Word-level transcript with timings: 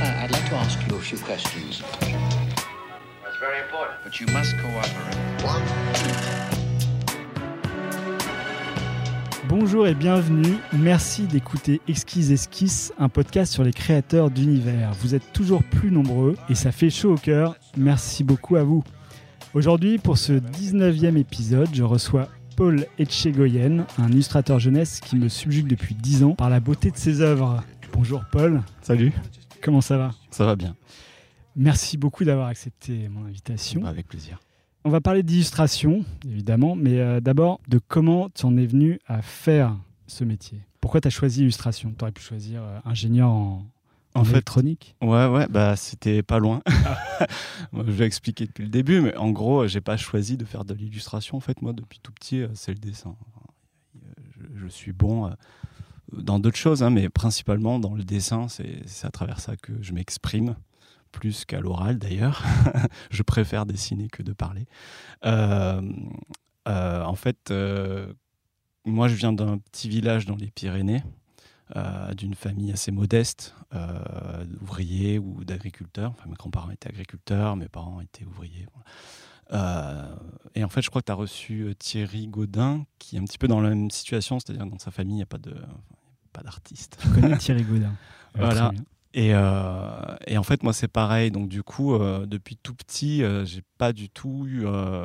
I, 0.00 0.24
I'd 0.24 0.30
like 0.30 0.48
to 0.48 0.56
ask 0.56 0.78
you 0.88 0.96
a 0.96 0.98
few 0.98 1.18
questions. 1.18 1.82
That's 2.00 3.36
very 3.38 3.60
important. 3.60 3.98
But 4.02 4.18
you 4.18 4.26
must 4.32 4.56
cooperate. 4.56 5.16
Bonjour 9.46 9.86
et 9.86 9.94
bienvenue. 9.94 10.56
Merci 10.72 11.24
d'écouter 11.24 11.82
Exquise 11.86 12.32
Esquisse, 12.32 12.94
un 12.98 13.10
podcast 13.10 13.52
sur 13.52 13.62
les 13.62 13.72
créateurs 13.72 14.30
d'univers. 14.30 14.92
Vous 15.00 15.14
êtes 15.14 15.32
toujours 15.34 15.62
plus 15.62 15.90
nombreux 15.90 16.36
et 16.48 16.54
ça 16.54 16.72
fait 16.72 16.88
chaud 16.88 17.14
au 17.14 17.18
cœur. 17.18 17.56
Merci 17.76 18.24
beaucoup 18.24 18.56
à 18.56 18.62
vous. 18.62 18.82
Aujourd'hui, 19.52 19.98
pour 19.98 20.16
ce 20.16 20.32
19e 20.32 21.18
épisode, 21.18 21.68
je 21.74 21.82
reçois 21.82 22.28
Paul 22.56 22.86
Etchegoyen, 22.98 23.86
un 23.98 24.08
illustrateur 24.08 24.60
jeunesse 24.60 25.00
qui 25.00 25.16
me 25.16 25.28
subjugue 25.28 25.66
depuis 25.66 25.94
10 25.94 26.24
ans 26.24 26.34
par 26.36 26.48
la 26.48 26.60
beauté 26.60 26.90
de 26.90 26.96
ses 26.96 27.20
œuvres. 27.20 27.62
Bonjour 27.92 28.22
Paul. 28.30 28.62
Salut. 28.80 29.12
Comment 29.62 29.80
ça 29.80 29.98
va 29.98 30.14
Ça 30.30 30.44
va 30.44 30.56
bien. 30.56 30.76
Merci 31.56 31.96
beaucoup 31.96 32.24
d'avoir 32.24 32.46
accepté 32.48 33.08
mon 33.08 33.26
invitation. 33.26 33.84
Avec 33.84 34.08
plaisir. 34.08 34.40
On 34.84 34.90
va 34.90 35.00
parler 35.00 35.22
d'illustration, 35.22 36.04
évidemment, 36.26 36.74
mais 36.74 36.98
euh, 37.00 37.20
d'abord 37.20 37.60
de 37.68 37.78
comment 37.78 38.30
tu 38.30 38.46
en 38.46 38.56
es 38.56 38.64
venu 38.66 38.98
à 39.06 39.20
faire 39.20 39.76
ce 40.06 40.24
métier. 40.24 40.62
Pourquoi 40.80 41.02
tu 41.02 41.08
as 41.08 41.10
choisi 41.10 41.42
illustration? 41.42 41.92
Tu 41.96 42.02
aurais 42.02 42.12
pu 42.12 42.22
choisir 42.22 42.62
euh, 42.62 42.78
ingénieur 42.86 43.28
en, 43.28 43.66
en, 44.14 44.20
En 44.20 44.24
fait, 44.24 44.32
électronique? 44.32 44.96
Ouais, 45.02 45.26
ouais, 45.26 45.46
bah 45.50 45.76
c'était 45.76 46.22
pas 46.22 46.38
loin. 46.38 46.62
Moi, 47.72 47.84
je 47.86 47.92
vais 47.92 48.06
expliquer 48.06 48.46
depuis 48.46 48.62
le 48.64 48.70
début, 48.70 49.02
mais 49.02 49.14
en 49.16 49.30
gros, 49.30 49.66
j'ai 49.66 49.82
pas 49.82 49.98
choisi 49.98 50.38
de 50.38 50.46
faire 50.46 50.64
de 50.64 50.72
l'illustration. 50.72 51.36
En 51.36 51.40
fait, 51.40 51.60
moi, 51.60 51.74
depuis 51.74 51.98
tout 52.02 52.12
petit, 52.12 52.40
euh, 52.40 52.48
c'est 52.54 52.72
le 52.72 52.78
dessin. 52.78 53.14
Je, 54.38 54.62
je 54.62 54.66
suis 54.68 54.92
bon 54.92 55.30
dans 56.12 56.38
d'autres 56.38 56.56
choses, 56.56 56.82
hein, 56.82 56.90
mais 56.90 57.08
principalement 57.08 57.78
dans 57.78 57.94
le 57.94 58.04
dessin. 58.04 58.48
C'est 58.48 58.82
à 59.04 59.10
travers 59.10 59.40
ça 59.40 59.56
que 59.56 59.72
je 59.80 59.92
m'exprime, 59.92 60.56
plus 61.10 61.44
qu'à 61.44 61.60
l'oral 61.60 61.98
d'ailleurs. 61.98 62.42
je 63.10 63.22
préfère 63.22 63.66
dessiner 63.66 64.08
que 64.08 64.22
de 64.22 64.32
parler. 64.32 64.66
Euh, 65.24 65.82
euh, 66.68 67.04
en 67.04 67.14
fait, 67.14 67.50
euh, 67.50 68.12
moi, 68.84 69.08
je 69.08 69.14
viens 69.14 69.32
d'un 69.32 69.58
petit 69.58 69.88
village 69.88 70.26
dans 70.26 70.36
les 70.36 70.50
Pyrénées 70.50 71.02
d'une 72.16 72.34
famille 72.34 72.72
assez 72.72 72.90
modeste, 72.90 73.54
d'ouvriers 74.44 75.20
ou 75.20 75.44
d'agriculteurs. 75.44 76.10
Enfin, 76.10 76.28
mes 76.28 76.34
grands-parents 76.34 76.72
étaient 76.72 76.88
agriculteurs, 76.88 77.54
mes 77.54 77.68
parents 77.68 78.00
étaient 78.00 78.24
ouvriers. 78.24 78.66
et 79.52 80.64
en 80.64 80.68
fait, 80.68 80.82
je 80.82 80.90
crois 80.90 81.00
que 81.00 81.06
tu 81.06 81.12
as 81.12 81.14
reçu 81.14 81.72
Thierry 81.78 82.26
Gaudin, 82.26 82.86
qui 82.98 83.14
est 83.14 83.20
un 83.20 83.24
petit 83.24 83.38
peu 83.38 83.46
dans 83.46 83.60
la 83.60 83.68
même 83.68 83.88
situation, 83.92 84.40
c'est-à-dire 84.40 84.66
dans 84.66 84.80
sa 84.80 84.90
famille, 84.90 85.14
il 85.14 85.18
n'y 85.18 85.22
a 85.22 85.26
pas 85.26 85.38
de 85.38 85.54
pas 86.32 86.42
d'artiste. 86.42 86.98
Je 87.02 87.08
connais 87.20 87.36
Thierry 87.36 87.62
Godin. 87.62 87.92
Voilà. 88.34 88.70
Et, 89.12 89.34
euh, 89.34 90.16
et 90.26 90.38
en 90.38 90.44
fait, 90.44 90.62
moi, 90.62 90.72
c'est 90.72 90.88
pareil. 90.88 91.32
Donc, 91.32 91.48
du 91.48 91.64
coup, 91.64 91.94
euh, 91.94 92.26
depuis 92.26 92.56
tout 92.56 92.74
petit, 92.74 93.22
euh, 93.22 93.44
j'ai 93.44 93.62
pas 93.76 93.92
du 93.92 94.08
tout 94.08 94.44
eu, 94.46 94.64
euh, 94.64 95.04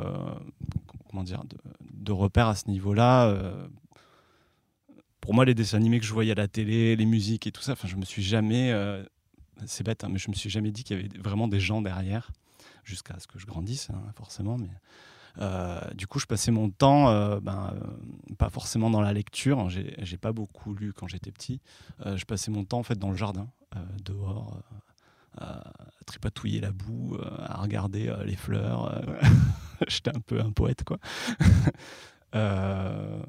comment 1.10 1.24
dire, 1.24 1.42
de, 1.44 1.56
de 1.92 2.12
repères 2.12 2.46
à 2.46 2.54
ce 2.54 2.70
niveau-là. 2.70 3.34
pour 5.20 5.34
moi, 5.34 5.44
les 5.44 5.54
dessins 5.54 5.78
animés 5.78 5.98
que 5.98 6.06
je 6.06 6.12
voyais 6.12 6.32
à 6.32 6.36
la 6.36 6.46
télé, 6.46 6.94
les 6.94 7.06
musiques 7.06 7.48
et 7.48 7.52
tout 7.52 7.62
ça, 7.62 7.72
enfin, 7.72 7.88
je 7.88 7.96
me 7.96 8.04
suis 8.04 8.22
jamais, 8.22 8.72
c'est 9.66 9.84
bête, 9.84 10.04
hein, 10.04 10.08
mais 10.08 10.18
je 10.18 10.30
me 10.30 10.34
suis 10.34 10.50
jamais 10.50 10.70
dit 10.70 10.84
qu'il 10.84 10.96
y 10.96 11.00
avait 11.00 11.18
vraiment 11.18 11.48
des 11.48 11.58
gens 11.58 11.82
derrière, 11.82 12.30
jusqu'à 12.84 13.18
ce 13.18 13.26
que 13.26 13.40
je 13.40 13.46
grandisse, 13.46 13.90
hein, 13.90 14.00
forcément. 14.16 14.56
Mais 14.56 14.70
du 15.94 16.06
coup, 16.06 16.18
je 16.18 16.26
passais 16.26 16.50
mon 16.50 16.70
temps, 16.70 17.08
euh, 17.10 17.40
ben, 17.40 17.72
euh, 17.74 18.34
pas 18.38 18.50
forcément 18.50 18.90
dans 18.90 19.00
la 19.00 19.12
lecture. 19.12 19.68
J'ai 19.68 19.94
j'ai 19.98 20.16
pas 20.18 20.32
beaucoup 20.32 20.74
lu 20.74 20.92
quand 20.92 21.08
j'étais 21.08 21.32
petit. 21.32 21.60
Euh, 22.06 22.16
je 22.16 22.24
passais 22.24 22.50
mon 22.50 22.64
temps 22.64 22.78
en 22.78 22.82
fait 22.82 22.98
dans 22.98 23.10
le 23.10 23.16
jardin, 23.16 23.48
euh, 23.76 23.80
dehors, 24.04 24.62
euh, 25.40 25.44
à 25.44 25.74
tripatouiller 26.06 26.60
la 26.60 26.72
boue, 26.72 27.16
euh, 27.16 27.22
à 27.40 27.60
regarder 27.62 28.08
euh, 28.08 28.24
les 28.24 28.36
fleurs. 28.36 28.92
euh. 28.94 29.20
J'étais 29.88 30.16
un 30.16 30.20
peu 30.20 30.40
un 30.40 30.52
poète, 30.52 30.84
quoi. 30.84 30.98
Euh, 32.34 33.22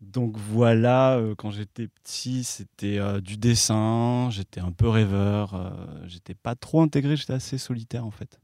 donc 0.00 0.36
voilà, 0.38 1.16
euh, 1.18 1.34
quand 1.36 1.50
j'étais 1.50 1.88
petit, 1.88 2.44
c'était 2.44 2.98
euh, 2.98 3.20
du 3.20 3.36
dessin. 3.36 4.28
J'étais 4.30 4.60
un 4.60 4.72
peu 4.72 4.88
rêveur. 4.88 5.54
euh, 5.54 5.70
j'étais 6.06 6.34
pas 6.34 6.54
trop 6.54 6.82
intégré. 6.82 7.16
J'étais 7.16 7.34
assez 7.34 7.58
solitaire 7.58 8.06
en 8.06 8.10
fait. 8.10 8.40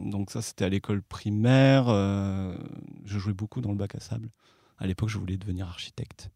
Donc 0.00 0.30
ça, 0.30 0.42
c'était 0.42 0.64
à 0.64 0.68
l'école 0.68 1.02
primaire. 1.02 1.86
euh, 1.88 2.56
je 3.04 3.18
jouais 3.18 3.32
beaucoup 3.32 3.60
dans 3.60 3.70
le 3.70 3.76
bac 3.76 3.94
à 3.94 4.00
sable. 4.00 4.28
À 4.78 4.86
l'époque, 4.86 5.08
je 5.08 5.18
voulais 5.18 5.36
devenir 5.36 5.66
architecte. 5.68 6.30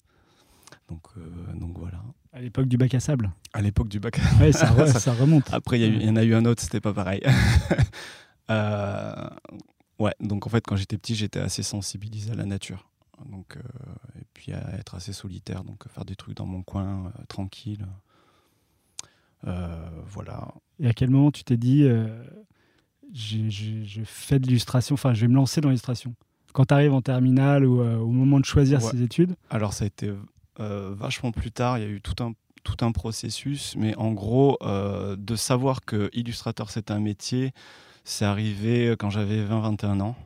Donc, 0.88 1.02
euh, 1.16 1.22
donc 1.54 1.78
voilà. 1.78 2.02
À 2.32 2.40
l'époque 2.40 2.66
du 2.66 2.76
bac 2.76 2.94
à 2.94 3.00
sable. 3.00 3.30
À 3.52 3.62
l'époque 3.62 3.88
du 3.88 3.98
bac. 4.00 4.20
Ouais, 4.40 4.52
ça, 4.52 4.66
re- 4.72 4.86
Ça- 4.92 5.00
ça 5.00 5.12
remonte. 5.14 5.52
Après, 5.52 5.80
il 5.80 6.02
y, 6.02 6.08
en 6.10 6.16
a 6.16 6.22
eu 6.24 6.34
un 6.34 6.44
autre, 6.44 6.62
c'était 6.62 6.80
pas 6.80 6.92
pareil. 6.92 7.22
Euh, 8.48 9.28
ouais, 9.98 10.14
donc 10.20 10.46
en 10.46 10.50
fait, 10.50 10.64
quand 10.64 10.76
j'étais 10.76 10.96
petit, 10.98 11.16
j'étais 11.16 11.40
assez 11.40 11.64
sensibilisé 11.64 12.30
à 12.30 12.36
la 12.36 12.44
nature. 12.44 12.88
Donc, 13.28 13.58
et 14.20 14.24
puis 14.34 14.52
à 14.52 14.74
être 14.78 14.94
assez 14.94 15.12
solitaire, 15.12 15.64
donc 15.64 15.88
faire 15.88 16.04
des 16.04 16.14
trucs 16.14 16.36
dans 16.36 16.46
mon 16.46 16.62
coin, 16.62 17.12
tranquille. 17.26 17.84
Voilà. 19.42 20.54
Et 20.78 20.86
à 20.88 20.92
quel 20.92 21.10
moment 21.10 21.30
tu 21.30 21.44
t'es 21.44 21.56
dit, 21.56 21.88
j'ai- 23.12 23.50
j'ai- 23.50 23.84
je 23.84 24.02
fais 24.04 24.38
de 24.38 24.46
l'illustration, 24.46 24.94
enfin, 24.94 25.14
je 25.14 25.20
vais 25.22 25.28
me 25.28 25.34
lancer 25.34 25.60
dans 25.60 25.68
l'illustration 25.68 26.14
Quand 26.52 26.64
tu 26.66 26.74
arrives 26.74 26.94
en 26.94 27.02
terminale 27.02 27.64
ou 27.66 27.80
euh, 27.82 27.96
au 27.98 28.08
moment 28.10 28.40
de 28.40 28.44
choisir 28.46 28.82
Ouais. 28.82 28.90
ses 28.90 29.02
études 29.02 29.34
Alors 29.50 29.72
ça 29.74 29.84
a 29.84 29.86
été 29.88 30.10
euh, 30.60 30.94
vachement 30.96 31.30
plus 31.32 31.50
tard, 31.52 31.76
il 31.78 31.82
y 31.82 31.86
a 31.86 31.90
eu 31.90 32.00
tout 32.00 32.22
un, 32.24 32.32
tout 32.64 32.82
un 32.84 32.92
processus, 32.92 33.74
mais 33.76 33.94
en 33.96 34.12
gros, 34.12 34.56
euh, 34.62 35.14
de 35.18 35.36
savoir 35.36 35.82
que 35.84 36.08
illustrateur 36.14 36.70
c'est 36.70 36.90
un 36.90 36.98
métier, 36.98 37.52
c'est 38.04 38.24
arrivé 38.24 38.94
quand 38.98 39.10
j'avais 39.10 39.44
20-21 39.44 40.00
ans. 40.00 40.16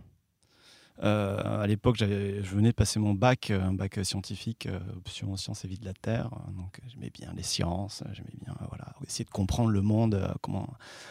Euh, 1.02 1.62
à 1.62 1.66
l'époque, 1.66 1.96
je 1.96 2.54
venais 2.54 2.70
de 2.70 2.74
passer 2.74 2.98
mon 2.98 3.14
bac, 3.14 3.50
euh, 3.50 3.62
un 3.62 3.72
bac 3.72 3.98
scientifique, 4.04 4.66
euh, 4.66 4.78
option 4.96 5.34
sciences 5.36 5.64
et 5.64 5.68
vie 5.68 5.78
de 5.78 5.84
la 5.84 5.94
Terre. 5.94 6.30
Donc 6.56 6.80
j'aimais 6.88 7.10
bien 7.10 7.32
les 7.34 7.42
sciences, 7.42 8.04
j'aimais 8.12 8.34
bien 8.44 8.54
voilà, 8.68 8.94
essayer 9.06 9.24
de 9.24 9.30
comprendre 9.30 9.70
le 9.70 9.80
monde, 9.80 10.30
comment, 10.42 10.68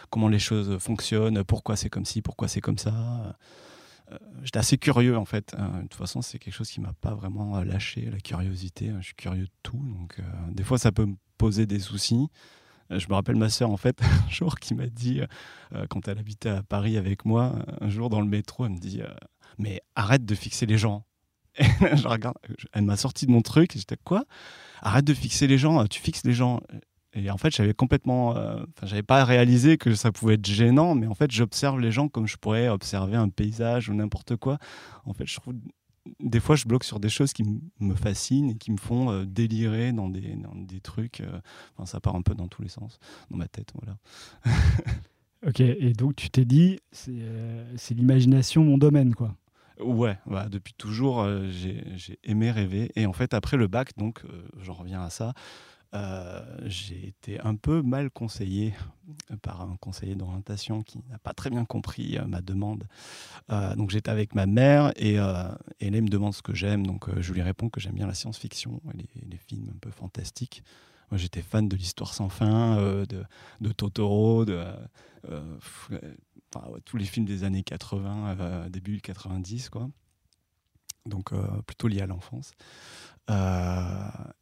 comment 0.10 0.28
les 0.28 0.40
choses 0.40 0.78
fonctionnent, 0.80 1.44
pourquoi 1.44 1.76
c'est 1.76 1.90
comme 1.90 2.06
ci, 2.06 2.22
pourquoi 2.22 2.48
c'est 2.48 2.62
comme 2.62 2.78
ça. 2.78 3.36
J'étais 4.44 4.60
assez 4.60 4.78
curieux 4.78 5.18
en 5.18 5.26
fait. 5.26 5.54
Euh, 5.54 5.78
de 5.78 5.82
toute 5.84 5.96
façon, 5.96 6.22
c'est 6.22 6.40
quelque 6.40 6.54
chose 6.54 6.70
qui 6.70 6.82
m'a 6.82 6.94
pas 6.94 7.14
vraiment 7.14 7.62
lâché, 7.64 8.10
la 8.12 8.20
curiosité. 8.20 8.92
Je 9.00 9.06
suis 9.06 9.16
curieux 9.16 9.46
de 9.46 9.52
tout. 9.64 9.82
Donc, 9.84 10.20
des 10.52 10.64
fois, 10.64 10.78
ça 10.78 10.92
peut 10.92 11.06
me 11.06 11.16
poser 11.38 11.66
des 11.66 11.80
soucis. 11.80 12.28
Je 12.90 13.08
me 13.08 13.14
rappelle 13.14 13.36
ma 13.36 13.50
sœur, 13.50 13.70
en 13.70 13.78
fait, 13.78 14.02
un 14.26 14.30
jour, 14.30 14.60
qui 14.60 14.74
m'a 14.74 14.88
dit, 14.88 15.22
quand 15.90 16.08
elle 16.08 16.18
habitait 16.18 16.50
à 16.50 16.64
Paris 16.64 16.98
avec 16.98 17.24
moi, 17.24 17.54
un 17.82 17.90
jour 17.90 18.10
dans 18.10 18.20
le 18.20 18.28
métro, 18.28 18.66
elle 18.66 18.72
me 18.72 18.80
dit 18.80 19.02
Mais 19.58 19.82
arrête 19.96 20.26
de 20.26 20.36
fixer 20.36 20.66
les 20.66 20.78
gens. 20.78 21.06
Je 21.60 22.08
regarde, 22.08 22.38
elle 22.74 22.84
m'a 22.84 22.96
sorti 22.96 23.26
de 23.26 23.32
mon 23.32 23.42
truc, 23.42 23.76
et 23.76 23.80
j'étais 23.80 23.98
Quoi? 24.04 24.24
Arrête 24.82 25.06
de 25.06 25.14
fixer 25.14 25.48
les 25.48 25.58
gens, 25.58 25.86
tu 25.88 26.00
fixes 26.00 26.24
les 26.24 26.34
gens. 26.34 26.62
Et 27.14 27.30
en 27.32 27.38
fait, 27.38 27.54
j'avais 27.54 27.74
complètement. 27.74 28.38
euh, 28.38 28.64
j'avais 28.84 29.04
pas 29.04 29.26
réalisé 29.26 29.78
que 29.78 29.96
ça 29.96 30.12
pouvait 30.12 30.36
être 30.36 30.46
gênant, 30.46 30.94
mais 30.96 31.08
en 31.08 31.16
fait, 31.16 31.32
j'observe 31.32 31.80
les 31.80 31.92
gens 31.92 32.08
comme 32.08 32.28
je 32.28 32.38
pourrais 32.38 32.70
observer 32.70 33.16
un 33.18 33.30
paysage 33.30 33.90
ou 33.90 33.94
n'importe 33.96 34.36
quoi. 34.36 34.58
En 35.06 35.14
fait, 35.14 35.26
je 35.26 35.36
trouve. 35.36 35.56
Des 36.22 36.40
fois, 36.40 36.56
je 36.56 36.66
bloque 36.66 36.84
sur 36.86 37.00
des 37.00 37.10
choses 37.10 37.34
qui 37.34 37.44
me 37.80 37.94
fascinent 37.96 38.52
et 38.52 38.56
qui 38.56 38.72
me 38.72 38.78
font 38.78 39.12
euh, 39.12 39.26
délirer 39.26 39.92
dans 39.92 40.08
des, 40.10 40.36
dans 40.36 40.56
des 40.56 40.80
trucs. 40.82 41.22
euh, 41.22 41.40
Enfin, 41.76 41.86
ça 41.86 42.00
part 42.00 42.16
un 42.16 42.22
peu 42.22 42.36
dans 42.36 42.48
tous 42.48 42.62
les 42.62 42.70
sens, 42.70 43.00
dans 43.30 43.38
ma 43.38 43.48
tête, 43.48 43.72
voilà. 43.74 43.98
Ok, 45.48 45.62
et 45.62 45.94
donc 45.94 46.16
tu 46.18 46.30
t'es 46.30 46.44
dit, 46.44 46.80
c'est 46.92 47.12
euh, 47.14 47.64
c'est 47.78 47.94
l'imagination 47.94 48.64
mon 48.64 48.78
domaine, 48.78 49.16
quoi. 49.16 49.36
Ouais, 49.80 50.18
bah, 50.26 50.48
depuis 50.50 50.74
toujours, 50.74 51.22
euh, 51.22 51.50
j'ai 51.50 52.20
aimé 52.26 52.52
rêver. 52.52 52.92
Et 52.98 53.06
en 53.06 53.14
fait, 53.14 53.34
après 53.34 53.56
le 53.56 53.68
bac, 53.68 53.98
donc, 53.98 54.26
euh, 54.26 54.44
j'en 54.62 54.74
reviens 54.74 55.02
à 55.02 55.10
ça, 55.10 55.34
j'ai 56.66 57.08
été 57.08 57.40
un 57.40 57.56
peu 57.56 57.82
mal 57.82 58.12
conseillé 58.12 58.74
par 59.42 59.62
un 59.62 59.76
conseiller 59.78 60.14
d'orientation 60.14 60.84
qui 60.84 61.00
n'a 61.10 61.18
pas 61.18 61.34
très 61.34 61.50
bien 61.50 61.66
compris 61.66 62.20
ma 62.28 62.42
demande. 62.42 62.84
Donc, 63.50 63.90
j'étais 63.90 64.12
avec 64.12 64.36
ma 64.36 64.46
mère 64.46 64.92
et, 64.98 65.16
il 65.80 65.92
me 65.92 66.10
demande 66.10 66.36
ce 66.36 66.44
que 66.44 66.54
j'aime. 66.54 66.86
Donc, 66.86 67.08
je 67.20 67.34
lui 67.34 67.42
réponds 67.42 67.70
que 67.70 67.80
j'aime 67.80 67.96
bien 67.96 68.06
la 68.06 68.14
science-fiction 68.14 68.80
et 68.94 69.26
les 69.28 69.38
films 69.38 69.72
un 69.74 69.80
peu 69.80 69.90
fantastiques. 69.90 70.62
Moi, 71.12 71.18
j'étais 71.18 71.42
fan 71.42 71.68
de 71.68 71.76
l'histoire 71.76 72.14
sans 72.14 72.30
fin, 72.30 72.78
euh, 72.78 73.06
de, 73.06 73.72
Totoro, 73.72 74.46
de 74.46 74.64
euh, 75.30 75.58
euh, 75.92 76.80
tous 76.86 76.98
les 76.98 77.06
films 77.06 77.26
des 77.26 77.44
années 77.44 77.64
80, 77.64 78.38
euh, 78.40 78.70
début 78.70 79.00
90, 79.02 79.70
quoi. 79.70 79.90
Donc 81.06 81.32
plutôt 81.66 81.88
lié 81.88 82.02
à 82.02 82.08
l'enfance. 82.08 82.52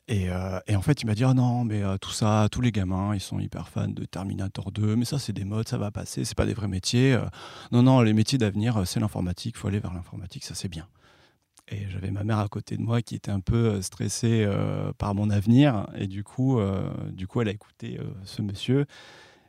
Et, 0.08 0.30
en 0.32 0.82
fait, 0.82 1.02
il 1.02 1.06
m'a 1.06 1.16
dit 1.16 1.24
oh 1.24 1.34
non, 1.34 1.64
mais 1.64 1.84
tout 2.00 2.12
ça, 2.12 2.48
tous 2.52 2.62
les 2.62 2.72
gamins, 2.72 3.14
ils 3.14 3.22
sont 3.22 3.40
hyper 3.40 3.70
fans 3.70 3.88
de 3.88 4.04
Terminator 4.06 4.72
2, 4.72 4.96
mais 4.96 5.06
ça, 5.06 5.20
c'est 5.20 5.34
des 5.34 5.46
modes, 5.46 5.68
ça 5.68 5.78
va 5.78 5.92
passer, 5.92 6.26
c'est 6.26 6.36
pas 6.36 6.46
des 6.46 6.54
vrais 6.54 6.68
métiers. 6.68 7.18
Non, 7.72 7.84
non, 7.84 8.02
les 8.02 8.14
métiers 8.14 8.38
d'avenir, 8.38 8.86
c'est 8.86 9.00
l'informatique, 9.00 9.56
il 9.56 9.60
faut 9.60 9.68
aller 9.68 9.80
vers 9.80 9.94
l'informatique, 9.94 10.44
ça 10.44 10.56
c'est 10.56 10.68
bien. 10.68 10.88
Et 11.70 11.90
j'avais 11.90 12.12
ma 12.12 12.24
mère 12.24 12.40
à 12.40 12.48
côté 12.48 12.78
de 12.78 12.82
moi 12.82 13.02
qui 13.02 13.16
était 13.16 13.32
un 13.32 13.42
peu 13.42 13.82
stressée 13.82 14.48
par 14.98 15.16
mon 15.16 15.30
avenir. 15.30 15.88
Et 15.96 16.08
du 16.08 16.24
coup, 16.24 16.60
du 17.12 17.28
coup 17.28 17.42
elle 17.42 17.50
a 17.50 17.52
écouté 17.52 18.00
ce 18.24 18.42
monsieur. 18.42 18.86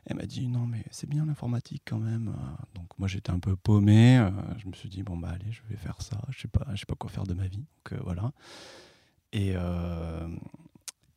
Elle 0.05 0.17
m'a 0.17 0.25
dit 0.25 0.47
non 0.47 0.65
mais 0.65 0.83
c'est 0.91 1.07
bien 1.09 1.25
l'informatique 1.25 1.83
quand 1.85 1.99
même. 1.99 2.33
Donc 2.75 2.87
moi 2.97 3.07
j'étais 3.07 3.31
un 3.31 3.39
peu 3.39 3.55
paumé. 3.55 4.27
Je 4.57 4.67
me 4.67 4.73
suis 4.73 4.89
dit 4.89 5.03
bon 5.03 5.17
bah 5.17 5.29
allez 5.33 5.51
je 5.51 5.61
vais 5.69 5.77
faire 5.77 6.01
ça. 6.01 6.19
Je 6.29 6.41
sais 6.41 6.49
sais 6.75 6.85
pas 6.85 6.95
quoi 6.95 7.09
faire 7.09 7.23
de 7.23 7.33
ma 7.33 7.47
vie. 7.47 7.65
Donc 7.89 8.01
voilà. 8.03 8.31
Et 9.31 9.53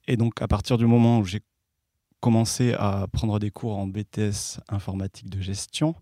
et 0.06 0.16
donc 0.16 0.40
à 0.40 0.46
partir 0.46 0.78
du 0.78 0.86
moment 0.86 1.18
où 1.18 1.24
j'ai 1.24 1.40
commencé 2.20 2.74
à 2.74 3.08
prendre 3.12 3.40
des 3.40 3.50
cours 3.50 3.76
en 3.76 3.88
BTS 3.88 4.60
informatique 4.68 5.28
de 5.28 5.40
gestion, 5.40 5.96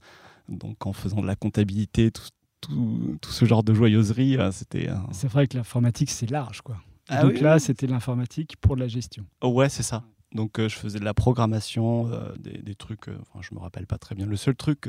donc 0.49 0.87
en 0.87 0.93
faisant 0.93 1.23
de 1.23 1.27
la 1.27 1.37
comptabilité, 1.37 2.11
tout, 2.11 2.29
tout, 2.61 3.19
ce 3.31 3.45
genre 3.45 3.63
de 3.63 3.75
joyeuserie, 3.75 4.37
euh, 4.37 4.53
c'était. 4.53 4.89
C'est 5.13 5.29
vrai 5.29 5.47
que 5.47 5.57
l'informatique 5.57 6.11
c'est 6.11 6.31
large 6.31 6.61
quoi. 6.63 6.77
Ah 7.09 7.23
donc 7.25 7.41
là, 7.41 7.59
c'était 7.59 7.89
l'informatique 7.89 8.57
pour 8.61 8.77
la 8.77 8.87
gestion. 8.87 9.25
ouais, 9.43 9.69
c'est 9.69 9.83
ça. 9.83 10.05
Donc 10.33 10.61
euh, 10.61 10.69
je 10.69 10.77
faisais 10.77 11.01
de 11.01 11.05
la 11.05 11.13
programmation, 11.13 12.09
euh, 12.13 12.33
des, 12.39 12.77
trucs, 12.77 13.09
enfin 13.09 13.41
je 13.41 13.53
me 13.53 13.59
rappelle 13.59 13.89
pas 13.89 13.99
très 13.99 14.15
bien. 14.15 14.27
Le 14.27 14.37
seul 14.37 14.55
truc 14.55 14.89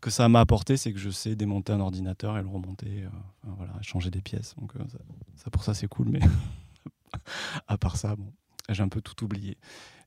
que 0.00 0.10
ça 0.10 0.28
m'a 0.28 0.40
apporté, 0.40 0.76
c'est 0.76 0.92
que 0.92 0.98
je 0.98 1.10
sais 1.10 1.36
démonter 1.36 1.72
un 1.72 1.78
ordinateur 1.78 2.36
et 2.38 2.42
le 2.42 2.48
remonter, 2.48 3.04
voilà, 3.44 3.72
changer 3.82 4.10
des 4.10 4.20
pièces. 4.20 4.56
Donc 4.58 4.72
ça, 5.36 5.50
pour 5.50 5.62
ça 5.62 5.74
c'est 5.74 5.86
cool, 5.86 6.08
mais 6.08 6.20
à 7.68 7.78
part 7.78 7.96
ça, 7.96 8.16
bon, 8.16 8.32
j'ai 8.68 8.82
un 8.82 8.88
peu 8.88 9.00
tout 9.00 9.24
oublié. 9.24 9.56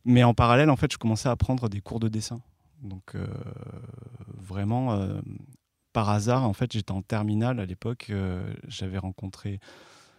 Mais 0.03 0.25
en 0.25 0.33
parallèle, 0.33 0.69
en 0.69 0.75
fait, 0.75 0.91
je 0.91 0.97
commençais 0.97 1.29
à 1.29 1.35
prendre 1.38 1.69
des 1.69 1.79
cours 1.79 2.01
de 2.01 2.09
dessin. 2.09 2.41
Donc 2.81 3.15
vraiment, 4.38 5.00
par 5.97 6.11
hasard, 6.11 6.44
en 6.44 6.53
fait, 6.53 6.73
j'étais 6.73 6.91
en 6.91 7.01
terminale 7.01 7.59
à 7.59 7.65
l'époque. 7.65 8.11
Euh, 8.11 8.53
j'avais 8.67 8.99
rencontré. 8.99 9.59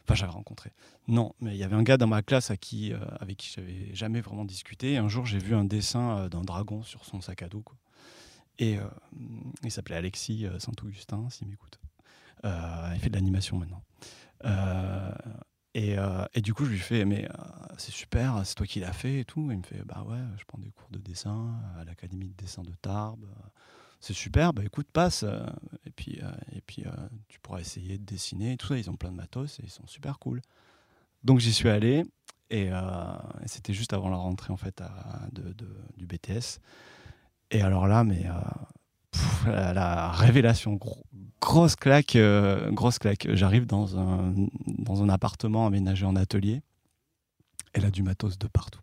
Enfin, 0.03 0.17
j'avais 0.17 0.33
rencontré. 0.33 0.73
Non, 1.07 1.37
mais 1.41 1.55
il 1.55 1.57
y 1.57 1.63
avait 1.63 1.77
un 1.77 1.85
gars 1.85 1.97
dans 1.97 2.09
ma 2.09 2.21
classe 2.21 2.51
à 2.51 2.57
qui, 2.57 2.93
euh, 2.93 2.99
avec 3.21 3.37
qui 3.37 3.53
j'avais 3.55 3.95
jamais 3.95 4.21
vraiment 4.21 4.45
discuté. 4.45 4.97
un 4.97 5.07
jour, 5.07 5.25
j'ai 5.25 5.39
vu 5.39 5.55
un 5.55 5.63
dessin 5.63 6.19
euh, 6.19 6.29
d'un 6.29 6.41
dragon 6.41 6.83
sur 6.83 7.05
son 7.05 7.21
sac 7.21 7.43
à 7.43 7.49
dos. 7.49 7.65
Et 8.59 8.79
il 9.63 9.71
s'appelait 9.71 9.95
Alexis 9.95 10.49
Saint-Augustin, 10.59 11.31
s'il 11.31 11.47
m'écoute. 11.47 11.79
il 12.43 12.99
fait 12.99 13.09
de 13.09 13.15
l'animation 13.15 13.57
maintenant. 13.57 13.85
Et, 15.75 15.95
et, 16.35 16.41
du 16.41 16.55
coup, 16.55 16.65
je 16.65 16.73
lui 16.73 16.81
fais, 16.81 17.05
mais 17.05 17.29
c'est 17.77 17.93
super, 17.93 18.45
c'est 18.45 18.57
toi 18.57 18.67
qui 18.67 18.81
l'as 18.81 18.93
fait 18.93 19.21
et 19.21 19.25
tout. 19.25 19.49
il 19.53 19.59
me 19.59 19.63
fait, 19.63 19.85
bah 19.85 20.05
ouais, 20.09 20.19
je 20.39 20.45
prends 20.45 20.59
des 20.59 20.73
cours 20.73 20.91
de 20.91 20.99
dessin 20.99 21.55
à 21.79 21.85
l'Académie 21.85 22.31
de 22.31 22.35
dessin 22.35 22.63
de 22.63 22.73
Tarbes 22.83 23.29
c'est 24.01 24.15
super, 24.15 24.53
bah 24.53 24.63
écoute, 24.65 24.89
passe. 24.93 25.25
Euh, 25.25 25.45
et 25.85 25.91
puis, 25.91 26.19
euh, 26.23 26.31
et 26.53 26.61
puis 26.61 26.85
euh, 26.87 26.91
tu 27.29 27.41
pourras 27.41 27.61
essayer 27.61 27.99
de 27.99 28.05
dessiner. 28.05 28.57
tout 28.57 28.69
ça, 28.69 28.79
ils 28.79 28.89
ont 28.91 28.97
plein 28.97 29.11
de 29.11 29.17
matos 29.17 29.59
et 29.61 29.65
ils 29.65 29.71
sont 29.71 29.87
super 29.87 30.19
cool. 30.19 30.41
Donc 31.25 31.41
j'y 31.41 31.53
suis 31.53 31.69
allé 31.69 32.05
et, 32.51 32.71
c'était 33.47 33.75
juste 33.75 33.93
avant 33.93 34.09
la 34.09 34.17
rentrée 34.17 34.53
en 34.53 34.57
fait 34.57 34.83
de, 35.33 35.55
du 35.97 36.07
BTS. 36.07 36.61
Et 37.51 37.61
alors 37.61 37.87
là, 37.87 38.05
mais 38.05 38.25
la, 39.47 40.13
révélation, 40.13 40.79
grosse 41.41 41.77
claque, 41.77 42.17
grosse 42.71 42.99
claque. 42.99 43.27
J'arrive 43.35 43.67
dans 43.67 43.99
un, 43.99 44.33
dans 44.67 45.03
un 45.03 45.09
appartement 45.09 45.67
aménagé 45.67 46.07
en 46.07 46.15
atelier. 46.17 46.63
Et 47.75 47.81
là, 47.81 47.91
du 47.91 48.03
matos 48.03 48.39
de 48.39 48.47
partout. 48.47 48.81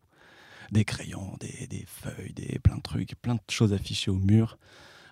Des 0.71 0.83
crayons, 0.83 1.35
des, 1.39 1.67
des 1.67 1.85
feuilles, 1.87 2.33
des, 2.33 2.59
plein 2.59 2.75
de 2.75 2.81
trucs, 2.81 3.15
plein 3.21 3.35
de 3.35 3.41
choses 3.49 3.73
affichées 3.73 4.11
au 4.11 4.19
mur. 4.19 4.57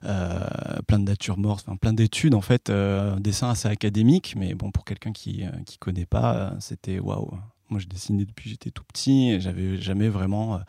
Euh, 0.05 0.81
plein 0.85 0.99
de 0.99 1.05
nature 1.05 1.37
morte, 1.37 1.63
enfin, 1.65 1.77
plein 1.77 1.93
d'études 1.93 2.33
en 2.33 2.41
fait, 2.41 2.69
euh, 2.69 3.15
un 3.15 3.21
dessin 3.21 3.49
assez 3.49 3.69
académique, 3.69 4.35
mais 4.35 4.53
bon 4.53 4.69
pour 4.69 4.83
quelqu'un 4.83 5.13
qui 5.13 5.45
euh, 5.45 5.51
connaît 5.79 6.05
pas, 6.05 6.55
c'était 6.59 6.99
waouh. 6.99 7.31
Moi 7.69 7.79
je 7.79 7.87
dessinais 7.87 8.25
depuis 8.25 8.49
j'étais 8.49 8.69
tout 8.69 8.83
petit, 8.83 9.29
et 9.29 9.39
j'avais 9.39 9.77
jamais 9.77 10.09
vraiment 10.09 10.59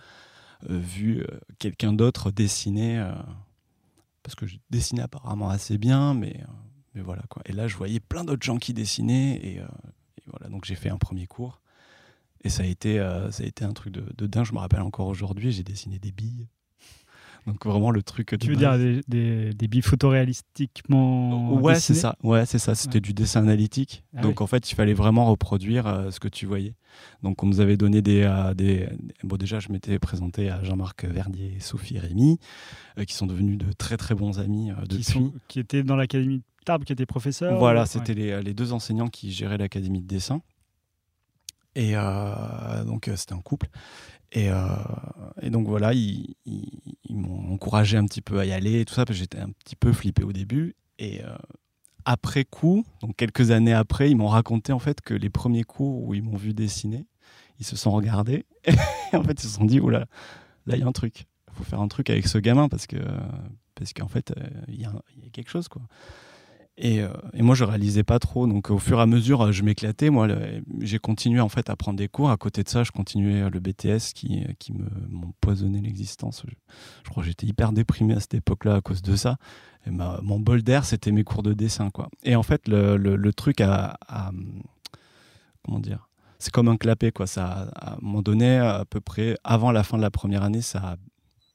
vu 0.68 1.26
quelqu'un 1.58 1.92
d'autre 1.92 2.30
dessiner 2.30 3.04
parce 4.22 4.34
que 4.36 4.46
je 4.46 4.56
dessinais 4.70 5.02
apparemment 5.02 5.50
assez 5.50 5.78
bien, 5.78 6.14
mais, 6.14 6.40
mais 6.94 7.02
voilà 7.02 7.22
quoi. 7.28 7.42
Et 7.46 7.52
là, 7.52 7.66
je 7.68 7.76
voyais 7.76 8.00
plein 8.00 8.24
d'autres 8.24 8.46
gens 8.46 8.56
qui 8.56 8.72
dessinaient, 8.72 9.34
et, 9.44 9.60
voilà, 10.26 10.48
donc 10.48 10.64
j'ai 10.64 10.76
fait 10.76 10.88
un 10.88 10.96
premier 10.96 11.26
cours. 11.26 11.60
Et 12.42 12.48
ça 12.48 12.62
a 12.62 12.66
été, 12.66 12.98
ça 13.30 13.42
a 13.42 13.46
été 13.46 13.64
un 13.64 13.72
truc 13.72 13.92
de, 13.92 14.06
de 14.16 14.26
dingue. 14.26 14.46
Je 14.46 14.54
me 14.54 14.58
rappelle 14.58 14.80
encore 14.80 15.08
aujourd'hui, 15.08 15.52
j'ai 15.52 15.64
dessiné 15.64 15.98
des 15.98 16.12
billes. 16.12 16.48
Donc 17.46 17.66
vraiment 17.66 17.90
le 17.90 18.02
truc. 18.02 18.34
Tu 18.40 18.48
veux 18.48 18.56
dire 18.56 18.78
des, 18.78 19.02
des, 19.06 19.52
des 19.52 19.68
billes 19.68 19.82
photoréalistiquement 19.82 21.52
Ouais, 21.54 21.74
c'est 21.74 21.94
ça. 21.94 22.16
Ouais, 22.22 22.46
c'est 22.46 22.58
ça. 22.58 22.74
C'était 22.74 23.00
du 23.00 23.12
dessin 23.12 23.42
analytique. 23.42 24.04
Ah 24.16 24.22
Donc 24.22 24.40
en 24.40 24.46
fait, 24.46 24.70
il 24.70 24.74
fallait 24.74 24.94
vraiment 24.94 25.26
reproduire 25.26 25.86
euh, 25.86 26.10
ce 26.10 26.20
que 26.20 26.28
tu 26.28 26.46
voyais. 26.46 26.74
Donc 27.22 27.42
on 27.42 27.46
nous 27.46 27.60
avait 27.60 27.76
donné 27.76 28.00
des, 28.00 28.22
euh, 28.22 28.54
des... 28.54 28.88
bon 29.24 29.36
déjà 29.36 29.58
je 29.58 29.70
m'étais 29.70 29.98
présenté 29.98 30.48
à 30.48 30.62
Jean-Marc 30.62 31.04
Verdier 31.04 31.54
et 31.56 31.60
Sophie 31.60 31.98
Rémy, 31.98 32.38
euh, 32.98 33.04
qui 33.04 33.14
sont 33.14 33.26
devenus 33.26 33.58
de 33.58 33.72
très 33.72 33.96
très 33.96 34.14
bons 34.14 34.38
amis 34.38 34.70
depuis. 34.88 34.98
Qui, 34.98 35.04
sont, 35.04 35.32
qui 35.48 35.58
étaient 35.58 35.82
dans 35.82 35.96
l'académie 35.96 36.38
de 36.38 36.44
Tarbes, 36.64 36.84
qui 36.84 36.92
étaient 36.92 37.04
professeurs. 37.04 37.58
Voilà, 37.58 37.84
c'était 37.84 38.14
les, 38.14 38.42
les, 38.42 38.54
deux 38.54 38.72
enseignants 38.72 39.08
qui 39.08 39.32
géraient 39.32 39.58
l'académie 39.58 40.00
de 40.00 40.06
dessin. 40.06 40.40
Et 41.76 41.94
donc 42.86 43.10
c'était 43.16 43.34
un 43.34 43.40
couple. 43.40 43.68
Euh, 44.36 44.66
et, 45.42 45.50
donc 45.50 45.66
voilà, 45.68 45.92
ils, 45.94 46.34
m'ont 47.10 47.52
encouragé 47.52 47.96
un 47.96 48.04
petit 48.06 48.22
peu 48.22 48.38
à 48.38 48.46
y 48.46 48.52
aller 48.52 48.80
et 48.80 48.84
tout 48.84 48.94
ça, 48.94 49.04
parce 49.04 49.16
que 49.16 49.20
j'étais 49.20 49.38
un 49.38 49.50
petit 49.50 49.76
peu 49.76 49.92
flippé 49.92 50.24
au 50.24 50.32
début. 50.32 50.74
Et 50.98 51.22
euh, 51.22 51.36
après 52.04 52.44
coup, 52.44 52.84
donc 53.00 53.16
quelques 53.16 53.50
années 53.50 53.72
après, 53.72 54.10
ils 54.10 54.16
m'ont 54.16 54.28
raconté 54.28 54.72
en 54.72 54.78
fait 54.78 55.00
que 55.00 55.14
les 55.14 55.30
premiers 55.30 55.64
cours 55.64 56.02
où 56.02 56.14
ils 56.14 56.22
m'ont 56.22 56.36
vu 56.36 56.54
dessiner, 56.54 57.06
ils 57.58 57.66
se 57.66 57.76
sont 57.76 57.90
regardés 57.90 58.46
et 58.64 58.72
en 59.16 59.22
fait 59.22 59.42
ils 59.42 59.48
se 59.48 59.56
sont 59.56 59.64
dit, 59.64 59.80
oula, 59.80 60.06
là 60.66 60.76
il 60.76 60.80
y 60.80 60.82
a 60.82 60.86
un 60.86 60.92
truc, 60.92 61.26
il 61.48 61.54
faut 61.54 61.64
faire 61.64 61.80
un 61.80 61.88
truc 61.88 62.10
avec 62.10 62.26
ce 62.26 62.38
gamin 62.38 62.68
parce 62.68 62.86
que 62.86 62.96
parce 63.74 63.92
qu'en 63.92 64.08
fait 64.08 64.32
euh, 64.36 64.48
il 64.68 64.80
y, 64.80 64.84
a 64.84 64.92
quelque 65.32 65.50
chose 65.50 65.68
quoi. 65.68 65.82
Euh, 66.82 67.08
et, 67.32 67.42
moi, 67.42 67.54
je 67.54 67.64
réalisais 67.64 68.02
pas 68.02 68.18
trop. 68.18 68.46
Donc, 68.46 68.70
au 68.70 68.78
fur 68.78 68.98
et 68.98 69.02
à 69.02 69.06
mesure, 69.06 69.52
je 69.52 69.62
m'éclatais. 69.62 70.10
Moi, 70.10 70.28
j'ai 70.80 70.98
continué 70.98 71.40
en 71.40 71.48
fait 71.48 71.70
à 71.70 71.76
prendre 71.76 71.98
des 71.98 72.08
cours. 72.08 72.30
À 72.30 72.36
côté 72.36 72.62
de 72.62 72.68
ça, 72.68 72.82
je 72.82 72.90
continuais 72.90 73.48
le 73.48 73.60
BTS 73.60 74.12
qui, 74.14 74.44
qui 74.58 74.72
m'empoisonnait 75.08 75.80
l'existence. 75.80 76.44
Je, 76.48 77.10
crois 77.10 77.22
que 77.22 77.28
j'étais 77.28 77.46
hyper 77.46 77.72
déprimé 77.72 78.14
à 78.14 78.20
cette 78.20 78.34
époque-là 78.34 78.76
à 78.76 78.80
cause 78.80 79.02
de 79.02 79.14
ça. 79.14 79.36
Et 79.86 79.90
mon 79.90 80.40
bol 80.40 80.62
d'air, 80.62 80.84
c'était 80.84 81.12
mes 81.12 81.24
cours 81.24 81.42
de 81.42 81.52
dessin, 81.52 81.90
quoi. 81.90 82.08
Et 82.22 82.36
en 82.36 82.42
fait, 82.42 82.66
le, 82.68 82.96
le, 82.96 83.32
truc 83.32 83.60
a, 83.60 83.98
comment 85.64 85.78
dire, 85.78 86.08
c'est 86.38 86.52
comme 86.52 86.68
un 86.68 86.76
clapet, 86.76 87.12
quoi. 87.12 87.26
Ça, 87.26 87.70
à 87.76 87.94
un 87.94 87.98
moment 88.00 88.22
donné, 88.22 88.58
à 88.58 88.84
peu 88.88 89.00
près 89.00 89.36
avant 89.44 89.70
la 89.72 89.84
fin 89.84 89.96
de 89.96 90.02
la 90.02 90.10
première 90.10 90.42
année, 90.42 90.62
ça 90.62 90.96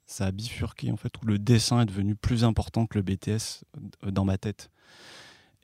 ça 0.10 0.26
a 0.26 0.32
bifurqué 0.32 0.92
en 0.92 0.98
fait, 0.98 1.14
où 1.22 1.26
le 1.28 1.38
dessin 1.38 1.82
est 1.82 1.86
devenu 1.86 2.16
plus 2.16 2.44
important 2.44 2.88
que 2.88 2.98
le 2.98 3.04
BTS 3.04 3.64
euh, 4.04 4.12
dans 4.12 4.26
ma 4.26 4.40
tête. 4.40 4.72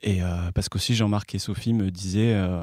Et 0.02 0.22
euh, 0.22 0.52
parce 0.52 0.68
qu'aussi 0.68 0.94
Jean-Marc 0.94 1.34
et 1.34 1.38
Sophie 1.38 1.72
me 1.72 1.90
disaient, 1.90 2.34
euh, 2.34 2.62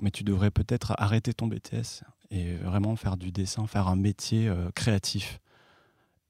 mais 0.00 0.10
tu 0.10 0.24
devrais 0.24 0.50
peut-être 0.50 0.94
arrêter 0.96 1.34
ton 1.34 1.46
BTS 1.46 2.02
et 2.30 2.54
vraiment 2.54 2.96
faire 2.96 3.16
du 3.16 3.32
dessin, 3.32 3.66
faire 3.66 3.88
un 3.88 3.96
métier 3.96 4.48
euh, 4.48 4.70
créatif. 4.74 5.40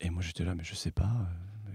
Et 0.01 0.11
moi 0.11 0.23
j'étais 0.23 0.45
là, 0.45 0.55
mais 0.55 0.65
je 0.65 0.75
sais 0.75 0.91
pas, 0.91 1.11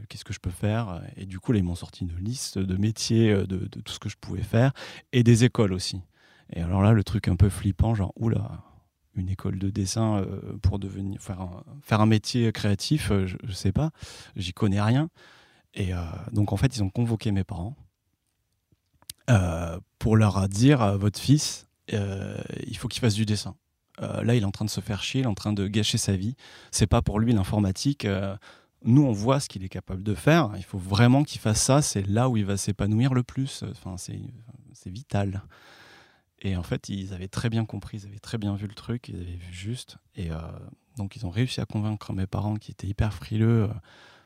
qu'est-ce 0.10 0.26
que 0.26 0.34
je 0.34 0.40
peux 0.40 0.50
faire? 0.50 1.02
Et 1.16 1.26
du 1.26 1.40
coup 1.40 1.52
là 1.52 1.60
ils 1.60 1.64
m'ont 1.64 1.76
sorti 1.76 2.04
une 2.04 2.18
liste 2.18 2.58
de 2.58 2.76
métiers, 2.76 3.34
de, 3.34 3.46
de, 3.46 3.82
tout 3.82 3.94
ce 3.94 4.00
que 4.00 4.10
je 4.10 4.18
pouvais 4.18 4.42
faire 4.42 4.74
et 5.14 5.24
des 5.24 5.44
écoles 5.44 5.72
aussi. 5.72 6.02
Et 6.52 6.62
alors 6.62 6.82
là 6.82 6.92
le 6.92 7.04
truc 7.04 7.28
un 7.28 7.36
peu 7.36 7.50
flippant, 7.50 7.94
genre 7.94 8.14
oula, 8.18 8.64
une 9.16 9.30
école 9.30 9.60
de 9.60 9.70
dessin 9.70 10.26
pour 10.64 10.80
devenir 10.80 11.22
faire 11.22 11.40
un, 11.40 11.64
faire 11.82 12.02
un 12.02 12.08
métier 12.08 12.52
créatif, 12.52 13.12
je, 13.26 13.38
je 13.44 13.54
sais 13.54 13.72
pas, 13.72 13.92
j'y 14.36 14.54
connais 14.54 14.82
rien. 14.82 15.10
Et 15.76 15.92
donc 16.32 16.52
en 16.52 16.58
fait 16.58 16.76
ils 16.76 16.84
ont 16.84 16.90
convoqué 16.90 17.32
mes 17.32 17.44
parents 17.44 17.76
euh, 19.30 19.80
pour 20.00 20.18
leur 20.18 20.48
dire 20.48 20.82
à 20.82 20.98
votre 20.98 21.20
fils, 21.20 21.68
euh, 21.94 22.38
il 22.68 22.78
faut 22.78 22.88
qu'il 22.88 23.02
fasse 23.02 23.16
du 23.16 23.26
dessin. 23.26 23.56
Euh, 24.02 24.24
là, 24.24 24.36
il 24.36 24.44
est 24.44 24.46
en 24.46 24.52
train 24.52 24.66
de 24.66 24.70
se 24.70 24.82
faire 24.82 25.02
chier, 25.04 25.22
il 25.22 25.24
est 25.24 25.28
en 25.28 25.36
train 25.36 25.54
de 25.54 25.68
gâcher 25.68 25.98
sa 25.98 26.16
vie. 26.16 26.36
C'est 26.72 26.88
pas 26.88 27.02
pour 27.02 27.20
lui 27.20 27.34
l'informatique. 27.34 28.08
nous, 28.84 29.04
on 29.04 29.12
voit 29.12 29.40
ce 29.40 29.50
qu'il 29.50 29.64
est 29.64 29.70
capable 29.70 30.04
de 30.04 30.14
faire. 30.14 30.52
Il 30.58 30.64
faut 30.64 30.78
vraiment 30.78 31.24
qu'il 31.24 31.42
fasse 31.42 31.62
ça. 31.62 31.82
C'est 31.82 32.04
là 32.08 32.30
où 32.30 32.38
il 32.38 32.46
va 32.46 32.58
s'épanouir 32.58 33.14
le 33.14 33.24
plus. 33.24 33.64
Enfin, 33.72 33.96
c'est 33.98 34.90
vital. 34.90 35.44
Et 36.42 36.56
en 36.56 36.64
fait, 36.64 36.90
ils 36.90 37.14
avaient 37.14 37.30
très 37.30 37.50
bien 37.50 37.66
compris, 37.66 38.00
ils 38.04 38.06
avaient 38.06 38.20
très 38.20 38.38
bien 38.38 38.56
vu 38.56 38.68
le 38.68 38.76
truc, 38.76 39.08
ils 39.08 39.16
avaient 39.16 39.38
vu 39.38 39.52
juste. 39.52 39.98
Et 40.16 40.30
donc, 40.98 41.16
ils 41.16 41.26
ont 41.26 41.32
réussi 41.32 41.62
à 41.62 41.66
convaincre 41.66 42.14
mes 42.14 42.28
parents 42.28 42.56
qui 42.56 42.72
étaient 42.72 42.88
hyper 42.88 43.14
frileux 43.14 43.70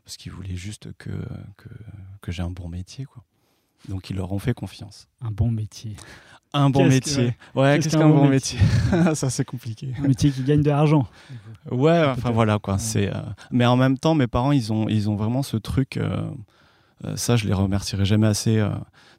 parce 0.04 0.18
qu'ils 0.18 0.32
voulaient 0.32 0.56
juste 0.56 0.92
que, 0.98 1.12
que, 1.56 1.70
que 2.22 2.32
j'ai 2.32 2.42
un 2.42 2.50
bon 2.50 2.68
métier. 2.68 3.06
Quoi. 3.06 3.24
Donc 3.88 4.10
ils 4.10 4.16
leur 4.16 4.32
ont 4.32 4.40
fait 4.40 4.54
confiance. 4.54 5.08
Un 5.22 5.32
bon 5.32 5.50
métier. 5.52 5.96
Un 6.52 6.70
bon 6.72 6.88
métier. 6.88 7.36
ouais, 7.56 7.78
qu'est-ce 7.80 7.96
qu'un 7.96 8.10
bon 8.10 8.28
métier, 8.28 8.60
Ça 9.14 9.30
c'est 9.30 9.46
compliqué. 9.46 9.94
Un 10.04 10.08
métier 10.08 10.32
qui 10.32 10.44
gagne 10.44 10.64
de 10.64 10.70
l'argent. 10.70 11.08
Ouais, 11.72 12.04
enfin 12.08 12.32
voilà 12.32 12.58
quoi. 12.60 12.78
C'est. 12.80 13.08
Euh, 13.14 13.22
mais 13.52 13.66
en 13.68 13.78
même 13.78 13.98
temps, 14.00 14.16
mes 14.16 14.26
parents, 14.28 14.52
ils 14.52 14.74
ont, 14.74 14.90
ils 14.90 15.10
ont 15.10 15.16
vraiment 15.16 15.44
ce 15.44 15.58
truc. 15.58 15.98
Euh, 15.98 16.30
Euh, 17.06 17.16
ça, 17.16 17.38
je 17.38 17.48
les 17.48 17.54
remercierai 17.54 18.04
jamais 18.04 18.28
assez. 18.28 18.62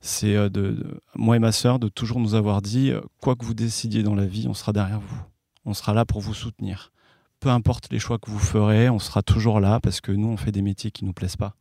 c'est 0.02 0.34
de, 0.34 0.48
de- 0.50 1.00
moi 1.14 1.36
et 1.36 1.38
ma 1.38 1.50
sœur 1.50 1.78
de 1.78 1.88
toujours 1.88 2.20
nous 2.20 2.34
avoir 2.34 2.60
dit 2.60 2.92
quoi 3.22 3.36
que 3.36 3.44
vous 3.46 3.54
décidiez 3.54 4.02
dans 4.02 4.14
la 4.14 4.26
vie, 4.26 4.46
on 4.48 4.52
sera 4.54 4.72
derrière 4.74 5.00
vous. 5.00 5.20
On 5.64 5.72
sera 5.72 5.94
là 5.94 6.04
pour 6.04 6.20
vous 6.20 6.34
soutenir. 6.34 6.92
Peu 7.40 7.48
importe 7.48 7.88
les 7.90 7.98
choix 7.98 8.18
que 8.18 8.30
vous 8.30 8.38
ferez, 8.38 8.90
on 8.90 8.98
sera 8.98 9.22
toujours 9.22 9.60
là 9.60 9.80
parce 9.80 10.02
que 10.02 10.12
nous, 10.12 10.28
on 10.28 10.36
fait 10.36 10.52
des 10.52 10.60
métiers 10.60 10.90
qui 10.90 11.06
nous 11.06 11.14
plaisent 11.14 11.36
pas. 11.36 11.54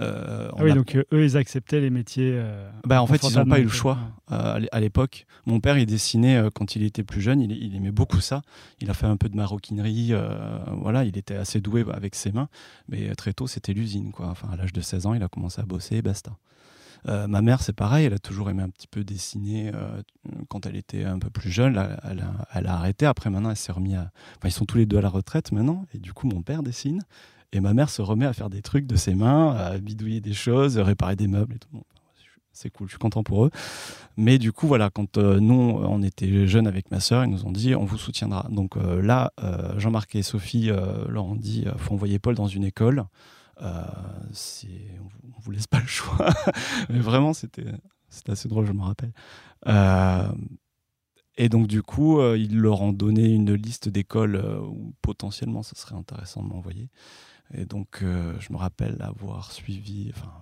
Euh, 0.00 0.48
Ah 0.56 0.62
oui, 0.62 0.70
a- 0.70 0.74
donc 0.74 0.94
euh, 0.94 1.02
eux, 1.12 1.24
ils 1.24 1.36
acceptaient 1.36 1.80
les 1.80 1.90
métiers. 1.90 2.30
euh, 2.34 2.70
bah, 2.86 3.02
en 3.02 3.06
fait, 3.06 3.16
ils 3.28 3.36
n'ont 3.36 3.44
pas 3.46 3.58
eu 3.58 3.64
le 3.64 3.68
choix 3.68 3.98
euh, 4.30 4.54
à 4.54 4.58
l'é- 4.60 4.68
à 4.70 4.80
l'époque. 4.80 5.26
Mon 5.46 5.58
père, 5.60 5.76
il 5.78 5.86
dessinait 5.86 6.40
quand 6.54 6.76
il 6.76 6.82
était 6.84 7.02
plus 7.02 7.20
jeune. 7.20 7.40
Il, 7.40 7.50
il 7.52 7.74
aimait 7.74 7.90
beaucoup 7.90 8.20
ça. 8.20 8.42
Il 8.80 8.90
a 8.90 8.94
fait 8.94 9.06
un 9.06 9.16
peu 9.16 9.28
de 9.28 9.36
maroquinerie. 9.36 10.12
voilà, 10.72 11.04
il 11.04 11.16
était 11.18 11.34
assez 11.36 11.60
doué 11.60 11.84
avec 11.92 12.14
ses 12.14 12.30
mains. 12.32 12.48
Mais 12.88 13.14
très 13.16 13.32
tôt, 13.32 13.46
c'était 13.46 13.72
l'usine. 13.72 14.12
Quoi. 14.12 14.28
Enfin, 14.28 14.48
à 14.52 14.56
l'âge 14.56 14.72
de 14.72 14.80
16 14.80 15.06
ans, 15.06 15.14
il 15.14 15.22
a 15.22 15.28
commencé 15.28 15.60
à 15.60 15.64
bosser 15.64 15.96
et 15.96 16.02
basta. 16.02 16.32
Ma 17.06 17.40
mère, 17.42 17.62
c'est 17.62 17.72
pareil. 17.72 18.06
Elle 18.06 18.14
a 18.14 18.18
toujours 18.18 18.50
aimé 18.50 18.62
un 18.62 18.68
petit 18.70 18.86
peu 18.88 19.02
dessiner 19.04 19.72
quand 20.48 20.66
elle 20.66 20.76
était 20.76 21.04
un 21.04 21.18
peu 21.18 21.30
plus 21.30 21.50
jeune. 21.50 21.72
Elle, 22.04 22.20
a, 22.20 22.46
elle 22.54 22.66
a 22.66 22.74
arrêté. 22.74 23.06
Après, 23.06 23.30
maintenant, 23.30 23.50
elle 23.50 23.56
s'est 23.56 23.72
remis 23.72 23.94
à. 23.96 24.10
Enfin, 24.36 24.48
ils 24.48 24.52
sont 24.52 24.64
tous 24.66 24.78
les 24.78 24.86
deux 24.86 24.98
à 24.98 25.00
la 25.00 25.08
retraite 25.08 25.50
maintenant. 25.52 25.86
Et 25.94 25.98
du 25.98 26.12
coup, 26.12 26.28
mon 26.28 26.42
père 26.42 26.62
dessine. 26.62 27.02
Et 27.52 27.60
ma 27.60 27.72
mère 27.72 27.88
se 27.88 28.02
remet 28.02 28.26
à 28.26 28.32
faire 28.32 28.50
des 28.50 28.62
trucs 28.62 28.86
de 28.86 28.96
ses 28.96 29.14
mains, 29.14 29.54
à 29.54 29.78
bidouiller 29.78 30.20
des 30.20 30.34
choses, 30.34 30.78
réparer 30.78 31.16
des 31.16 31.28
meubles 31.28 31.54
et 31.54 31.58
tout. 31.58 31.82
C'est 32.58 32.70
cool, 32.70 32.88
je 32.88 32.92
suis 32.94 32.98
content 32.98 33.22
pour 33.22 33.44
eux. 33.44 33.50
Mais 34.16 34.38
du 34.38 34.50
coup, 34.50 34.66
voilà, 34.66 34.90
quand 34.90 35.16
euh, 35.16 35.38
nous, 35.38 35.54
on 35.54 36.02
était 36.02 36.48
jeunes 36.48 36.66
avec 36.66 36.90
ma 36.90 36.98
sœur, 36.98 37.24
ils 37.24 37.30
nous 37.30 37.46
ont 37.46 37.52
dit 37.52 37.76
on 37.76 37.84
vous 37.84 37.98
soutiendra. 37.98 38.48
Donc 38.50 38.76
euh, 38.76 39.00
là, 39.00 39.32
euh, 39.40 39.78
Jean-Marc 39.78 40.16
et 40.16 40.24
Sophie 40.24 40.66
leur 41.08 41.24
ont 41.24 41.36
dit 41.36 41.66
il 41.66 41.78
faut 41.78 41.94
envoyer 41.94 42.18
Paul 42.18 42.34
dans 42.34 42.48
une 42.48 42.64
école. 42.64 43.04
On, 43.60 43.64
on 43.64 45.40
vous 45.40 45.50
laisse 45.52 45.68
pas 45.68 45.78
le 45.78 45.86
choix. 45.86 46.30
Mais 46.90 46.98
vraiment, 46.98 47.32
c'était 47.32 47.66
assez 48.26 48.48
drôle, 48.48 48.66
je 48.66 48.72
me 48.72 48.82
rappelle. 48.82 49.12
Et 51.36 51.48
donc, 51.48 51.68
du 51.68 51.82
coup, 51.82 52.20
ils 52.34 52.58
leur 52.58 52.82
ont 52.82 52.92
donné 52.92 53.28
une 53.28 53.54
liste 53.54 53.88
d'écoles 53.88 54.44
où 54.68 54.94
potentiellement 55.00 55.62
ça 55.62 55.76
serait 55.76 55.94
intéressant 55.94 56.42
de 56.42 56.48
m'envoyer. 56.48 56.88
Et 57.54 57.64
donc, 57.64 58.02
euh, 58.02 58.38
je 58.40 58.52
me 58.52 58.58
rappelle 58.58 59.00
avoir 59.00 59.52
suivi, 59.52 60.12
enfin, 60.14 60.32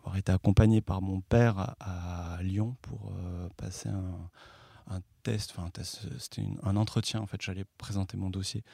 avoir 0.00 0.16
été 0.16 0.32
accompagné 0.32 0.80
par 0.80 1.02
mon 1.02 1.20
père 1.20 1.74
à, 1.80 2.38
Lyon 2.42 2.76
pour 2.82 3.12
euh, 3.12 3.48
passer 3.56 3.88
un, 3.88 4.30
test, 5.22 5.54
enfin, 5.56 5.70
c'était 6.18 6.44
un 6.62 6.76
entretien. 6.76 7.20
En 7.20 7.26
fait, 7.26 7.42
j'allais 7.42 7.64
présenter 7.76 8.16
mon 8.16 8.30
dossier 8.30 8.64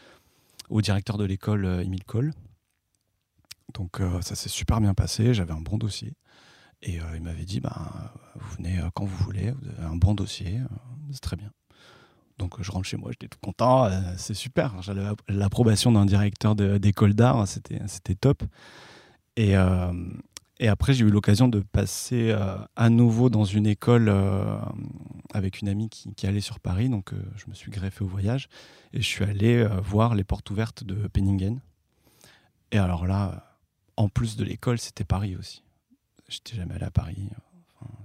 au 0.68 0.80
directeur 0.80 1.18
de 1.18 1.24
l'école, 1.24 1.64
euh, 1.64 1.82
Émile 1.82 2.04
Coll. 2.04 2.32
Donc, 3.72 4.00
ça 4.20 4.36
s'est 4.36 4.50
super 4.50 4.80
bien 4.80 4.94
passé. 4.94 5.34
J'avais 5.34 5.52
un 5.52 5.60
bon 5.60 5.78
dossier. 5.78 6.14
Et 6.82 7.00
il 7.14 7.22
m'avait 7.22 7.46
dit, 7.46 7.58
ben, 7.58 7.90
vous 8.36 8.56
venez 8.56 8.78
quand 8.94 9.04
vous 9.04 9.16
voulez, 9.24 9.50
vous 9.50 9.68
avez 9.68 9.82
un 9.82 9.96
bon 9.96 10.14
dossier, 10.14 10.60
c'est 11.10 11.20
très 11.20 11.34
bien. 11.34 11.50
Donc 12.38 12.60
je 12.60 12.70
rentre 12.70 12.86
chez 12.86 12.96
moi, 12.96 13.10
j'étais 13.12 13.28
tout 13.28 13.38
content, 13.40 13.84
euh, 13.84 14.00
c'est 14.16 14.34
super. 14.34 14.82
J'avais 14.82 15.02
l'approbation 15.28 15.92
d'un 15.92 16.04
directeur 16.04 16.56
d'école 16.56 17.14
d'art, 17.14 17.46
c'était 17.46 18.14
top. 18.14 18.42
Et, 19.36 19.56
euh, 19.56 19.92
et 20.58 20.68
après, 20.68 20.94
j'ai 20.94 21.04
eu 21.04 21.10
l'occasion 21.10 21.48
de 21.48 21.60
passer 21.60 22.30
euh, 22.30 22.56
à 22.74 22.90
nouveau 22.90 23.30
dans 23.30 23.44
une 23.44 23.66
école 23.66 24.12
avec 25.32 25.60
une 25.60 25.68
amie 25.68 25.88
qui, 25.88 26.26
allait 26.26 26.40
sur 26.40 26.58
Paris. 26.58 26.88
Donc 26.88 27.12
je 27.36 27.44
me 27.48 27.54
suis 27.54 27.70
greffé 27.70 28.02
au 28.02 28.08
voyage 28.08 28.48
et 28.92 29.00
je 29.00 29.06
suis 29.06 29.24
allé 29.24 29.66
voir 29.84 30.14
les 30.14 30.24
portes 30.24 30.50
ouvertes 30.50 30.82
de 30.82 31.06
Penningen. 31.06 31.60
Et 32.72 32.78
alors 32.78 33.06
là, 33.06 33.58
en 33.96 34.08
plus 34.08 34.36
de 34.36 34.44
l'école, 34.44 34.78
c'était 34.78 35.04
Paris 35.04 35.36
aussi. 35.36 35.62
J'étais 36.28 36.56
jamais 36.56 36.74
allé 36.74 36.84
à 36.84 36.90
Paris. 36.90 37.28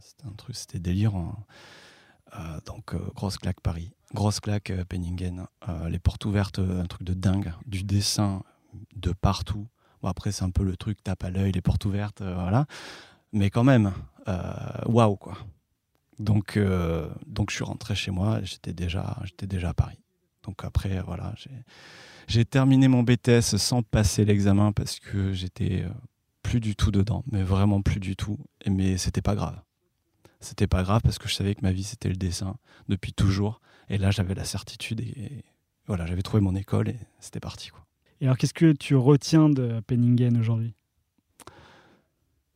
C'était 0.02 0.28
un 0.28 0.34
truc, 0.34 0.56
c'était 0.56 0.80
délire. 0.80 1.16
hein. 1.16 1.36
Euh, 2.36 2.60
donc 2.66 2.94
euh, 2.94 3.00
grosse 3.16 3.38
claque 3.38 3.60
Paris, 3.62 3.92
grosse 4.14 4.40
claque 4.40 4.70
euh, 4.70 4.86
Penningen, 4.86 5.46
les 5.88 6.00
portes 6.00 6.26
ouvertes, 6.26 6.60
un 6.60 6.86
truc 6.86 7.04
de 7.04 7.14
dingue, 7.14 7.54
du 7.66 7.84
dessin 7.84 8.44
de 8.96 9.12
partout. 9.12 9.68
Bon 10.02 10.10
après 10.10 10.32
c'est 10.32 10.44
un 10.44 10.52
peu 10.52 10.64
le 10.64 10.78
truc 10.78 11.04
tape 11.04 11.24
à 11.24 11.30
l'œil, 11.30 11.52
les 11.52 11.62
portes 11.62 11.86
ouvertes, 11.86 12.22
voilà. 12.22 12.66
Mais 13.34 13.50
quand 13.50 13.64
même, 13.64 13.94
waouh 14.86 15.16
quoi. 15.16 15.38
Donc 16.20 16.60
donc 17.28 17.50
je 17.50 17.56
suis 17.56 17.64
rentré 17.64 17.96
chez 17.96 18.12
moi, 18.12 18.40
j'étais 18.44 18.74
déjà 18.74 19.18
j'étais 19.24 19.48
déjà 19.48 19.70
à 19.70 19.74
Paris. 19.74 20.00
Donc 20.44 20.64
après 20.64 21.02
voilà, 21.02 21.34
j'ai 22.28 22.46
terminé 22.46 22.88
mon 22.88 23.04
BTS 23.04 23.58
sans 23.58 23.82
passer 23.84 24.26
l'examen 24.26 24.72
parce 24.72 25.00
que 25.00 25.34
j'étais 25.34 25.86
plus 26.42 26.60
du 26.60 26.76
tout 26.76 26.92
dedans, 26.92 27.24
mais 27.32 27.44
vraiment 27.44 27.82
plus 27.82 28.00
du 28.00 28.16
tout. 28.16 28.38
Mais 28.66 28.98
c'était 28.98 29.22
pas 29.22 29.36
grave 29.36 29.60
c'était 30.39 30.67
pas 30.67 30.84
grave 30.84 31.01
parce 31.03 31.19
que 31.19 31.27
je 31.27 31.34
savais 31.34 31.55
que 31.55 31.62
ma 31.62 31.72
vie 31.72 31.84
c'était 31.84 32.10
le 32.10 32.15
dessin 32.15 32.55
depuis 32.88 33.13
toujours. 33.13 33.62
Et 33.89 33.98
là 33.98 34.12
j'avais 34.12 34.36
la 34.36 34.46
certitude 34.46 35.01
et, 35.01 35.19
et 35.19 35.46
voilà 35.88 36.05
j'avais 36.05 36.22
trouvé 36.22 36.41
mon 36.41 36.55
école 36.55 36.89
et 36.89 37.00
c'était 37.19 37.39
parti 37.39 37.69
quoi. 37.69 37.86
Et 38.22 38.25
alors, 38.25 38.38
qu'est-ce 38.38 38.53
que 38.53 38.74
tu 38.74 38.96
retiens 38.98 39.48
de 39.50 39.79
Penningen 39.88 40.38
aujourd'hui? 40.38 40.74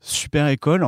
Super 0.02 0.48
école 0.50 0.86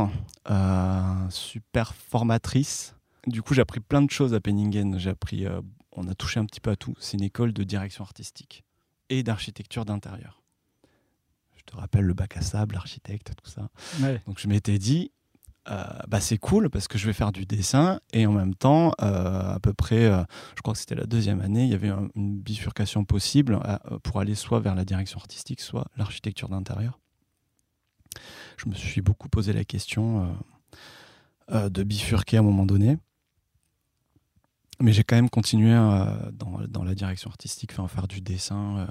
euh, 0.49 1.29
super 1.29 1.95
formatrice. 1.95 2.95
Du 3.25 3.41
coup 3.41 3.53
j'ai 3.53 3.61
appris 3.61 3.79
plein 3.79 4.01
de 4.01 4.11
choses 4.11 4.33
à 4.33 4.39
Penningen. 4.39 4.99
J'ai 4.99 5.09
appris 5.11 5.45
euh, 5.45 5.61
on 5.93 6.07
a 6.07 6.13
touché 6.13 6.39
un 6.39 6.45
petit 6.45 6.59
peu 6.59 6.71
à 6.71 6.75
tout. 6.75 6.93
C'est 6.99 7.17
une 7.17 7.23
école 7.23 7.53
de 7.53 7.63
direction 7.63 8.03
artistique 8.03 8.63
et 9.09 9.23
d'architecture 9.23 9.85
d'intérieur. 9.85 10.41
Je 11.55 11.63
te 11.63 11.75
rappelle 11.77 12.03
le 12.03 12.13
bac 12.13 12.37
à 12.37 12.41
sable 12.41 12.75
l'architecte 12.75 13.31
tout 13.41 13.49
ça. 13.49 13.69
Ouais. 14.01 14.21
Donc 14.27 14.39
je 14.39 14.47
m'étais 14.47 14.77
dit, 14.77 15.11
euh, 15.69 15.83
bah, 16.07 16.19
c'est 16.19 16.37
cool 16.37 16.69
parce 16.69 16.87
que 16.87 16.97
je 16.97 17.05
vais 17.07 17.13
faire 17.13 17.31
du 17.31 17.45
dessin 17.45 17.99
et 18.13 18.25
en 18.27 18.31
même 18.31 18.53
temps, 18.55 18.91
euh, 19.01 19.53
à 19.55 19.59
peu 19.59 19.73
près, 19.73 20.05
euh, 20.05 20.23
je 20.55 20.61
crois 20.61 20.73
que 20.73 20.79
c'était 20.79 20.95
la 20.95 21.05
deuxième 21.05 21.41
année, 21.41 21.63
il 21.63 21.69
y 21.71 21.73
avait 21.73 21.89
un- 21.89 22.07
une 22.15 22.37
bifurcation 22.39 23.03
possible 23.05 23.59
pour 24.03 24.19
aller 24.19 24.35
soit 24.35 24.59
vers 24.59 24.75
la 24.75 24.85
direction 24.85 25.19
artistique, 25.19 25.61
soit 25.61 25.87
l'architecture 25.97 26.49
d'intérieur. 26.49 26.99
Je 28.57 28.69
me 28.69 28.75
suis 28.75 29.01
beaucoup 29.01 29.27
posé 29.27 29.53
la 29.53 29.65
question 29.65 30.37
de 31.51 31.83
bifurquer 31.83 32.37
à 32.37 32.39
un 32.39 32.43
moment 32.43 32.65
donné. 32.65 32.97
Mais 34.81 34.91
j'ai 34.93 35.03
quand 35.03 35.15
même 35.15 35.29
continué 35.29 35.73
dans, 36.33 36.59
dans 36.67 36.83
la 36.83 36.95
direction 36.95 37.29
artistique, 37.29 37.71
enfin, 37.71 37.87
faire 37.87 38.07
du 38.07 38.21
dessin. 38.21 38.87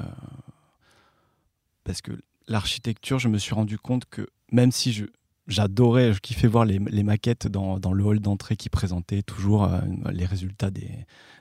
parce 1.84 2.00
que 2.02 2.12
l'architecture, 2.48 3.18
je 3.18 3.28
me 3.28 3.38
suis 3.38 3.54
rendu 3.54 3.78
compte 3.78 4.04
que 4.06 4.26
même 4.52 4.72
si 4.72 4.92
je, 4.92 5.04
j'adorais, 5.46 6.12
je 6.12 6.20
kiffais 6.20 6.46
voir 6.48 6.64
les, 6.64 6.78
les 6.78 7.02
maquettes 7.02 7.46
dans, 7.46 7.78
dans 7.78 7.92
le 7.92 8.04
hall 8.04 8.20
d'entrée 8.20 8.56
qui 8.56 8.68
présentaient 8.68 9.22
toujours 9.22 9.64
euh, 9.64 9.80
les 10.12 10.24
résultats 10.24 10.70
des, 10.70 10.90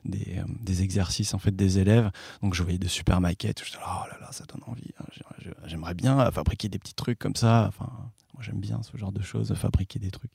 des, 0.05 0.39
euh, 0.39 0.43
des 0.61 0.81
exercices 0.83 1.33
en 1.33 1.39
fait 1.39 1.55
des 1.55 1.79
élèves. 1.79 2.11
Donc 2.41 2.53
je 2.53 2.63
voyais 2.63 2.77
de 2.79 2.87
super 2.87 3.21
maquettes. 3.21 3.59
Je 3.59 3.65
disais, 3.71 3.79
oh 3.85 4.07
là 4.11 4.17
là, 4.19 4.31
ça 4.31 4.43
donne 4.45 4.61
envie. 4.67 4.91
hein. 4.99 5.05
J'ai- 5.13 5.21
j'ai- 5.45 5.53
J'aimerais 5.65 5.93
bien 5.93 6.29
fabriquer 6.31 6.69
des 6.69 6.79
petits 6.79 6.93
trucs 6.95 7.19
comme 7.19 7.35
ça. 7.35 7.65
Enfin, 7.69 7.89
moi 8.33 8.41
j'aime 8.43 8.59
bien 8.59 8.81
ce 8.83 8.95
genre 8.97 9.11
de 9.11 9.21
choses, 9.21 9.53
fabriquer 9.55 9.99
des 9.99 10.11
trucs. 10.11 10.31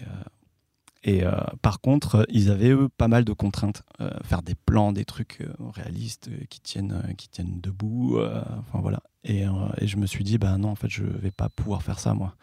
Euh, 0.00 0.04
et, 1.04 1.24
euh, 1.24 1.32
par 1.62 1.80
contre, 1.80 2.26
ils 2.30 2.50
avaient 2.50 2.70
eux 2.70 2.88
pas 2.88 3.08
mal 3.08 3.24
de 3.24 3.32
contraintes, 3.32 3.82
Euh, 4.00 4.10
faire 4.24 4.42
des 4.42 4.54
plans, 4.54 4.92
des 4.92 5.04
trucs 5.04 5.40
euh, 5.40 5.52
réalistes 5.74 6.30
qui 6.48 6.60
tiennent, 6.60 7.14
qui 7.16 7.28
tiennent 7.28 7.60
debout. 7.60 8.18
enfin 8.20 8.80
voilà. 8.80 9.00
Et, 9.24 9.44
je 9.82 9.96
me 9.96 10.06
suis 10.06 10.24
dit, 10.24 10.38
bah 10.38 10.58
non, 10.58 10.70
en 10.70 10.74
fait, 10.74 10.88
je 10.88 11.04
vais 11.04 11.30
pas 11.30 11.48
pouvoir 11.48 11.82
faire 11.82 11.98
ça 11.98 12.14
moi. 12.14 12.34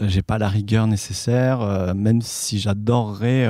J'ai 0.00 0.22
pas 0.22 0.38
la 0.38 0.48
rigueur 0.48 0.86
nécessaire, 0.86 1.94
même 1.94 2.22
si 2.22 2.58
j'adorerais. 2.58 3.46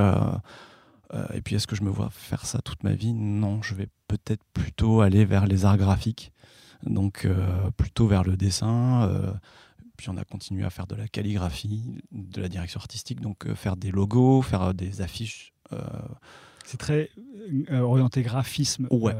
et 1.35 1.41
puis, 1.43 1.55
est-ce 1.57 1.67
que 1.67 1.77
je 1.77 1.83
me 1.83 1.91
vois 1.91 2.09
faire 2.11 2.45
ça 2.47 2.61
toute 2.61 2.83
ma 2.83 2.93
vie? 2.93 3.13
Non, 3.15 3.63
je 3.63 3.75
vais 3.75 3.89
peut-être 4.09 4.43
plutôt 4.53 5.01
aller 5.01 5.25
vers 5.25 5.47
les 5.47 5.65
arts 5.65 5.77
graphiques, 5.79 6.33
donc 6.85 7.29
plutôt 7.77 8.09
vers 8.09 8.25
le 8.25 8.37
dessin. 8.37 9.09
Puis 9.97 10.09
on 10.11 10.17
a 10.17 10.25
continué 10.25 10.65
à 10.65 10.71
faire 10.71 10.87
de 10.87 10.95
la 10.95 11.09
calligraphie, 11.09 11.83
de 12.13 12.41
la 12.41 12.49
direction 12.49 12.79
artistique, 12.81 13.21
donc 13.21 13.47
euh, 13.47 13.55
faire 13.55 13.77
des 13.77 13.91
logos, 13.91 14.43
faire 14.43 14.63
euh, 14.63 14.73
des 14.73 15.01
affiches. 15.01 15.53
euh, 15.73 15.79
C'est 16.65 16.77
très 16.79 17.11
orienté 17.71 18.23
graphisme. 18.23 18.87
Ouais. 18.91 19.15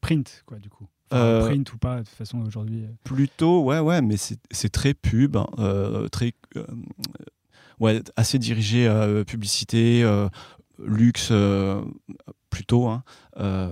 print, 0.00 0.42
quoi, 0.46 0.58
du 0.58 0.68
coup. 0.70 0.88
Euh, 1.12 1.46
Print 1.46 1.72
ou 1.74 1.78
pas, 1.78 1.98
de 2.00 2.04
toute 2.06 2.16
façon, 2.16 2.40
aujourd'hui. 2.40 2.86
Plutôt, 3.04 3.62
ouais, 3.64 3.78
ouais, 3.80 4.00
mais 4.00 4.16
c'est 4.16 4.70
très 4.70 4.94
pub, 4.94 5.36
hein, 5.36 5.46
euh, 5.58 6.08
très, 6.08 6.32
euh, 6.56 6.64
ouais, 7.80 8.00
assez 8.16 8.38
dirigé 8.38 8.88
publicité, 9.26 10.02
luxe, 10.84 11.28
euh, 11.30 11.80
plutôt. 12.50 12.88
hein. 12.88 13.02
Euh, 13.38 13.68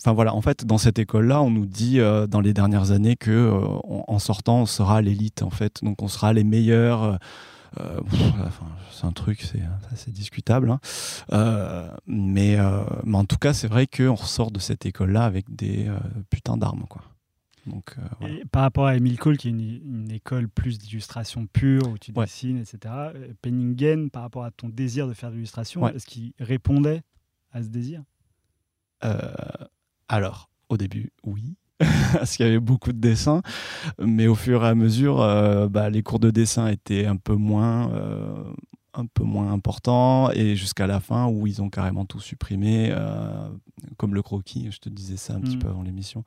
Enfin 0.00 0.12
voilà, 0.12 0.34
en 0.34 0.40
fait, 0.40 0.64
dans 0.64 0.78
cette 0.78 0.98
école-là, 0.98 1.42
on 1.42 1.50
nous 1.50 1.66
dit 1.66 2.00
euh, 2.00 2.26
dans 2.26 2.40
les 2.40 2.52
dernières 2.54 2.90
années 2.90 3.16
que 3.16 3.30
euh, 3.30 3.60
en 3.84 4.18
sortant, 4.18 4.60
on 4.62 4.66
sera 4.66 5.02
l'élite, 5.02 5.42
en 5.42 5.50
fait, 5.50 5.82
donc 5.82 6.02
on 6.02 6.08
sera 6.08 6.32
les 6.32 6.44
meilleurs. 6.44 7.18
euh, 7.80 8.00
c'est 8.90 9.06
un 9.06 9.12
truc, 9.12 9.42
c'est 9.42 9.58
ça, 9.60 9.96
c'est 9.96 10.12
discutable. 10.12 10.70
hein. 10.70 10.80
Mais, 12.06 12.58
mais 13.04 13.16
en 13.16 13.24
tout 13.24 13.38
cas, 13.38 13.52
c'est 13.52 13.68
vrai 13.68 13.86
qu'on 13.86 14.14
ressort 14.14 14.50
de 14.50 14.58
cette 14.58 14.86
école-là 14.86 15.24
avec 15.24 15.54
des 15.54 15.88
putains 16.30 16.56
d'armes, 16.56 16.84
quoi. 16.88 17.02
Donc, 17.66 17.94
euh, 17.98 18.02
voilà. 18.20 18.34
Et 18.34 18.44
par 18.46 18.62
rapport 18.62 18.86
à 18.86 18.96
Emile 18.96 19.18
Cole, 19.18 19.36
qui 19.36 19.48
est 19.48 19.50
une, 19.50 19.60
une 19.60 20.10
école 20.10 20.48
plus 20.48 20.78
d'illustration 20.78 21.46
pure, 21.46 21.88
où 21.88 21.98
tu 21.98 22.12
Ouais. 22.14 22.24
dessines, 22.24 22.58
etc., 22.58 22.78
euh, 23.14 23.32
Penningen, 23.42 24.10
par 24.10 24.22
rapport 24.22 24.44
à 24.44 24.50
ton 24.50 24.68
désir 24.68 25.06
de 25.06 25.12
faire 25.12 25.30
de 25.30 25.34
l'illustration, 25.34 25.82
Ouais. 25.82 25.94
est-ce 25.94 26.06
qu'il 26.06 26.32
répondait 26.40 27.02
à 27.52 27.62
ce 27.62 27.68
désir? 27.68 28.02
Euh, 29.04 29.32
alors, 30.08 30.50
au 30.68 30.76
début, 30.76 31.10
oui. 31.24 31.56
Parce 32.12 32.36
qu'il 32.36 32.44
y 32.44 32.48
avait 32.48 32.60
beaucoup 32.60 32.92
de 32.92 32.98
dessins, 32.98 33.40
mais 33.98 34.26
au 34.26 34.34
fur 34.34 34.64
et 34.64 34.68
à 34.68 34.74
mesure, 34.74 35.20
euh, 35.22 35.68
bah, 35.68 35.88
les 35.88 36.02
cours 36.02 36.18
de 36.20 36.30
dessin 36.30 36.66
étaient 36.68 37.06
un 37.06 37.16
peu 37.16 37.34
moins, 37.34 37.90
un 38.94 39.06
peu 39.06 39.22
moins 39.24 39.52
importants, 39.52 40.30
et 40.32 40.56
jusqu'à 40.56 40.86
la 40.86 41.00
fin 41.00 41.26
où 41.26 41.46
ils 41.46 41.62
ont 41.62 41.70
carrément 41.70 42.04
tout 42.04 42.20
supprimé, 42.20 42.90
euh, 42.92 43.48
comme 43.96 44.14
le 44.14 44.22
croquis. 44.22 44.70
Je 44.70 44.78
te 44.78 44.88
disais 44.88 45.16
ça 45.16 45.34
un 45.34 45.40
petit 45.40 45.56
Mm. 45.56 45.60
peu 45.60 45.68
avant 45.68 45.82
l'émission. 45.82 46.24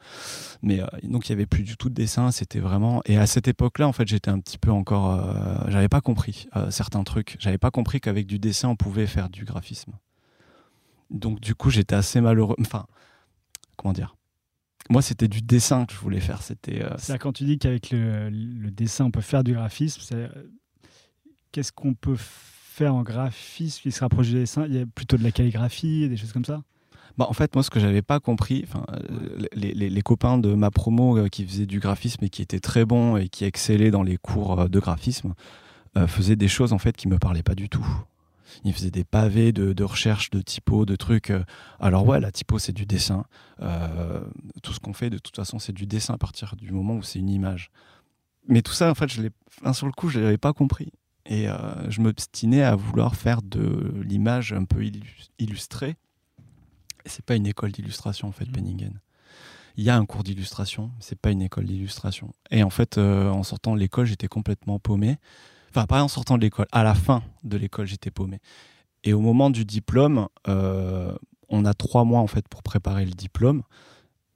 Mais 0.61 0.79
euh, 0.81 0.85
donc 1.03 1.27
il 1.27 1.31
y 1.31 1.33
avait 1.33 1.45
plus 1.45 1.63
du 1.63 1.75
tout 1.77 1.89
de 1.89 1.93
dessin. 1.93 2.31
C'était 2.31 2.59
vraiment. 2.59 3.01
Et 3.05 3.17
à 3.17 3.27
cette 3.27 3.47
époque-là, 3.47 3.87
en 3.87 3.91
fait, 3.93 4.07
j'étais 4.07 4.29
un 4.31 4.39
petit 4.39 4.57
peu 4.57 4.71
encore. 4.71 5.11
euh, 5.13 5.57
J'avais 5.69 5.89
pas 5.89 6.01
compris 6.01 6.47
euh, 6.55 6.71
certains 6.71 7.03
trucs. 7.03 7.35
J'avais 7.39 7.57
pas 7.57 7.71
compris 7.71 7.99
qu'avec 7.99 8.27
du 8.27 8.39
dessin, 8.39 8.69
on 8.69 8.75
pouvait 8.75 9.07
faire 9.07 9.29
du 9.29 9.45
graphisme. 9.45 9.91
Donc 11.11 11.39
du 11.41 11.53
coup, 11.55 11.69
j'étais 11.69 11.95
assez 11.95 12.21
malheureux. 12.21 12.55
Enfin, 12.59 12.85
comment 13.77 13.93
dire? 13.93 14.15
Moi, 14.89 15.01
c'était 15.01 15.27
du 15.29 15.41
dessin 15.41 15.85
que 15.85 15.93
je 15.93 15.99
voulais 15.99 16.19
faire. 16.19 16.41
C'était. 16.41 16.81
euh, 16.83 16.89
C'est-à-dire 16.97 17.21
quand 17.21 17.33
tu 17.33 17.45
dis 17.45 17.57
qu'avec 17.57 17.91
le, 17.91 18.29
le 18.29 18.71
dessin, 18.71 19.05
on 19.05 19.11
peut 19.11 19.21
faire 19.21 19.43
du 19.43 19.53
graphisme, 19.53 20.01
qu'est-ce 21.53 21.71
qu'on 21.71 21.93
peut 21.93 22.17
faire 22.17 22.93
en 22.93 23.03
graphisme 23.03 23.81
qui 23.83 23.91
se 23.91 24.01
rapproche 24.01 24.27
du 24.27 24.33
dessin? 24.33 24.65
Il 24.65 24.73
y 24.75 24.79
a 24.79 24.85
plutôt 24.85 25.15
de 25.15 25.23
la 25.23 25.31
calligraphie, 25.31 26.09
des 26.09 26.17
choses 26.17 26.33
comme 26.33 26.43
ça? 26.43 26.63
Bah, 27.17 27.27
en 27.29 27.33
fait, 27.33 27.53
moi, 27.55 27.63
ce 27.63 27.69
que 27.69 27.79
j'avais 27.79 28.01
pas 28.01 28.19
compris, 28.19 28.65
euh, 28.75 29.45
les, 29.53 29.73
les- 29.89 30.01
copains 30.01 30.39
de 30.39 30.55
ma 30.55 30.71
promo 30.71 31.17
euh, 31.17 31.27
qui 31.29 31.45
faisaient 31.45 31.67
du 31.67 31.79
graphisme 31.79 32.25
et 32.25 32.29
qui 32.29 32.41
étaient 32.41 32.59
très 32.59 32.85
bons 32.85 33.17
et 33.17 33.29
qui 33.29 33.45
excellaient 33.45 33.91
dans 33.91 34.01
les 34.01 34.17
cours 34.17 34.59
euh, 34.61 34.67
de 34.67 34.79
graphisme 34.79 35.33
faisaient 36.07 36.35
des 36.35 36.47
choses 36.47 36.73
en 36.73 36.79
fait 36.79 36.97
qui 36.97 37.07
me 37.07 37.19
parlaient 37.19 37.43
pas 37.43 37.53
du 37.53 37.69
tout. 37.69 37.85
Ils 38.63 38.73
faisaient 38.73 38.89
des 38.89 39.03
pavés 39.03 39.51
de, 39.51 39.73
de 39.73 39.83
recherche, 39.83 40.31
de 40.31 40.41
typo, 40.41 40.87
de 40.87 40.95
trucs. 40.95 41.31
Alors 41.79 42.07
ouais, 42.07 42.19
la 42.19 42.31
typo 42.31 42.57
c'est 42.57 42.73
du 42.73 42.87
dessin. 42.87 43.25
Tout 44.63 44.73
ce 44.73 44.79
qu'on 44.79 44.93
fait 44.93 45.11
de 45.11 45.19
toute 45.19 45.35
façon 45.35 45.59
c'est 45.59 45.71
du 45.71 45.85
dessin 45.85 46.15
à 46.15 46.17
partir 46.17 46.55
du 46.55 46.71
moment 46.71 46.95
où 46.95 47.03
c'est 47.03 47.19
une 47.19 47.29
image. 47.29 47.69
Mais 48.47 48.63
tout 48.63 48.73
ça 48.73 48.89
en 48.89 48.95
fait, 48.95 49.07
je 49.07 49.21
l'ai, 49.21 49.29
sur 49.71 49.85
le 49.85 49.91
coup, 49.91 50.09
je 50.09 50.19
l'avais 50.19 50.39
pas 50.39 50.51
compris. 50.51 50.91
Et 51.25 51.47
euh, 51.47 51.89
je 51.89 52.01
m'obstinais 52.01 52.63
à 52.63 52.75
vouloir 52.75 53.15
faire 53.15 53.41
de 53.41 53.93
l'image 54.03 54.51
un 54.53 54.65
peu 54.65 54.83
illu- 54.83 55.29
illustrée. 55.39 55.95
C'est 57.05 57.23
pas 57.25 57.35
une 57.35 57.47
école 57.47 57.71
d'illustration 57.71 58.27
en 58.27 58.31
fait, 58.31 58.45
Mhm. 58.45 58.51
Penningen. 58.53 58.99
Il 59.75 59.83
y 59.83 59.89
a 59.89 59.97
un 59.97 60.05
cours 60.05 60.23
d'illustration, 60.23 60.87
mais 60.95 60.99
c'est 61.01 61.17
pas 61.19 61.31
une 61.31 61.41
école 61.41 61.65
d'illustration. 61.65 62.31
Et 62.51 62.61
en 62.61 62.69
fait, 62.69 62.97
euh, 62.97 63.29
en 63.29 63.43
sortant 63.43 63.73
de 63.73 63.79
l'école, 63.79 64.05
j'étais 64.05 64.27
complètement 64.27 64.77
paumé. 64.79 65.17
Enfin, 65.71 65.85
pas 65.87 66.03
en 66.03 66.07
sortant 66.07 66.37
de 66.37 66.43
l'école, 66.43 66.67
à 66.71 66.83
la 66.83 66.93
fin 66.93 67.23
de 67.43 67.57
l'école, 67.57 67.87
j'étais 67.87 68.11
paumé. 68.11 68.39
Et 69.03 69.13
au 69.13 69.19
moment 69.21 69.49
du 69.49 69.65
diplôme, 69.65 70.27
euh, 70.47 71.15
on 71.49 71.65
a 71.65 71.73
trois 71.73 72.03
mois 72.03 72.19
en 72.19 72.27
fait 72.27 72.47
pour 72.47 72.61
préparer 72.61 73.05
le 73.05 73.11
diplôme. 73.11 73.63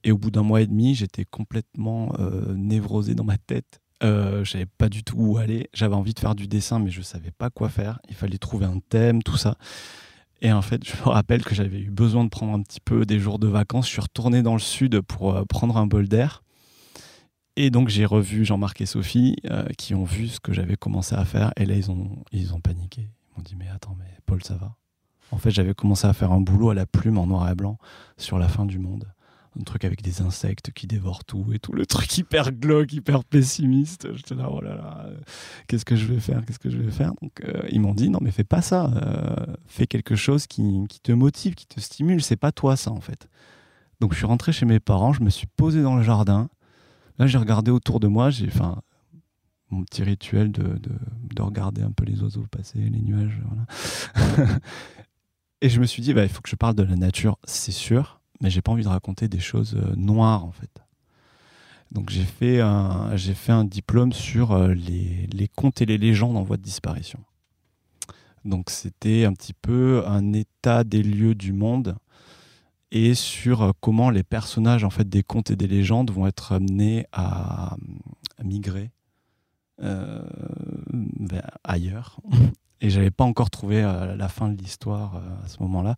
Et 0.03 0.11
au 0.11 0.17
bout 0.17 0.31
d'un 0.31 0.43
mois 0.43 0.61
et 0.61 0.67
demi, 0.67 0.95
j'étais 0.95 1.25
complètement 1.25 2.13
névrosé 2.55 3.13
dans 3.13 3.23
ma 3.25 3.37
tête. 3.37 3.81
Euh, 4.03 4.43
je 4.43 4.51
savais 4.51 4.65
pas 4.65 4.89
du 4.89 5.03
tout 5.03 5.15
où 5.17 5.37
aller. 5.37 5.69
J'avais 5.73 5.95
envie 5.95 6.13
de 6.13 6.19
faire 6.19 6.35
du 6.35 6.47
dessin, 6.47 6.79
mais 6.79 6.89
je 6.89 7.01
savais 7.01 7.31
pas 7.31 7.49
quoi 7.49 7.69
faire. 7.69 7.99
Il 8.09 8.15
fallait 8.15 8.37
trouver 8.37 8.65
un 8.65 8.79
thème, 8.89 9.23
tout 9.23 9.37
ça. 9.37 9.57
Et 10.41 10.51
en 10.51 10.61
fait, 10.61 10.87
je 10.87 10.95
me 10.97 11.09
rappelle 11.09 11.43
que 11.43 11.55
j'avais 11.55 11.79
eu 11.79 11.89
besoin 11.89 12.23
de 12.23 12.29
prendre 12.29 12.53
un 12.53 12.61
petit 12.61 12.79
peu 12.79 13.05
des 13.05 13.19
jours 13.19 13.39
de 13.39 13.47
vacances. 13.47 13.87
Je 13.87 13.93
suis 13.93 14.01
retourné 14.01 14.43
dans 14.43 14.53
le 14.53 14.59
sud 14.59 15.01
pour 15.01 15.35
euh, 15.35 15.45
prendre 15.45 15.77
un 15.77 15.87
bol 15.87 16.07
d'air. 16.07 16.43
Et 17.55 17.71
donc, 17.71 17.89
j'ai 17.89 18.05
revu 18.05 18.45
Jean-Marc 18.45 18.81
et 18.81 18.85
Sophie 18.85 19.35
euh, 19.49 19.65
qui 19.79 19.95
ont 19.95 20.03
vu 20.03 20.27
ce 20.27 20.39
que 20.39 20.53
j'avais 20.53 20.75
commencé 20.75 21.15
à 21.15 21.25
faire. 21.25 21.51
Et 21.57 21.65
là, 21.65 21.75
ils 21.75 21.89
ont, 21.89 22.23
ils 22.31 22.53
ont 22.53 22.61
paniqué. 22.61 23.01
Ils 23.01 23.37
m'ont 23.37 23.43
dit 23.43 23.55
Mais 23.55 23.67
attends, 23.67 23.95
mais 23.97 24.05
Paul, 24.27 24.43
ça 24.43 24.55
va? 24.55 24.75
En 25.31 25.37
fait, 25.37 25.49
j'avais 25.49 25.73
commencé 25.73 26.05
à 26.05 26.13
faire 26.13 26.31
un 26.31 26.39
boulot 26.39 26.69
à 26.69 26.75
la 26.75 26.85
plume 26.85 27.17
en 27.17 27.25
noir 27.25 27.49
et 27.49 27.55
blanc 27.55 27.79
sur 28.15 28.37
la 28.37 28.47
fin 28.47 28.65
du 28.65 28.77
monde. 28.77 29.07
Un 29.59 29.63
truc 29.63 29.85
avec 29.85 30.01
des 30.01 30.21
insectes 30.21 30.71
qui 30.71 30.85
dévorent 30.87 31.23
tout 31.25 31.47
et 31.53 31.59
tout. 31.59 31.73
Le 31.73 31.85
truc 31.85 32.15
hyper 32.17 32.51
glauque, 32.51 32.93
hyper 32.93 33.23
pessimiste. 33.23 34.07
J'étais 34.15 34.35
là, 34.35 34.49
oh 34.51 34.61
là 34.61 34.75
là, 34.75 35.09
qu'est-ce 35.67 35.85
que 35.85 35.95
je 35.95 36.05
vais 36.05 36.19
faire 36.19 36.45
Qu'est-ce 36.45 36.59
que 36.59 36.69
je 36.69 36.77
vais 36.77 36.91
faire? 36.91 37.13
Donc, 37.21 37.41
euh, 37.43 37.61
ils 37.69 37.79
m'ont 37.81 37.93
dit 37.95 38.09
Non, 38.09 38.19
mais 38.21 38.31
fais 38.31 38.43
pas 38.43 38.61
ça. 38.61 38.91
euh, 38.95 39.35
fais 39.65 39.87
quelque 39.87 40.15
chose 40.15 40.47
qui, 40.47 40.85
qui 40.89 40.99
te 40.99 41.11
motive, 41.11 41.55
qui 41.55 41.65
te 41.67 41.79
stimule. 41.79 42.21
C'est 42.21 42.35
pas 42.35 42.51
toi, 42.51 42.75
ça, 42.75 42.91
en 42.91 43.01
fait. 43.01 43.27
Donc, 43.99 44.13
je 44.13 44.17
suis 44.17 44.27
rentré 44.27 44.51
chez 44.51 44.65
mes 44.65 44.79
parents. 44.79 45.13
Je 45.13 45.23
me 45.23 45.29
suis 45.29 45.47
posé 45.47 45.81
dans 45.81 45.95
le 45.95 46.03
jardin. 46.03 46.49
Là, 47.17 47.25
j'ai 47.25 47.39
regardé 47.39 47.71
autour 47.71 47.99
de 47.99 48.07
moi. 48.07 48.29
J'ai 48.29 48.47
enfin 48.47 48.81
mon 49.69 49.83
petit 49.83 50.03
rituel 50.03 50.51
de, 50.51 50.63
de, 50.63 50.91
de 51.35 51.41
regarder 51.41 51.81
un 51.81 51.91
peu 51.91 52.05
les 52.05 52.21
oiseaux 52.21 52.45
passer, 52.49 52.79
les 52.79 53.01
nuages. 53.01 53.41
Et 55.61 55.69
je 55.69 55.79
me 55.79 55.85
suis 55.85 56.01
dit, 56.01 56.13
bah, 56.13 56.23
il 56.23 56.29
faut 56.29 56.41
que 56.41 56.49
je 56.49 56.55
parle 56.55 56.75
de 56.75 56.83
la 56.83 56.95
nature, 56.95 57.37
c'est 57.43 57.71
sûr, 57.71 58.16
mais 58.41 58.49
j'ai 58.49 58.61
pas 58.61 58.71
envie 58.71 58.83
de 58.83 58.89
raconter 58.89 59.27
des 59.27 59.39
choses 59.39 59.75
euh, 59.75 59.95
noires, 59.95 60.45
en 60.45 60.51
fait. 60.51 60.71
Donc 61.91 62.09
j'ai 62.09 62.25
fait 62.25 62.59
un, 62.59 63.15
fait 63.17 63.51
un 63.51 63.63
diplôme 63.63 64.11
sur 64.11 64.51
euh, 64.51 64.73
les, 64.73 65.27
les 65.31 65.47
contes 65.47 65.81
et 65.81 65.85
les 65.85 65.97
légendes 65.97 66.35
en 66.35 66.43
voie 66.43 66.57
de 66.57 66.61
disparition. 66.61 67.19
Donc 68.43 68.69
c'était 68.69 69.25
un 69.25 69.33
petit 69.33 69.53
peu 69.53 70.03
un 70.05 70.33
état 70.33 70.83
des 70.83 71.01
lieux 71.01 71.33
du 71.33 71.53
monde 71.53 71.95
et 72.91 73.13
sur 73.13 73.61
euh, 73.61 73.71
comment 73.79 74.09
les 74.09 74.23
personnages 74.23 74.83
en 74.83 74.89
fait 74.89 75.07
des 75.07 75.23
contes 75.23 75.49
et 75.49 75.55
des 75.55 75.67
légendes 75.67 76.11
vont 76.11 76.27
être 76.27 76.51
amenés 76.53 77.05
à, 77.11 77.75
migrer 78.43 78.91
ailleurs. 81.63 82.19
Et 82.79 82.91
j'avais 82.91 83.09
pas 83.09 83.23
encore 83.23 83.49
trouvé 83.49 83.81
la 83.81 84.29
fin 84.29 84.49
de 84.49 84.57
l'histoire 84.61 85.15
à 85.43 85.47
ce 85.47 85.59
moment-là. 85.63 85.95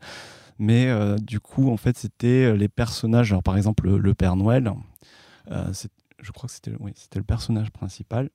Mais 0.60 0.88
euh, 0.88 1.16
du 1.18 1.40
coup, 1.40 1.72
en 1.72 1.78
fait, 1.78 1.98
c'était 1.98 2.46
euh, 2.46 2.54
les 2.54 2.68
personnages. 2.68 3.32
Alors, 3.32 3.44
par 3.44 3.56
exemple, 3.56 3.90
le, 3.90 4.14
Père 4.14 4.36
Noël. 4.36 4.72
euh, 5.52 5.74
je 6.22 6.32
crois 6.32 6.50
que 6.50 6.54
c'était 6.54 7.20
le 7.20 7.24
personnage 7.24 7.72
principal 7.72 8.30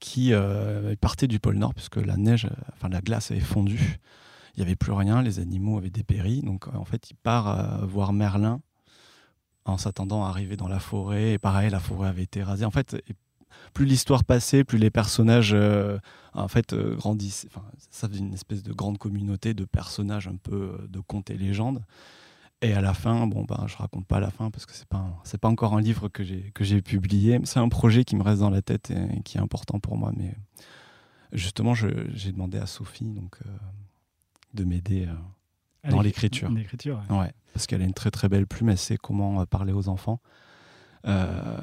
qui 0.00 0.32
partait 1.00 1.28
du 1.28 1.38
pôle 1.38 1.56
Nord 1.58 1.74
puisque 1.74 1.96
la 1.96 2.16
neige, 2.16 2.48
enfin 2.72 2.88
la 2.88 3.00
glace 3.00 3.30
avait 3.30 3.38
fondu. 3.38 4.00
Il 4.54 4.58
n'y 4.58 4.66
avait 4.66 4.74
plus 4.74 4.90
rien, 4.90 5.22
les 5.22 5.38
animaux 5.38 5.78
avaient 5.78 5.90
dépéri. 5.90 6.42
Donc, 6.42 6.66
en 6.74 6.84
fait, 6.84 7.10
il 7.10 7.14
part 7.14 7.86
voir 7.86 8.12
Merlin 8.12 8.60
en 9.64 9.78
s'attendant 9.78 10.24
à 10.24 10.28
arriver 10.30 10.56
dans 10.56 10.66
la 10.66 10.80
forêt. 10.80 11.34
Et 11.34 11.38
pareil, 11.38 11.70
la 11.70 11.78
forêt 11.78 12.08
avait 12.08 12.24
été 12.24 12.42
rasée. 12.42 12.64
En 12.64 12.72
fait, 12.72 13.00
plus 13.74 13.84
l'histoire 13.86 14.24
passait, 14.24 14.64
plus 14.64 14.78
les 14.78 14.90
personnages 14.90 15.52
euh, 15.54 15.98
en 16.34 16.48
fait 16.48 16.72
euh, 16.72 16.94
grandissaient. 16.96 17.48
Enfin, 17.48 17.64
ça 17.90 18.08
faisait 18.08 18.20
une 18.20 18.34
espèce 18.34 18.62
de 18.62 18.72
grande 18.72 18.98
communauté 18.98 19.54
de 19.54 19.64
personnages 19.64 20.28
un 20.28 20.36
peu 20.36 20.76
euh, 20.78 20.86
de 20.88 21.00
contes 21.00 21.30
et 21.30 21.36
légendes. 21.36 21.82
Et 22.60 22.74
à 22.74 22.80
la 22.80 22.94
fin, 22.94 23.26
bon 23.26 23.44
ben, 23.44 23.64
je 23.66 23.76
raconte 23.76 24.06
pas 24.06 24.20
la 24.20 24.30
fin 24.30 24.50
parce 24.50 24.66
que 24.66 24.72
c'est 24.72 24.86
pas 24.86 25.04
c'est 25.24 25.38
pas 25.40 25.48
encore 25.48 25.74
un 25.74 25.80
livre 25.80 26.08
que 26.08 26.22
j'ai 26.22 26.52
que 26.54 26.62
j'ai 26.64 26.80
publié. 26.80 27.40
C'est 27.44 27.58
un 27.58 27.68
projet 27.68 28.04
qui 28.04 28.14
me 28.14 28.22
reste 28.22 28.40
dans 28.40 28.50
la 28.50 28.62
tête 28.62 28.90
et, 28.92 29.20
qui 29.22 29.36
est 29.36 29.40
important 29.40 29.80
pour 29.80 29.96
moi. 29.96 30.12
Mais 30.16 30.32
justement, 31.32 31.74
j'ai 31.74 32.30
demandé 32.32 32.58
à 32.58 32.66
Sophie 32.66 33.04
donc 33.10 33.36
euh, 33.46 33.50
de 34.54 34.62
m'aider. 34.64 35.06
euh, 35.08 35.90
Dans 35.90 36.00
l'écrit- 36.02 36.28
l'écriture. 36.28 36.50
L'écriture, 36.52 37.02
ouais. 37.10 37.18
Ouais, 37.18 37.32
parce 37.52 37.66
qu'elle 37.66 37.82
a 37.82 37.84
une 37.84 37.94
très 37.94 38.12
très 38.12 38.28
belle 38.28 38.46
plume, 38.46 38.68
elle 38.68 38.78
sait 38.78 38.96
comment 38.96 39.44
parler 39.46 39.72
aux 39.72 39.88
enfants. 39.88 40.20
Euh, 41.04 41.58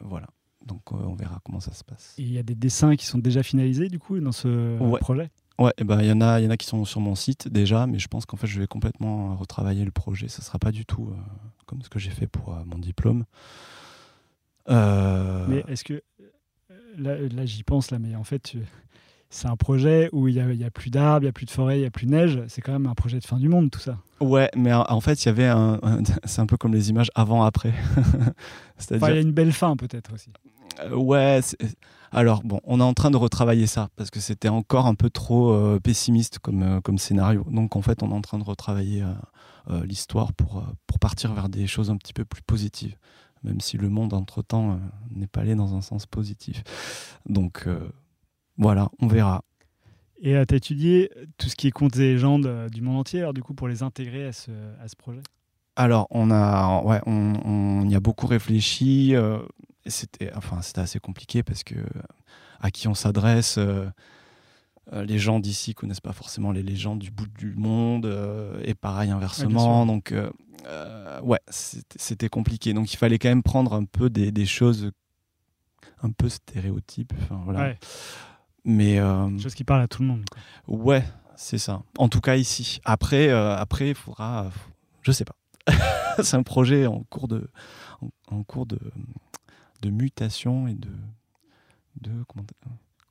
voilà, 0.00 0.28
donc 0.66 0.82
euh, 0.92 0.96
on 1.06 1.14
verra 1.14 1.40
comment 1.44 1.60
ça 1.60 1.72
se 1.72 1.82
passe. 1.84 2.14
Et 2.18 2.22
il 2.22 2.32
y 2.32 2.38
a 2.38 2.42
des 2.42 2.54
dessins 2.54 2.96
qui 2.96 3.06
sont 3.06 3.18
déjà 3.18 3.42
finalisés, 3.42 3.88
du 3.88 3.98
coup, 3.98 4.18
dans 4.20 4.32
ce 4.32 4.78
Ouais. 4.78 5.00
projet? 5.00 5.30
Ouais, 5.58 5.72
et 5.76 5.84
ben 5.84 6.00
il 6.00 6.06
y 6.08 6.12
en 6.12 6.20
a, 6.22 6.40
il 6.40 6.44
y 6.44 6.46
en 6.46 6.50
a 6.50 6.56
qui 6.56 6.66
sont 6.66 6.84
sur 6.86 7.00
mon 7.00 7.14
site 7.14 7.48
déjà, 7.48 7.86
mais 7.86 7.98
je 7.98 8.08
pense 8.08 8.24
qu'en 8.24 8.38
fait 8.38 8.46
je 8.46 8.58
vais 8.58 8.66
complètement 8.66 9.32
euh, 9.32 9.34
retravailler 9.34 9.84
le 9.84 9.90
projet. 9.90 10.26
Ça 10.28 10.40
sera 10.40 10.58
pas 10.58 10.72
du 10.72 10.86
tout 10.86 11.08
euh, 11.10 11.14
comme 11.66 11.82
ce 11.82 11.90
que 11.90 11.98
j'ai 11.98 12.08
fait 12.10 12.26
pour 12.26 12.54
euh, 12.54 12.62
mon 12.64 12.78
diplôme. 12.78 13.24
Euh, 14.68 15.46
Mais 15.48 15.64
est-ce 15.68 15.84
que. 15.84 16.02
Là, 16.98 17.16
là, 17.18 17.46
j'y 17.46 17.62
pense, 17.62 17.90
là, 17.90 17.98
mais 17.98 18.14
en 18.16 18.24
fait, 18.24 18.54
c'est 19.30 19.46
un 19.46 19.56
projet 19.56 20.08
où 20.12 20.26
il 20.28 20.34
n'y 20.34 20.40
a, 20.40 20.52
y 20.52 20.64
a 20.64 20.70
plus 20.70 20.90
d'arbres, 20.90 21.22
il 21.22 21.26
n'y 21.26 21.30
a 21.30 21.32
plus 21.32 21.46
de 21.46 21.50
forêt, 21.50 21.76
il 21.78 21.80
n'y 21.82 21.86
a 21.86 21.90
plus 21.90 22.06
de 22.06 22.10
neige. 22.10 22.42
C'est 22.48 22.60
quand 22.62 22.72
même 22.72 22.86
un 22.86 22.94
projet 22.94 23.18
de 23.20 23.24
fin 23.24 23.38
du 23.38 23.48
monde, 23.48 23.70
tout 23.70 23.78
ça. 23.80 23.98
Ouais, 24.20 24.50
mais 24.56 24.72
en 24.72 25.00
fait 25.00 25.22
il 25.24 25.26
y 25.26 25.28
avait 25.28 25.46
un, 25.46 25.78
un- 25.82 26.02
c'est 26.24 26.40
un 26.40 26.46
peu 26.46 26.56
comme 26.56 26.72
les 26.74 26.90
images 26.90 27.10
avant-après. 27.14 27.72
Enfin, 28.92 29.10
il 29.10 29.14
y 29.14 29.18
a 29.18 29.20
une 29.20 29.32
belle 29.32 29.52
fin, 29.52 29.76
peut-être 29.76 30.14
aussi. 30.14 30.30
Euh, 30.78 30.94
ouais. 30.94 31.40
Alors 32.12 32.42
bon, 32.42 32.60
on 32.64 32.80
est 32.80 32.84
en 32.84 32.94
train 32.94 33.10
de 33.10 33.16
retravailler 33.16 33.66
ça 33.66 33.88
parce 33.96 34.10
que 34.10 34.20
c'était 34.20 34.48
encore 34.48 34.86
un 34.86 34.94
peu 34.94 35.10
trop 35.10 35.52
euh, 35.52 35.78
pessimiste 35.78 36.38
comme, 36.38 36.62
euh, 36.62 36.80
comme 36.80 36.98
scénario. 36.98 37.44
Donc 37.50 37.76
en 37.76 37.82
fait, 37.82 38.02
on 38.02 38.10
est 38.10 38.14
en 38.14 38.20
train 38.20 38.38
de 38.38 38.44
retravailler 38.44 39.04
euh, 39.68 39.84
l'histoire 39.84 40.32
pour, 40.32 40.64
pour 40.86 40.98
partir 40.98 41.32
vers 41.34 41.48
des 41.48 41.66
choses 41.66 41.90
un 41.90 41.96
petit 41.96 42.12
peu 42.12 42.24
plus 42.24 42.42
positives, 42.42 42.96
même 43.44 43.60
si 43.60 43.76
le 43.76 43.88
monde 43.88 44.12
entre-temps 44.14 44.80
n'est 45.14 45.28
pas 45.28 45.42
allé 45.42 45.54
dans 45.54 45.74
un 45.74 45.80
sens 45.80 46.06
positif. 46.06 46.62
Donc 47.26 47.68
voilà, 48.56 48.88
on 49.00 49.06
verra. 49.06 49.44
Et 50.22 50.32
tu 50.46 50.54
as 50.54 50.56
étudié 50.56 51.10
tout 51.38 51.48
ce 51.48 51.54
qui 51.54 51.68
est 51.68 51.70
contes 51.70 51.96
et 51.96 52.12
légendes 52.12 52.68
du 52.70 52.82
monde 52.82 52.98
entier, 52.98 53.20
alors 53.20 53.32
du 53.32 53.42
coup, 53.42 53.54
pour 53.54 53.68
les 53.68 53.82
intégrer 53.82 54.26
à 54.26 54.32
ce, 54.32 54.50
à 54.82 54.88
ce 54.88 54.96
projet? 54.96 55.22
Alors, 55.76 56.08
on 56.10 56.30
a, 56.30 56.82
ouais, 56.82 57.00
on, 57.06 57.32
on 57.44 57.88
y 57.88 57.94
a 57.94 58.00
beaucoup 58.00 58.26
réfléchi. 58.26 59.14
euh, 59.14 59.38
c'était, 59.86 60.30
enfin, 60.34 60.60
c'était 60.62 60.80
assez 60.80 61.00
compliqué 61.00 61.42
parce 61.42 61.64
que 61.64 61.76
à 62.60 62.70
qui 62.70 62.88
on 62.88 62.94
s'adresse, 62.94 63.56
euh, 63.58 63.86
euh, 64.92 65.04
les 65.04 65.18
gens 65.18 65.40
d'ici 65.40 65.74
connaissent 65.74 66.00
pas 66.00 66.12
forcément 66.12 66.52
les 66.52 66.62
légendes 66.62 66.98
du 66.98 67.10
bout 67.10 67.26
du 67.28 67.54
monde, 67.54 68.06
euh, 68.06 68.60
et 68.64 68.74
pareil 68.74 69.10
inversement. 69.10 69.86
donc, 69.86 70.12
euh, 70.12 70.30
euh, 70.66 71.20
ouais, 71.22 71.40
c'était 71.48 72.28
compliqué. 72.28 72.74
Donc, 72.74 72.92
il 72.92 72.96
fallait 72.96 73.18
quand 73.18 73.28
même 73.30 73.42
prendre 73.42 73.72
un 73.72 73.84
peu 73.84 74.10
des, 74.10 74.30
des 74.32 74.46
choses 74.46 74.90
un 76.02 76.10
peu 76.10 76.28
stéréotypes. 76.28 77.12
Enfin, 77.22 77.40
voilà. 77.44 77.60
Ouais, 77.60 77.78
Mais 78.64 78.98
euh, 78.98 79.38
chose 79.38 79.54
qui 79.54 79.64
parle 79.64 79.82
à 79.82 79.88
tout 79.88 80.02
le 80.02 80.08
monde. 80.08 80.24
quoi. 80.30 80.76
Ouais, 80.76 81.04
c'est 81.36 81.58
ça. 81.58 81.82
En 81.96 82.08
tout 82.08 82.20
cas 82.20 82.36
ici. 82.36 82.80
Après, 82.84 83.28
euh, 83.28 83.56
après, 83.56 83.90
il 83.90 83.94
faudra, 83.94 84.50
je 85.02 85.12
sais 85.12 85.24
pas. 85.24 85.36
c'est 86.22 86.36
un 86.36 86.42
projet 86.42 86.86
en 86.86 87.04
cours 87.04 87.28
de, 87.28 87.48
en, 88.00 88.08
en 88.36 88.42
cours 88.42 88.66
de, 88.66 88.78
de 89.80 89.90
mutation 89.90 90.68
et 90.68 90.74
de, 90.74 90.90
de 92.00 92.10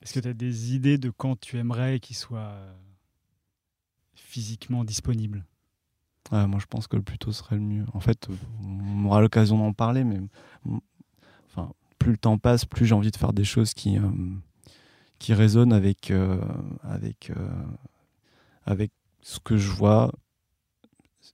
Est-ce 0.02 0.14
que 0.14 0.20
tu 0.20 0.28
as 0.28 0.34
des 0.34 0.76
idées 0.76 0.98
de 0.98 1.10
quand 1.10 1.40
tu 1.40 1.58
aimerais 1.58 2.00
qu'il 2.00 2.16
soit 2.16 2.40
euh, 2.40 2.74
physiquement 4.16 4.84
disponible? 4.84 5.46
Ouais, 6.32 6.46
moi, 6.46 6.60
je 6.60 6.68
pense 6.68 6.88
que 6.88 6.96
le 6.96 7.02
plus 7.02 7.18
tôt 7.18 7.32
serait 7.32 7.56
le 7.56 7.62
mieux. 7.62 7.86
En 7.94 8.00
fait, 8.00 8.28
on 8.64 9.06
aura 9.06 9.20
l'occasion 9.22 9.58
d'en 9.58 9.74
parler, 9.74 10.04
mais 10.04 10.20
mm, 10.66 10.78
enfin, 11.48 11.74
plus 11.98 12.12
le 12.12 12.18
temps 12.18 12.38
passe, 12.38 12.66
plus 12.66 12.86
j'ai 12.86 12.94
envie 12.94 13.12
de 13.12 13.18
faire 13.18 13.34
des 13.34 13.44
choses 13.44 13.74
qui, 13.74 13.98
euh, 13.98 14.10
qui 15.18 15.34
résonnent 15.34 15.74
avec, 15.74 16.12
euh, 16.12 16.40
avec, 16.84 17.32
euh, 17.32 17.50
avec 18.66 18.92
ce 19.22 19.40
que 19.40 19.58
je 19.58 19.72
vois, 19.72 20.12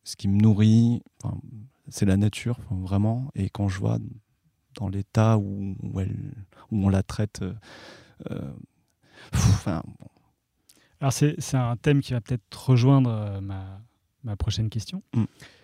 ce 0.04 0.16
qui 0.16 0.30
me 0.30 0.40
nourrit. 0.40 1.04
Enfin, 1.22 1.38
c'est 1.90 2.06
la 2.06 2.18
nature, 2.18 2.58
enfin, 2.60 2.82
vraiment. 2.82 3.32
Et 3.36 3.50
quand 3.50 3.68
je 3.68 3.80
vois 3.80 4.00
dans 4.76 4.90
l'état 4.90 5.38
où, 5.38 5.76
où, 5.82 6.00
où 6.00 6.86
on 6.86 6.90
la 6.90 7.04
traite, 7.04 7.42
euh, 7.42 7.54
euh, 8.32 8.52
pff, 9.32 9.46
enfin, 9.50 9.82
bon, 9.86 10.08
Alors, 11.00 11.14
c'est 11.14 11.56
un 11.56 11.76
thème 11.78 12.02
qui 12.02 12.14
va 12.14 12.22
peut-être 12.22 12.70
rejoindre 12.70 13.10
euh, 13.10 13.42
ma, 13.42 13.82
ma 14.24 14.36
prochaine 14.36 14.70
question. 14.70 15.04
Mm. 15.14 15.24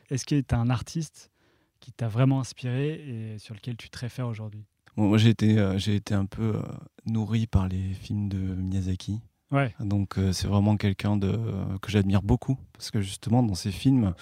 Est-ce 0.09 0.25
que 0.25 0.39
tu 0.39 0.55
as 0.55 0.59
un 0.59 0.69
artiste 0.69 1.31
qui 1.79 1.91
t'a 1.91 2.07
vraiment 2.07 2.39
inspiré 2.39 3.33
et 3.33 3.39
sur 3.39 3.55
lequel 3.55 3.77
tu 3.77 3.89
te 3.89 3.97
réfères 3.97 4.27
aujourd'hui? 4.27 4.65
Bon, 4.97 5.07
moi, 5.07 5.17
j'ai 5.17 5.29
été, 5.29 5.57
euh, 5.57 5.77
été 5.77 6.13
un 6.13 6.25
peu 6.25 6.55
euh, 6.55 6.61
nourri 7.05 7.47
par 7.47 7.67
les 7.67 7.93
films 7.93 8.29
de 8.29 8.37
Miyazaki. 8.37 9.21
Ouais, 9.51 9.73
Donc, 9.79 10.17
euh, 10.17 10.31
c'est 10.31 10.47
vraiment 10.47 10.77
quelqu'un 10.77 11.19
que 11.19 11.91
j'admire 11.91 12.21
beaucoup. 12.21 12.57
Parce 12.73 12.91
que 12.91 13.01
justement, 13.01 13.43
dans 13.43 13.55
ces 13.55 13.71
films, 13.71 14.13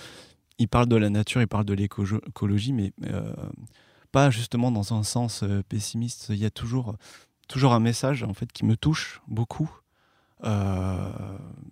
il 0.58 0.67
parle 0.67 0.88
de 0.88 0.95
la 0.95 1.10
nature, 1.10 1.41
il 1.41 1.47
parle 1.47 1.65
de 1.65 1.73
l'éco- 1.73 2.06
écologie, 2.28 2.73
mais 2.73 2.93
pas 4.12 4.30
justement 4.30 4.72
dans 4.72 4.93
un 4.93 5.04
sens 5.04 5.43
euh, 5.43 5.63
pessimiste. 5.67 6.28
Il 6.30 6.38
y 6.38 6.45
a 6.45 6.50
toujours, 6.50 6.95
toujours 7.48 7.74
un 7.74 7.80
message 7.80 8.24
en 8.24 8.34
fait, 8.34 8.52
qui 8.52 8.65
me 8.65 8.76
touche 8.76 9.22
beaucoup. 9.28 9.69
Euh, 10.45 11.12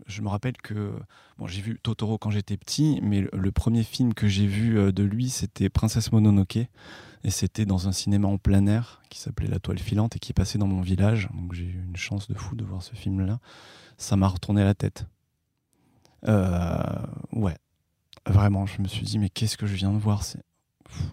je 0.07 0.21
me 0.21 0.27
rappelle 0.27 0.57
que 0.57 0.93
bon, 1.37 1.47
j'ai 1.47 1.61
vu 1.61 1.79
Totoro 1.81 2.17
quand 2.17 2.31
j'étais 2.31 2.57
petit, 2.57 2.99
mais 3.01 3.25
le, 3.31 3.51
premier 3.51 3.83
film 3.83 4.13
que 4.13 4.27
j'ai 4.27 4.45
vu 4.45 4.77
euh, 4.77 4.91
de 4.91 5.03
lui, 5.03 5.29
c'était 5.29 5.69
Princesse 5.69 6.11
Mononoke. 6.11 6.59
Et 7.23 7.31
c'était 7.31 7.65
dans 7.65 7.87
un 7.87 7.91
cinéma 7.91 8.27
en 8.27 8.37
plein 8.37 8.67
air 8.67 9.01
qui 9.09 9.19
s'appelait 9.19 9.47
La 9.47 9.59
Toile 9.59 9.79
Filante 9.79 10.15
et 10.15 10.19
qui 10.19 10.33
passait 10.33 10.59
dans 10.59 10.67
mon 10.67 10.81
village. 10.81 11.29
Donc 11.33 11.53
j'ai 11.53 11.65
eu 11.65 11.83
une 11.83 11.95
chance 11.95 12.27
de 12.27 12.35
fou 12.35 12.55
de 12.55 12.63
voir 12.63 12.83
ce 12.83 12.93
film-là. 12.95 13.39
Ça 13.97 14.15
m'a 14.15 14.27
retourné 14.27 14.63
la 14.63 14.75
tête. 14.75 15.05
Ouais, 16.23 17.57
vraiment, 18.25 18.65
je 18.65 18.81
me 18.81 18.87
suis 18.87 19.03
dit, 19.03 19.17
mais 19.17 19.29
qu'est-ce 19.29 19.57
que 19.57 19.65
je 19.65 19.75
viens 19.75 19.91
de 19.91 19.97
voir? 19.97 20.23
C'est 20.23 20.43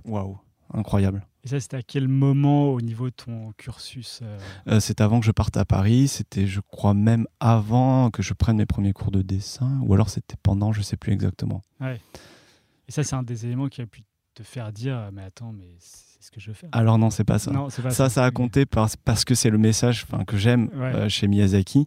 waouh, 0.04 0.38
incroyable. 0.74 1.26
et 1.44 1.48
ça, 1.48 1.60
c'était 1.60 1.76
à 1.78 1.82
quel 1.82 2.08
moment 2.08 2.68
au 2.70 2.80
niveau 2.80 3.06
de 3.06 3.14
ton 3.14 3.52
cursus 3.56 4.20
euh, 4.22 4.38
Euh, 4.68 4.80
c'était 4.80 5.02
avant 5.02 5.20
que 5.20 5.26
je 5.26 5.32
parte 5.32 5.56
à 5.56 5.64
Paris, 5.64 6.08
c'était, 6.08 6.46
je 6.46 6.60
crois, 6.60 6.94
même 6.94 7.26
avant 7.40 8.10
que 8.10 8.22
je 8.22 8.34
prenne 8.34 8.56
mes 8.56 8.66
premiers 8.66 8.92
cours 8.92 9.10
de 9.10 9.22
dessin, 9.22 9.78
ou 9.82 9.94
alors 9.94 10.08
c'était 10.10 10.36
pendant, 10.42 10.72
je 10.72 10.82
sais 10.82 10.96
plus 10.96 11.12
exactement. 11.12 11.62
Et 11.82 12.92
ça, 12.92 13.02
c'est 13.04 13.14
un 13.14 13.22
des 13.22 13.46
éléments 13.46 13.68
qui 13.68 13.80
a 13.80 13.86
pu 13.86 14.02
te 14.34 14.42
faire 14.42 14.72
dire 14.72 15.10
Mais 15.12 15.22
attends, 15.22 15.52
mais 15.52 15.68
c'est 15.78 16.22
ce 16.22 16.30
que 16.30 16.40
je 16.40 16.48
veux 16.48 16.54
faire. 16.54 16.68
Alors 16.72 16.98
non, 16.98 17.10
c'est 17.10 17.24
pas 17.24 17.38
ça. 17.38 17.50
non, 17.50 17.68
pas 17.68 17.90
ça, 17.90 18.08
ça 18.08 18.24
a 18.24 18.28
Ok. 18.28 18.34
compté 18.34 18.66
parce, 18.66 18.96
parce 18.96 19.24
que 19.24 19.34
c'est 19.34 19.50
le 19.50 19.58
message 19.58 20.06
que 20.26 20.36
j'aime 20.36 20.68
Ouais. 20.74 20.94
euh, 20.94 21.08
chez 21.08 21.28
Miyazaki. 21.28 21.86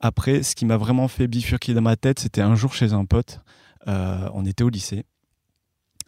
Après, 0.00 0.42
ce 0.42 0.54
qui 0.54 0.66
m'a 0.66 0.76
vraiment 0.76 1.08
fait 1.08 1.26
bifurquer 1.26 1.72
dans 1.74 1.80
ma 1.82 1.96
tête, 1.96 2.18
c'était 2.18 2.42
un 2.42 2.54
jour 2.54 2.74
chez 2.74 2.92
un 2.92 3.04
pote. 3.06 3.40
euh, 3.88 4.28
on 4.34 4.44
était 4.44 4.64
au 4.64 4.68
lycée. 4.68 5.04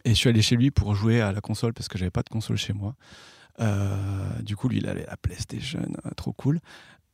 Et 0.09 0.13
je 0.13 0.17
suis 0.17 0.29
allé 0.29 0.41
chez 0.41 0.55
lui 0.55 0.71
pour 0.71 0.95
jouer 0.95 1.21
à 1.21 1.31
la 1.31 1.39
console 1.39 1.71
parce 1.71 1.87
que 1.87 1.99
j'avais 1.99 2.09
pas 2.09 2.23
de 2.23 2.29
console 2.29 2.57
chez 2.57 2.73
moi. 2.73 2.95
Euh, 3.59 4.41
du 4.41 4.55
coup, 4.55 4.67
lui, 4.67 4.79
il 4.79 4.87
avait 4.87 5.05
la 5.05 5.17
PlayStation, 5.17 5.85
euh, 6.03 6.09
trop 6.17 6.33
cool. 6.33 6.61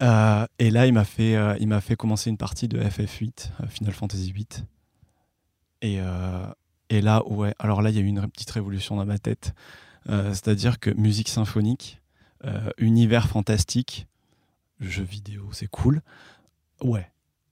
Euh, 0.02 0.48
et 0.60 0.70
là, 0.70 0.88
il 0.88 0.94
m'a 0.94 1.04
fait, 1.04 1.36
il 1.60 1.68
m'a 1.68 1.82
fait 1.82 1.98
commencer 1.98 2.30
une 2.30 2.38
partie 2.38 2.70
de 2.70 2.80
FF8, 2.80 3.50
euh, 3.60 3.68
Final 3.68 3.94
Fantasy 3.94 4.32
8. 4.32 4.64
Et, 5.82 6.00
et 6.90 7.02
là, 7.02 7.22
ouais, 7.28 7.54
alors 7.60 7.82
là, 7.82 7.90
il 7.90 7.98
y 7.98 8.00
a 8.00 8.02
eu 8.02 8.06
une 8.06 8.26
petite 8.30 8.52
révolution 8.52 8.96
dans 8.96 9.06
ma 9.06 9.20
tête. 9.20 9.54
C'est-à-dire 10.08 10.80
que 10.80 10.90
musique 10.92 11.28
symphonique, 11.28 12.02
univers 12.78 13.28
fantastique, 13.28 14.08
jeux 14.80 15.04
vidéo, 15.04 15.50
c'est 15.52 15.68
cool. 15.68 16.02
Ouais. 16.82 17.12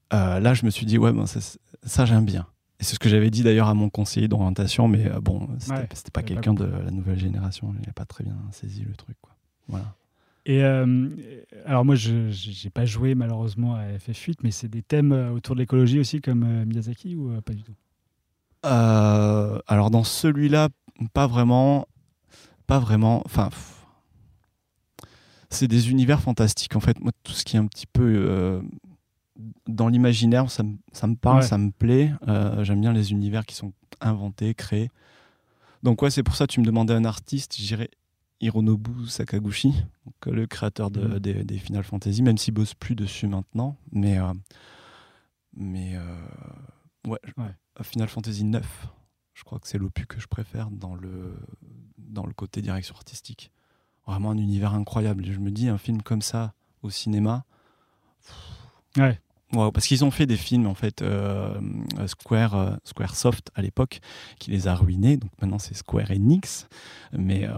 Là, 0.10 0.53
je 0.53 0.65
me 0.65 0.71
suis 0.71 0.86
dit, 0.86 0.97
ouais, 0.97 1.12
ben, 1.12 1.25
ça, 1.27 2.06
j'aime 2.06 2.25
bien. 2.25 2.47
Et 2.83 2.85
c'est 2.85 2.95
ce 2.95 2.99
que 2.99 3.07
j'avais 3.07 3.29
dit 3.29 3.43
d'ailleurs 3.43 3.69
à 3.69 3.73
mon 3.73 3.89
conseiller 3.89 4.27
d'orientation, 4.27 4.89
mais 4.89 5.09
euh, 5.09 5.21
bon, 5.21 5.47
c'était 5.57 5.73
Ouais, 5.73 5.87
pas 6.11 6.21
quelqu'un 6.21 6.53
de 6.53 6.65
la 6.65 6.91
nouvelle 6.91 7.17
génération. 7.17 7.73
Il 7.79 7.87
n'a 7.87 7.93
pas 7.93 8.03
très 8.03 8.25
bien 8.25 8.35
saisi 8.51 8.81
le 8.81 8.93
truc. 8.93 9.15
Quoi. 9.21 9.33
Voilà. 9.69 9.95
Et 10.45 10.65
euh, 10.65 11.07
alors, 11.65 11.85
moi, 11.85 11.95
je 11.95 12.11
n'ai 12.11 12.69
pas 12.69 12.83
joué 12.83 13.15
malheureusement 13.15 13.75
à 13.75 13.85
FF8, 13.85 14.39
mais 14.43 14.51
c'est 14.51 14.67
des 14.67 14.81
thèmes 14.81 15.13
euh, 15.13 15.31
autour 15.31 15.55
de 15.55 15.61
l'écologie 15.61 15.97
aussi, 15.97 16.19
comme 16.19 16.65
Miyazaki, 16.65 17.15
ou 17.15 17.31
pas 17.39 17.53
du 17.53 17.63
tout? 17.63 17.71
Euh, 18.65 19.59
alors 19.65 19.89
dans 19.89 20.03
celui-là, 20.03 20.67
pas 21.13 21.27
vraiment, 21.27 21.87
pas 22.67 22.79
vraiment. 22.79 23.21
Enfin, 23.23 23.49
c'est 25.49 25.69
des 25.69 25.89
univers 25.89 26.19
fantastiques. 26.19 26.75
En 26.75 26.81
fait, 26.81 26.99
moi, 26.99 27.13
tout 27.23 27.31
ce 27.31 27.45
qui 27.45 27.55
est 27.55 27.59
un 27.59 27.67
petit 27.67 27.87
peu 27.87 28.61
dans 29.67 29.87
l'imaginaire, 29.87 30.49
ça, 30.51 30.63
me- 30.63 30.77
ça 30.91 31.07
me 31.07 31.15
parle, 31.15 31.37
Ouais. 31.39 31.47
ça 31.47 31.57
me 31.57 31.71
plaît. 31.71 32.11
Euh, 32.27 32.63
J'aime 32.63 32.81
bien 32.81 32.93
les 32.93 33.11
univers 33.11 33.45
qui 33.45 33.55
sont 33.55 33.73
inventés, 34.01 34.53
créés. 34.53 34.89
Donc 35.81 36.01
ouais, 36.01 36.09
c'est 36.11 36.23
pour 36.23 36.35
ça 36.35 36.47
que 36.47 36.53
tu 36.53 36.59
me 36.59 36.65
demandais 36.65 36.93
un 36.93 37.05
artiste, 37.05 37.57
je 37.57 37.65
dirais 37.65 37.89
Hironobu 38.41 39.07
Sakaguchi, 39.07 39.71
donc, 40.05 40.33
le 40.35 40.45
créateur 40.47 40.91
de- 40.91 41.01
Mhm. 41.07 41.19
des, 41.19 41.43
des 41.43 41.57
Final 41.57 41.83
Fantasy, 41.83 42.21
même 42.21 42.37
s'il 42.37 42.53
bosse 42.53 42.73
plus 42.73 42.95
dessus 42.95 43.27
maintenant, 43.27 43.77
mais 43.91 44.17
euh, 44.19 44.33
mais 45.55 45.95
euh, 45.95 46.01
ouais, 47.07 47.19
Ouais. 47.37 47.53
Final 47.81 48.07
Fantasy 48.07 48.43
9, 48.43 48.87
je 49.33 49.43
crois 49.43 49.59
que 49.59 49.67
c'est 49.67 49.77
l'opus 49.77 50.05
que 50.05 50.19
je 50.19 50.27
préfère 50.27 50.69
dans 50.71 50.95
le 50.95 51.35
dans 51.97 52.25
le 52.25 52.33
côté 52.33 52.61
direction 52.61 52.95
artistique. 52.95 53.51
Vraiment 54.05 54.31
un 54.31 54.37
univers 54.37 54.73
incroyable. 54.73 55.25
Je 55.25 55.39
me 55.39 55.49
dis 55.49 55.67
un 55.69 55.77
film 55.79 56.01
comme 56.03 56.21
ça 56.21 56.53
au 56.83 56.89
cinéma. 56.91 57.45
Ouais. 58.97 59.19
Parce 59.53 59.87
qu'ils 59.87 60.03
ont 60.03 60.11
fait 60.11 60.25
des 60.25 60.37
films 60.37 60.67
en 60.67 60.73
fait 60.73 61.01
euh, 61.01 61.59
Square 62.07 62.55
euh, 62.55 62.71
Square 62.83 63.15
Soft 63.15 63.51
à 63.55 63.61
l'époque 63.61 63.99
qui 64.39 64.51
les 64.51 64.67
a 64.67 64.75
ruinés. 64.75 65.17
Donc 65.17 65.31
maintenant 65.41 65.59
c'est 65.59 65.75
Square 65.75 66.11
Enix. 66.11 66.67
Mais 67.11 67.45
euh, 67.45 67.53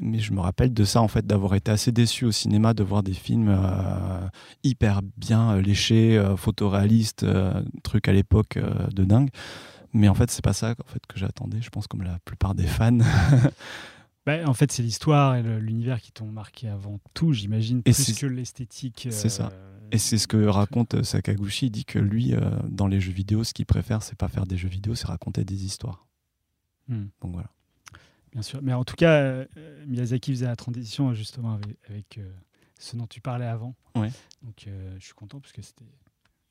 mais 0.00 0.18
je 0.18 0.32
me 0.32 0.40
rappelle 0.40 0.72
de 0.72 0.84
ça 0.84 1.00
en 1.00 1.08
fait 1.08 1.26
d'avoir 1.26 1.54
été 1.54 1.70
assez 1.70 1.92
déçu 1.92 2.24
au 2.24 2.32
cinéma 2.32 2.74
de 2.74 2.82
voir 2.82 3.02
des 3.02 3.12
films 3.12 3.48
euh, 3.48 4.28
hyper 4.62 5.00
bien 5.16 5.52
euh, 5.52 5.60
léchés, 5.62 6.16
euh, 6.18 6.36
photoréalistes, 6.36 7.22
euh, 7.22 7.62
trucs 7.82 8.08
à 8.08 8.12
l'époque 8.12 8.56
euh, 8.56 8.86
de 8.92 9.04
dingue. 9.04 9.30
Mais 9.92 10.08
en 10.08 10.14
fait 10.14 10.30
c'est 10.30 10.44
pas 10.44 10.52
ça 10.52 10.70
en 10.70 10.92
fait 10.92 11.06
que 11.06 11.18
j'attendais. 11.18 11.60
Je 11.60 11.70
pense 11.70 11.86
comme 11.86 12.02
la 12.02 12.18
plupart 12.24 12.54
des 12.54 12.66
fans. 12.66 12.98
Bah, 14.26 14.38
en 14.46 14.54
fait, 14.54 14.72
c'est 14.72 14.82
l'histoire 14.82 15.36
et 15.36 15.42
l'univers 15.42 16.00
qui 16.00 16.10
t'ont 16.12 16.26
marqué 16.30 16.68
avant 16.68 16.98
tout, 17.12 17.32
j'imagine, 17.32 17.82
plus 17.82 17.92
c'est- 17.92 18.18
que 18.18 18.26
l'esthétique. 18.26 19.08
c'est 19.10 19.28
ça. 19.28 19.50
euh, 19.52 19.70
Et 19.92 19.98
c'est 19.98 20.16
ce 20.18 20.26
que 20.26 20.46
raconte 20.46 20.94
euh, 20.94 21.02
Sakaguchi. 21.02 21.66
Il 21.66 21.70
dit 21.70 21.84
que 21.84 21.98
lui, 21.98 22.34
euh, 22.34 22.40
dans 22.68 22.86
les 22.86 23.00
jeux 23.00 23.12
vidéo, 23.12 23.44
ce 23.44 23.52
qu'il 23.52 23.66
préfère, 23.66 24.02
c'est 24.02 24.16
pas 24.16 24.28
faire 24.28 24.46
des 24.46 24.56
jeux 24.56 24.68
vidéo, 24.68 24.94
c'est 24.94 25.06
raconter 25.06 25.44
des 25.44 25.64
histoires. 25.66 26.06
hmm, 26.88 27.04
Donc 27.20 27.32
voilà. 27.34 27.50
bien 28.32 28.40
sûr. 28.42 28.60
Mais 28.62 28.72
en 28.72 28.84
tout 28.84 28.96
cas, 28.96 29.12
euh, 29.12 29.46
Miyazaki 29.86 30.30
faisait 30.32 30.46
la 30.46 30.56
transition 30.56 31.12
justement 31.12 31.52
avec, 31.54 31.76
avec, 31.90 32.18
ce 32.78 32.96
dont 32.96 33.06
tu 33.06 33.20
parlais 33.20 33.46
avant. 33.46 33.74
Ouais. 33.94 34.10
Donc, 34.42 34.66
je 34.98 35.04
suis 35.04 35.14
content 35.14 35.38
parce 35.38 35.52
que 35.52 35.62
c'était 35.62 35.84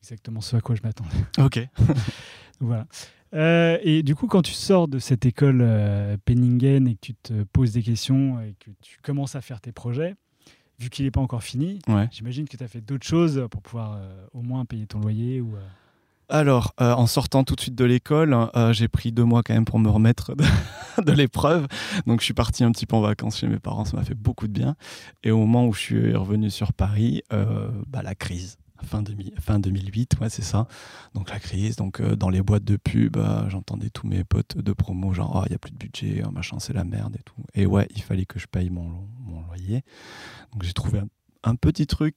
exactement 0.03 0.41
ce 0.41 0.55
à 0.57 0.61
quoi 0.61 0.75
je 0.75 0.81
m'attendais. 0.83 1.15
Ok. 1.39 1.59
Voilà. 2.59 2.85
Euh, 3.33 3.77
et 3.81 4.03
du 4.03 4.15
coup, 4.15 4.27
quand 4.27 4.41
tu 4.43 4.53
sors 4.53 4.87
de 4.87 4.99
cette 4.99 5.25
école 5.25 5.59
euh, 5.61 6.15
Penningen 6.23 6.87
et 6.87 6.95
que 6.95 6.99
tu 7.01 7.13
te 7.15 7.43
poses 7.43 7.71
des 7.73 7.81
questions 7.81 8.39
et 8.41 8.55
que 8.59 8.69
tu 8.81 8.99
commences 9.01 9.35
à 9.35 9.41
faire 9.41 9.59
tes 9.59 9.71
projets, 9.71 10.15
vu 10.79 10.89
qu'il 10.89 11.03
n'est 11.05 11.11
pas 11.11 11.19
encore 11.19 11.43
fini, 11.43 11.79
Ouais. 11.87 12.07
j'imagine 12.11 12.47
que 12.47 12.55
tu 12.55 12.63
as 12.63 12.67
fait 12.67 12.79
d'autres 12.81 13.05
choses 13.07 13.45
pour 13.49 13.61
pouvoir 13.61 13.93
euh, 13.97 14.25
au 14.33 14.41
moins 14.43 14.65
payer 14.65 14.85
ton 14.85 14.99
loyer 14.99 15.41
ou. 15.41 15.55
euh, 15.55 15.59
Alors, 16.29 16.73
euh, 16.79 16.93
en 16.93 17.07
sortant 17.07 17.43
tout 17.43 17.55
de 17.55 17.61
suite 17.61 17.75
de 17.75 17.85
l'école, 17.85 18.33
euh, 18.55 18.71
j'ai 18.71 18.87
pris 18.87 19.11
deux 19.11 19.25
mois 19.25 19.41
quand 19.43 19.53
même 19.55 19.65
pour 19.65 19.79
me 19.79 19.89
remettre 19.89 20.35
de, 20.35 20.45
de 21.03 21.11
l'épreuve. 21.11 21.67
Donc, 22.05 22.19
je 22.21 22.25
suis 22.25 22.33
parti 22.35 22.63
un 22.63 22.71
petit 22.71 22.85
peu 22.85 22.95
en 22.95 23.01
vacances 23.01 23.39
chez 23.39 23.47
mes 23.47 23.59
parents, 23.59 23.83
ça 23.83 23.97
m'a 23.97 24.03
fait 24.03 24.15
beaucoup 24.15 24.47
de 24.47 24.53
bien. 24.53 24.75
Et 25.23 25.31
au 25.31 25.39
moment 25.39 25.65
où 25.67 25.73
je 25.73 25.79
suis 25.79 26.15
revenu 26.15 26.49
sur 26.51 26.71
Paris, 26.71 27.23
euh, 27.33 27.69
bah, 27.87 28.03
la 28.03 28.15
crise. 28.15 28.57
Fin, 28.85 29.01
2000 29.01 29.33
fin 29.39 29.59
2008, 29.59 30.17
ouais, 30.21 30.29
c'est 30.29 30.43
ça. 30.43 30.67
Donc 31.13 31.29
la 31.29 31.39
crise, 31.39 31.75
donc 31.75 31.99
euh, 31.99 32.15
dans 32.15 32.29
les 32.29 32.41
boîtes 32.41 32.63
de 32.63 32.77
pub, 32.77 33.17
euh, 33.17 33.49
j'entendais 33.49 33.89
tous 33.89 34.07
mes 34.07 34.23
potes 34.23 34.57
de 34.57 34.73
promo, 34.73 35.13
genre, 35.13 35.43
il 35.47 35.49
n'y 35.49 35.55
a 35.55 35.59
plus 35.59 35.71
de 35.71 35.77
budget, 35.77 36.23
euh, 36.23 36.29
machin, 36.31 36.59
c'est 36.59 36.73
la 36.73 36.83
merde 36.83 37.15
et 37.15 37.23
tout. 37.23 37.35
Et 37.55 37.65
ouais, 37.65 37.87
il 37.95 38.01
fallait 38.01 38.25
que 38.25 38.39
je 38.39 38.47
paye 38.47 38.69
mon, 38.69 39.07
loyer. 39.47 39.83
Donc 40.51 40.63
j'ai 40.63 40.73
trouvé 40.73 41.01
un, 41.43 41.55
petit 41.55 41.87
truc 41.87 42.15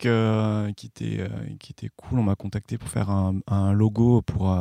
qui, 0.77 0.87
était, 0.87 1.29
qui 1.59 1.73
était 1.73 1.91
cool. 1.97 2.19
On 2.19 2.23
m'a 2.23 2.37
contacté 2.37 2.79
pour 2.79 2.89
faire 2.89 3.11
un, 3.11 3.73
logo 3.73 4.23
pour, 4.23 4.57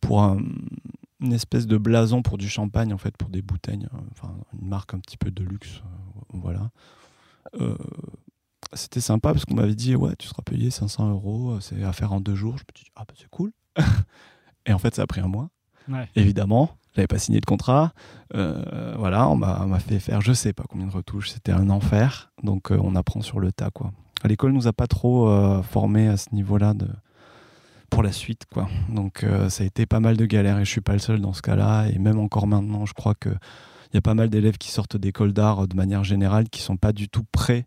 pour 0.00 0.22
un- 0.22 0.38
une 1.24 1.32
espèce 1.32 1.66
de 1.66 1.76
blason 1.76 2.22
pour 2.22 2.38
du 2.38 2.48
champagne, 2.48 2.92
en 2.92 2.98
fait, 2.98 3.16
pour 3.16 3.30
des 3.30 3.42
bouteilles. 3.42 3.86
euh, 3.92 3.98
Enfin, 4.12 4.34
une 4.60 4.68
marque 4.68 4.94
un 4.94 5.00
petit 5.00 5.16
peu 5.16 5.30
de 5.30 5.42
luxe. 5.42 5.82
voilà. 6.32 6.70
Euh, 7.60 7.76
c'était 8.72 9.00
sympa 9.00 9.32
parce 9.32 9.44
qu'on 9.44 9.54
m'avait 9.54 9.74
dit, 9.74 9.94
ouais, 9.96 10.14
tu 10.18 10.26
seras 10.28 10.42
payé 10.42 10.70
500 10.70 11.10
euros, 11.10 11.52
euh, 11.52 11.60
c'est 11.60 11.82
à 11.84 11.92
faire 11.92 12.12
en 12.12 12.20
deux 12.20 12.34
jours. 12.34 12.56
Je 12.58 12.62
me 12.62 12.76
suis 12.76 12.84
dit, 12.84 12.90
ah, 12.96 13.04
bah, 13.06 13.14
c'est 13.18 13.28
cool. 13.30 13.52
Et 14.66 14.72
en 14.72 14.78
fait, 14.78 14.94
ça 14.94 15.02
a 15.02 15.06
pris 15.06 15.20
un 15.20 15.28
mois 15.28 15.48
Ouais. 15.88 16.08
évidemment. 16.16 16.70
J'avais 16.96 17.06
pas 17.08 17.18
signé 17.18 17.40
de 17.40 17.44
contrat. 17.44 17.92
Euh, 18.34 18.94
voilà, 18.96 19.28
on 19.28 19.36
m'a 19.36 19.78
fait 19.80 19.98
faire 19.98 20.20
je 20.20 20.32
sais 20.32 20.52
pas 20.52 20.62
combien 20.68 20.86
de 20.86 20.92
retouches. 20.92 21.30
C'était 21.30 21.52
un 21.52 21.68
enfer. 21.68 22.32
Donc 22.42 22.70
euh, 22.70 22.78
on 22.82 22.94
apprend 22.94 23.20
sur 23.20 23.40
le 23.40 23.52
tas 23.52 23.70
quoi. 23.70 23.92
À 24.22 24.28
l'école, 24.28 24.52
nous 24.52 24.66
a 24.68 24.72
pas 24.72 24.86
trop 24.86 25.28
euh, 25.28 25.60
formés 25.62 26.08
à 26.08 26.16
ce 26.16 26.32
niveau-là 26.32 26.72
de 26.72 26.88
pour 27.90 28.02
la 28.02 28.12
suite 28.12 28.44
quoi. 28.50 28.68
Donc 28.88 29.26
ça 29.48 29.62
a 29.64 29.66
été 29.66 29.86
pas 29.86 30.00
mal 30.00 30.16
de 30.16 30.24
galères 30.24 30.58
et 30.58 30.64
je 30.64 30.70
suis 30.70 30.80
pas 30.80 30.92
le 30.94 30.98
seul 31.00 31.20
dans 31.20 31.32
ce 31.32 31.42
cas-là. 31.42 31.88
Et 31.88 31.98
même 31.98 32.18
encore 32.18 32.46
maintenant, 32.46 32.86
je 32.86 32.94
crois 32.94 33.14
que 33.14 33.28
il 33.28 33.94
y 33.94 33.98
a 33.98 34.02
pas 34.02 34.14
mal 34.14 34.30
d'élèves 34.30 34.56
qui 34.56 34.70
sortent 34.70 34.96
d'école 34.96 35.32
d'art 35.32 35.68
de 35.68 35.76
manière 35.76 36.02
générale 36.04 36.48
qui 36.48 36.60
sont 36.62 36.76
pas 36.76 36.92
du 36.92 37.08
tout 37.08 37.24
prêts 37.30 37.66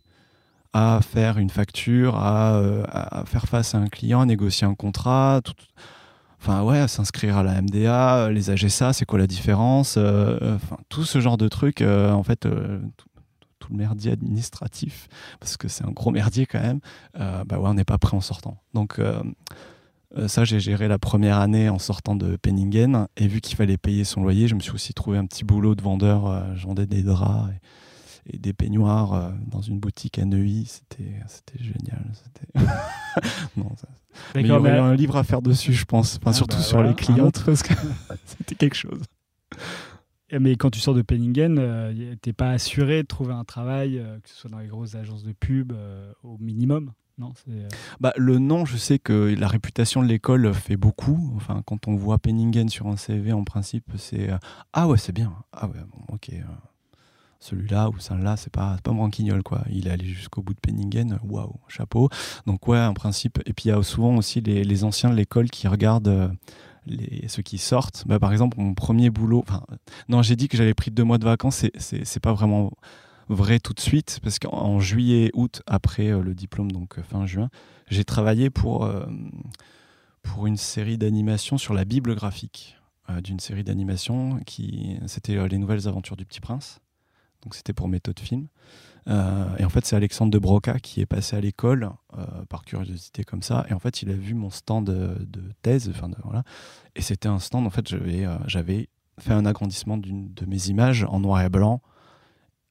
à 0.78 1.02
faire 1.02 1.40
une 1.40 1.50
facture, 1.50 2.18
à, 2.18 2.58
euh, 2.58 2.84
à 2.92 3.26
faire 3.26 3.46
face 3.46 3.74
à 3.74 3.80
un 3.80 3.88
client, 3.88 4.26
négocier 4.26 4.68
un 4.68 4.76
contrat, 4.76 5.42
Enfin 6.40 6.62
ouais, 6.62 6.88
s'inscrire 6.88 7.38
à 7.38 7.44
la 7.44 7.60
MDA, 7.64 8.18
euh, 8.18 8.30
les 8.30 8.52
AGSA, 8.52 8.94
c'est 8.94 9.06
quoi 9.06 9.18
la 9.18 9.26
différence 9.26 9.96
euh, 9.98 10.56
Enfin 10.56 10.78
tout 10.88 11.04
ce 11.04 11.20
genre 11.20 11.36
de 11.38 11.48
trucs, 11.48 11.82
en 11.82 12.22
fait, 12.22 12.42
tout, 12.42 13.68
le 13.72 13.76
merdier 13.76 14.12
administratif, 14.12 15.08
parce 15.40 15.58
que 15.58 15.68
c'est 15.68 15.84
un 15.84 15.90
gros 15.90 16.12
merdier 16.12 16.46
quand 16.46 16.62
même. 16.62 16.80
bah 17.16 17.58
ouais, 17.58 17.68
on 17.70 17.74
n'est 17.74 17.84
pas 17.84 17.98
prêt 17.98 18.16
en 18.16 18.22
sortant. 18.22 18.58
Donc 18.76 19.02
ça, 20.28 20.46
j'ai 20.46 20.60
géré 20.60 20.88
la 20.88 21.00
première 21.00 21.40
année 21.40 21.70
en 21.70 21.80
sortant 21.80 22.16
de 22.16 22.38
Penningen, 22.38 23.08
et 23.18 23.28
vu 23.28 23.42
qu'il 23.42 23.58
fallait 23.58 23.78
payer 23.78 24.04
son 24.04 24.22
loyer, 24.22 24.48
je 24.48 24.54
me 24.54 24.60
suis 24.60 24.72
aussi 24.72 24.94
trouvé 24.94 25.18
un 25.18 25.26
petit 25.26 25.44
boulot 25.44 25.74
de 25.74 25.82
vendeur. 25.82 26.56
je 26.56 26.66
vendais 26.68 26.86
des 26.86 27.02
draps 27.02 27.50
et 28.30 28.38
des 28.38 28.54
peignoirs 28.54 29.14
euh, 29.14 29.32
dans 29.48 29.62
une 29.62 29.80
boutique 29.80 30.20
à 30.20 30.26
Neuilly. 30.26 30.66
C'était 30.66 31.14
c'était 31.28 31.64
génial. 31.64 32.06
C'était 32.14 32.66
non, 33.58 33.72
ça- 33.78 33.88
mais 34.36 34.42
il 34.42 34.48
y 34.48 34.52
aurait 34.52 34.72
mais- 34.74 34.78
un 34.80 34.96
livre 34.96 35.16
à 35.18 35.24
faire 35.24 35.42
dessus, 35.42 35.74
je 35.74 35.86
pense. 35.86 36.18
Enfin, 36.18 36.32
Ah, 36.32 36.34
surtout 36.34 36.58
bah, 36.58 36.64
sur 36.64 36.78
voilà, 36.78 36.94
les 37.10 37.22
autre. 37.22 37.46
parce 37.46 37.64
que 37.64 37.74
c'était 38.26 38.56
quelque 38.56 38.76
chose. 38.76 39.02
Mais 40.38 40.56
quand 40.58 40.70
tu 40.70 40.80
sors 40.80 40.94
de 40.94 41.02
Penningen, 41.02 41.58
euh, 41.58 42.16
t'es 42.22 42.34
pas 42.34 42.50
assuré 42.50 43.04
de 43.04 43.08
trouver 43.08 43.34
un 43.34 43.46
travail, 43.46 43.98
euh, 43.98 44.20
que 44.20 44.28
ce 44.30 44.36
soit 44.36 44.50
dans 44.50 44.60
les 44.60 44.68
grosses 44.68 44.96
agences 44.96 45.24
de 45.24 45.32
pub, 45.32 45.72
euh, 45.72 46.12
au 46.24 46.38
minimum. 46.40 46.92
Non, 47.20 47.34
Bah, 48.00 48.14
le 48.18 48.38
nom, 48.38 48.66
je 48.66 48.78
sais 48.78 49.00
que 49.00 49.34
la 49.40 49.48
réputation 49.48 50.04
de 50.04 50.08
l'école 50.08 50.54
fait 50.54 50.78
beaucoup. 50.78 51.32
Enfin, 51.36 51.64
quand 51.66 51.88
on 51.88 51.96
voit 51.96 52.20
Penningen 52.20 52.70
sur 52.70 52.86
un 52.88 52.96
CV, 52.98 53.32
en 53.34 53.44
principe, 53.44 53.86
c'est 53.98 54.30
ah 54.74 54.88
ouais, 54.88 55.00
c'est 55.00 55.14
bien. 55.14 55.34
Ah 55.52 55.68
ouais, 55.68 55.80
bon, 55.92 56.14
ok. 56.14 56.30
Celui-là 57.40 57.90
ou 57.90 58.00
celle-là, 58.00 58.36
c'est 58.36 58.52
pas, 58.52 58.78
pas 58.84 58.92
branquignol, 58.92 59.44
quoi. 59.44 59.64
Il 59.70 59.88
est 59.88 59.92
allé 59.92 60.06
jusqu'au 60.06 60.42
bout 60.42 60.54
de 60.54 60.60
Penningen, 60.60 61.20
waouh, 61.24 61.60
chapeau. 61.68 62.10
Donc, 62.48 62.68
ouais, 62.68 62.80
en 62.80 62.94
principe. 62.94 63.40
Et 63.46 63.54
puis, 63.54 63.66
il 63.66 63.68
y 63.70 63.72
a 63.72 63.84
souvent 63.84 64.16
aussi 64.16 64.42
les, 64.42 64.64
les 64.64 64.84
anciens 64.84 65.10
de 65.10 65.16
l'école 65.16 65.50
qui 65.50 65.68
regardent 65.68 66.08
euh, 66.08 66.30
les, 66.88 67.28
ceux 67.28 67.44
qui 67.44 67.60
sortent. 67.60 68.06
Bah, 68.08 68.20
par 68.20 68.32
exemple, 68.32 68.60
mon 68.60 68.74
premier 68.74 69.12
boulot. 69.12 69.46
Non, 70.10 70.24
j'ai 70.24 70.36
dit 70.36 70.48
que 70.48 70.58
j'avais 70.58 70.74
pris 70.74 70.90
deux 70.90 71.04
mois 71.04 71.20
de 71.20 71.26
vacances. 71.26 71.66
C'est, 71.78 72.20
pas 72.20 72.34
vraiment 72.34 72.72
vrai 73.30 73.60
tout 73.60 73.74
de 73.74 73.80
suite, 73.80 74.20
parce 74.24 74.40
qu'en 74.40 74.58
en 74.58 74.80
juillet, 74.80 75.30
août, 75.34 75.62
après 75.68 76.08
euh, 76.08 76.24
le 76.24 76.34
diplôme, 76.34 76.72
donc 76.72 76.98
euh, 76.98 77.04
fin 77.04 77.28
juin, 77.28 77.50
j'ai 77.88 78.04
travaillé 78.04 78.50
pour, 78.50 78.90
pour 80.24 80.48
une 80.48 80.58
série 80.58 80.98
d'animation 80.98 81.58
sur 81.58 81.74
la 81.74 81.86
Bible 81.86 82.16
graphique 82.16 82.76
d'une 83.24 83.40
série 83.40 83.64
d'animation 83.64 84.42
qui 84.46 85.00
c'était 85.06 85.48
les 85.48 85.58
nouvelles 85.58 85.88
aventures 85.88 86.18
du 86.18 86.26
Petit 86.26 86.42
Prince. 86.42 86.82
Donc 87.44 87.56
c'était 87.56 87.74
pour 87.74 87.88
méthode 87.88 88.20
film. 88.20 88.48
Euh, 89.08 89.56
et 89.58 89.64
en 89.64 89.70
fait, 89.70 89.86
c'est 89.86 89.96
Alexandre 89.96 90.32
de 90.32 90.40
Broca 90.40 90.80
qui 90.80 91.00
est 91.00 91.06
passé 91.06 91.36
à 91.38 91.42
l'école 91.42 91.90
euh, 92.18 92.26
par 92.50 92.64
curiosité 92.66 93.24
comme 93.24 93.42
ça. 93.42 93.66
Et 93.70 93.74
en 93.74 93.80
fait, 93.80 94.02
il 94.02 94.10
a 94.10 94.14
vu 94.14 94.34
mon 94.34 94.50
stand 94.50 94.86
de, 94.86 95.16
de 95.26 95.42
thèse. 95.62 95.90
Enfin, 95.90 96.10
voilà. 96.24 96.44
Et 96.96 97.02
c'était 97.02 97.30
un 97.30 97.40
stand. 97.40 97.66
En 97.66 97.70
fait, 97.70 97.88
j'avais 97.88 98.26
euh, 98.26 98.84
fait 99.20 99.34
un 99.34 99.46
agrandissement 99.46 99.98
de 99.98 100.46
mes 100.46 100.68
images 100.68 101.06
en 101.10 101.20
noir 101.20 101.42
et 101.42 101.50
blanc. 101.50 101.82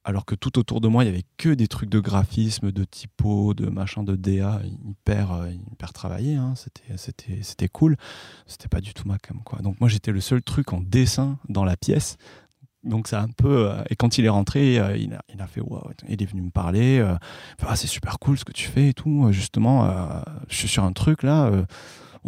Alors 0.04 0.24
que 0.24 0.36
tout 0.36 0.56
autour 0.60 0.80
de 0.80 0.86
moi, 0.86 1.02
il 1.02 1.08
y 1.08 1.10
avait 1.10 1.24
que 1.36 1.48
des 1.48 1.66
trucs 1.66 1.90
de 1.90 1.98
graphisme, 1.98 2.70
de 2.70 2.84
typo, 2.84 3.54
de 3.54 3.66
machin, 3.66 4.04
de 4.04 4.14
DA, 4.14 4.60
hyper, 4.64 5.32
euh, 5.32 5.50
hyper 5.50 5.92
travaillé. 5.92 6.36
hein. 6.36 6.54
C'était, 6.54 6.96
c'était, 6.96 7.42
c'était 7.42 7.66
cool. 7.66 7.96
C'était 8.46 8.68
pas 8.68 8.80
du 8.80 8.94
tout 8.94 9.08
ma 9.08 9.18
cam. 9.18 9.40
Donc 9.62 9.80
moi, 9.80 9.88
j'étais 9.88 10.12
le 10.12 10.20
seul 10.20 10.42
truc 10.42 10.72
en 10.72 10.80
dessin 10.80 11.40
dans 11.48 11.64
la 11.64 11.76
pièce. 11.76 12.18
Donc 12.86 13.08
ça 13.08 13.20
a 13.20 13.22
un 13.24 13.28
peu. 13.28 13.70
euh, 13.70 13.82
et 13.90 13.96
quand 13.96 14.16
il 14.18 14.24
est 14.24 14.28
rentré, 14.30 14.78
euh, 14.78 14.96
il, 14.96 15.12
a, 15.12 15.22
il 15.34 15.40
a 15.42 15.46
fait 15.46 15.60
waouh. 15.60 15.82
Il 16.08 16.22
est 16.22 16.26
venu 16.26 16.42
me 16.42 16.50
parler. 16.50 16.98
euh, 16.98 17.14
ah, 17.66 17.76
c'est 17.76 17.86
super 17.88 18.18
cool 18.18 18.38
ce 18.38 18.44
que 18.44 18.52
tu 18.52 18.68
fais 18.68 18.88
et 18.88 18.94
tout. 18.94 19.26
Euh, 19.26 19.32
Justement, 19.32 19.84
euh, 19.84 20.20
je 20.48 20.56
suis 20.56 20.68
sur 20.68 20.84
un 20.84 20.92
truc 20.92 21.22
là. 21.22 21.46
euh, 21.46 21.64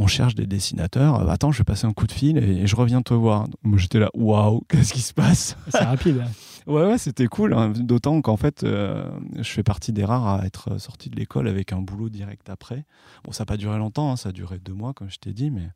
on 0.01 0.07
cherche 0.07 0.37
des 0.37 0.47
dessinateurs. 0.47 1.29
Attends, 1.29 1.51
je 1.51 1.59
vais 1.59 1.65
passer 1.65 1.85
un 1.87 1.93
coup 1.93 2.07
de 2.07 2.13
fil 2.13 2.39
et, 2.39 2.59
et 2.63 2.67
je 2.69 2.77
reviens 2.77 3.03
te 3.03 3.15
voir. 3.15 3.45
Donc, 3.49 3.57
moi, 3.65 3.79
j'étais 3.79 3.99
là, 3.99 4.11
waouh, 4.15 4.63
qu'est-ce 4.69 4.93
qui 4.93 5.01
se 5.01 5.13
passe? 5.15 5.57
C'est 5.71 5.79
rapide. 5.85 6.21
hein. 6.25 6.31
Ouais, 6.69 6.83
ouais, 6.85 6.99
c'était 6.99 7.29
cool. 7.29 7.55
hein. 7.55 7.71
D'autant 7.75 8.21
qu'en 8.21 8.37
fait, 8.37 8.63
euh, 8.63 9.09
je 9.37 9.43
fais 9.51 9.63
partie 9.63 9.91
des 9.91 10.05
rares 10.05 10.27
à 10.29 10.45
être 10.45 10.77
sorti 10.79 11.09
de 11.09 11.17
l'école 11.17 11.49
avec 11.49 11.73
un 11.73 11.81
boulot 11.81 12.11
direct 12.11 12.51
après. 12.51 12.85
Bon, 13.25 13.33
ça 13.33 13.43
n'a 13.43 13.47
pas 13.47 13.57
duré 13.57 13.79
longtemps, 13.79 14.13
hein, 14.13 14.17
ça 14.17 14.29
a 14.29 14.33
duré 14.33 14.59
deux 14.59 14.75
mois, 14.75 14.93
comme 14.93 15.09
je 15.09 15.17
t'ai 15.17 15.33
dit, 15.33 15.51
mais, 15.51 15.67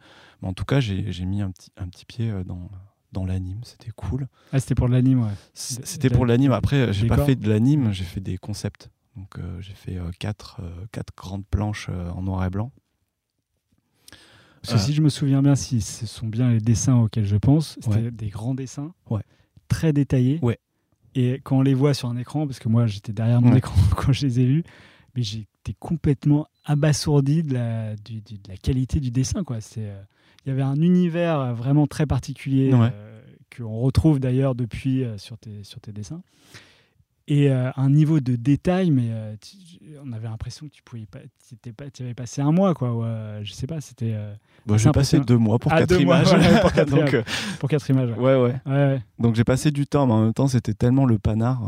mais 0.43 0.49
en 0.49 0.53
tout 0.53 0.67
cas, 0.67 0.81
j'ai 0.81 1.25
mis 1.25 1.41
un 1.41 1.51
petit, 1.51 1.71
un 1.79 1.89
petit 1.89 2.05
pied 2.05 2.31
dans, 2.45 2.71
dans 3.13 3.25
l'anime. 3.27 3.61
C'était 3.65 3.91
cool. 3.95 4.27
Ah, 4.53 4.61
c'était 4.61 4.75
pour 4.75 4.89
de 4.89 4.93
l'anime, 4.93 5.23
ouais. 5.23 5.33
C'était 5.55 6.09
de- 6.09 6.15
pour 6.15 6.27
l'anime. 6.27 6.53
Après, 6.53 6.93
j'ai 6.93 7.07
pas 7.07 7.25
fait 7.25 7.37
de 7.37 7.49
l'anime, 7.49 7.93
j'ai 7.93 8.05
fait 8.05 8.21
des 8.21 8.39
concepts. 8.39 8.91
Donc, 9.17 9.39
euh, 9.39 9.61
j'ai 9.61 9.75
fait 9.75 9.99
euh, 9.99 10.11
quatre, 10.19 10.61
euh, 10.63 10.87
quatre 10.91 11.13
grandes 11.17 11.45
planches 11.47 11.89
en 11.91 12.23
noir 12.23 12.45
et 12.45 12.51
blanc. 12.51 12.73
Parce 14.63 14.75
que 14.75 14.81
si 14.81 14.95
je 14.95 15.03
me 15.03 15.09
souviens 15.09 15.43
bien, 15.43 15.55
si 15.57 15.81
ce 15.81 16.07
sont 16.07 16.29
bien 16.29 16.51
les 16.51 16.61
dessins 16.61 16.95
auxquels 16.97 17.25
je 17.27 17.37
pense, 17.37 17.77
c'était 17.81 17.97
Ouais. 17.97 18.11
des 18.13 18.29
grands 18.29 18.55
dessins, 18.55 18.95
Ouais. 19.11 19.23
très 19.69 19.93
détaillés. 19.93 20.39
Ouais. 20.41 20.59
Et 21.15 21.41
quand 21.43 21.59
on 21.59 21.63
les 21.63 21.75
voit 21.75 21.95
sur 21.95 22.09
un 22.09 22.17
écran, 22.17 22.47
parce 22.47 22.59
que 22.61 22.69
moi 22.69 22.87
j'étais 22.87 23.13
derrière 23.13 23.43
mon 23.43 23.51
Ouais. 23.53 23.59
écran 23.59 23.75
quand 23.97 24.13
je 24.13 24.25
les 24.27 24.41
ai 24.41 24.47
vus, 24.47 24.63
mais 25.17 25.23
j'étais 25.23 25.75
complètement 25.79 26.47
abasourdi 26.65 27.43
de 27.43 27.55
la, 27.55 27.97
du- 27.97 28.21
du- 28.21 28.39
de 28.39 28.49
la 28.49 28.57
qualité 28.57 29.01
du 29.01 29.11
dessin. 29.11 29.43
quoi. 29.43 29.61
C'est, 29.61 29.93
Il 30.45 30.49
y 30.49 30.53
avait 30.53 30.63
un 30.63 30.81
univers 30.81 31.39
euh, 31.41 31.53
vraiment 31.53 31.87
très 31.87 32.07
particulier 32.07 32.73
Ouais. 32.75 32.91
euh, 32.93 33.21
qu'on 33.57 33.81
retrouve 33.81 34.19
d'ailleurs 34.19 34.55
depuis 34.55 35.05
euh, 35.05 35.19
sur, 35.19 35.39
tes, 35.39 35.63
sur 35.65 35.81
tes 35.81 35.93
dessins. 35.93 36.23
Et 37.29 37.51
euh, 37.51 37.71
un 37.77 37.89
niveau 37.89 38.19
de 38.19 38.35
détail, 38.35 38.91
mais 38.91 39.07
euh, 39.11 39.37
tu- 39.41 39.79
on 40.05 40.11
avait 40.13 40.27
l'impression 40.29 40.67
que 40.67 40.73
tu 40.73 40.83
pouvais 40.83 41.07
pas, 41.07 41.21
tu 41.93 42.03
avais 42.03 42.15
passé 42.15 42.43
un 42.43 42.51
mois, 42.51 42.75
quoi. 42.75 42.93
ou, 42.93 43.05
euh, 43.05 43.41
je 43.45 43.53
sais 43.53 43.69
pas, 43.69 43.81
c'était 43.81 44.17
Bon, 44.67 44.77
C'est 44.77 44.85
j'ai 44.85 44.91
passé 44.93 45.21
deux 45.21 45.39
mois 45.39 45.59
pour 45.61 45.73
Ah, 45.73 45.79
quatre 45.79 46.03
mois, 46.03 46.19
images. 46.23 46.33
ouais, 46.33 46.61
pour 46.61 46.73
quatre 46.73 46.91
Donc, 46.91 47.11
images. 47.13 47.25
pour 47.61 47.69
quatre 47.69 47.89
images. 47.91 48.11
ouais. 48.19 48.37
ouais, 48.37 48.61
ouais. 48.67 49.03
Donc, 49.21 49.37
j'ai 49.37 49.45
passé 49.45 49.71
du 49.71 49.87
temps, 49.87 50.07
mais 50.09 50.13
en 50.15 50.25
même 50.25 50.35
temps, 50.35 50.49
c'était 50.49 50.75
tellement 50.75 51.05
le 51.07 51.19
panard. 51.21 51.63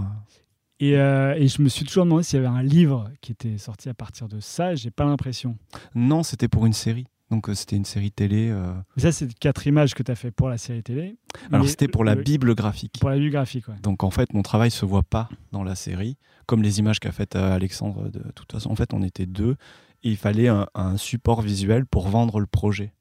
Et, 0.81 0.91
et 0.91 1.49
je 1.49 1.63
me 1.63 1.69
suis 1.69 1.85
toujours 1.85 2.05
demandé 2.05 2.25
s'il 2.25 2.43
y 2.43 2.45
avait 2.45 2.55
un 2.55 2.63
livre 2.63 3.09
qui 3.21 3.31
était 3.33 3.57
sorti 3.57 3.89
à 3.89 3.95
partir 3.95 4.29
de 4.29 4.41
ça. 4.41 4.75
J'ai 4.75 4.91
pas 4.91 5.05
l'impression. 5.05 5.57
Non, 5.95 6.25
c'était 6.25 6.49
pour 6.49 6.67
une 6.67 6.73
série. 6.73 7.07
Donc, 7.35 7.49
euh, 7.49 7.55
c'était 7.55 7.77
une 7.77 7.85
série 7.85 8.11
télé. 8.13 8.49
euh, 8.51 8.73
ça, 8.97 9.11
c'est 9.13 9.33
quatre 9.35 9.67
images 9.67 9.95
que 9.95 10.03
tu 10.03 10.11
as 10.11 10.15
fait 10.15 10.31
pour 10.31 10.49
la 10.49 10.57
série 10.59 10.83
télé. 10.83 11.17
Alors 11.53 11.69
c'était 11.69 11.89
pour 11.89 12.05
la 12.05 12.15
le- 12.15 12.23
Bible 12.23 12.55
graphique. 12.55 12.99
Pour 13.01 13.11
la 13.11 13.19
vue 13.19 13.31
graphique, 13.31 13.67
ouais. 13.69 13.75
Donc 13.83 14.05
en 14.05 14.11
fait 14.11 14.33
mon 14.33 14.43
travail 14.43 14.71
se 14.71 14.85
voit 14.87 15.03
pas 15.03 15.29
dans 15.53 15.65
la 15.65 15.75
série, 15.75 16.17
comme 16.47 16.63
les 16.63 16.79
images 16.79 17.01
qu'a 17.01 17.11
faites 17.13 17.35
euh, 17.37 17.55
Alexandre. 17.55 18.09
De 18.09 18.23
toute 18.35 18.53
façon, 18.53 18.71
en 18.71 18.77
fait 18.77 18.95
on 18.95 19.03
était 19.03 19.27
deux 19.27 19.57
et 20.05 20.11
il 20.11 20.17
fallait 20.17 20.49
un, 20.49 20.67
un 20.75 20.97
support 20.97 21.43
visuel 21.43 21.87
pour 21.87 22.09
vendre 22.09 22.39
le 22.41 22.47
projet. 22.47 22.93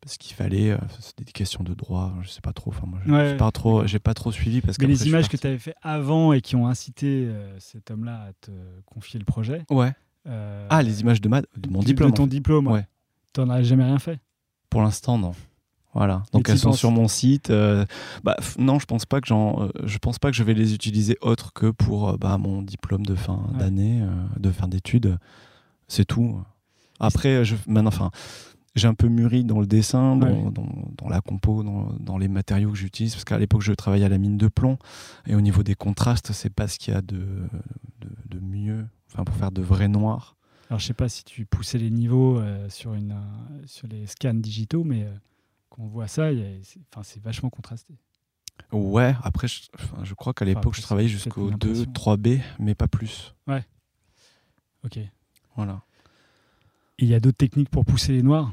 Parce 0.00 0.18
qu'il 0.18 0.34
fallait, 0.36 0.70
euh, 0.70 0.78
c'était 1.00 1.24
des 1.24 1.32
questions 1.32 1.64
de 1.64 1.74
droit, 1.74 2.12
je 2.22 2.28
sais 2.28 2.40
pas 2.40 2.52
trop. 2.52 2.70
Enfin 2.70 2.86
moi, 2.86 2.98
je- 3.04 3.12
Ouais, 3.12 3.30
j'ai 3.30 3.36
pas 3.36 3.50
trop, 3.50 3.86
j'ai 3.86 3.98
pas 3.98 4.14
trop 4.14 4.30
suivi 4.32 4.60
parce 4.60 4.76
que 4.76 4.82
Mais 4.84 4.88
les 4.92 5.06
images 5.08 5.28
que 5.28 5.36
tu 5.36 5.46
avais 5.46 5.58
fait 5.58 5.74
avant 5.82 6.32
et 6.32 6.40
qui 6.40 6.54
ont 6.56 6.66
incité 6.66 7.26
euh, 7.28 7.56
cet 7.60 7.90
homme-là 7.90 8.26
à 8.28 8.32
te 8.40 8.50
confier 8.86 9.18
le 9.18 9.24
projet. 9.24 9.62
Ouais. 9.70 9.92
euh, 10.28 10.66
Ah 10.70 10.82
les 10.82 11.00
images 11.00 11.20
de, 11.20 11.28
ma, 11.28 11.40
de 11.42 11.68
mon 11.70 11.80
de- 11.80 11.84
diplôme. 11.86 12.10
De 12.10 12.16
ton 12.16 12.22
en 12.24 12.26
fait. 12.26 12.30
diplôme. 12.30 12.66
ouais. 12.68 12.86
T'en 13.36 13.50
as 13.50 13.62
jamais 13.62 13.84
rien 13.84 13.98
fait 13.98 14.18
Pour 14.70 14.82
l'instant, 14.82 15.18
non. 15.18 15.32
Voilà. 15.94 16.22
Donc 16.32 16.48
elles 16.48 16.58
sont 16.58 16.72
sur 16.72 16.90
mon 16.90 17.06
site. 17.08 17.50
euh, 17.50 17.84
bah, 18.24 18.36
non, 18.58 18.78
je 18.78 18.84
pense 18.86 19.06
pas 19.06 19.20
que 19.20 19.26
j'en, 19.28 19.62
euh, 19.62 19.68
je 19.84 19.96
pense 19.98 20.18
pas 20.18 20.30
que 20.30 20.36
je 20.36 20.42
vais 20.42 20.52
les 20.54 20.74
utiliser 20.74 21.16
autre 21.22 21.52
que 21.54 21.70
pour 21.70 22.08
euh, 22.10 22.16
bah, 22.18 22.36
mon 22.38 22.60
diplôme 22.62 23.04
de 23.06 23.14
fin 23.14 23.40
Ouais. 23.52 23.58
d'année, 23.58 24.02
de 24.38 24.50
fin 24.50 24.68
d'études. 24.68 25.18
C'est 25.88 26.04
tout. 26.04 26.38
Après, 27.00 27.44
je, 27.44 27.56
maintenant, 27.66 27.88
enfin, 27.88 28.10
j'ai 28.74 28.88
un 28.88 28.94
peu 28.94 29.08
mûri 29.08 29.44
dans 29.44 29.60
le 29.60 29.66
dessin, 29.66 30.16
dans, 30.16 30.26
Ouais. 30.26 30.50
dans- 30.50 30.90
dans 30.98 31.08
la 31.08 31.20
compo, 31.20 31.62
dans, 31.62 31.88
dans 32.00 32.18
les 32.18 32.28
matériaux 32.28 32.70
que 32.72 32.76
j'utilise, 32.78 33.12
parce 33.14 33.24
qu'à 33.24 33.38
l'époque, 33.38 33.62
je 33.62 33.72
travaillais 33.72 34.04
à 34.04 34.10
la 34.10 34.18
mine 34.18 34.36
de 34.36 34.48
plomb, 34.48 34.76
et 35.26 35.34
au 35.34 35.40
niveau 35.40 35.62
des 35.62 35.74
contrastes, 35.74 36.32
c'est 36.32 36.50
pas 36.52 36.68
ce 36.68 36.78
qu'il 36.78 36.92
y 36.92 36.96
a 36.96 37.00
de, 37.02 37.16
de, 38.00 38.38
de 38.38 38.40
mieux, 38.40 38.86
enfin, 39.12 39.24
pour 39.24 39.34
faire 39.36 39.50
de 39.52 39.62
vrais 39.62 39.88
noirs. 39.88 40.36
Alors, 40.68 40.80
je 40.80 40.86
sais 40.86 40.94
pas 40.94 41.08
si 41.08 41.24
tu 41.24 41.46
poussais 41.46 41.78
les 41.78 41.90
niveaux 41.90 42.38
euh, 42.38 42.68
sur, 42.68 42.94
une, 42.94 43.12
euh, 43.12 43.66
sur 43.66 43.86
les 43.86 44.06
scans 44.06 44.34
digitaux, 44.34 44.82
mais 44.84 45.04
euh, 45.04 45.12
quand 45.70 45.82
on 45.82 45.86
voit 45.86 46.08
ça, 46.08 46.30
c'est 47.02 47.22
vachement 47.22 47.50
contrasté. 47.50 47.94
Ouais, 48.72 49.14
après, 49.22 49.46
je, 49.48 49.62
enfin, 49.74 50.02
je 50.02 50.14
crois 50.14 50.34
qu'à 50.34 50.44
l'époque, 50.44 50.74
je 50.74 50.82
travaillais 50.82 51.08
jusqu'au 51.08 51.50
une 51.50 51.56
2, 51.58 51.82
impression. 51.82 51.92
3B, 51.92 52.40
mais 52.58 52.74
pas 52.74 52.88
plus. 52.88 53.34
Ok. 54.84 54.96
Et 54.96 55.10
Voilà. 55.56 55.82
il 56.98 57.08
y 57.08 57.14
a 57.14 57.20
d'autres 57.20 57.36
techniques 57.36 57.70
pour 57.70 57.84
pousser 57.84 58.12
les 58.12 58.22
noirs? 58.22 58.52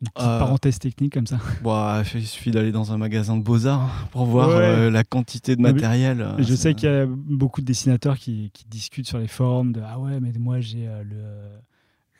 Une 0.00 0.08
petite 0.14 0.28
Euh, 0.28 0.38
parenthèse 0.38 0.78
technique 0.78 1.12
comme 1.14 1.26
ça. 1.26 1.38
Bon, 1.62 2.02
il 2.14 2.26
suffit 2.26 2.52
d'aller 2.52 2.70
dans 2.70 2.92
un 2.92 2.98
magasin 2.98 3.36
de 3.36 3.42
beaux-arts 3.42 4.06
pour 4.12 4.26
voir 4.26 4.48
Ouais. 4.50 4.54
euh, 4.62 4.90
la 4.90 5.02
quantité 5.02 5.56
de 5.56 5.60
matériel. 5.60 6.20
euh, 6.20 6.34
je 6.38 6.54
sais 6.54 6.74
qu'il 6.74 6.88
y 6.88 6.92
a 6.92 7.04
beaucoup 7.06 7.60
de 7.60 7.66
dessinateurs 7.66 8.16
qui, 8.16 8.50
qui 8.54 8.64
discutent 8.66 9.08
sur 9.08 9.18
les 9.18 9.26
forums 9.26 9.72
de 9.72 9.80
Ah 9.84 9.98
ouais, 9.98 10.20
mais 10.20 10.30
moi 10.38 10.60
j'ai 10.60 10.86
euh, 10.86 11.02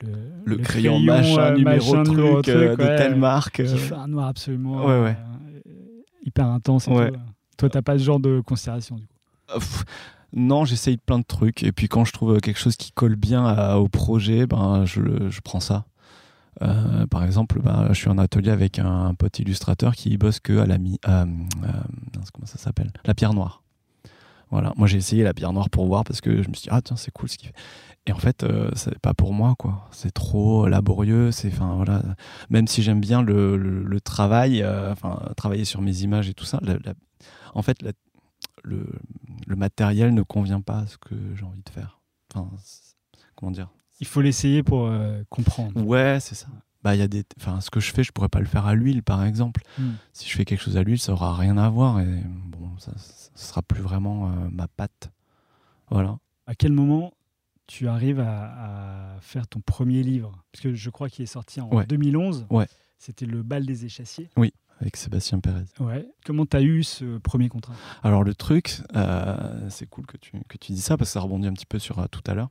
le, 0.02 0.08
le, 0.10 0.12
Le, 0.44 0.56
crayon, 0.58 0.98
machin, 0.98 1.38
euh, 1.38 1.56
numéro 1.56 1.92
machin, 1.94 2.02
truc, 2.02 2.16
numéro 2.18 2.38
euh, 2.48 2.70
de 2.76 2.96
telle 2.98 3.14
marque. 3.16 3.56
Qui 3.56 3.62
euh. 3.62 3.76
fait 3.76 3.94
un 3.94 4.08
noir 4.08 4.26
absolument 4.26 4.84
Ouais, 4.84 4.92
euh, 4.92 5.12
hyper 6.24 6.46
intense 6.48 6.88
et 6.88 6.90
tout. 6.90 7.16
Toi, 7.58 7.68
t'as 7.70 7.82
pas 7.82 7.96
ce 7.98 8.02
genre 8.04 8.20
de 8.20 8.40
considération 8.40 8.96
du 8.96 9.02
coup? 9.06 9.14
Euh, 9.54 9.60
Non, 10.32 10.64
j'essaye 10.64 10.96
plein 10.98 11.18
de 11.20 11.24
trucs. 11.24 11.62
Et 11.62 11.72
puis 11.72 11.88
quand 11.88 12.04
je 12.04 12.12
trouve 12.12 12.38
quelque 12.40 12.58
chose 12.58 12.76
qui 12.76 12.90
colle 12.92 13.16
bien 13.16 13.46
à- 13.46 13.76
au 13.76 13.88
projet, 13.88 14.46
ben, 14.46 14.84
je, 14.84 15.00
le- 15.00 15.30
je 15.30 15.40
prends 15.40 15.60
ça. 15.60 15.86
Euh, 16.62 17.07
par 17.07 17.25
exemple, 17.25 17.61
ben, 17.62 17.88
je 17.90 17.94
suis 17.94 18.09
en 18.09 18.18
atelier 18.18 18.51
avec 18.51 18.79
un, 18.79 19.14
pote 19.14 19.38
illustrateur 19.38 19.94
qui 19.94 20.16
bosse 20.16 20.40
que 20.40 20.59
à 20.59 20.66
la 20.66 20.79
mi- 20.79 20.99
euh, 21.09 21.25
euh, 21.64 22.21
comment 22.33 22.47
ça 22.47 22.59
s'appelle? 22.59 22.92
La 23.05 23.14
pierre 23.14 23.35
noire. 23.35 23.62
Voilà. 24.51 24.73
Moi, 24.77 24.87
j'ai 24.87 24.99
essayé 24.99 25.23
la 25.23 25.35
pierre 25.35 25.53
noire 25.53 25.71
pour 25.71 25.87
voir 25.87 26.05
parce 26.05 26.21
que 26.21 26.42
je 26.42 26.49
me 26.49 26.55
suis 26.55 26.64
dit 26.64 26.68
ah 26.71 26.81
tiens 26.81 26.97
c'est 26.97 27.11
cool 27.11 27.29
ce 27.29 27.37
qu'il 27.37 27.49
fait. 27.49 27.55
Et 28.07 28.12
en 28.12 28.18
fait, 28.18 28.47
c'est 28.75 28.99
pas 28.99 29.12
pour 29.12 29.35
moi 29.35 29.55
quoi. 29.59 29.87
C'est 29.90 30.11
trop 30.11 30.66
laborieux. 30.66 31.31
C'est 31.31 31.49
enfin 31.49 31.75
voilà. 31.77 32.03
Même 32.49 32.66
si 32.66 32.83
j'aime 32.83 33.01
bien 33.01 33.21
le, 33.21 33.99
travail, 34.03 34.64
enfin 34.64 35.21
travailler 35.37 35.66
sur 35.66 35.83
mes 35.83 36.03
images 36.03 36.31
et 36.31 36.35
tout 36.35 36.47
ça. 36.47 36.61
en 37.55 37.61
fait, 37.62 37.85
le, 38.64 38.87
le 39.47 39.57
matériel 39.57 40.14
ne 40.14 40.23
convient 40.23 40.62
pas 40.62 40.79
à 40.79 40.87
ce 40.87 40.97
que 40.97 41.14
j'ai 41.35 41.44
envie 41.44 41.62
de 41.62 41.68
faire. 41.71 42.01
Enfin, 42.35 42.51
comment 43.37 43.53
dire? 43.53 43.68
Il 44.00 44.06
faut 44.06 44.20
l'essayer 44.20 44.62
pour 44.62 44.87
euh, 44.87 45.22
comprendre. 45.30 45.80
Ouais, 45.84 46.18
c'est 46.20 46.34
ça. 46.34 46.46
Bah, 46.84 46.94
y 46.94 47.02
a 47.02 47.08
des, 47.08 47.24
enfin, 47.40 47.61
ce 47.61 47.70
que 47.70 47.80
je 47.80 47.92
fais, 47.92 48.04
je 48.04 48.12
pourrais 48.12 48.28
pas 48.28 48.38
le 48.38 48.46
faire 48.46 48.66
à 48.66 48.74
l'huile, 48.74 49.02
par 49.02 49.24
exemple. 49.24 49.62
Hmm. 49.78 49.92
Si 50.12 50.28
je 50.28 50.37
fais 50.37 50.44
quelque 50.44 50.61
chose 50.61 50.76
à 50.76 50.82
l'huile, 50.84 51.00
ça 51.00 51.12
aura 51.12 51.34
rien 51.34 51.56
à 51.58 51.68
voir 51.68 51.98
et 52.00 52.22
bon, 52.46 52.70
ça, 52.78 52.92
ça 52.96 53.30
sera 53.34 53.62
plus 53.62 53.82
vraiment 53.82 54.28
euh, 54.28 54.48
ma 54.52 54.68
patte. 54.68 55.11
Voilà. 55.90 56.18
À 56.46 56.54
quel 56.54 56.72
moment 56.72 57.12
tu 57.66 57.88
arrives 57.88 58.20
à, 58.20 59.14
à 59.16 59.20
faire 59.20 59.48
ton 59.48 59.61
premier 59.61 60.02
livre? 60.04 60.32
Parce 60.52 60.62
que 60.62 60.74
je 60.74 60.90
crois 60.90 61.08
qu'il 61.08 61.24
est 61.24 61.26
sorti 61.26 61.61
en 61.61 61.68
Ouais. 61.70 61.84
2011. 61.87 62.46
Ouais. 62.50 62.68
C'était 62.98 63.26
Le 63.26 63.42
bal 63.42 63.66
des 63.66 63.84
échassiers. 63.84 64.30
Avec 64.80 64.96
Sébastien 64.96 65.40
Pérez. 65.40 65.64
Ouais. 65.80 66.08
Comment 66.24 66.46
tu 66.46 66.56
as 66.56 66.62
eu 66.62 66.84
ce 66.84 67.18
premier 67.18 67.48
contrat? 67.48 67.74
Alors 68.04 68.22
le 68.22 68.32
truc, 68.37 68.80
euh, 68.94 69.68
c'est 69.70 69.87
cool 69.90 70.06
que 70.06 70.16
tu, 70.16 70.40
que 70.48 70.56
tu 70.56 70.70
dis 70.72 70.80
ça 70.80 70.96
parce 70.96 71.11
que 71.11 71.14
ça 71.14 71.20
rebondit 71.20 71.48
un 71.48 71.52
petit 71.52 71.66
peu 71.66 71.80
sur 71.80 71.98
euh, 71.98 72.06
tout 72.08 72.22
à 72.28 72.34
l'heure. 72.34 72.48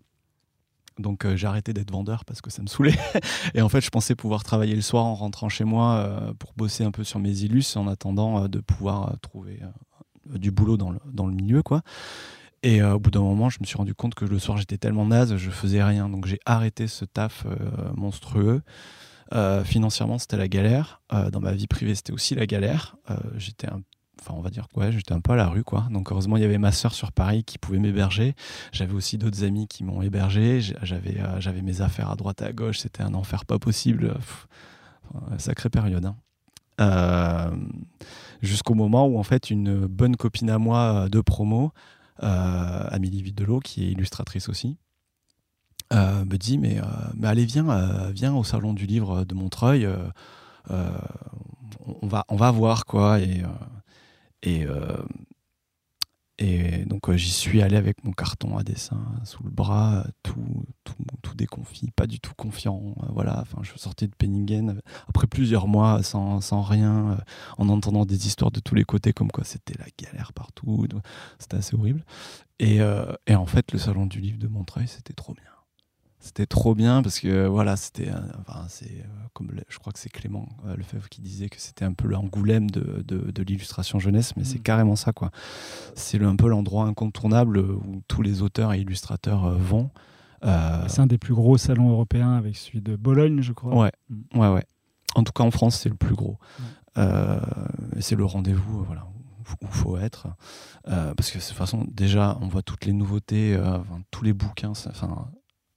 Donc 0.99 1.25
euh, 1.25 1.36
j'ai 1.36 1.47
arrêté 1.47 1.73
d'être 1.73 1.91
vendeur 1.91 2.25
parce 2.25 2.41
que 2.41 2.49
ça 2.49 2.62
me 2.62 2.67
saoulait. 2.67 2.97
Et 3.53 3.62
en 3.62 3.69
fait, 3.69 3.81
je 3.81 3.89
pensais 3.89 4.15
pouvoir 4.15 4.43
travailler 4.43 4.75
le 4.75 4.81
soir 4.81 5.05
en 5.05 5.15
rentrant 5.15 5.49
chez 5.49 5.63
moi 5.63 5.95
euh, 5.95 6.33
pour 6.33 6.53
bosser 6.55 6.83
un 6.83 6.91
peu 6.91 7.03
sur 7.03 7.19
mes 7.19 7.41
illus 7.41 7.75
en 7.75 7.88
attendant 7.88 8.43
euh, 8.43 8.47
de 8.47 8.60
pouvoir 8.60 9.15
trouver 9.21 9.60
du 10.25 10.51
boulot 10.51 10.77
dans 10.77 10.91
le, 10.91 10.99
dans 11.05 11.25
le 11.25 11.33
milieu. 11.33 11.63
quoi. 11.63 11.81
Et 12.63 12.81
au 12.81 12.99
bout 12.99 13.12
d'un 13.12 13.21
moment, 13.21 13.49
je 13.49 13.60
me 13.62 13.65
suis 13.65 13.77
rendu 13.77 13.93
compte 13.93 14.15
que 14.15 14.25
le 14.25 14.39
soir, 14.39 14.57
j'étais 14.57 14.77
tellement 14.77 15.05
naze, 15.05 15.38
je 15.38 15.49
faisais 15.51 15.83
rien. 15.83 16.10
Donc 16.10 16.25
j'ai 16.25 16.39
arrêté 16.45 16.88
ce 16.88 17.05
taf 17.05 17.45
monstrueux. 17.95 18.62
Financièrement, 19.63 20.17
c'était 20.17 20.38
la 20.38 20.47
galère. 20.47 21.01
Dans 21.31 21.39
ma 21.39 21.53
vie 21.53 21.67
privée, 21.67 21.93
c'était 21.95 22.12
aussi 22.12 22.36
la 22.36 22.47
galère. 22.47 22.97
J'étais 23.38 23.67
un 23.67 23.81
on 24.33 24.41
va 24.41 24.49
dire 24.49 24.67
quoi 24.73 24.91
j'étais 24.91 25.13
un 25.13 25.19
peu 25.19 25.33
à 25.33 25.35
la 25.35 25.47
rue 25.47 25.63
quoi. 25.63 25.87
Donc 25.91 26.11
heureusement 26.11 26.37
il 26.37 26.41
y 26.41 26.45
avait 26.45 26.57
ma 26.57 26.71
sœur 26.71 26.93
sur 26.93 27.11
Paris 27.11 27.43
qui 27.43 27.57
pouvait 27.57 27.79
m'héberger. 27.79 28.35
J'avais 28.71 28.93
aussi 28.93 29.17
d'autres 29.17 29.43
amis 29.43 29.67
qui 29.67 29.83
m'ont 29.83 30.01
hébergé. 30.01 30.59
Euh, 30.81 31.39
j'avais 31.39 31.61
mes 31.61 31.81
affaires 31.81 32.09
à 32.09 32.15
droite 32.15 32.41
et 32.41 32.45
à 32.45 32.53
gauche. 32.53 32.79
C'était 32.79 33.03
un 33.03 33.13
enfer 33.13 33.45
pas 33.45 33.59
possible. 33.59 34.15
Sacrée 35.37 35.69
période 35.69 36.05
hein. 36.05 36.15
Euh, 36.79 37.49
jusqu'au 38.41 38.75
moment 38.75 39.07
où 39.07 39.17
en 39.17 39.23
fait 39.23 39.49
une 39.49 39.87
bonne 39.87 40.15
copine 40.15 40.49
à 40.49 40.59
moi 40.59 41.05
euh, 41.05 41.09
de 41.09 41.21
promo 41.21 41.71
Amélie 42.19 43.21
Videlot 43.21 43.59
qui 43.59 43.85
est 43.85 43.91
illustratrice 43.91 44.49
aussi 44.49 44.77
me 45.91 46.35
dit 46.35 46.57
mais, 46.57 46.81
mais 47.15 47.27
allez 47.27 47.45
viens 47.45 48.09
viens 48.11 48.33
au 48.33 48.43
salon 48.43 48.73
du 48.73 48.85
livre 48.85 49.23
de 49.23 49.35
Montreuil 49.35 49.87
on, 50.69 52.07
va 52.07 52.25
on 52.27 52.35
va 52.35 52.51
voir 52.51 52.85
quoi. 52.85 53.19
Et 53.19 53.43
et, 54.43 54.65
euh, 54.65 55.04
et 56.39 56.86
donc 56.86 57.10
euh, 57.10 57.17
j'y 57.17 57.32
suis 57.32 57.62
allé 57.62 57.76
avec 57.76 58.04
mon 58.04 58.12
carton 58.12 58.58
à 58.58 58.63
dessin 58.63 59.02
sous 59.23 59.43
le 59.43 59.50
bras, 59.50 60.06
tout, 60.23 60.65
tout, 60.84 61.36
déconfit, 61.36 61.91
pas 61.91 62.08
du 62.08 62.19
tout 62.19 62.34
confiant. 62.36 62.95
euh, 63.04 63.08
voilà, 63.10 63.41
enfin, 63.41 63.60
je 63.62 63.78
sortais 63.78 64.08
de 64.08 64.15
Penningen 64.15 64.82
après 65.08 65.28
plusieurs 65.28 65.67
mois 65.67 66.02
sans, 66.04 66.62
rien, 66.62 67.17
en 67.58 67.69
entendant 67.69 68.06
des 68.06 68.28
histoires 68.28 68.52
de 68.52 68.60
tous 68.60 68.73
les 68.76 68.86
côtés, 68.86 69.13
comme 69.13 69.32
quoi 69.32 69.43
c'était 69.43 69.78
la 69.78 69.86
galère 70.00 70.34
partout. 70.34 70.88
tout. 70.89 71.00
C'était 71.39 71.58
assez 71.58 71.76
horrible. 71.76 72.04
Et, 72.60 72.80
et 73.28 73.36
en 73.36 73.45
fait, 73.45 73.71
le 73.71 73.78
salon 73.78 74.08
du 74.08 74.19
livre 74.19 74.39
de 74.39 74.47
Montreuil, 74.47 74.88
c'était 74.88 75.13
trop 75.13 75.34
bien. 75.34 75.57
C'était 76.19 76.47
trop 76.47 76.73
bien 76.75 77.03
parce 77.03 77.19
que 77.19 77.45
voilà, 77.47 77.75
c'était, 77.77 78.10
euh, 78.10 78.19
enfin, 78.41 78.65
c'est 78.69 78.89
euh, 78.91 79.03
comme 79.34 79.51
le- 79.51 79.63
je 79.69 79.77
crois 79.77 79.93
que 79.93 79.99
c'est 79.99 80.10
Clément 80.10 80.49
euh, 80.65 80.75
Lefebvre 80.75 81.10
qui 81.10 81.21
disait 81.21 81.47
que 81.47 81.62
c'était 81.62 81.86
un 81.86 81.93
peu 81.93 82.08
l'angoulême 82.08 82.69
de, 82.71 83.03
de, 83.08 83.32
de 83.32 83.43
l'illustration 83.43 83.99
jeunesse, 83.99 84.36
mais 84.36 84.43
c'est 84.43 84.58
Mm. 84.60 84.63
carrément 84.63 84.95
ça 84.95 85.13
quoi. 85.13 85.30
C'est 85.95 86.21
un 86.23 86.36
peu 86.36 86.49
l'endroit 86.49 86.86
incontournable 86.86 87.60
où 87.60 88.01
tous 88.08 88.23
les 88.23 88.41
auteurs 88.41 88.73
et 88.73 88.80
illustrateurs 88.82 89.51
vont. 89.58 89.91
Euh, 90.43 90.84
C'est 90.88 91.01
un 91.01 91.08
des 91.08 91.17
plus 91.19 91.34
gros 91.36 91.58
salons 91.58 91.89
européens 91.91 92.34
avec 92.34 92.56
celui 92.58 92.82
de 92.82 92.95
Bologne, 92.95 93.41
je 93.41 93.53
crois. 93.53 93.75
Ouais, 93.75 93.91
Mm. 94.10 94.39
ouais, 94.39 94.49
ouais. 94.53 94.65
En 95.15 95.23
tout 95.23 95.32
cas, 95.34 95.43
en 95.43 95.51
France, 95.51 95.77
c'est 95.80 95.89
le 95.89 95.95
plus 95.95 96.15
gros. 96.15 96.38
Euh, 96.97 97.39
et 97.95 98.01
c'est 98.01 98.15
le 98.15 98.25
rendez-vous, 98.25 98.84
voilà, 98.84 99.06
où 99.06 99.53
il 99.62 99.67
faut 99.67 99.97
être. 99.97 100.27
Euh, 100.88 101.13
parce 101.13 101.30
que 101.32 101.38
de 101.38 101.43
toute 101.43 101.53
façon, 101.53 101.86
déjà, 101.91 102.38
on 102.41 102.47
voit 102.47 102.63
toutes 102.63 102.86
les 102.86 102.93
nouveautés, 102.93 103.56
euh, 103.56 103.77
enfin, 103.80 104.01
tous 104.12 104.23
les 104.23 104.34
bouquins, 104.34 104.69
enfin, 104.69 105.27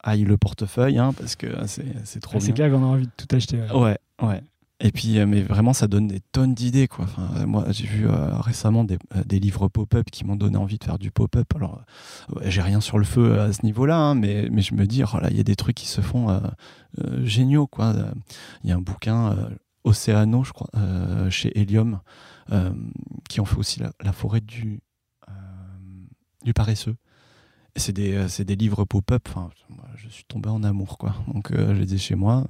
aille 0.02 0.24
le 0.24 0.36
portefeuille, 0.36 0.98
hein, 0.98 1.12
parce 1.12 1.36
que 1.36 1.46
c'est 1.66 1.84
c'est 2.04 2.20
trop 2.20 2.36
Ah, 2.36 2.40
c'est 2.40 2.52
clair 2.52 2.70
qu'on 2.70 2.82
a 2.82 2.86
envie 2.86 3.06
de 3.06 3.12
tout 3.16 3.34
acheter. 3.34 3.58
ouais. 3.60 3.72
Ouais, 3.74 3.98
ouais. 4.22 4.42
Et 4.82 4.92
puis, 4.92 5.18
euh, 5.18 5.26
mais 5.26 5.42
vraiment, 5.42 5.74
ça 5.74 5.88
donne 5.88 6.08
des 6.08 6.20
tonnes 6.20 6.54
d'idées, 6.54 6.88
quoi. 6.88 7.04
Enfin, 7.04 7.28
euh, 7.36 7.46
moi, 7.46 7.66
j'ai 7.68 7.86
vu 7.86 8.08
euh, 8.08 8.34
récemment 8.40 8.82
des, 8.82 8.96
des 9.26 9.38
livres 9.38 9.68
pop-up 9.68 10.06
qui 10.10 10.24
m'ont 10.24 10.36
donné 10.36 10.56
envie 10.56 10.78
de 10.78 10.84
faire 10.84 10.98
du 10.98 11.10
pop-up. 11.10 11.54
Alors, 11.54 11.82
ouais, 12.34 12.50
j'ai 12.50 12.62
rien 12.62 12.80
sur 12.80 12.96
le 12.96 13.04
feu 13.04 13.38
à 13.38 13.52
ce 13.52 13.62
niveau-là, 13.66 13.98
hein, 13.98 14.14
mais, 14.14 14.48
mais 14.50 14.62
je 14.62 14.72
me 14.74 14.86
dis, 14.86 15.02
oh 15.04 15.18
là, 15.20 15.28
il 15.30 15.36
y 15.36 15.40
a 15.40 15.42
des 15.42 15.54
trucs 15.54 15.76
qui 15.76 15.86
se 15.86 16.00
font 16.00 16.30
euh, 16.30 16.40
géniaux, 17.26 17.66
quoi. 17.66 17.94
Il 18.64 18.70
y 18.70 18.72
a 18.72 18.76
un 18.76 18.80
bouquin, 18.80 19.50
Océano, 19.84 20.44
je 20.44 20.52
crois, 20.54 20.70
chez 21.28 21.52
Helium, 21.60 22.00
qui 23.28 23.40
ont 23.42 23.44
fait 23.44 23.58
aussi 23.58 23.80
la, 23.80 23.92
la 24.02 24.12
forêt 24.12 24.40
du, 24.40 24.80
du 26.42 26.54
paresseux. 26.54 26.96
C'est 27.76 27.92
des, 27.92 28.14
euh, 28.14 28.44
des 28.44 28.56
livres 28.56 28.85
pop-up. 28.85 29.22
Enfin, 29.28 29.50
moi, 29.68 29.85
je 29.96 30.09
suis 30.09 30.24
tombé 30.24 30.48
en 30.48 30.62
amour, 30.64 30.98
quoi. 30.98 31.14
Donc, 31.33 31.50
euh, 31.52 31.74
je 31.74 31.80
les 31.80 31.94
ai 31.94 31.98
chez 31.98 32.14
moi. 32.14 32.46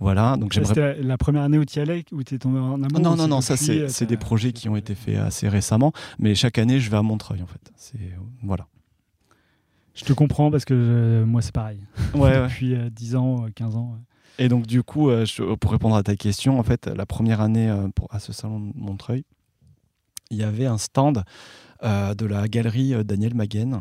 Voilà. 0.00 0.36
Donc, 0.36 0.52
C'était 0.54 0.74
la, 0.80 0.94
la 1.02 1.18
première 1.18 1.42
année 1.42 1.58
où 1.58 1.64
tu 1.64 1.78
y 1.78 1.82
allais, 1.82 2.04
où 2.12 2.22
tu 2.22 2.34
es 2.34 2.38
tombé 2.38 2.58
en 2.58 2.82
amour 2.82 3.00
non, 3.00 3.16
non, 3.16 3.26
non, 3.28 3.40
c'est 3.40 3.56
ça 3.56 3.88
c'est 3.88 4.04
euh, 4.04 4.06
des 4.06 4.16
projets 4.16 4.52
qui 4.52 4.68
ont 4.68 4.76
été 4.76 4.94
faits 4.94 5.16
assez 5.18 5.48
récemment, 5.48 5.92
mais 6.18 6.34
chaque 6.34 6.58
année 6.58 6.78
je 6.78 6.90
vais 6.90 6.96
à 6.98 7.02
Montreuil 7.02 7.42
en 7.42 7.46
fait. 7.46 7.72
C'est 7.76 7.98
voilà. 8.42 8.66
Je 9.94 10.04
te 10.04 10.12
comprends 10.12 10.50
parce 10.50 10.66
que 10.66 11.24
moi 11.26 11.40
c'est 11.40 11.54
pareil. 11.54 11.80
Ouais, 12.14 12.42
Depuis 12.48 12.74
euh, 12.74 12.90
10 12.90 13.16
ans, 13.16 13.46
euh, 13.46 13.48
15 13.54 13.76
ans. 13.76 13.92
ouais. 13.94 14.44
Et 14.44 14.48
donc 14.50 14.66
du 14.66 14.82
coup, 14.82 15.08
je- 15.10 15.54
pour 15.54 15.70
répondre 15.72 15.96
à 15.96 16.02
ta 16.02 16.14
question, 16.16 16.58
en 16.58 16.62
fait, 16.62 16.86
la 16.86 17.06
première 17.06 17.40
année 17.40 17.74
pour, 17.94 18.12
à 18.14 18.18
ce 18.18 18.34
salon 18.34 18.60
de 18.60 18.72
Montreuil, 18.74 19.24
il 20.30 20.36
y 20.36 20.42
avait 20.42 20.66
un 20.66 20.76
stand 20.76 21.24
euh, 21.82 22.14
de 22.14 22.26
la 22.26 22.46
galerie 22.46 22.92
Daniel 23.06 23.34
Maguen. 23.34 23.80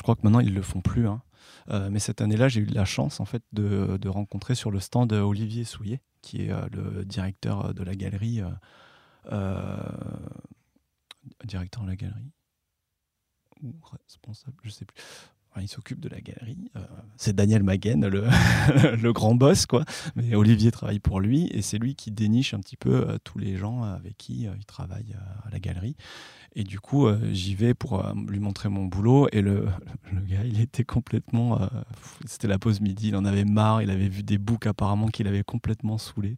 Je 0.00 0.02
crois 0.02 0.16
que 0.16 0.22
maintenant 0.24 0.40
ils 0.40 0.54
le 0.54 0.62
font 0.62 0.80
plus. 0.80 1.06
hein. 1.06 1.20
Euh, 1.68 1.90
mais 1.92 1.98
cette 1.98 2.22
année-là, 2.22 2.48
j'ai 2.48 2.62
eu 2.62 2.64
la 2.64 2.86
chance 2.86 3.20
en 3.20 3.26
fait 3.26 3.42
de, 3.52 4.08
rencontrer 4.08 4.54
sur 4.54 4.70
le 4.70 4.80
stand 4.80 5.12
Olivier 5.12 5.64
Souillet, 5.64 6.00
qui 6.22 6.46
est 6.46 6.52
le 6.72 7.04
directeur 7.04 7.74
de 7.74 7.82
la 7.82 7.94
galerie. 7.94 8.40
directeur 11.44 11.82
de 11.84 11.88
la 11.88 11.96
galerie 11.96 12.32
ou 13.62 13.74
responsable, 14.06 14.56
je 14.62 14.70
sais 14.70 14.86
plus 14.86 14.96
il 15.60 15.68
s'occupe 15.68 16.00
de 16.00 16.08
la 16.08 16.20
galerie. 16.20 16.70
Euh, 16.76 16.80
c'est 17.16 17.34
Daniel 17.34 17.62
Maguen, 17.62 18.06
le, 18.06 18.26
le, 18.96 19.12
grand 19.12 19.34
boss, 19.34 19.66
quoi. 19.66 19.84
Mais 20.14 20.34
Olivier 20.34 20.70
travaille 20.70 21.00
pour 21.00 21.20
lui 21.20 21.48
et 21.52 21.62
c'est 21.62 21.78
lui 21.78 21.94
qui 21.94 22.10
déniche 22.10 22.54
un 22.54 22.60
petit 22.60 22.76
peu 22.76 23.08
euh, 23.08 23.18
tous 23.24 23.38
les 23.38 23.56
gens 23.56 23.82
avec 23.82 24.16
qui 24.16 24.46
euh, 24.46 24.52
il 24.56 24.64
travaille 24.64 25.16
à 25.44 25.50
la 25.50 25.58
galerie. 25.58 25.96
Et 26.56 26.64
du 26.64 26.80
coup, 26.80 27.08
j'y 27.30 27.54
vais 27.54 27.74
pour 27.74 28.04
lui 28.28 28.40
montrer 28.40 28.68
mon 28.68 28.84
boulot. 28.84 29.28
Et 29.32 29.40
le, 29.40 29.66
le 30.12 30.20
gars, 30.20 30.44
il 30.44 30.60
était 30.60 30.84
complètement. 30.84 31.60
C'était 32.26 32.48
la 32.48 32.58
pause 32.58 32.80
midi, 32.80 33.08
il 33.08 33.16
en 33.16 33.24
avait 33.24 33.44
marre. 33.44 33.82
Il 33.82 33.90
avait 33.90 34.08
vu 34.08 34.22
des 34.22 34.38
boucs 34.38 34.66
apparemment 34.66 35.06
qu'il 35.08 35.28
avait 35.28 35.44
complètement 35.44 35.98
saoulé. 35.98 36.36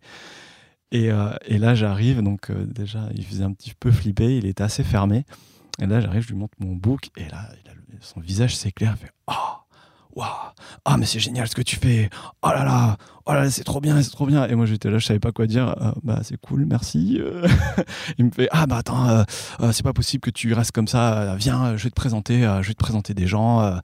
Et, 0.90 1.08
et 1.46 1.58
là, 1.58 1.74
j'arrive, 1.74 2.20
donc 2.20 2.52
déjà, 2.52 3.08
il 3.14 3.24
faisait 3.24 3.44
un 3.44 3.52
petit 3.52 3.72
peu 3.74 3.90
flipper, 3.90 4.36
il 4.36 4.44
était 4.44 4.62
assez 4.62 4.84
fermé. 4.84 5.24
Et 5.80 5.86
là, 5.86 6.00
j'arrive, 6.00 6.22
je 6.22 6.28
lui 6.28 6.36
montre 6.36 6.56
mon 6.60 6.74
book, 6.74 7.10
et 7.16 7.28
là, 7.28 7.48
son 8.00 8.20
visage 8.20 8.56
s'éclaire, 8.56 8.94
il 8.98 9.06
fait 9.06 9.12
Oh, 9.26 9.61
waouh, 10.14 10.26
ah, 10.84 10.96
mais 10.96 11.06
c'est 11.06 11.20
génial 11.20 11.48
ce 11.48 11.54
que 11.54 11.62
tu 11.62 11.76
fais, 11.76 12.10
oh 12.42 12.48
là 12.48 12.64
là, 12.64 12.96
oh 13.26 13.32
là 13.32 13.44
là, 13.44 13.50
c'est 13.50 13.64
trop 13.64 13.80
bien, 13.80 14.00
c'est 14.02 14.10
trop 14.10 14.26
bien. 14.26 14.46
Et 14.46 14.54
moi, 14.54 14.66
j'étais 14.66 14.90
là, 14.90 14.98
je 14.98 15.06
savais 15.06 15.20
pas 15.20 15.32
quoi 15.32 15.46
dire, 15.46 15.74
euh, 15.80 15.92
bah, 16.02 16.20
c'est 16.22 16.40
cool, 16.40 16.66
merci. 16.66 17.20
il 18.18 18.26
me 18.26 18.30
fait 18.30 18.48
Ah, 18.50 18.66
bah 18.66 18.78
attends, 18.78 19.08
euh, 19.08 19.22
euh, 19.60 19.72
c'est 19.72 19.82
pas 19.82 19.92
possible 19.92 20.20
que 20.20 20.30
tu 20.30 20.52
restes 20.52 20.72
comme 20.72 20.88
ça, 20.88 21.34
viens, 21.36 21.76
je 21.76 21.84
vais 21.84 21.90
te 21.90 21.94
présenter, 21.94 22.42
je 22.62 22.68
vais 22.68 22.74
te 22.74 22.82
présenter 22.82 23.14
des 23.14 23.26
gens. 23.26 23.80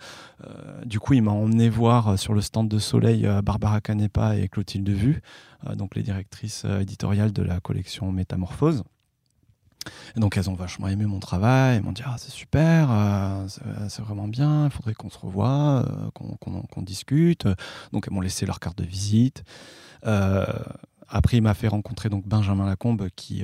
du 0.84 1.00
coup, 1.00 1.14
il 1.14 1.22
m'a 1.22 1.32
emmené 1.32 1.68
voir 1.68 2.18
sur 2.18 2.34
le 2.34 2.40
stand 2.40 2.68
de 2.68 2.78
Soleil 2.78 3.28
Barbara 3.42 3.80
Canepa 3.80 4.36
et 4.36 4.48
Clotilde 4.48 4.88
Vue, 4.88 5.22
donc 5.74 5.94
les 5.94 6.02
directrices 6.02 6.64
éditoriales 6.80 7.32
de 7.32 7.42
la 7.42 7.60
collection 7.60 8.12
Métamorphose. 8.12 8.84
Donc 10.16 10.36
elles 10.36 10.50
ont 10.50 10.54
vachement 10.54 10.88
aimé 10.88 11.06
mon 11.06 11.20
travail, 11.20 11.76
elles 11.76 11.82
m'ont 11.82 11.92
dit 11.92 12.02
ah 12.04 12.16
c'est 12.18 12.30
super, 12.30 12.88
euh, 12.90 13.46
c'est 13.88 14.02
vraiment 14.02 14.28
bien, 14.28 14.66
il 14.66 14.70
faudrait 14.70 14.94
qu'on 14.94 15.10
se 15.10 15.18
revoie, 15.18 15.84
euh, 15.86 16.10
qu'on 16.40 16.82
discute. 16.82 17.46
Donc 17.92 18.06
elles 18.06 18.14
m'ont 18.14 18.20
laissé 18.20 18.46
leur 18.46 18.60
carte 18.60 18.78
de 18.78 18.84
visite. 18.84 19.44
Euh, 20.06 20.46
après 21.08 21.38
il 21.38 21.42
m'a 21.42 21.54
fait 21.54 21.68
rencontrer 21.68 22.08
donc 22.08 22.26
Benjamin 22.26 22.66
Lacombe 22.66 23.08
qui, 23.16 23.42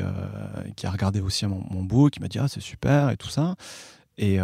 qui 0.77 0.87
a 0.87 0.91
regardé 0.91 1.21
aussi 1.21 1.47
mon, 1.47 1.65
mon 1.71 1.83
book, 1.83 2.13
qui 2.13 2.21
m'a 2.21 2.29
dit 2.29 2.39
ah 2.39 2.49
c'est 2.49 2.61
super 2.61 3.11
et 3.11 3.17
tout 3.17 3.31
ça. 3.31 3.55
Et, 4.19 4.39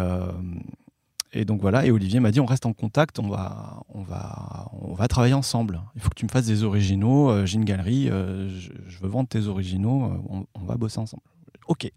et 1.33 1.45
donc 1.45 1.61
voilà, 1.61 1.85
et 1.85 1.91
Olivier 1.91 2.19
m'a 2.19 2.31
dit 2.31 2.39
on 2.39 2.45
reste 2.45 2.65
en 2.65 2.73
contact, 2.73 3.19
on 3.19 3.27
va, 3.27 3.83
on 3.93 4.01
va, 4.01 4.69
on 4.81 4.93
va 4.93 5.07
travailler 5.07 5.35
ensemble. 5.35 5.81
Il 5.95 6.01
faut 6.01 6.09
que 6.09 6.15
tu 6.15 6.25
me 6.25 6.31
fasses 6.31 6.47
des 6.47 6.63
originaux, 6.63 7.45
j'ai 7.45 7.55
une 7.55 7.65
galerie, 7.65 8.07
je, 8.07 8.99
veux 9.01 9.09
vendre 9.09 9.29
tes 9.29 9.45
originaux, 9.45 10.47
on 10.55 10.65
va 10.65 10.75
bosser 10.75 10.99
ensemble. 10.99 11.23
Ok, 11.71 11.89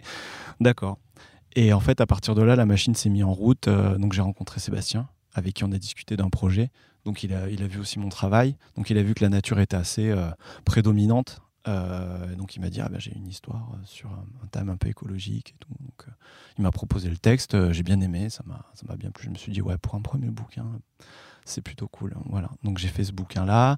d'accord. 0.61 0.99
Et 1.57 1.73
en 1.73 1.81
fait, 1.81 2.01
à 2.01 2.07
partir 2.07 2.37
de 2.37 2.43
là, 2.43 2.55
la 2.55 2.65
machine 2.65 2.95
s'est 2.95 3.09
mise 3.09 3.25
en 3.25 3.33
route. 3.33 3.67
Euh, 3.67 3.99
donc 3.99 4.13
j'ai 4.13 4.23
rencontré 4.23 4.61
Sébastien, 4.61 5.09
avec 5.33 5.55
qui 5.55 5.65
on 5.65 5.73
a 5.73 5.79
discuté 5.79 6.17
d'un 6.17 6.31
projet. 6.31 6.71
Donc 7.05 7.25
il 7.25 7.35
a, 7.35 7.49
il 7.51 7.61
a 7.61 7.67
vu 7.67 7.81
aussi 7.81 7.99
mon 7.99 8.09
travail. 8.09 8.57
Donc 8.77 8.89
il 8.91 8.99
a 8.99 9.03
vu 9.03 9.15
que 9.15 9.25
la 9.25 9.31
nature 9.31 9.59
était 9.59 9.75
assez 9.75 10.11
euh, 10.11 10.31
prédominante. 10.65 11.41
Euh, 11.67 12.37
donc 12.37 12.55
il 12.55 12.61
m'a 12.61 12.71
dit 12.71 12.81
ah 12.81 12.89
ben, 12.89 13.01
j'ai 13.01 13.13
une 13.17 13.27
histoire 13.27 13.69
sur 13.85 14.11
un, 14.11 14.47
thème 14.53 14.69
un 14.69 14.77
peu 14.77 14.87
écologique. 14.87 15.57
Donc 15.69 16.07
il 16.57 16.63
m'a 16.63 16.71
proposé 16.71 17.11
le 17.11 17.17
texte. 17.17 17.73
j'ai 17.73 17.83
bien 17.83 18.01
aimé, 18.01 18.31
ça 18.31 18.45
m'a 18.47 18.65
ça 18.75 18.85
m'a 18.89 18.95
bien 18.95 19.11
plu. 19.11 19.25
Je 19.25 19.31
me 19.31 19.37
suis 19.37 19.51
dit 19.51 19.61
ouais 19.61 19.77
pour 19.79 19.97
un 19.97 20.03
premier 20.03 20.29
bouquin 20.29 20.67
c'est 21.45 21.63
plutôt 21.63 21.89
cool. 21.89 22.15
Voilà. 22.27 22.49
Donc 22.63 22.79
j'ai 22.79 22.89
fait 22.89 23.03
ce 23.03 23.13
bouquin 23.13 23.45
là. 23.45 23.77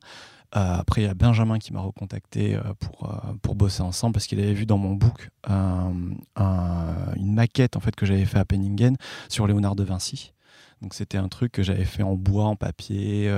Euh, 0.54 0.76
après, 0.78 1.02
il 1.02 1.04
y 1.04 1.08
a 1.08 1.14
Benjamin 1.14 1.58
qui 1.58 1.72
m'a 1.72 1.80
recontacté 1.80 2.54
euh, 2.54 2.60
pour, 2.78 3.10
euh, 3.10 3.32
pour 3.42 3.54
bosser 3.54 3.82
ensemble 3.82 4.14
parce 4.14 4.26
qu'il 4.26 4.38
avait 4.40 4.54
vu 4.54 4.66
dans 4.66 4.78
mon 4.78 4.94
book 4.94 5.30
une 5.48 7.34
maquette 7.34 7.76
en 7.76 7.80
fait, 7.80 7.94
que 7.94 8.06
j'avais 8.06 8.24
fait 8.24 8.38
à 8.38 8.44
Penningen 8.44 8.96
sur 9.28 9.46
Léonard 9.46 9.76
de 9.76 9.84
Vinci. 9.84 10.32
Donc 10.82 10.94
c'était 10.94 11.18
un 11.18 11.28
truc 11.28 11.52
que 11.52 11.62
j'avais 11.62 11.84
fait 11.84 12.02
en 12.02 12.14
bois, 12.14 12.44
en 12.44 12.56
papier. 12.56 13.34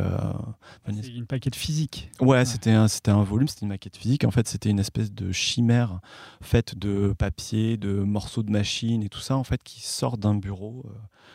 c'est 0.86 1.08
une 1.08 1.26
maquette 1.30 1.54
physique. 1.54 2.10
Ouais, 2.20 2.44
c'était 2.44 2.72
un, 2.72 2.88
c'était 2.88 3.12
un 3.12 3.22
volume, 3.22 3.46
c'était 3.46 3.62
une 3.62 3.68
maquette 3.68 3.96
physique. 3.96 4.24
En 4.24 4.30
fait, 4.30 4.48
c'était 4.48 4.70
une 4.70 4.80
espèce 4.80 5.12
de 5.12 5.30
chimère 5.30 6.00
faite 6.40 6.76
de 6.76 7.14
papier, 7.16 7.76
de 7.76 8.00
morceaux 8.00 8.42
de 8.42 8.50
machine 8.50 9.02
et 9.02 9.08
tout 9.08 9.20
ça, 9.20 9.36
en 9.36 9.44
fait, 9.44 9.62
qui 9.62 9.80
sort 9.82 10.18
d'un 10.18 10.34
bureau 10.34 10.84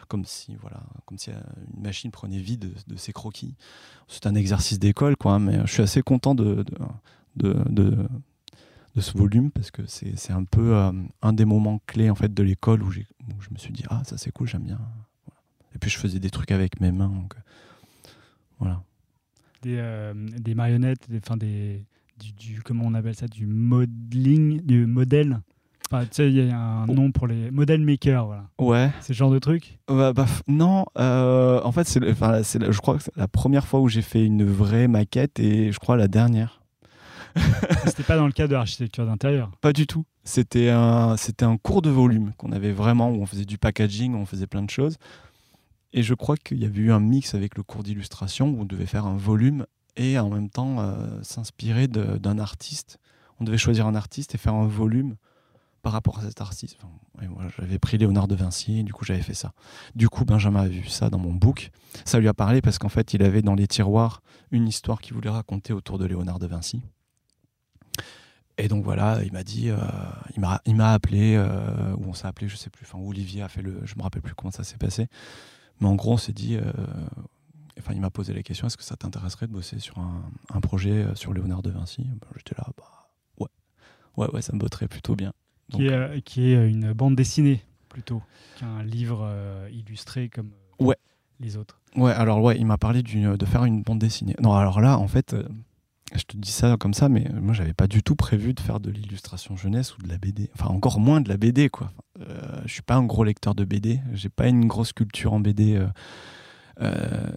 comme 0.08 0.26
si 0.26 0.56
voilà, 0.56 0.82
comme 1.06 1.18
si 1.18 1.32
euh, 1.32 1.40
une 1.76 1.84
machine 1.84 2.12
prenait 2.12 2.40
vie 2.40 2.58
de, 2.58 2.72
ses 2.96 3.14
croquis. 3.14 3.56
C'est 4.08 4.28
un 4.28 4.36
exercice 4.36 4.80
d'école, 4.80 5.16
quoi, 5.16 5.40
mais 5.40 5.62
je 5.66 5.72
suis 5.72 5.82
assez 5.82 6.02
content 6.02 6.36
de, 6.36 6.64
de, 7.36 7.54
de, 7.70 7.98
de 8.96 9.02
ce 9.02 9.18
volume 9.18 9.52
parce 9.52 9.72
que 9.72 9.82
c'est 9.88 10.32
un 10.32 10.44
peu 10.44 10.76
euh, 10.76 10.92
un 11.22 11.34
des 11.34 11.46
moments 11.46 11.82
clés 11.88 12.10
en 12.10 12.16
fait 12.16 12.34
de 12.34 12.44
l'école 12.44 12.84
où, 12.84 12.92
je 12.92 13.00
me 13.52 13.58
suis 13.58 13.74
dit 13.74 13.84
ah 13.90 14.04
ça 14.06 14.18
c'est 14.18 14.32
cool, 14.32 14.48
j'aime 14.48 14.64
bien. 14.64 14.80
Et 15.76 15.80
puis 15.80 15.90
je 15.90 15.98
faisais 15.98 16.20
des 16.20 16.30
trucs 16.30 16.52
avec 16.52 16.80
mes 16.80 16.92
mains, 16.92 17.10
donc 17.10 17.34
voilà. 18.60 18.82
Des, 19.62 19.78
euh, 19.78 20.14
des 20.16 20.56
marionnettes, 20.56 21.10
des, 21.10 21.20
des, 21.38 21.86
du, 22.20 22.34
du, 22.34 22.62
comment 22.62 22.86
on 22.86 22.94
appelle 22.94 23.16
ça, 23.16 23.28
du 23.28 23.46
modeling, 23.46 24.62
du 24.62 24.86
modèle 24.86 25.40
tu 26.02 26.08
sais, 26.12 26.28
il 26.30 26.36
y 26.36 26.52
a 26.52 26.58
un 26.58 26.86
nom 26.88 27.12
pour 27.12 27.28
les 27.28 27.52
model 27.52 27.82
makers, 27.82 28.26
voilà. 28.26 28.44
Ouais. 28.60 28.92
C'est 29.02 29.14
ce 29.14 29.18
genre 29.18 29.32
de 29.32 29.40
truc 29.40 29.80
bah, 29.88 30.14
bah 30.14 30.26
Non, 30.48 30.86
euh, 30.98 31.62
en 31.64 31.72
fait, 31.72 31.88
c'est, 31.88 32.10
enfin, 32.10 32.42
c'est, 32.44 32.72
je 32.72 32.80
crois 32.80 32.98
que 32.98 33.04
c'est 33.04 33.16
la 33.16 33.28
première 33.28 33.68
fois 33.68 33.80
où 33.80 33.88
j'ai 33.88 34.02
fait 34.02 34.26
une 34.26 34.44
vraie 34.44 34.88
maquette 34.88 35.40
et 35.40 35.72
je 35.72 35.80
crois 35.80 35.98
la 35.98 36.08
dernière. 36.08 36.62
C'était 37.86 38.04
pas 38.04 38.16
dans 38.16 38.28
le 38.28 38.32
cadre 38.32 38.50
de 38.50 38.56
l'architecture 38.56 39.06
d'intérieur 39.06 39.52
Pas 39.62 39.74
du 39.74 39.88
tout. 39.88 40.06
C'était 40.24 40.70
un, 40.70 41.18
c'était 41.18 41.46
un 41.46 41.58
cours 41.58 41.82
de 41.82 41.90
volume 41.90 42.32
qu'on 42.38 42.52
avait 42.52 42.72
vraiment, 42.72 43.10
où 43.10 43.22
on 43.22 43.26
faisait 43.26 43.46
du 43.46 43.58
packaging, 43.58 44.14
où 44.14 44.18
on 44.18 44.26
faisait 44.26 44.48
plein 44.48 44.62
de 44.62 44.70
choses. 44.70 44.98
Et 45.94 46.02
je 46.02 46.14
crois 46.16 46.38
qu'il 46.38 46.58
y 46.60 46.66
avait 46.66 46.82
eu 46.82 46.92
un 46.92 47.00
mix 47.00 47.36
avec 47.36 47.56
le 47.56 47.64
cours 47.64 47.84
d'illustration 47.84 48.50
où 48.50 48.62
on 48.62 48.66
devait 48.66 48.88
faire 48.88 49.06
un 49.06 49.16
volume 49.16 49.66
et 49.96 50.18
en 50.18 50.30
même 50.30 50.50
temps 50.50 50.80
euh, 50.80 51.22
s'inspirer 51.22 51.88
d'un 51.88 52.40
artiste. 52.40 53.00
On 53.40 53.44
devait 53.44 53.60
choisir 53.60 53.86
un 53.86 53.94
artiste 53.94 54.34
et 54.34 54.40
faire 54.40 54.56
un 54.56 54.68
volume 54.68 55.16
par 55.84 55.92
rapport 55.92 56.18
à 56.18 56.24
cet 56.24 56.42
artiste. 56.42 56.78
j'avais 57.58 57.78
pris 57.78 57.98
Léonard 57.98 58.28
de 58.28 58.36
Vinci, 58.36 58.84
du 58.84 58.94
coup 58.94 59.06
j'avais 59.06 59.22
fait 59.22 59.34
ça. 59.34 59.52
Du 59.96 60.10
coup, 60.10 60.24
Benjamin 60.24 60.62
a 60.62 60.68
vu 60.68 60.88
ça 60.88 61.10
dans 61.10 61.20
mon 61.20 61.34
book. 61.34 61.72
Ça 62.06 62.20
lui 62.20 62.30
a 62.30 62.34
parlé 62.34 62.62
parce 62.62 62.80
qu'en 62.80 62.90
fait, 62.90 63.14
il 63.14 63.22
avait 63.22 63.42
dans 63.42 63.54
les 63.54 63.68
tiroirs 63.68 64.22
une 64.52 64.68
histoire 64.68 65.02
qu'il 65.02 65.14
voulait 65.14 65.30
raconter 65.30 65.74
autour 65.74 66.00
de 66.00 66.06
Léonard 66.06 66.40
de 66.40 66.48
Vinci. 66.48 66.82
Et 68.58 68.68
donc 68.68 68.84
voilà, 68.84 69.24
il 69.24 69.34
m'a 69.34 69.44
dit, 69.44 69.70
euh, 69.70 69.78
il 70.36 70.76
m'a 70.76 70.94
appelé, 70.94 71.36
euh, 71.36 71.96
ou 71.98 72.06
on 72.10 72.14
s'est 72.14 72.28
appelé, 72.28 72.48
je 72.48 72.56
sais 72.56 72.70
plus, 72.70 72.86
enfin 72.86 73.04
Olivier 73.04 73.42
a 73.42 73.50
fait 73.50 73.64
le, 73.64 73.82
je 73.84 73.96
me 73.98 74.04
rappelle 74.04 74.22
plus 74.22 74.36
comment 74.36 74.52
ça 74.52 74.64
s'est 74.64 74.78
passé, 74.78 75.08
mais 75.80 75.88
en 75.88 75.96
gros 75.96 76.14
on 76.14 76.18
s'est 76.18 76.34
dit, 76.34 76.56
euh, 76.56 76.72
enfin 77.80 77.94
il 77.94 78.02
m'a 78.02 78.10
posé 78.10 78.34
la 78.34 78.44
question, 78.44 78.68
est-ce 78.68 78.78
que 78.78 78.84
ça 78.84 78.96
t'intéresserait 78.96 79.48
de 79.48 79.52
bosser 79.52 79.80
sur 79.80 80.00
un, 80.00 80.62
projet 80.62 81.06
sur 81.16 81.34
Léonard 81.34 81.62
de 81.62 81.72
Vinci? 81.72 82.04
Ben, 82.04 82.28
J'étais 82.38 82.56
là, 82.58 82.68
bah 82.78 83.10
ouais, 83.40 83.48
ouais, 84.18 84.34
ouais, 84.34 84.42
ça 84.42 84.54
me 84.54 84.60
botterait 84.60 84.88
plutôt 84.88 85.16
bien. 85.16 85.34
Qui, 85.72 85.88
est, 85.88 85.94
euh, 85.94 86.20
qui, 86.20 86.52
est, 86.52 86.70
une 86.70 86.94
bande 86.94 87.16
dessinée 87.16 87.64
plutôt 87.90 88.22
qu'un 88.60 88.84
livre 88.84 89.22
euh, 89.24 89.70
illustré 89.72 90.30
comme 90.30 90.52
euh, 90.82 90.86
ouais. 90.86 90.98
les 91.40 91.58
autres. 91.58 91.80
Ouais, 91.96 92.12
alors 92.12 92.42
ouais, 92.42 92.58
il 92.58 92.66
m'a 92.66 92.78
parlé 92.78 93.02
de 93.04 93.46
faire 93.46 93.66
une 93.66 93.82
bande 93.82 94.00
dessinée. 94.00 94.36
Non, 94.42 94.54
alors 94.54 94.82
là, 94.82 94.98
en 94.98 95.08
fait, 95.08 95.36
je 96.16 96.24
te 96.24 96.38
dis 96.38 96.52
ça 96.52 96.78
comme 96.80 96.94
ça, 96.94 97.10
mais 97.10 97.28
moi, 97.34 97.54
j'avais 97.54 97.74
pas 97.74 97.88
du 97.88 98.04
tout 98.04 98.16
prévu 98.16 98.54
de 98.54 98.60
faire 98.60 98.80
de 98.80 98.92
l'illustration 98.92 99.56
jeunesse 99.56 99.98
ou 99.98 100.02
de 100.02 100.10
la 100.10 100.18
BD. 100.18 100.50
Enfin, 100.56 100.70
encore 100.70 101.00
moins 101.00 101.22
de 101.22 101.30
la 101.30 101.38
BD, 101.38 101.70
quoi. 101.70 101.92
je 102.66 102.72
suis 102.72 102.82
pas 102.82 102.96
un 102.96 103.04
gros 103.04 103.24
lecteur 103.24 103.56
de 103.56 103.66
BD. 103.66 104.00
J'ai 104.14 104.30
pas 104.30 104.48
une 104.48 104.68
grosse 104.68 104.94
culture 104.94 105.34
en 105.34 105.40
BD. 105.40 105.80
Euh, 106.82 107.30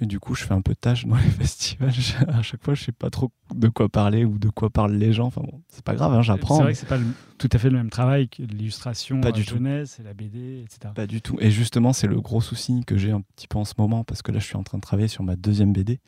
du 0.00 0.18
coup, 0.18 0.34
je 0.34 0.44
fais 0.44 0.54
un 0.54 0.60
peu 0.60 0.72
de 0.72 0.78
tâche 0.78 1.06
dans 1.06 1.16
les 1.24 1.30
festivals. 1.30 1.92
à 2.28 2.42
chaque 2.42 2.64
fois, 2.64 2.74
je 2.74 2.84
sais 2.84 2.92
pas 2.92 3.10
trop 3.10 3.30
de 3.54 3.68
quoi 3.68 3.88
parler 3.88 4.24
ou 4.24 4.38
de 4.38 4.48
quoi 4.48 4.70
parlent 4.70 4.94
les 4.94 5.12
gens. 5.12 5.26
Enfin 5.26 5.42
bon, 5.42 5.62
c'est 5.68 5.84
pas 5.84 5.94
grave, 5.94 6.12
hein, 6.12 6.22
j'apprends. 6.22 6.56
C'est 6.56 6.62
vrai 6.62 6.72
que 6.72 6.78
c'est 6.78 6.88
pas 6.88 6.98
tout 7.38 7.48
à 7.52 7.58
fait 7.58 7.70
le 7.70 7.76
même 7.76 7.90
travail 7.90 8.28
que 8.28 8.42
l'illustration, 8.42 9.20
la 9.20 9.32
jeunesse 9.32 10.00
et 10.00 10.02
la 10.02 10.14
BD, 10.14 10.62
etc. 10.64 10.92
Pas 10.94 11.06
du 11.06 11.20
tout. 11.20 11.36
Et 11.40 11.50
justement, 11.50 11.92
c'est 11.92 12.06
le 12.06 12.20
gros 12.20 12.40
souci 12.40 12.84
que 12.86 12.96
j'ai 12.96 13.12
un 13.12 13.20
petit 13.20 13.46
peu 13.46 13.58
en 13.58 13.64
ce 13.64 13.74
moment 13.78 14.04
parce 14.04 14.22
que 14.22 14.32
là, 14.32 14.38
je 14.38 14.46
suis 14.46 14.56
en 14.56 14.64
train 14.64 14.78
de 14.78 14.82
travailler 14.82 15.08
sur 15.08 15.22
ma 15.22 15.36
deuxième 15.36 15.72
BD 15.72 16.00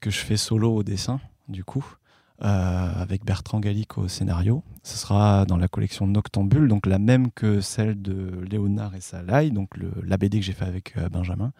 que 0.00 0.10
je 0.10 0.18
fais 0.18 0.36
solo 0.36 0.74
au 0.74 0.82
dessin, 0.82 1.20
du 1.48 1.64
coup. 1.64 1.96
Euh, 2.42 2.92
avec 2.96 3.24
Bertrand 3.24 3.60
Gallic 3.60 3.96
au 3.96 4.08
scénario. 4.08 4.62
Ce 4.82 4.98
sera 4.98 5.46
dans 5.46 5.56
la 5.56 5.68
collection 5.68 6.06
Noctambule, 6.06 6.68
donc 6.68 6.84
la 6.84 6.98
même 6.98 7.30
que 7.30 7.62
celle 7.62 8.02
de 8.02 8.44
Léonard 8.50 8.94
et 8.94 9.00
Salai, 9.00 9.48
donc 9.48 9.74
le, 9.78 9.90
la 10.04 10.18
BD 10.18 10.40
que 10.40 10.44
j'ai 10.44 10.52
fait 10.52 10.66
avec 10.66 10.98
euh, 10.98 11.08
Benjamin. 11.08 11.54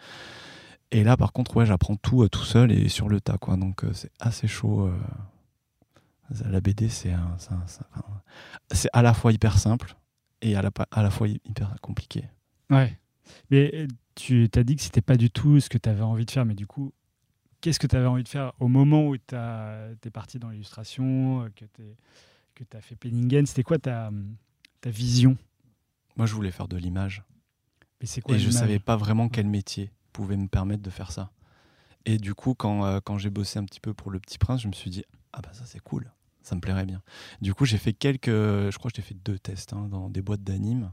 Et 0.91 1.03
là, 1.03 1.17
par 1.17 1.33
contre, 1.33 1.57
ouais, 1.57 1.65
j'apprends 1.65 1.97
tout 1.97 2.23
euh, 2.23 2.29
tout 2.29 2.45
seul 2.45 2.73
et 2.73 2.91
sur 2.91 3.09
le 3.09 3.23
tas, 3.23 3.39
quoi. 3.39 3.57
Donc, 3.57 3.87
c'est 3.95 4.11
assez 4.21 4.47
chaud. 4.49 4.91
La 6.45 6.61
BD, 6.61 6.91
c'est 6.91 7.15
à 8.93 9.03
la 9.03 9.15
fois 9.15 9.33
hyper 9.33 9.59
simple 9.59 9.97
et 10.43 10.57
à 10.57 10.63
la, 10.63 10.71
à 10.91 11.03
la 11.03 11.09
fois 11.09 11.27
hyper 11.27 11.75
compliqué. 11.81 12.25
Ouais. 12.69 12.99
Mais 13.51 13.89
tu 14.15 14.49
t'as 14.51 14.63
dit 14.63 14.77
que 14.77 14.83
c'était 14.83 15.01
pas 15.01 15.17
du 15.17 15.31
tout 15.31 15.59
ce 15.59 15.71
que 15.71 15.79
tu 15.79 15.89
avais 15.89 16.03
envie 16.03 16.27
de 16.27 16.31
faire, 16.31 16.45
mais 16.45 16.55
du 16.55 16.67
coup, 16.67 16.93
qu'est-ce 17.67 17.81
que 17.81 17.89
tu 17.89 17.97
avais 17.97 18.07
envie 18.07 18.23
de 18.23 18.29
faire 18.29 18.53
au 18.61 18.69
moment 18.69 19.09
où 19.09 19.17
tu 19.17 19.35
es 19.35 20.11
parti 20.13 20.39
dans 20.39 20.51
l'illustration, 20.51 21.43
euh, 21.43 21.49
que 22.55 22.63
tu 22.63 22.77
as 22.77 22.81
fait 22.81 22.95
Penningen 22.95 23.45
C'était 23.45 23.65
quoi 23.65 23.77
ta, 23.77 24.13
ta 24.81 24.89
vision? 24.89 25.37
Moi, 26.17 26.27
je 26.27 26.35
voulais 26.35 26.53
faire 26.53 26.69
de 26.69 26.77
l'image. 26.77 27.25
Mais 28.01 28.07
c'est 28.07 28.21
quoi 28.21 28.37
Et 28.37 28.39
je 28.39 28.51
l'image? 28.51 28.61
savais 28.61 28.79
pas 28.79 28.95
vraiment 28.97 29.29
quel 29.29 29.49
métier 29.49 29.91
pouvait 30.13 30.37
me 30.37 30.47
permettre 30.47 30.85
de 30.85 30.91
faire 30.91 31.11
ça. 31.11 31.33
Et 32.05 32.19
du 32.19 32.35
coup, 32.35 32.55
quand, 32.55 32.85
euh, 32.85 33.01
quand 33.05 33.19
j'ai 33.19 33.31
bossé 33.31 33.59
un 33.59 33.65
petit 33.65 33.81
peu 33.81 33.93
pour 33.95 34.13
Le 34.13 34.21
Petit 34.21 34.39
Prince, 34.39 34.63
je 34.63 34.69
me 34.69 34.73
suis 34.73 34.91
dit, 34.91 35.05
ah 35.33 35.41
bah 35.43 35.51
ça 35.53 35.65
c'est 35.67 35.81
cool, 35.81 36.13
ça 36.43 36.55
me 36.55 36.61
plairait 36.61 36.87
bien. 36.87 37.03
Du 37.41 37.53
coup, 37.53 37.65
j'ai 37.65 37.79
fait 37.79 37.95
quelques, 37.95 38.29
je 38.31 38.79
crois 38.79 38.93
que 38.93 38.97
j'ai 38.97 39.03
fait 39.03 39.17
deux 39.25 39.41
tests 39.41 39.73
hein, 39.73 39.89
dans 39.91 40.09
des 40.09 40.23
boîtes 40.23 40.45
d'anime. 40.45 40.93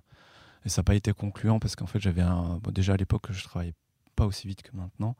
Et 0.65 0.69
ça 0.69 0.81
n'a 0.81 0.85
pas 0.85 0.95
été 0.95 1.13
concluant 1.13 1.59
parce 1.59 1.75
qu'en 1.75 1.85
fait, 1.85 1.99
j'avais 1.99 2.23
un. 2.23 2.57
bon, 2.57 2.71
déjà 2.71 2.93
à 2.93 2.97
l'époque, 2.97 3.27
je 3.29 3.43
travaillais 3.43 3.75
pas 4.15 4.25
aussi 4.25 4.47
vite 4.47 4.63
que 4.63 4.75
maintenant. 4.75 5.15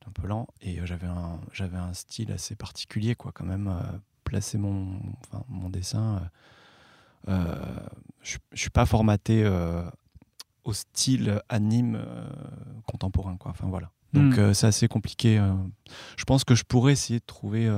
J'étais 0.00 0.08
un 0.08 0.12
peu 0.12 0.26
lent 0.28 0.46
et 0.60 0.80
euh, 0.80 0.86
j'avais 0.86 1.06
un, 1.06 1.40
j'avais 1.52 1.76
un 1.78 1.92
style 1.92 2.32
assez 2.32 2.54
particulier, 2.56 3.14
quoi, 3.14 3.32
quand 3.32 3.44
même. 3.44 3.68
euh, 3.68 3.98
placer 4.24 4.58
mon, 4.58 5.00
enfin, 5.24 5.42
mon 5.48 5.70
dessin. 5.70 6.20
euh, 7.28 7.30
euh, 7.32 7.76
je 8.22 8.36
suis 8.54 8.70
pas 8.70 8.84
formaté 8.86 9.46
au 10.64 10.72
style 10.74 11.40
anime 11.48 11.98
contemporain, 12.86 13.36
quoi. 13.38 13.50
Enfin 13.52 13.66
voilà. 13.68 13.90
Donc 14.12 14.36
Hmm. 14.36 14.40
euh, 14.40 14.54
c'est 14.54 14.66
assez 14.66 14.86
compliqué. 14.88 15.38
Je 16.18 16.24
pense 16.24 16.44
que 16.44 16.54
je 16.54 16.64
pourrais 16.64 16.92
essayer 16.92 17.20
de 17.20 17.24
trouver. 17.24 17.68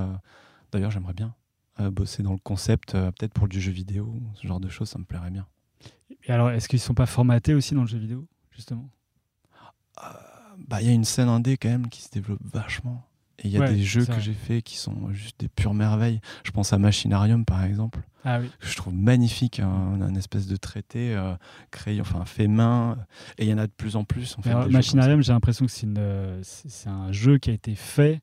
D'ailleurs, 0.72 0.90
j'aimerais 0.90 1.14
bien 1.14 1.34
bosser 1.78 2.22
dans 2.24 2.32
le 2.32 2.38
concept, 2.38 2.92
peut-être 2.92 3.32
pour 3.32 3.46
du 3.48 3.60
jeu 3.60 3.70
vidéo, 3.72 4.20
ce 4.34 4.46
genre 4.46 4.60
de 4.60 4.68
choses, 4.68 4.88
ça 4.90 4.98
me 4.98 5.04
plairait 5.04 5.30
bien. 5.30 5.46
Et 6.24 6.32
alors, 6.32 6.50
est-ce 6.50 6.68
qu'ils 6.68 6.80
sont 6.80 6.94
pas 6.94 7.06
formatés 7.06 7.54
aussi 7.54 7.74
dans 7.74 7.82
le 7.82 7.86
jeu 7.86 7.98
vidéo, 7.98 8.26
justement? 8.50 8.88
Bah, 10.68 10.80
il 10.80 10.86
y 10.86 10.90
a 10.90 10.92
une 10.94 11.04
scène 11.04 11.28
indé 11.28 11.56
quand 11.56 11.68
même 11.68 11.88
qui 11.88 12.02
se 12.02 12.10
développe 12.10 12.40
vachement. 12.42 13.04
Et 13.42 13.48
il 13.48 13.50
y 13.52 13.56
a 13.56 13.60
Ouais, 13.60 13.72
des 13.72 13.82
jeux 13.82 14.04
que 14.04 14.20
j'ai 14.20 14.34
fait 14.34 14.60
qui 14.60 14.76
sont 14.76 15.10
juste 15.12 15.40
des 15.40 15.48
pures 15.48 15.72
merveilles. 15.72 16.20
Je 16.44 16.50
pense 16.50 16.72
à 16.74 16.78
Machinarium 16.78 17.46
par 17.46 17.64
exemple, 17.64 18.00
Ah 18.24 18.38
oui. 18.40 18.50
que 18.60 18.66
je 18.68 18.76
trouve 18.76 18.92
magnifique, 18.94 19.60
un, 19.60 20.00
un 20.02 20.14
espèce 20.14 20.46
de 20.46 20.56
traité 20.56 21.14
euh, 21.16 21.32
créé, 21.70 22.02
enfin 22.02 22.26
fait 22.26 22.48
main. 22.48 22.98
Et 23.38 23.44
il 23.44 23.48
y 23.50 23.54
en 23.54 23.58
a 23.58 23.66
de 23.66 23.72
plus 23.72 23.96
en 23.96 24.04
plus. 24.04 24.36
En 24.38 24.42
fait, 24.42 24.50
Alors, 24.50 24.68
Machinarium, 24.70 25.22
j'ai 25.22 25.32
l'impression 25.32 25.64
que 25.64 25.72
c'est 25.72 25.86
une, 25.86 25.96
euh, 25.98 26.42
un 26.84 27.12
jeu 27.12 27.38
qui 27.38 27.48
a 27.48 27.54
été 27.54 27.74
fait 27.74 28.20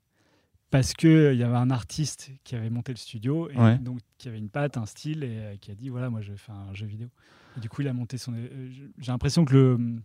parce 0.70 0.94
que 0.94 1.34
il 1.34 1.40
y 1.40 1.44
avait 1.44 1.56
un 1.56 1.72
artiste 1.72 2.30
qui 2.44 2.56
avait 2.56 2.70
monté 2.70 2.92
le 2.92 2.98
studio 2.98 3.50
et 3.50 3.58
Ouais. 3.58 3.78
donc 3.80 4.00
qui 4.20 4.28
avait 4.28 4.38
une 4.38 4.50
patte, 4.50 4.78
un 4.78 4.86
style 4.86 5.24
et 5.24 5.30
euh, 5.40 5.56
qui 5.60 5.72
a 5.72 5.76
dit 5.76 5.90
voilà 5.90 6.10
moi 6.12 6.22
je 6.22 6.32
vais 6.32 6.38
faire 6.38 6.54
un 6.56 6.76
jeu 6.76 6.86
vidéo. 6.86 7.08
Et 7.58 7.60
du 7.60 7.70
coup 7.70 7.82
il 7.82 7.88
a 7.88 7.94
monté 7.94 8.20
son. 8.20 8.34
euh, 8.34 8.70
j'ai 9.00 9.12
l'impression 9.12 9.46
que 9.46 9.54
le 9.54 9.96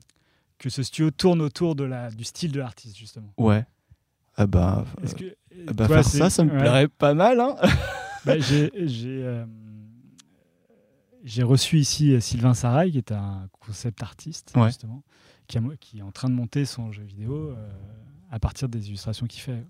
que 0.62 0.70
ce 0.70 0.82
studio 0.84 1.10
tourne 1.10 1.40
autour 1.42 1.74
de 1.74 1.82
la 1.84 2.10
du 2.10 2.22
style 2.24 2.52
de 2.52 2.60
l'artiste 2.60 2.96
justement. 2.96 3.34
Ouais. 3.36 3.66
Ah 4.36 4.46
bah, 4.46 4.84
Est-ce 5.02 5.14
euh, 5.16 5.28
que 5.66 5.72
bah, 5.72 5.86
toi, 5.86 5.96
faire 6.02 6.04
ça, 6.04 6.30
ça 6.30 6.44
me 6.44 6.52
ouais. 6.52 6.58
plairait 6.58 6.88
pas 6.88 7.14
mal. 7.14 7.40
Hein 7.40 7.56
Bah, 8.24 8.38
j'ai 8.38 8.70
j'ai, 8.86 9.24
euh, 9.24 9.44
reçu 11.40 11.80
ici 11.80 12.14
euh, 12.14 12.20
Sylvain 12.20 12.54
Sarail, 12.54 12.92
qui 12.92 12.98
est 12.98 13.10
un 13.10 13.48
concept 13.58 14.00
artiste, 14.00 14.52
Ouais. 14.54 14.68
justement, 14.68 15.02
qui, 15.48 15.58
a 15.58 15.60
mo- 15.60 15.72
qui 15.80 15.98
est 15.98 16.02
en 16.02 16.12
train 16.12 16.28
de 16.30 16.34
monter 16.34 16.64
son 16.64 16.92
jeu 16.92 17.02
vidéo 17.02 17.50
euh, 17.50 17.68
à 18.30 18.38
partir 18.38 18.68
des 18.68 18.86
illustrations 18.88 19.26
qu'il 19.26 19.42
fait. 19.42 19.64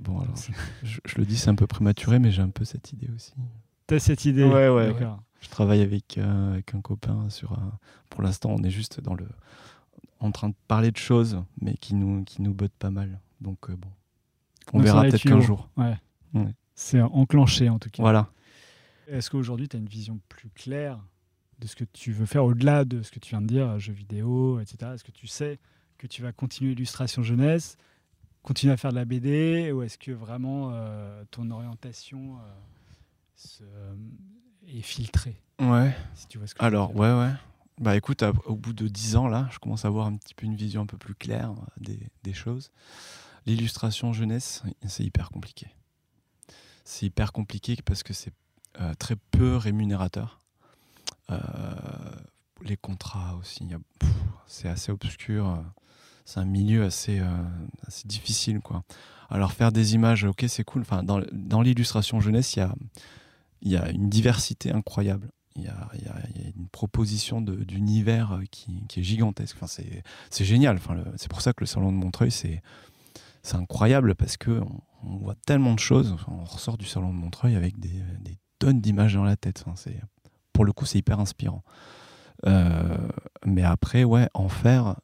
bon, 0.00 0.20
alors, 0.20 0.34
je, 0.82 1.00
le 1.16 1.24
dis, 1.24 1.38
c'est 1.38 1.48
un 1.48 1.54
peu 1.54 1.66
prématuré, 1.66 2.18
mais 2.18 2.30
j'ai 2.30 2.42
un 2.42 2.50
peu 2.50 2.66
cette 2.66 2.92
idée 2.92 3.08
aussi. 3.16 3.32
T'as 3.86 3.98
cette 3.98 4.26
idée 4.26 4.44
Ouais, 4.44 4.68
ouais. 4.68 4.94
Je 5.40 5.48
travaille 5.48 5.80
avec, 5.80 6.18
euh, 6.18 6.52
avec 6.52 6.74
un 6.74 6.82
copain 6.82 7.30
sur 7.30 7.52
un... 7.52 7.78
Pour 8.10 8.20
l'instant, 8.22 8.50
on 8.50 8.62
est 8.62 8.70
juste 8.70 9.00
dans 9.00 9.14
le... 9.14 9.26
en 10.22 10.30
train 10.32 10.48
de 10.48 10.54
parler 10.68 10.90
de 10.90 10.96
choses, 10.96 11.42
mais 11.60 11.74
qui 11.74 11.94
nous, 11.94 12.24
qui 12.24 12.42
nous 12.42 12.54
bottent 12.54 12.72
pas 12.78 12.90
mal. 12.90 13.20
Donc, 13.40 13.68
euh, 13.70 13.76
bon. 13.76 13.88
On 14.72 14.78
Donc, 14.78 14.86
verra 14.86 15.02
peut-être 15.02 15.22
qu'un 15.22 15.40
jour. 15.40 15.68
Ouais. 15.76 15.96
Ouais. 16.34 16.54
C'est 16.74 17.00
enclenché 17.02 17.68
en 17.68 17.78
tout 17.78 17.90
cas. 17.90 18.02
Voilà. 18.02 18.28
Est-ce 19.08 19.30
qu'aujourd'hui, 19.30 19.68
tu 19.68 19.76
as 19.76 19.80
une 19.80 19.88
vision 19.88 20.20
plus 20.28 20.48
claire 20.50 20.98
de 21.58 21.66
ce 21.66 21.76
que 21.76 21.84
tu 21.84 22.12
veux 22.12 22.26
faire 22.26 22.44
au-delà 22.44 22.84
de 22.84 23.02
ce 23.02 23.10
que 23.10 23.18
tu 23.18 23.30
viens 23.30 23.42
de 23.42 23.46
dire, 23.46 23.78
jeux 23.78 23.92
vidéo, 23.92 24.58
etc. 24.60 24.92
Est-ce 24.94 25.04
que 25.04 25.10
tu 25.12 25.26
sais 25.26 25.58
que 25.98 26.06
tu 26.06 26.22
vas 26.22 26.32
continuer 26.32 26.72
illustration 26.72 27.22
jeunesse, 27.22 27.76
continuer 28.42 28.72
à 28.72 28.76
faire 28.76 28.90
de 28.90 28.96
la 28.96 29.04
BD, 29.04 29.70
ou 29.72 29.82
est-ce 29.82 29.98
que 29.98 30.10
vraiment 30.12 30.70
euh, 30.72 31.22
ton 31.30 31.50
orientation 31.50 32.36
euh, 32.36 32.40
se- 33.36 33.62
est 34.68 34.80
filtrée? 34.82 35.36
Ouais. 35.60 35.94
si 36.14 36.26
tu 36.26 36.38
vois 36.38 36.46
ce 36.46 36.54
que 36.54 36.58
je 36.60 36.64
veux 36.64 36.68
Alors, 36.68 36.94
ouais, 36.96 37.12
ouais. 37.12 37.32
Bah 37.80 37.96
écoute, 37.96 38.22
au 38.44 38.54
bout 38.54 38.72
de 38.72 38.86
10 38.86 39.16
ans, 39.16 39.28
là, 39.28 39.48
je 39.50 39.58
commence 39.58 39.84
à 39.84 39.88
avoir 39.88 40.06
un 40.06 40.16
petit 40.16 40.34
peu 40.34 40.46
une 40.46 40.54
vision 40.54 40.82
un 40.82 40.86
peu 40.86 40.98
plus 40.98 41.14
claire 41.14 41.52
euh, 41.52 41.94
des, 42.22 42.34
choses. 42.34 42.70
L'illustration 43.46 44.12
jeunesse, 44.12 44.62
c'est 44.86 45.04
hyper 45.04 45.30
compliqué. 45.30 45.68
C'est 46.84 47.06
hyper 47.06 47.32
compliqué 47.32 47.76
parce 47.84 48.02
que 48.02 48.12
c'est 48.12 48.32
euh, 48.80 48.94
très 48.94 49.16
peu 49.16 49.56
rémunérateur. 49.56 50.38
Euh, 51.30 51.40
les 52.62 52.76
contrats 52.76 53.36
aussi, 53.40 53.66
c'est 54.46 54.68
assez 54.68 54.92
obscur. 54.92 55.62
C'est 56.24 56.40
un 56.40 56.44
milieu 56.44 56.84
assez, 56.84 57.20
assez 57.86 58.06
difficile, 58.06 58.60
quoi. 58.60 58.84
Alors 59.30 59.52
faire 59.52 59.72
des 59.72 59.94
images, 59.94 60.24
ok, 60.24 60.44
c'est 60.46 60.62
cool. 60.62 60.82
Enfin, 60.82 61.02
dans, 61.02 61.62
l'illustration 61.62 62.20
jeunesse, 62.20 62.54
il 62.54 62.58
y 62.60 62.62
a, 62.62 62.74
y 63.62 63.76
a 63.76 63.90
une 63.90 64.08
diversité 64.08 64.70
incroyable. 64.70 65.30
Il 65.56 65.64
y 65.64 65.68
a, 65.68 65.90
une 66.56 66.68
proposition 66.68 67.40
d'univers 67.40 68.32
euh, 68.32 68.42
qui, 68.50 68.82
est 68.96 69.02
gigantesque. 69.02 69.56
Enfin, 69.60 69.82
c'est 70.30 70.44
génial. 70.44 70.76
Enfin, 70.76 70.96
c'est 71.16 71.28
pour 71.28 71.40
ça 71.40 71.52
que 71.52 71.60
le 71.60 71.66
salon 71.66 71.92
de 71.92 71.96
Montreuil, 71.96 72.30
c'est 72.30 72.62
incroyable 73.52 74.14
parce 74.14 74.36
que 74.36 74.50
on, 74.50 74.80
on 75.04 75.16
voit 75.16 75.34
tellement 75.46 75.74
de 75.74 75.80
choses. 75.80 76.16
On 76.28 76.44
ressort 76.44 76.78
du 76.78 76.86
salon 76.86 77.08
de 77.08 77.18
Montreuil 77.18 77.56
avec 77.56 77.78
des, 77.78 78.02
tonnes 78.58 78.80
d'images 78.80 79.14
dans 79.14 79.24
la 79.24 79.36
tête. 79.36 79.64
Enfin, 79.66 79.90
pour 80.52 80.64
le 80.64 80.72
coup, 80.72 80.86
c'est 80.86 80.98
hyper 80.98 81.18
inspirant. 81.20 81.64
Euh, 82.46 83.08
mais 83.44 83.62
après, 83.62 84.04
ouais, 84.04 84.28
en 84.34 84.48
faire. 84.48 84.96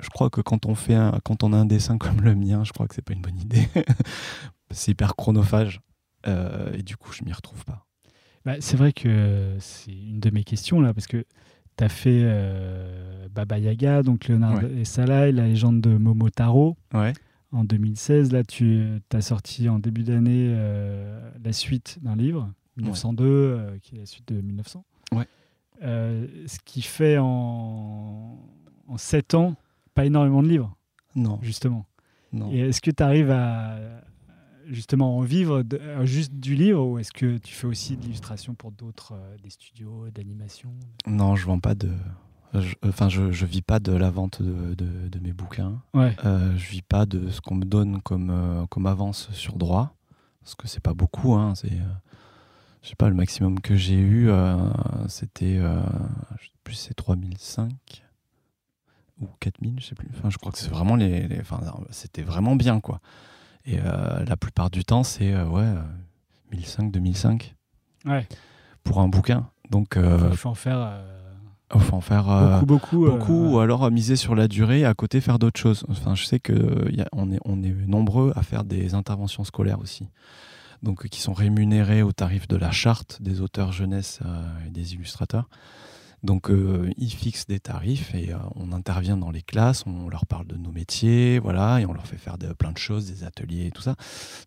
Je 0.00 0.08
crois 0.08 0.30
que 0.30 0.40
quand 0.40 0.64
on 0.66 0.74
fait 0.74 0.98
quand 1.24 1.42
on 1.42 1.52
a 1.52 1.56
un 1.56 1.66
dessin 1.66 1.98
comme 1.98 2.22
le 2.22 2.34
mien, 2.34 2.64
je 2.64 2.72
crois 2.72 2.88
que 2.88 2.94
c'est 2.94 3.02
pas 3.02 3.12
une 3.12 3.22
bonne 3.22 3.38
idée. 3.38 3.68
c'est 4.70 4.92
hyper 4.92 5.16
chronophage 5.16 5.80
Euh, 6.26 6.72
et 6.74 6.82
du 6.82 6.96
coup, 6.96 7.12
je 7.12 7.24
m'y 7.24 7.32
retrouve 7.32 7.64
pas. 7.64 7.84
Bah, 8.44 8.54
c'est 8.60 8.76
vrai 8.76 8.92
que 8.92 9.56
c'est 9.60 9.92
une 9.92 10.20
de 10.20 10.30
mes 10.30 10.42
questions 10.44 10.80
là, 10.80 10.92
parce 10.92 11.06
que 11.06 11.24
tu 11.76 11.84
as 11.84 11.88
fait 11.88 12.20
euh, 12.24 13.28
Baba 13.32 13.58
Yaga, 13.58 14.02
donc 14.02 14.26
Léonard 14.28 14.62
Ouais. 14.62 14.72
et 14.80 14.84
Salah, 14.84 15.28
et 15.28 15.32
la 15.32 15.46
légende 15.46 15.80
de 15.80 15.96
Momotaro. 15.96 16.76
Ouais. 16.92 17.12
En 17.52 17.64
2016, 17.64 18.32
là, 18.32 18.42
tu 18.44 18.86
as 19.12 19.20
sorti 19.20 19.68
en 19.68 19.78
début 19.78 20.02
d'année 20.04 20.46
euh, 20.56 21.30
la 21.44 21.52
suite 21.52 21.98
d'un 22.02 22.16
livre, 22.16 22.50
1902, 22.78 23.24
euh, 23.24 23.78
qui 23.82 23.96
est 23.96 23.98
la 24.00 24.06
suite 24.06 24.26
de 24.28 24.40
1900. 24.40 24.84
Ouais. 25.12 25.26
Euh, 25.82 26.26
ce 26.46 26.58
qui 26.64 26.80
fait 26.82 27.18
en, 27.18 28.38
en 28.88 28.96
7 28.96 29.34
ans 29.34 29.54
pas 29.94 30.06
énormément 30.06 30.42
de 30.42 30.48
livres, 30.48 30.74
Non, 31.14 31.38
justement. 31.42 31.84
non. 32.32 32.50
Et 32.52 32.60
est-ce 32.60 32.80
que 32.80 32.90
tu 32.90 33.02
arrives 33.02 33.30
à 33.30 33.76
justement 34.68 35.16
en 35.18 35.20
vivre 35.22 35.62
de- 35.62 35.78
euh, 35.78 36.04
juste 36.06 36.32
du 36.34 36.54
livre 36.54 36.84
ou 36.84 36.98
est-ce 36.98 37.12
que 37.12 37.38
tu 37.38 37.54
fais 37.54 37.66
aussi 37.66 37.96
de 37.96 38.02
l'illustration 38.02 38.54
pour 38.54 38.72
d'autres, 38.72 39.12
euh, 39.14 39.36
des 39.42 39.50
studios, 39.50 40.08
d'animation 40.14 40.70
Non, 41.06 41.36
je 41.36 41.46
vends 41.46 41.58
pas 41.60 41.74
de. 41.74 41.90
je- 42.54 42.74
Enfin, 42.86 43.08
je, 43.08 43.32
je 43.32 43.46
vis 43.46 43.62
pas 43.62 43.80
de 43.80 43.92
la 43.92 44.10
vente 44.10 44.42
de, 44.42 44.74
de- 44.74 45.08
de 45.08 45.18
mes 45.20 45.32
bouquins. 45.32 45.80
Ouais. 45.94 46.14
Euh, 46.24 46.56
je 46.56 46.70
vis 46.70 46.82
pas 46.82 47.06
de 47.06 47.30
ce 47.30 47.40
qu'on 47.40 47.54
me 47.56 47.64
donne 47.64 48.00
comme, 48.02 48.30
euh, 48.30 48.66
comme 48.66 48.86
avance 48.86 49.30
sur 49.32 49.56
droit. 49.56 49.94
Parce 50.42 50.54
que 50.54 50.66
c'est 50.68 50.80
pas 50.82 50.94
beaucoup. 50.94 51.34
Hein, 51.34 51.54
c'est, 51.54 51.72
euh, 51.72 51.84
je 52.82 52.88
sais 52.88 52.96
pas, 52.96 53.08
le 53.08 53.14
maximum 53.14 53.60
que 53.60 53.76
j'ai 53.76 53.98
eu, 53.98 54.28
euh, 54.28 54.56
c'était. 55.08 55.56
euh, 55.58 55.80
je 56.40 56.46
sais 56.46 56.52
plus, 56.64 56.74
c'est 56.74 56.94
3005 56.94 58.04
ou 59.20 59.28
4000, 59.40 59.76
je 59.80 59.86
sais 59.86 59.94
plus. 59.94 60.08
Enfin, 60.16 60.30
je 60.30 60.38
crois 60.38 60.50
que 60.52 60.58
c'est 60.58 60.68
vraiment 60.70 60.96
les. 60.96 61.28
les- 61.28 61.40
enfin, 61.40 61.60
c'était 61.90 62.22
vraiment 62.22 62.56
bien, 62.56 62.80
quoi. 62.80 63.00
Et 63.64 63.78
euh, 63.78 64.24
la 64.24 64.36
plupart 64.36 64.70
du 64.70 64.84
temps, 64.84 65.02
c'est 65.04 65.32
euh, 65.32 65.46
ouais, 65.46 65.62
euh, 65.62 65.80
1005, 66.52 66.90
2005 66.90 67.54
Ouais. 68.06 68.26
pour 68.84 69.00
un 69.00 69.08
bouquin. 69.08 69.48
Donc, 69.70 69.96
euh, 69.96 70.28
Il 70.32 70.36
faut 70.36 70.48
en 70.48 70.54
faire 70.54 70.78
euh, 70.80 71.78
faut 71.78 71.96
en 71.96 72.00
faire. 72.00 72.28
euh, 72.28 72.60
beaucoup, 72.62 72.98
beaucoup. 72.98 73.06
euh, 73.06 73.18
beaucoup 73.18 73.46
ou 73.54 73.58
alors 73.60 73.90
miser 73.90 74.16
sur 74.16 74.34
la 74.34 74.48
durée 74.48 74.80
et 74.80 74.84
à 74.84 74.94
côté 74.94 75.20
faire 75.20 75.38
d'autres 75.38 75.60
choses. 75.60 75.84
Enfin, 75.88 76.14
je 76.14 76.24
sais 76.24 76.40
que 76.40 76.52
euh, 76.52 76.90
y 76.90 77.00
a- 77.00 77.08
on, 77.12 77.30
est, 77.32 77.38
on 77.44 77.62
est 77.62 77.72
nombreux 77.86 78.32
à 78.36 78.42
faire 78.42 78.64
des 78.64 78.94
interventions 78.94 79.44
scolaires 79.44 79.78
aussi, 79.80 80.08
donc 80.82 81.04
euh, 81.04 81.08
qui 81.08 81.20
sont 81.20 81.32
rémunérées 81.32 82.02
au 82.02 82.12
tarif 82.12 82.46
de 82.48 82.56
la 82.56 82.72
charte 82.72 83.22
des 83.22 83.40
auteurs 83.40 83.72
jeunesse 83.72 84.18
euh, 84.26 84.66
et 84.66 84.70
des 84.70 84.92
illustrateurs. 84.94 85.48
Donc 86.22 86.50
euh, 86.50 86.90
ils 86.98 87.10
fixent 87.10 87.46
des 87.46 87.58
tarifs 87.58 88.14
et 88.14 88.32
euh, 88.32 88.36
on 88.54 88.72
intervient 88.72 89.16
dans 89.16 89.30
les 89.30 89.42
classes, 89.42 89.84
on 89.86 90.08
leur 90.08 90.26
parle 90.26 90.46
de 90.46 90.56
nos 90.56 90.70
métiers, 90.70 91.40
voilà, 91.40 91.80
et 91.80 91.86
on 91.86 91.92
leur 91.92 92.06
fait 92.06 92.16
faire 92.16 92.38
de, 92.38 92.52
plein 92.52 92.70
de 92.70 92.78
choses, 92.78 93.06
des 93.06 93.24
ateliers 93.24 93.66
et 93.66 93.70
tout 93.72 93.82
ça. 93.82 93.96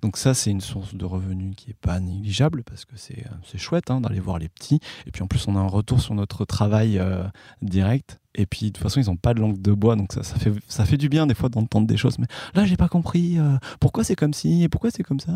Donc 0.02 0.18
ça 0.18 0.34
c'est 0.34 0.52
une 0.52 0.62
source 0.62 0.96
de 0.96 1.06
revenus 1.06 1.54
qui 1.56 1.72
est 1.72 1.80
pas 1.80 2.00
négligeable 2.00 2.64
parce 2.64 2.86
que 2.86 2.96
c'est 2.96 3.26
euh, 3.26 3.36
c'est 3.44 3.58
chouette 3.58 3.92
hein, 3.92 4.00
d'aller 4.00 4.22
voir 4.22 4.40
les 4.40 4.50
petits 4.50 4.80
et 5.06 5.12
puis 5.12 5.22
en 5.22 5.28
plus 5.28 5.48
on 5.48 5.56
a 5.56 5.60
un 5.60 5.68
retour 5.68 6.00
sur 6.00 6.16
notre 6.16 6.46
travail 6.46 6.98
euh, 6.98 7.24
direct 7.62 8.20
Et 8.38 8.46
puis, 8.46 8.68
de 8.68 8.72
toute 8.72 8.84
façon, 8.84 9.00
ils 9.00 9.06
n'ont 9.08 9.16
pas 9.16 9.34
de 9.34 9.40
langue 9.40 9.62
de 9.62 9.72
bois, 9.72 9.96
donc 9.96 10.12
ça, 10.12 10.22
fait, 10.24 10.52
ça 10.68 10.86
fait 10.86 10.98
du 10.98 11.08
bien 11.08 11.26
des 11.26 11.34
fois 11.34 11.48
d'entendre 11.48 11.88
des 11.88 11.96
choses. 11.96 12.20
Mais 12.20 12.28
là, 12.54 12.66
j'ai 12.66 12.76
pas 12.76 12.90
compris. 12.90 13.40
euh, 13.40 13.58
pourquoi 13.80 14.04
c'est 14.04 14.16
comme 14.16 14.34
ci 14.34 14.64
et 14.64 14.70
pourquoi 14.70 14.92
c'est 14.92 15.04
comme 15.04 15.22
ça 15.22 15.32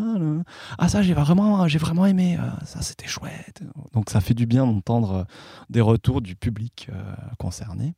Ah, 0.78 0.90
ça, 0.90 1.02
j'ai 1.02 1.14
vraiment, 1.14 1.66
j'ai 1.70 1.80
vraiment 1.80 2.06
aimé. 2.06 2.38
euh, 2.38 2.50
ça, 2.66 2.82
c'était 2.82 3.08
chouette. 3.08 3.64
Donc, 3.94 4.10
ça 4.10 4.20
fait 4.20 4.34
du 4.34 4.46
bien 4.46 4.66
d'entendre 4.66 5.12
euh, 5.14 5.24
des 5.70 5.80
retours 5.82 6.22
du 6.22 6.36
public 6.36 6.90
concerné, 7.38 7.96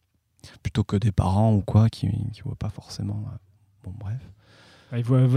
plutôt 0.62 0.84
que 0.84 0.95
des 0.97 1.12
parents 1.12 1.54
ou 1.54 1.62
quoi 1.62 1.89
qui 1.89 2.08
ne 2.08 2.43
voient 2.43 2.56
pas 2.56 2.70
forcément. 2.70 3.26
bon, 3.84 3.93
bref. 3.99 4.22
Ils 4.95 5.04
voient 5.04 5.28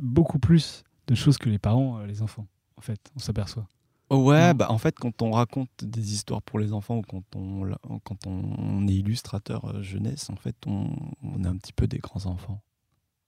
beaucoup 0.00 0.38
plus 0.38 0.84
de 1.08 1.14
choses 1.16 1.36
que 1.36 1.48
les 1.48 1.58
parents, 1.58 1.98
les 2.00 2.22
enfants, 2.22 2.46
en 2.76 2.80
fait, 2.80 3.00
on 3.16 3.18
s'aperçoit. 3.18 3.66
Ouais, 4.10 4.48
Non. 4.48 4.54
bah 4.54 4.66
en 4.70 4.78
fait, 4.78 4.98
quand 4.98 5.22
on 5.22 5.30
raconte 5.30 5.70
des 5.84 6.12
histoires 6.14 6.42
pour 6.42 6.58
les 6.58 6.72
enfants 6.72 6.96
ou 6.98 7.02
quand 7.02 7.22
on, 7.36 7.70
quand 8.04 8.26
on 8.26 8.86
est 8.88 8.94
illustrateur 8.94 9.64
euh, 9.66 9.82
jeunesse, 9.82 10.30
en 10.30 10.36
fait, 10.36 10.56
on, 10.66 10.90
on 11.22 11.44
est 11.44 11.46
un 11.46 11.56
petit 11.56 11.72
peu 11.72 11.86
des 11.86 11.98
grands 11.98 12.26
enfants. 12.26 12.60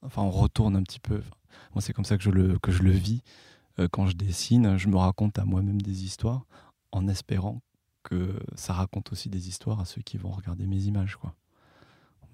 Enfin, 0.05 0.23
on 0.23 0.31
retourne 0.31 0.75
un 0.75 0.83
petit 0.83 0.99
peu. 0.99 1.19
Enfin, 1.19 1.37
moi, 1.75 1.83
c'est 1.83 1.93
comme 1.93 2.05
ça 2.05 2.17
que 2.17 2.25
je 2.25 2.31
le, 2.31 2.59
que 2.59 2.73
je 2.73 2.83
le 2.83 2.91
vis. 2.91 3.23
Euh, 3.79 3.87
quand 3.91 4.07
je 4.09 4.17
dessine, 4.17 4.77
je 4.77 4.89
me 4.89 4.97
raconte 4.97 5.39
à 5.39 5.45
moi-même 5.45 5.81
des 5.81 6.05
histoires 6.05 6.45
en 6.91 7.07
espérant 7.09 7.63
que 8.03 8.41
ça 8.57 8.73
raconte 8.73 9.13
aussi 9.13 9.29
des 9.31 9.49
histoires 9.49 9.79
à 9.81 9.85
ceux 9.85 10.03
qui 10.03 10.17
vont 10.19 10.31
regarder 10.31 10.67
mes 10.67 10.83
images, 10.83 11.15
quoi. 11.17 11.35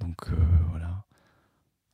Donc, 0.00 0.16
euh, 0.30 0.36
voilà. 0.70 1.04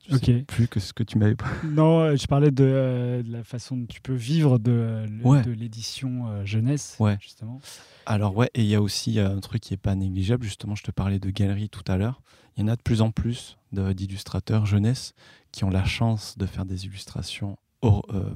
Je 0.08 0.16
sais 0.16 0.34
Ok. 0.40 0.44
plus 0.46 0.68
que 0.68 0.80
ce 0.80 0.92
que 0.92 1.02
tu 1.02 1.16
m'avais 1.18 1.34
Non, 1.64 2.00
euh, 2.00 2.16
je 2.16 2.26
parlais 2.26 2.50
de, 2.50 2.64
euh, 2.64 3.22
de 3.22 3.32
la 3.32 3.42
façon 3.42 3.76
dont 3.76 3.86
tu 3.86 4.00
peux 4.02 4.12
vivre 4.14 4.58
de, 4.58 4.70
euh, 4.70 5.06
le- 5.06 5.24
Ouais. 5.26 5.42
de 5.42 5.50
l'édition 5.50 6.28
euh, 6.28 6.44
jeunesse, 6.44 6.96
Ouais. 7.00 7.16
justement. 7.20 7.60
Alors 8.04 8.36
ouais, 8.36 8.50
et 8.54 8.60
il 8.62 8.66
y 8.68 8.74
a 8.74 8.82
aussi 8.82 9.18
un 9.18 9.40
truc 9.40 9.62
qui 9.62 9.72
est 9.72 9.78
pas 9.78 9.94
négligeable, 9.94 10.44
justement, 10.44 10.74
je 10.74 10.82
te 10.82 10.90
parlais 10.90 11.18
de 11.18 11.30
galeries 11.30 11.70
tout 11.70 11.84
à 11.90 11.96
l'heure. 11.96 12.20
Il 12.56 12.60
y 12.60 12.64
en 12.64 12.68
a 12.68 12.76
de 12.76 12.82
plus 12.82 13.00
en 13.00 13.10
plus 13.10 13.56
d'illustrateurs 13.72 14.66
jeunesse 14.66 15.14
qui 15.52 15.64
ont 15.64 15.70
la 15.70 15.84
chance 15.84 16.36
de 16.38 16.44
faire 16.46 16.66
des 16.66 16.84
illustrations 16.84 17.56
or- 17.82 18.04
euh, 18.12 18.30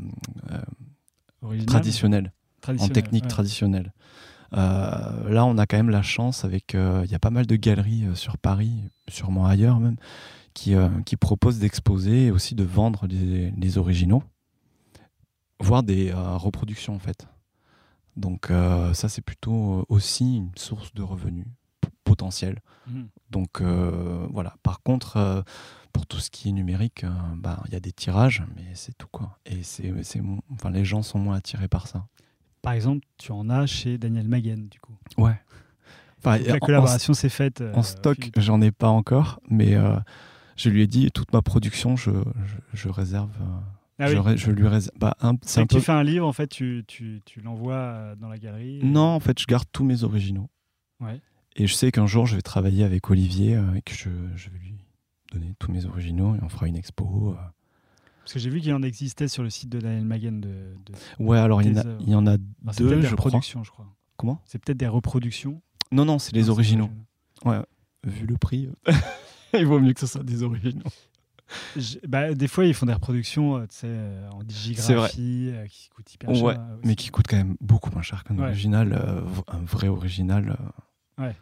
traditionnelles, 1.66 2.32
en 2.66 2.88
technique 2.88 3.24
ouais. 3.24 3.28
traditionnelle. 3.28 3.92
Là, 4.52 5.44
on 5.44 5.58
a 5.58 5.66
quand 5.66 5.76
même 5.76 5.90
la 5.90 6.02
chance 6.02 6.44
avec, 6.44 6.72
il 6.74 7.10
y 7.10 7.14
a 7.14 7.18
pas 7.18 7.30
mal 7.30 7.46
de 7.46 7.56
galeries 7.56 8.04
sur 8.14 8.38
Paris, 8.38 8.84
sûrement 9.08 9.46
ailleurs 9.46 9.78
même, 9.80 9.96
qui, 10.54 10.74
euh, 10.74 10.88
qui 11.04 11.16
proposent 11.16 11.58
d'exposer 11.58 12.26
et 12.26 12.30
aussi 12.30 12.54
de 12.54 12.64
vendre 12.64 13.06
les 13.08 13.78
originaux, 13.78 14.22
voire 15.60 15.82
des 15.82 16.10
euh, 16.10 16.36
reproductions 16.36 16.94
en 16.94 16.98
fait. 16.98 17.26
Donc 18.16 18.50
euh, 18.50 18.92
ça, 18.94 19.08
c'est 19.08 19.22
plutôt 19.22 19.84
aussi 19.88 20.36
une 20.36 20.50
source 20.56 20.92
de 20.94 21.02
revenus 21.02 21.46
potentielle. 22.04 22.58
Mhm. 22.86 23.08
Donc 23.30 23.62
voilà. 23.62 24.54
Par 24.62 24.82
contre, 24.82 25.44
pour 25.92 26.06
tout 26.06 26.18
ce 26.18 26.30
qui 26.30 26.48
est 26.48 26.52
numérique, 26.52 27.04
bah, 27.36 27.62
il 27.66 27.72
y 27.72 27.76
a 27.76 27.80
des 27.80 27.92
tirages, 27.92 28.42
mais 28.56 28.64
c'est 28.74 28.96
tout 28.96 29.08
quoi. 29.10 29.38
Et 29.46 29.62
c'est, 29.62 29.92
enfin, 30.52 30.70
les 30.70 30.84
gens 30.84 31.02
sont 31.02 31.18
moins 31.18 31.36
attirés 31.36 31.68
par 31.68 31.86
ça. 31.86 32.06
Par 32.62 32.72
exemple, 32.72 33.06
tu 33.18 33.30
en 33.30 33.48
as 33.50 33.66
chez 33.66 33.98
Daniel 33.98 34.26
Maguen, 34.26 34.68
du 34.68 34.80
coup. 34.80 34.96
Ouais. 35.16 35.40
Enfin, 36.18 36.38
la 36.38 36.58
collaboration 36.58 37.14
s'est 37.14 37.28
faite. 37.28 37.60
euh, 37.60 37.72
En 37.74 37.82
stock, 37.84 38.30
j'en 38.36 38.60
ai 38.60 38.72
pas 38.72 38.88
encore, 38.88 39.38
mais 39.48 39.74
euh, 39.74 39.96
je 40.58 40.68
lui 40.68 40.82
ai 40.82 40.86
dit 40.86 41.10
toute 41.10 41.32
ma 41.32 41.40
production, 41.40 41.96
je, 41.96 42.10
je, 42.10 42.56
je 42.74 42.88
réserve. 42.90 43.30
euh, 43.40 43.44
Ah 44.00 44.06
je, 44.08 44.18
oui. 44.18 44.36
je 44.36 44.50
lui 44.50 44.68
réserve. 44.68 44.94
Bah, 44.98 45.16
un- 45.22 45.36
c'est 45.42 45.60
un 45.60 45.66
peu. 45.66 45.76
tu 45.76 45.82
fais 45.82 45.92
un 45.92 46.02
livre, 46.02 46.26
en 46.26 46.32
fait, 46.34 46.48
tu, 46.48 46.84
tu, 46.86 47.22
tu 47.24 47.40
l'envoies 47.40 47.74
euh, 47.74 48.16
dans 48.16 48.28
la 48.28 48.36
galerie. 48.38 48.80
et- 48.80 48.84
Non, 48.84 49.06
en 49.14 49.20
fait, 49.20 49.38
je 49.40 49.46
garde 49.46 49.66
tous 49.72 49.84
mes 49.84 50.04
originaux. 50.04 50.50
Ouais. 51.00 51.20
Et 51.56 51.66
je 51.66 51.74
sais 51.74 51.90
qu'un 51.90 52.06
jour, 52.06 52.26
je 52.26 52.36
vais 52.36 52.42
travailler 52.42 52.84
avec 52.84 53.08
Olivier 53.10 53.56
euh, 53.56 53.74
et 53.74 53.82
que 53.82 53.92
je, 53.94 54.10
je 54.36 54.50
vais 54.50 54.58
lui 54.58 54.74
donner 55.32 55.54
tous 55.58 55.72
mes 55.72 55.86
originaux 55.86 56.34
et 56.36 56.38
on 56.42 56.48
fera 56.48 56.68
une 56.68 56.76
expo. 56.76 57.30
euh. 57.32 57.42
Parce 58.20 58.34
que 58.34 58.38
j'ai 58.40 58.50
vu 58.50 58.60
qu'il 58.60 58.74
en 58.74 58.82
existait 58.82 59.26
sur 59.28 59.42
le 59.42 59.48
site 59.50 59.70
de 59.70 59.80
Daniel 59.80 60.04
Maguen. 60.04 60.40
De, 60.40 60.48
de... 60.48 60.92
Ouais, 61.18 61.38
alors 61.38 61.62
il 61.62 61.68
y, 61.74 61.78
en 61.78 61.80
a, 61.80 61.84
il 62.00 62.08
y 62.10 62.14
en 62.14 62.26
a 62.26 62.36
Enfin, 62.66 62.76
deux, 62.84 63.00
je 63.00 63.14
crois. 63.14 63.24
reproductions, 63.26 63.64
je 63.64 63.70
crois. 63.70 63.86
Comment? 64.18 64.40
C'est 64.44 64.58
peut-être 64.62 64.76
des 64.76 64.86
reproductions. 64.88 65.62
Non, 65.92 66.04
non, 66.04 66.18
c'est 66.18 66.34
les 66.34 66.44
c'est 66.44 66.48
originaux. 66.50 66.90
original. 67.44 67.66
Vu 68.06 68.26
le 68.26 68.36
prix, 68.36 68.68
euh, 68.88 68.92
il 69.58 69.66
vaut 69.66 69.80
mieux 69.80 69.92
que 69.92 70.00
ce 70.00 70.06
soit 70.06 70.22
des 70.24 70.42
originaux. 70.42 70.84
Je- 71.76 71.96
bah, 72.06 72.34
des 72.34 72.46
fois, 72.48 72.66
ils 72.66 72.74
font 72.74 72.84
des 72.84 72.92
reproductions 72.92 73.56
euh, 73.56 73.66
euh, 73.84 74.28
en 74.30 74.42
digigraphie 74.42 75.50
euh, 75.54 75.66
qui 75.66 75.88
coûtent 75.88 76.12
hyper 76.12 76.34
cher. 76.34 76.44
Ouais, 76.44 76.54
euh, 76.58 76.76
mais 76.84 76.94
qui 76.94 77.08
coûte 77.08 77.26
quand 77.28 77.38
même 77.38 77.56
beaucoup 77.60 77.90
moins 77.90 78.02
cher 78.02 78.22
qu'un 78.24 78.36
Ouais. 78.36 78.44
original, 78.48 78.92
euh, 78.92 79.22
un 79.48 79.60
vrai 79.64 79.88
original. 79.88 80.58
Ouais. 81.16 81.34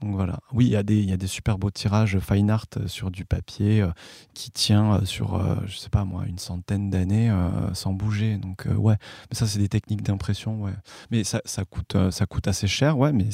Donc 0.00 0.16
voilà. 0.16 0.40
Oui, 0.52 0.66
il 0.66 0.72
y, 0.72 0.76
a 0.76 0.82
des- 0.82 1.00
y 1.04 1.12
a 1.12 1.16
des 1.16 1.28
super 1.28 1.58
beaux 1.58 1.70
tirages 1.70 2.18
fine 2.18 2.50
art 2.50 2.66
sur 2.86 3.12
du 3.12 3.24
papier 3.24 3.86
qui 4.34 4.50
tient 4.50 5.04
sur, 5.04 5.40
je 5.68 5.76
sais 5.76 5.90
pas 5.90 6.04
moi, 6.04 6.26
une 6.26 6.40
centaine 6.40 6.90
d'années 6.90 7.32
sans 7.72 7.92
bouger. 7.92 8.36
Donc 8.36 8.66
ouais, 8.76 8.96
mais 9.30 9.36
ça 9.36 9.46
c'est 9.46 9.60
des 9.60 9.68
techniques 9.68 10.02
d'impression, 10.02 10.60
ouais. 10.60 10.72
Mais 11.12 11.22
ça, 11.22 11.40
ça 11.44 11.64
coûte, 11.64 11.96
ça 12.10 12.26
coûte 12.26 12.48
assez 12.48 12.66
cher, 12.66 12.98
ouais, 12.98 13.12
mais 13.12 13.28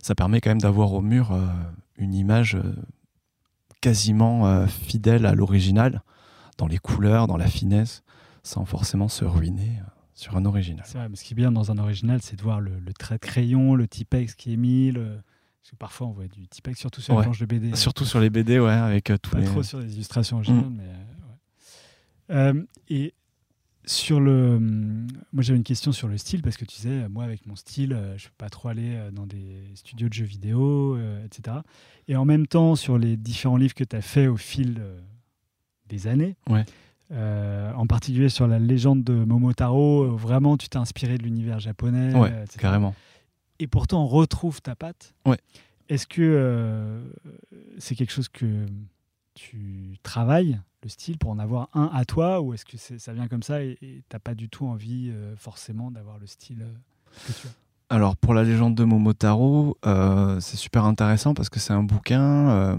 ça 0.00 0.16
permet 0.16 0.40
quand 0.40 0.50
même 0.50 0.60
d'avoir 0.60 0.92
au 0.94 1.00
mur 1.00 1.30
une 1.96 2.14
image 2.14 2.56
quasiment 3.82 4.46
euh, 4.46 4.66
fidèle 4.66 5.26
à 5.26 5.34
l'original, 5.34 6.02
dans 6.56 6.66
les 6.66 6.78
couleurs, 6.78 7.26
dans 7.26 7.36
la 7.36 7.46
finesse, 7.48 8.02
sans 8.42 8.64
forcément 8.64 9.08
se 9.08 9.24
ruiner 9.26 9.78
euh, 9.80 9.84
sur 10.14 10.36
un 10.36 10.44
original. 10.46 10.84
C'est 10.86 10.96
vrai, 10.98 11.08
mais 11.10 11.16
ce 11.16 11.24
qui 11.24 11.34
est 11.34 11.36
bien 11.36 11.52
dans 11.52 11.70
un 11.70 11.76
original, 11.78 12.20
c'est 12.22 12.36
de 12.36 12.42
voir 12.42 12.60
le, 12.60 12.78
le 12.78 12.92
trait 12.94 13.16
de 13.16 13.20
crayon, 13.20 13.74
le 13.74 13.86
typex 13.88 14.34
qui 14.34 14.54
est 14.54 14.56
mis. 14.56 14.90
le- 14.92 15.20
Parce 15.60 15.70
que 15.72 15.76
parfois, 15.76 16.06
on 16.06 16.12
voit 16.12 16.28
du 16.28 16.46
typex, 16.48 16.78
surtout 16.78 17.00
sur 17.00 17.14
Ouais. 17.14 17.20
les 17.20 17.24
planches 17.24 17.40
de 17.40 17.46
BD. 17.46 17.76
Surtout 17.76 18.04
sur 18.04 18.20
les 18.20 18.30
BD, 18.30 18.58
ouais, 18.60 18.70
avec 18.72 19.10
euh, 19.10 19.18
tous 19.18 19.32
Pas 19.32 19.40
les. 19.40 19.46
trop 19.46 19.62
sur 19.62 19.80
les 19.80 19.92
illustrations 19.94 20.36
originales, 20.38 20.64
Mm. 20.70 20.76
mais. 20.76 20.84
euh, 20.84 22.52
ouais. 22.54 22.58
Euh, 22.60 22.66
et 22.88 23.14
sur 23.84 24.20
le. 24.20 24.56
hum, 24.56 25.06
Moi, 25.32 25.42
j'avais 25.42 25.56
une 25.56 25.64
question 25.64 25.92
sur 25.92 26.08
le 26.08 26.16
style, 26.18 26.42
parce 26.42 26.56
que 26.56 26.64
tu 26.64 26.76
sais, 26.76 27.08
moi, 27.08 27.24
avec 27.24 27.46
mon 27.46 27.56
style, 27.56 27.92
euh, 27.92 28.16
je 28.18 28.24
ne 28.24 28.28
peux 28.28 28.34
pas 28.38 28.48
trop 28.50 28.68
aller 28.68 28.94
euh, 28.94 29.10
dans 29.10 29.26
des 29.26 29.64
studios 29.74 30.08
de 30.08 30.14
jeux 30.14 30.24
vidéo, 30.24 30.94
euh, 30.96 31.24
etc. 31.24 31.58
Et 32.08 32.16
en 32.16 32.24
même 32.24 32.46
temps, 32.46 32.76
sur 32.76 32.98
les 32.98 33.16
différents 33.16 33.56
livres 33.56 33.74
que 33.74 33.84
tu 33.84 33.96
as 33.96 34.02
fait 34.02 34.26
au 34.28 34.36
fil 34.36 34.76
euh, 34.80 35.00
des 35.88 36.06
années, 36.06 36.36
Ouais. 36.48 36.64
euh, 37.10 37.72
en 37.74 37.86
particulier 37.86 38.28
sur 38.28 38.46
la 38.46 38.58
légende 38.58 39.02
de 39.04 39.12
Momotaro, 39.12 40.16
vraiment, 40.16 40.56
tu 40.56 40.68
t'es 40.68 40.78
inspiré 40.78 41.18
de 41.18 41.22
l'univers 41.24 41.58
japonais. 41.60 42.14
Ouais, 42.14 42.30
etc. 42.44 42.58
carrément. 42.60 42.94
Et 43.58 43.66
pourtant, 43.66 44.04
on 44.04 44.06
retrouve 44.08 44.60
ta 44.62 44.74
patte. 44.74 45.14
Ouais. 45.26 45.38
Est-ce 45.88 46.06
que 46.06 47.02
c'est 47.78 47.94
quelque 47.94 48.12
chose 48.12 48.28
que 48.28 48.66
tu 49.34 49.96
travailles, 50.02 50.60
le 50.82 50.88
style, 50.88 51.18
pour 51.18 51.30
en 51.30 51.38
avoir 51.38 51.68
un 51.74 51.90
à 51.92 52.04
toi 52.04 52.40
Ou 52.40 52.54
est-ce 52.54 52.64
que 52.64 52.76
ça 52.76 53.12
vient 53.12 53.28
comme 53.28 53.42
ça 53.42 53.62
et 53.62 53.76
tu 53.80 54.02
n'as 54.12 54.18
pas 54.18 54.34
du 54.34 54.48
tout 54.48 54.66
envie 54.66 55.10
euh, 55.10 55.34
forcément 55.36 55.90
d'avoir 55.90 56.18
le 56.18 56.26
style 56.26 56.62
euh, 56.62 56.72
que 57.26 57.32
tu 57.32 57.46
as? 57.46 57.50
Alors 57.94 58.16
pour 58.16 58.32
la 58.34 58.42
légende 58.42 58.74
de 58.74 58.84
Momotaro, 58.84 59.76
euh, 59.84 60.40
c'est 60.40 60.56
super 60.56 60.84
intéressant 60.84 61.34
parce 61.34 61.50
que 61.50 61.60
c'est 61.60 61.74
un 61.74 61.82
bouquin 61.82 62.78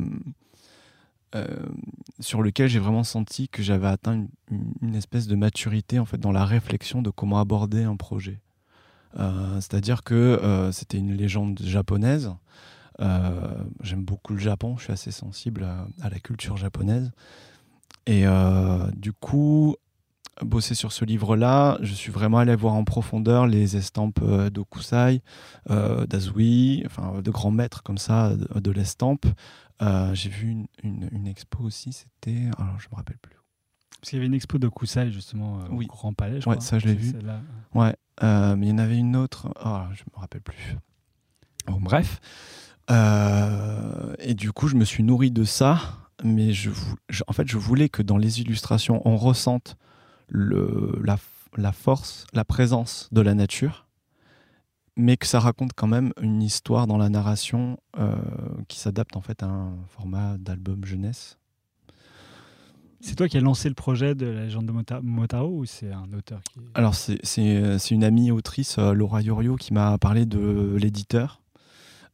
sur 2.20 2.44
lequel 2.44 2.68
j'ai 2.70 2.80
vraiment 2.80 3.04
senti 3.04 3.50
que 3.50 3.64
j'avais 3.64 3.88
atteint 3.88 4.14
une, 4.52 4.74
une- 4.82 4.96
espèce 4.96 5.28
de 5.28 5.36
maturité 5.36 5.98
en 6.00 6.06
fait 6.06 6.20
dans 6.20 6.32
la 6.32 6.46
réflexion 6.46 7.02
de 7.02 7.10
comment 7.10 7.40
aborder 7.40 7.84
un 7.84 7.96
projet. 7.96 8.40
C'est-à-dire 9.16 10.04
que 10.04 10.70
c'était 10.72 10.98
une 11.00 11.14
légende 11.16 11.60
japonaise. 11.64 12.34
Euh, 13.00 13.54
J'aime 13.82 14.04
beaucoup 14.04 14.34
le 14.34 14.40
Japon, 14.40 14.78
je 14.78 14.84
suis 14.86 14.94
assez 14.94 15.12
sensible 15.12 15.64
à, 15.64 15.88
à 16.02 16.10
la 16.10 16.20
culture 16.20 16.58
japonaise. 16.58 17.12
Et 18.06 18.28
euh, 18.28 18.86
du 18.96 19.14
coup, 19.14 19.76
bosser 20.42 20.76
sur 20.76 20.92
ce 20.92 21.06
livre-là, 21.06 21.78
je 21.82 21.94
suis 21.94 22.12
vraiment 22.12 22.40
allé 22.40 22.56
voir 22.56 22.74
en 22.74 22.84
profondeur 22.84 23.48
les 23.48 23.78
estampes 23.78 24.20
euh, 24.22 24.50
d'Okusai, 24.50 25.22
euh, 25.70 26.06
d'Azui, 26.06 26.84
enfin 26.86 27.22
de 27.22 27.32
grands 27.32 27.52
maîtres 27.52 27.82
comme 27.84 27.98
ça 27.98 28.36
de, 28.36 28.60
de 28.60 28.72
l'estampe. 28.72 29.26
Euh, 29.82 30.14
J'ai 30.14 30.30
vu 30.30 30.50
une, 30.50 30.68
une- 30.84 31.10
une 31.12 31.28
expo 31.28 31.64
aussi, 31.64 31.94
c'était. 31.94 32.50
Alors 32.58 32.80
je 32.80 32.88
me 32.92 32.96
rappelle 32.96 33.18
plus. 33.20 33.36
Parce 34.00 34.10
qu'il 34.10 34.18
y 34.18 34.20
avait 34.20 34.28
une 34.28 34.34
expo 34.34 34.58
de 34.60 34.68
Kusai 34.68 35.12
justement 35.12 35.60
euh, 35.62 35.68
Oui. 35.72 35.86
au 35.86 35.94
Grand 35.94 36.14
Palais, 36.14 36.42
je 36.42 36.50
Ouais, 36.50 36.56
crois. 36.56 36.66
ça, 36.66 36.78
je 36.78 36.88
l'ai 36.88 36.94
vu. 36.96 37.14
Ouais, 37.74 37.96
mais 38.22 38.68
il 38.68 38.70
y 38.70 38.72
en 38.74 38.78
avait 38.80 38.98
une 38.98 39.16
autre. 39.16 39.48
Oh, 39.64 39.80
je 39.94 40.04
me 40.14 40.20
rappelle 40.20 40.42
plus. 40.42 40.76
Bon, 41.68 41.80
bref. 41.80 42.20
Euh, 42.92 44.14
et 44.20 44.34
du 44.34 44.52
coup, 44.52 44.68
je 44.68 44.76
me 44.76 44.86
suis 44.86 45.04
nourri 45.04 45.32
de 45.32 45.44
ça, 45.44 45.80
mais 46.24 46.52
je, 46.54 46.70
vou- 46.70 46.96
je- 47.10 47.24
en 47.28 47.34
fait, 47.34 47.48
je 47.48 47.58
voulais 47.58 47.90
que 47.90 48.02
dans 48.02 48.18
les 48.18 48.42
illustrations, 48.42 49.02
on 49.08 49.16
ressente 49.18 49.78
le, 50.28 51.00
la, 51.04 51.18
la 51.58 51.72
force, 51.72 52.26
la 52.34 52.44
présence 52.46 53.10
de 53.12 53.22
la 53.22 53.34
nature, 53.36 53.88
mais 54.98 55.18
que 55.18 55.26
ça 55.26 55.40
raconte 55.40 55.72
quand 55.76 55.88
même 55.88 56.12
une 56.22 56.42
histoire 56.44 56.88
dans 56.88 56.98
la 56.98 57.10
narration 57.10 57.78
euh, 58.00 58.16
qui 58.68 58.80
s'adapte 58.80 59.16
en 59.18 59.22
fait 59.22 59.42
à 59.44 59.48
un 59.48 59.76
format 59.88 60.38
d'album 60.38 60.86
jeunesse. 60.86 61.38
C'est 63.02 63.16
toi 63.16 63.28
qui 63.28 63.36
as 63.38 63.42
lancé 63.42 63.68
le 63.68 63.76
projet 63.76 64.16
de 64.16 64.26
la 64.28 64.46
légende 64.46 64.66
de 64.66 64.72
Mota- 64.72 65.02
Momotaro 65.02 65.60
ou 65.60 65.66
c'est 65.66 65.92
un 65.92 66.08
auteur 66.18 66.42
qui. 66.44 66.60
Alors, 66.74 66.96
c'est- 66.96 67.20
c'est 67.24 67.92
une 67.92 68.04
amie 68.06 68.32
autrice, 68.32 68.78
euh, 68.80 68.94
Laura 68.94 69.22
Yorio, 69.22 69.58
qui 69.58 69.74
m'a 69.74 69.98
parlé 69.98 70.26
de 70.26 70.78
l'éditeur. 70.80 71.42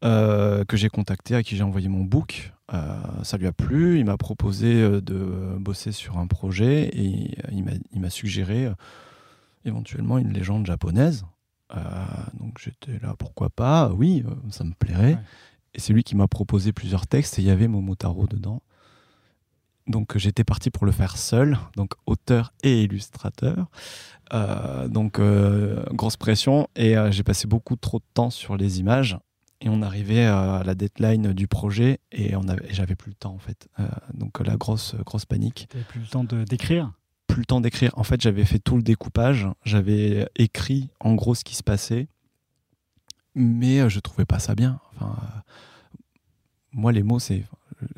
Euh, 0.03 0.63
que 0.65 0.77
j'ai 0.77 0.89
contacté, 0.89 1.35
à 1.35 1.43
qui 1.43 1.55
j'ai 1.55 1.63
envoyé 1.63 1.87
mon 1.87 2.03
book. 2.03 2.53
Euh, 2.73 3.01
ça 3.23 3.37
lui 3.37 3.47
a 3.47 3.51
plu, 3.51 3.99
il 3.99 4.05
m'a 4.05 4.17
proposé 4.17 4.81
euh, 4.81 5.01
de 5.01 5.57
bosser 5.57 5.91
sur 5.91 6.17
un 6.17 6.27
projet 6.27 6.89
et 6.89 7.37
il 7.51 7.63
m'a- 7.99 8.09
suggéré 8.09 8.69
éventuellement 9.65 10.17
une 10.17 10.31
légende 10.31 10.65
japonaise. 10.65 11.25
Donc 12.39 12.59
j'étais 12.59 12.97
là, 12.99 13.15
pourquoi 13.17 13.49
pas? 13.49 13.91
Oui, 13.93 14.23
ça 14.49 14.63
me 14.63 14.73
plairait. 14.73 15.13
Ouais. 15.13 15.19
Et 15.75 15.79
c'est 15.79 15.93
lui 15.93 16.03
qui 16.03 16.15
m'a 16.15 16.27
proposé 16.27 16.73
plusieurs 16.73 17.05
textes 17.05 17.37
et 17.37 17.41
il 17.41 17.47
y 17.47 17.51
avait 17.51 17.67
Momotaro 17.67 18.27
dedans. 18.27 18.61
Donc 19.87 20.17
j'étais 20.17 20.43
parti 20.43 20.69
pour 20.69 20.85
le 20.85 20.91
faire 20.91 21.17
seul, 21.17 21.57
donc 21.75 21.93
auteur 22.05 22.53
et 22.63 22.83
illustrateur. 22.83 23.67
Euh, 24.33 24.87
donc 24.87 25.19
euh, 25.19 25.83
grosse 25.91 26.17
pression 26.17 26.67
et 26.75 26.95
euh, 26.95 27.11
j'ai 27.11 27.23
passé 27.23 27.47
beaucoup 27.47 27.75
trop 27.75 27.97
de 27.97 28.05
temps 28.13 28.29
sur 28.29 28.57
les 28.57 28.79
images 28.79 29.17
et 29.61 29.69
on 29.69 29.81
arrivait 29.81 30.25
à 30.25 30.63
la 30.65 30.75
deadline 30.75 31.33
du 31.33 31.47
projet 31.47 31.99
et 32.11 32.35
on 32.35 32.47
avait, 32.47 32.69
et 32.69 32.73
j'avais 32.73 32.95
plus 32.95 33.09
le 33.11 33.15
temps 33.15 33.33
en 33.33 33.39
fait. 33.39 33.67
Euh, 33.79 33.87
donc 34.13 34.39
la 34.39 34.55
grosse 34.57 34.95
grosse 35.05 35.25
panique 35.25 35.67
T'avais 35.69 35.83
plus 35.83 35.99
le 36.01 36.07
temps 36.07 36.23
de 36.23 36.43
d'écrire? 36.43 36.91
plus 37.27 37.41
le 37.41 37.45
temps 37.45 37.61
d'écrire. 37.61 37.91
En 37.95 38.03
fait, 38.03 38.19
j'avais 38.21 38.43
fait 38.43 38.57
tout 38.57 38.75
le 38.75 38.81
découpage, 38.81 39.47
j'avais 39.63 40.27
écrit 40.35 40.89
en 40.99 41.13
gros 41.13 41.35
ce 41.35 41.43
qui 41.43 41.55
se 41.55 41.61
passait, 41.61 42.07
mais 43.35 43.81
euh, 43.81 43.89
je 43.89 43.99
trouvais 43.99 44.25
pas 44.25 44.39
ça 44.39 44.55
bien. 44.55 44.79
Enfin, 44.95 45.15
euh, 45.21 45.97
moi, 46.71 46.91
les 46.91 47.03
mots, 47.03 47.19
c'est 47.19 47.45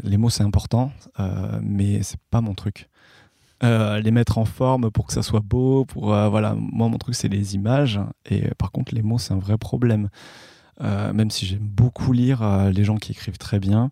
les 0.04 0.18
mots, 0.18 0.30
c'est 0.30 0.44
important, 0.44 0.92
euh, 1.20 1.60
mais 1.64 2.04
c'est 2.04 2.20
pas 2.30 2.42
mon 2.42 2.54
truc. 2.54 2.88
Euh, 3.64 4.00
les 4.00 4.12
mettre 4.12 4.38
en 4.38 4.46
forme 4.46 4.90
pour 4.92 5.06
que 5.08 5.14
ça 5.14 5.22
soit 5.24 5.40
beau, 5.40 5.86
pour 5.86 6.14
euh, 6.14 6.28
voilà, 6.30 6.56
moi 6.56 6.90
mon 6.90 6.98
truc 6.98 7.14
c'est 7.14 7.28
les 7.28 7.54
images 7.54 8.00
et 8.26 8.48
euh, 8.48 8.52
par 8.58 8.72
contre 8.72 8.94
les 8.96 9.04
mots 9.04 9.20
c'est 9.20 9.34
un 9.34 9.40
vrai 9.40 9.58
problème. 9.58 10.10
Euh, 10.82 11.14
même 11.14 11.30
si 11.32 11.46
j'aime 11.46 11.60
beaucoup 11.68 12.12
lire 12.14 12.42
euh, 12.42 12.72
les 12.72 12.84
gens 12.84 12.96
qui 12.98 13.12
écrivent 13.12 13.38
très 13.38 13.60
bien, 13.60 13.92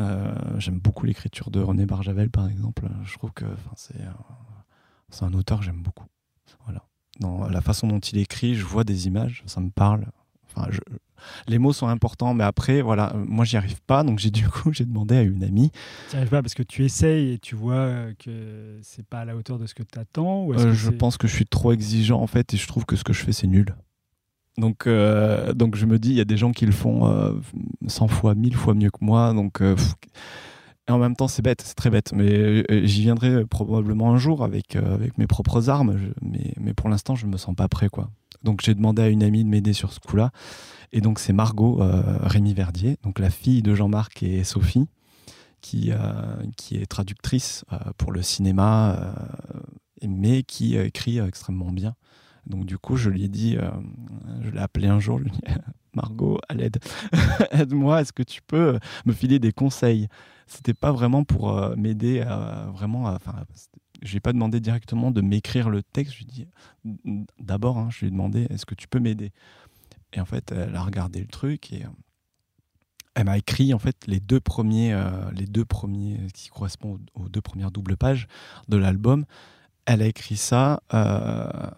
euh, 0.00 0.34
j'aime 0.58 0.78
beaucoup 0.78 1.04
l'écriture 1.06 1.50
de 1.50 1.60
René 1.60 1.86
Barjavel 1.86 2.30
par 2.30 2.48
exemple. 2.48 2.84
Je 3.04 3.14
trouve 3.14 3.32
que 3.32 3.44
c'est 3.76 3.94
c'est 5.10 5.24
un 5.24 5.32
auteur 5.34 5.58
que 5.60 5.64
j'aime 5.64 5.82
beaucoup. 5.82 6.06
Voilà. 6.64 6.82
Dans 7.20 7.46
la 7.48 7.60
façon 7.60 7.86
dont 7.86 8.00
il 8.00 8.18
écrit, 8.18 8.54
je 8.56 8.64
vois 8.64 8.82
des 8.84 9.06
images, 9.06 9.44
ça 9.46 9.60
me 9.60 9.70
parle. 9.70 10.06
Enfin, 10.46 10.68
je- 10.70 10.80
Les 11.46 11.58
mots 11.58 11.72
sont 11.72 11.86
importants, 11.86 12.34
mais 12.34 12.44
après, 12.44 12.82
voilà, 12.82 13.12
moi 13.14 13.44
j'y 13.44 13.56
arrive 13.56 13.80
pas, 13.82 14.02
donc 14.02 14.18
j'ai 14.18 14.30
du 14.30 14.46
coup 14.48 14.72
j'ai 14.72 14.84
demandé 14.84 15.16
à 15.16 15.22
une 15.22 15.42
amie. 15.44 15.70
Tu 16.10 16.16
arrives 16.16 16.28
pas 16.28 16.42
parce 16.42 16.54
que 16.54 16.62
tu 16.62 16.84
essayes 16.84 17.32
et 17.34 17.38
tu 17.38 17.54
vois 17.54 18.12
que 18.18 18.78
c'est 18.82 19.06
pas 19.06 19.20
à 19.20 19.24
la 19.24 19.36
hauteur 19.36 19.58
de 19.58 19.66
ce 19.66 19.74
que 19.74 19.82
tu 19.84 19.98
attends 19.98 20.44
ou 20.44 20.54
est-ce 20.54 20.64
Euh, 20.66 20.70
que 20.70 20.76
je 20.76 20.90
pense 20.90 21.16
que 21.16 21.26
je 21.28 21.34
suis 21.34 21.46
trop 21.46 21.72
exigeant 21.72 22.20
en 22.20 22.26
fait, 22.26 22.52
et 22.52 22.56
je 22.56 22.66
trouve 22.66 22.84
que 22.84 22.96
ce 22.96 23.04
que 23.04 23.12
je 23.12 23.22
fais 23.22 23.32
c'est 23.32 23.46
nul. 23.46 23.74
Donc, 24.56 24.86
euh, 24.86 25.52
donc 25.52 25.76
je 25.76 25.86
me 25.86 25.98
dis, 25.98 26.10
il 26.10 26.16
y 26.16 26.20
a 26.20 26.24
des 26.24 26.36
gens 26.36 26.52
qui 26.52 26.66
le 26.66 26.72
font 26.72 27.06
euh, 27.06 27.32
100 27.86 28.08
fois, 28.08 28.34
1000 28.34 28.54
fois 28.54 28.74
mieux 28.74 28.90
que 28.90 29.04
moi. 29.04 29.32
Donc, 29.32 29.60
euh, 29.60 29.76
et 30.88 30.92
en 30.92 30.98
même 30.98 31.16
temps, 31.16 31.28
c'est 31.28 31.42
bête, 31.42 31.62
c'est 31.64 31.74
très 31.74 31.90
bête. 31.90 32.12
Mais 32.14 32.64
euh, 32.70 32.86
j'y 32.86 33.02
viendrai 33.02 33.44
probablement 33.46 34.12
un 34.12 34.18
jour 34.18 34.44
avec, 34.44 34.76
euh, 34.76 34.94
avec 34.94 35.18
mes 35.18 35.26
propres 35.26 35.70
armes. 35.70 35.98
Mais, 36.22 36.52
mais 36.60 36.74
pour 36.74 36.88
l'instant, 36.88 37.14
je 37.14 37.26
me 37.26 37.36
sens 37.36 37.54
pas 37.54 37.68
prêt. 37.68 37.88
quoi. 37.88 38.10
Donc, 38.42 38.60
j'ai 38.62 38.74
demandé 38.74 39.02
à 39.02 39.08
une 39.08 39.22
amie 39.22 39.44
de 39.44 39.48
m'aider 39.48 39.72
sur 39.72 39.92
ce 39.92 40.00
coup-là. 40.00 40.30
Et 40.92 41.00
donc, 41.00 41.18
c'est 41.18 41.32
Margot 41.32 41.82
euh, 41.82 42.02
Rémy 42.22 42.54
Verdier, 42.54 42.98
donc 43.02 43.18
la 43.18 43.30
fille 43.30 43.62
de 43.62 43.74
Jean-Marc 43.74 44.22
et 44.22 44.44
Sophie, 44.44 44.86
qui, 45.60 45.90
euh, 45.90 45.96
qui 46.56 46.76
est 46.76 46.86
traductrice 46.86 47.64
euh, 47.72 47.78
pour 47.98 48.12
le 48.12 48.22
cinéma, 48.22 48.92
euh, 48.92 49.58
mais 50.06 50.44
qui 50.44 50.76
euh, 50.76 50.86
écrit 50.86 51.18
euh, 51.18 51.26
extrêmement 51.26 51.72
bien. 51.72 51.94
Donc 52.46 52.66
du 52.66 52.78
coup, 52.78 52.96
je 52.96 53.10
lui 53.10 53.24
ai 53.24 53.28
dit, 53.28 53.56
euh, 53.56 53.70
je 54.42 54.50
l'ai 54.50 54.60
appelé 54.60 54.88
un 54.88 55.00
jour, 55.00 55.18
lui 55.18 55.32
Margot, 55.94 56.38
à 56.48 56.54
l'aide, 56.54 56.78
aide-moi, 57.52 58.00
est-ce 58.00 58.12
que 58.12 58.22
tu 58.24 58.42
peux 58.42 58.78
me 59.06 59.12
filer 59.12 59.38
des 59.38 59.52
conseils? 59.52 60.08
C'était 60.46 60.74
pas 60.74 60.92
vraiment 60.92 61.24
pour 61.24 61.56
euh, 61.56 61.74
m'aider 61.76 62.20
à 62.20 62.68
vraiment, 62.72 63.04
enfin, 63.04 63.34
c'était- 63.54 63.78
je 64.02 64.10
lui 64.10 64.16
ai 64.18 64.20
pas 64.20 64.32
demandé 64.34 64.60
directement 64.60 65.10
de 65.10 65.20
m'écrire 65.22 65.70
le 65.70 65.82
texte. 65.82 66.12
Je 66.14 66.18
lui 66.18 66.26
ai 66.26 66.46
dit, 67.04 67.26
d'abord, 67.40 67.78
hein, 67.78 67.88
je 67.90 68.00
lui 68.00 68.08
ai 68.08 68.10
demandé, 68.10 68.46
est-ce 68.50 68.66
que 68.66 68.74
tu 68.74 68.86
peux 68.88 68.98
m'aider? 69.00 69.32
Et 70.12 70.20
en 70.20 70.24
fait, 70.26 70.52
elle 70.52 70.74
a 70.76 70.82
regardé 70.82 71.20
le 71.20 71.26
truc 71.28 71.72
et 71.72 71.84
euh, 71.84 71.88
elle 73.14 73.24
m'a 73.26 73.38
écrit 73.38 73.72
en 73.72 73.78
fait 73.78 73.96
les 74.06 74.20
deux 74.20 74.40
premiers, 74.40 74.92
euh, 74.92 75.30
les 75.32 75.46
deux 75.46 75.64
premiers 75.64 76.20
qui 76.34 76.48
correspondent 76.48 77.08
aux 77.14 77.28
deux 77.28 77.40
premières 77.40 77.70
doubles 77.70 77.96
pages 77.96 78.26
de 78.68 78.76
l'album. 78.76 79.24
Elle 79.86 80.02
a 80.02 80.06
écrit 80.06 80.36
ça. 80.36 80.82
euh, 80.92 81.48
j'ai- 81.50 81.70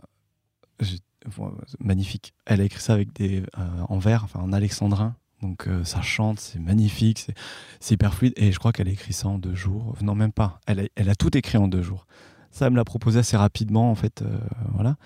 magnifique. 1.81 2.35
Elle 2.45 2.61
a 2.61 2.65
écrit 2.65 2.81
ça 2.81 2.95
avec 2.95 3.13
des 3.13 3.43
euh, 3.59 3.81
en 3.89 3.99
vers, 3.99 4.25
enfin 4.25 4.41
en 4.41 4.53
alexandrin. 4.53 5.17
Donc 5.43 5.69
euh, 5.69 5.85
ça 5.85 6.01
chante, 6.01 6.41
c'est 6.41 6.59
magnifique, 6.59 7.27
c'est 7.81 7.95
hyper 7.95 8.15
fluide. 8.15 8.33
Et 8.37 8.53
je 8.53 8.59
crois 8.59 8.73
qu'elle 8.73 8.89
a 8.89 8.93
écrit 8.93 9.13
ça 9.13 9.29
en 9.29 9.39
deux 9.39 9.55
jours. 9.55 9.95
Non, 10.03 10.15
même 10.15 10.33
pas. 10.33 10.61
Elle 10.67 10.89
a, 11.09 11.15
tout 11.15 11.37
écrit 11.37 11.59
en 11.59 11.69
deux 11.69 11.83
jours. 11.83 12.07
Ça, 12.51 12.67
elle 12.67 12.73
me 12.73 12.77
l'a 12.77 12.85
proposé 12.85 13.19
assez 13.19 13.37
rapidement, 13.37 13.91
en 13.91 13.95
fait. 13.95 14.23
euh, 14.23 14.39
voilà. 14.73 14.97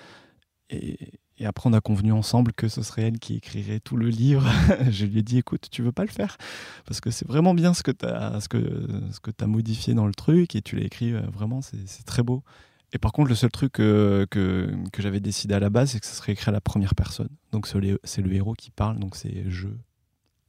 Et, 0.70 0.96
après, 1.42 1.70
on 1.70 1.72
a 1.72 1.80
convenu 1.80 2.12
ensemble 2.12 2.52
que 2.52 2.68
ce 2.68 2.82
serait 2.82 3.02
elle 3.02 3.18
qui 3.18 3.36
écrirait 3.36 3.80
tout 3.80 3.96
le 3.96 4.08
livre. 4.08 4.46
je 4.90 5.06
lui 5.06 5.20
ai 5.20 5.22
dit, 5.22 5.38
écoute, 5.38 5.68
tu 5.70 5.82
veux 5.82 5.90
pas 5.90 6.04
le 6.04 6.10
faire? 6.10 6.36
Parce 6.84 7.00
que 7.00 7.10
c'est 7.10 7.26
vraiment 7.26 7.54
bien 7.54 7.72
ce 7.72 7.82
que 7.82 7.90
tu 7.90 8.04
as, 8.04 9.46
modifié 9.46 9.94
dans 9.94 10.06
le 10.06 10.14
truc 10.14 10.54
et 10.54 10.60
tu 10.60 10.76
l'as 10.76 10.84
écrit 10.84 11.12
vraiment, 11.12 11.62
c'est 11.62 12.04
très 12.04 12.22
beau. 12.22 12.44
Et 12.92 12.98
par 12.98 13.12
contre, 13.12 13.28
le 13.28 13.34
seul 13.34 13.50
truc 13.50 13.78
euh, 13.78 14.26
que, 14.26 14.74
que 14.92 15.02
j'avais 15.02 15.20
décidé 15.20 15.54
à 15.54 15.60
la 15.60 15.70
base, 15.70 15.92
c'est 15.92 16.00
que 16.00 16.06
ça 16.06 16.14
serait 16.14 16.32
écrit 16.32 16.48
à 16.48 16.52
la 16.52 16.60
première 16.60 16.94
personne. 16.94 17.28
Donc 17.52 17.66
c'est 17.66 17.78
le, 17.78 18.32
héros 18.32 18.54
qui 18.54 18.70
parle, 18.70 18.98
donc 18.98 19.16
c'est 19.16 19.44
je. 19.48 19.68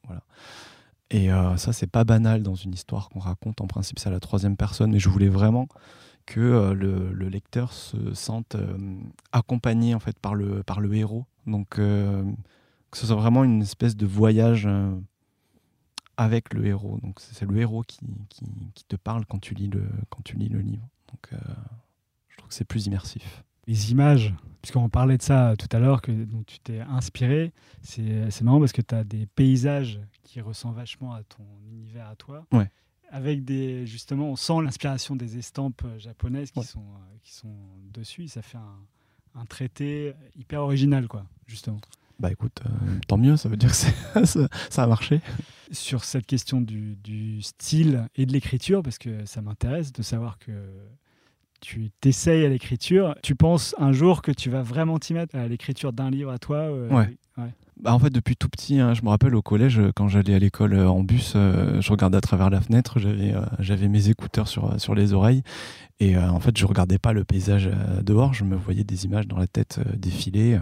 Voilà. 0.06 0.24
Et 1.12 1.32
euh, 1.32 1.58
ça, 1.58 1.74
c'est 1.74 1.88
pas 1.88 2.06
banal 2.06 2.42
dans 2.42 2.56
une 2.56 2.74
histoire 2.74 3.10
qu'on 3.10 3.20
raconte. 3.20 3.60
En 3.60 3.68
principe, 3.68 4.00
c'est 4.00 4.08
à 4.08 4.12
la 4.12 4.22
troisième 4.22 4.56
personne, 4.56 4.92
mais 4.92 5.00
je 5.00 5.10
voulais 5.10 5.28
vraiment 5.28 5.68
que 6.26 6.40
euh, 6.40 6.74
le, 6.74 7.12
le 7.12 7.28
lecteur 7.28 7.74
se 7.74 8.14
sente 8.14 8.56
euh, 8.56 8.78
accompagné 9.34 9.94
en 9.94 10.00
fait 10.00 10.18
par 10.18 10.36
le, 10.36 10.64
par 10.64 10.80
le 10.80 10.94
héros. 10.96 11.26
Donc 11.46 11.70
que 11.72 12.98
ce 12.98 13.08
soit 13.08 13.16
vraiment 13.16 13.44
une 13.44 13.62
espèce 13.62 13.96
de 13.96 14.06
voyage 14.06 14.70
avec 16.18 16.54
le 16.54 16.66
héros. 16.66 17.00
Donc 17.02 17.20
c'est 17.20 17.46
le 17.46 17.58
héros 17.58 17.84
qui, 17.84 18.00
qui, 18.30 18.86
te 18.86 18.96
parle 18.96 19.26
quand 19.26 19.40
tu 19.40 19.54
lis 19.54 19.68
le, 19.68 19.84
quand 20.10 20.22
tu 20.24 20.38
lis 20.38 20.50
le 20.50 20.60
livre. 20.60 20.88
Donc 21.10 21.40
que 22.52 22.56
c'est 22.56 22.66
plus 22.66 22.86
immersif. 22.88 23.44
les 23.68 23.92
images, 23.92 24.34
puisqu'on 24.62 24.90
parlait 24.90 25.18
de 25.18 25.22
ça 25.22 25.56
tout 25.58 25.68
à 25.76 25.80
l'heure, 25.80 26.02
que 26.02 26.12
dont 26.12 26.44
tu 26.44 26.60
t'es 26.60 26.80
inspiré, 26.82 27.52
c'est 27.82 28.42
marrant 28.42 28.60
parce 28.60 28.72
que 28.74 28.82
tu 28.82 28.94
as 28.96 29.04
des 29.04 29.26
paysages 29.26 30.00
qui 30.24 30.42
ressemblent 30.42 30.76
vachement 30.78 31.14
à 31.14 31.24
ton 31.24 31.44
univers 31.72 32.08
à 32.08 32.16
toi. 32.16 32.46
Ouais. 32.52 32.70
Avec 33.10 33.44
des, 33.44 33.86
justement, 33.86 34.30
on 34.30 34.36
sent 34.36 34.62
l'inspiration 34.64 35.16
des 35.16 35.38
estampes 35.38 35.84
japonaises 35.98 36.52
qui, 36.52 36.60
Ouais. 36.60 36.66
sont, 36.66 36.80
euh, 36.80 37.18
qui 37.24 37.34
sont 37.34 37.56
dessus. 37.94 38.28
Ça 38.30 38.42
fait 38.42 38.58
un, 38.58 39.40
un 39.40 39.46
traité 39.46 40.14
hyper 40.38 40.62
original, 40.62 41.08
quoi, 41.10 41.26
justement. 41.46 41.80
Bah 42.20 42.32
écoute, 42.32 42.62
euh, 42.66 43.00
tant 43.08 43.18
mieux, 43.18 43.36
ça 43.36 43.50
veut 43.50 43.58
dire 43.58 43.70
que 43.72 43.76
ça, 44.26 44.48
ça 44.70 44.84
a 44.84 44.88
marché. 44.88 45.20
Sur 45.72 46.04
cette 46.04 46.26
question 46.26 46.62
du, 46.62 46.96
du 46.98 47.42
style 47.42 48.08
et 48.16 48.26
de 48.26 48.32
l'écriture, 48.32 48.82
parce 48.84 48.98
que 48.98 49.26
ça 49.26 49.42
m'intéresse 49.42 49.92
de 49.92 50.04
savoir 50.04 50.38
que 50.40 50.52
tu 51.62 51.92
t'essayes 52.02 52.44
à 52.46 52.50
l'écriture. 52.50 53.16
Tu 53.24 53.36
penses 53.36 53.74
un 53.78 53.92
jour 53.94 54.22
que 54.22 54.32
tu 54.32 54.50
vas 54.50 54.62
vraiment 54.62 55.00
t'y 55.00 55.14
mettre 55.14 55.36
à 55.36 55.48
l'écriture 55.48 55.94
d'un 55.94 56.10
livre 56.10 56.32
à 56.32 56.38
toi 56.40 56.58
euh, 56.58 56.90
Ouais. 56.90 57.16
Bah, 57.80 57.96
en 57.96 58.00
fait, 58.00 58.12
depuis 58.12 58.36
tout 58.36 58.48
petit, 58.50 58.80
hein, 58.80 58.94
je 58.94 59.02
me 59.02 59.10
rappelle 59.10 59.34
au 59.34 59.42
collège, 59.42 59.80
euh, 59.80 59.92
quand 59.96 60.08
j'allais 60.08 60.36
à 60.36 60.40
l'école 60.40 60.74
euh, 60.74 60.88
en 60.88 61.02
bus, 61.02 61.34
euh, 61.36 61.82
je 61.82 61.90
regardais 61.92 62.18
à 62.18 62.22
travers 62.22 62.52
la 62.52 62.62
fenêtre, 62.62 63.00
j'avais 63.00 63.34
euh, 63.34 63.42
j'avais 63.58 63.88
mes 63.88 64.10
écouteurs 64.10 64.48
sur, 64.48 64.80
sur 64.80 64.94
les 64.94 65.14
oreilles. 65.14 65.42
Et 66.00 66.16
en 66.18 66.40
fait, 66.40 66.58
je 66.58 66.66
regardais 66.66 66.98
pas 67.00 67.14
le 67.14 67.24
paysage 67.24 67.70
dehors, 68.04 68.34
je 68.34 68.44
me 68.44 68.56
voyais 68.56 68.84
des 68.84 69.06
images 69.06 69.28
dans 69.28 69.38
la 69.38 69.46
tête 69.48 69.80
défiler. 69.96 70.58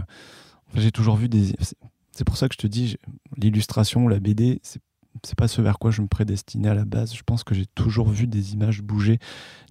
Enfin, 0.67 0.81
j'ai 0.81 0.91
toujours 0.91 1.15
vu 1.15 1.29
des. 1.29 1.53
c'est- 1.61 2.23
pour 2.25 2.35
ça 2.35 2.49
que 2.49 2.53
je 2.55 2.59
te 2.59 2.67
dis, 2.67 2.97
l'illustration, 3.37 4.07
la 4.09 4.19
BD, 4.19 4.59
c'est 4.63 4.81
c'est 5.23 5.37
pas 5.37 5.47
ce 5.47 5.61
vers 5.61 5.79
quoi 5.79 5.91
je 5.91 6.01
me 6.01 6.07
prédestinais 6.07 6.69
à 6.69 6.73
la 6.73 6.85
base. 6.85 7.13
Je 7.13 7.23
pense 7.23 7.43
que 7.43 7.53
j'ai 7.55 7.65
toujours 7.65 8.09
vu 8.09 8.27
des 8.27 8.53
images 8.53 8.81
bouger. 8.81 9.19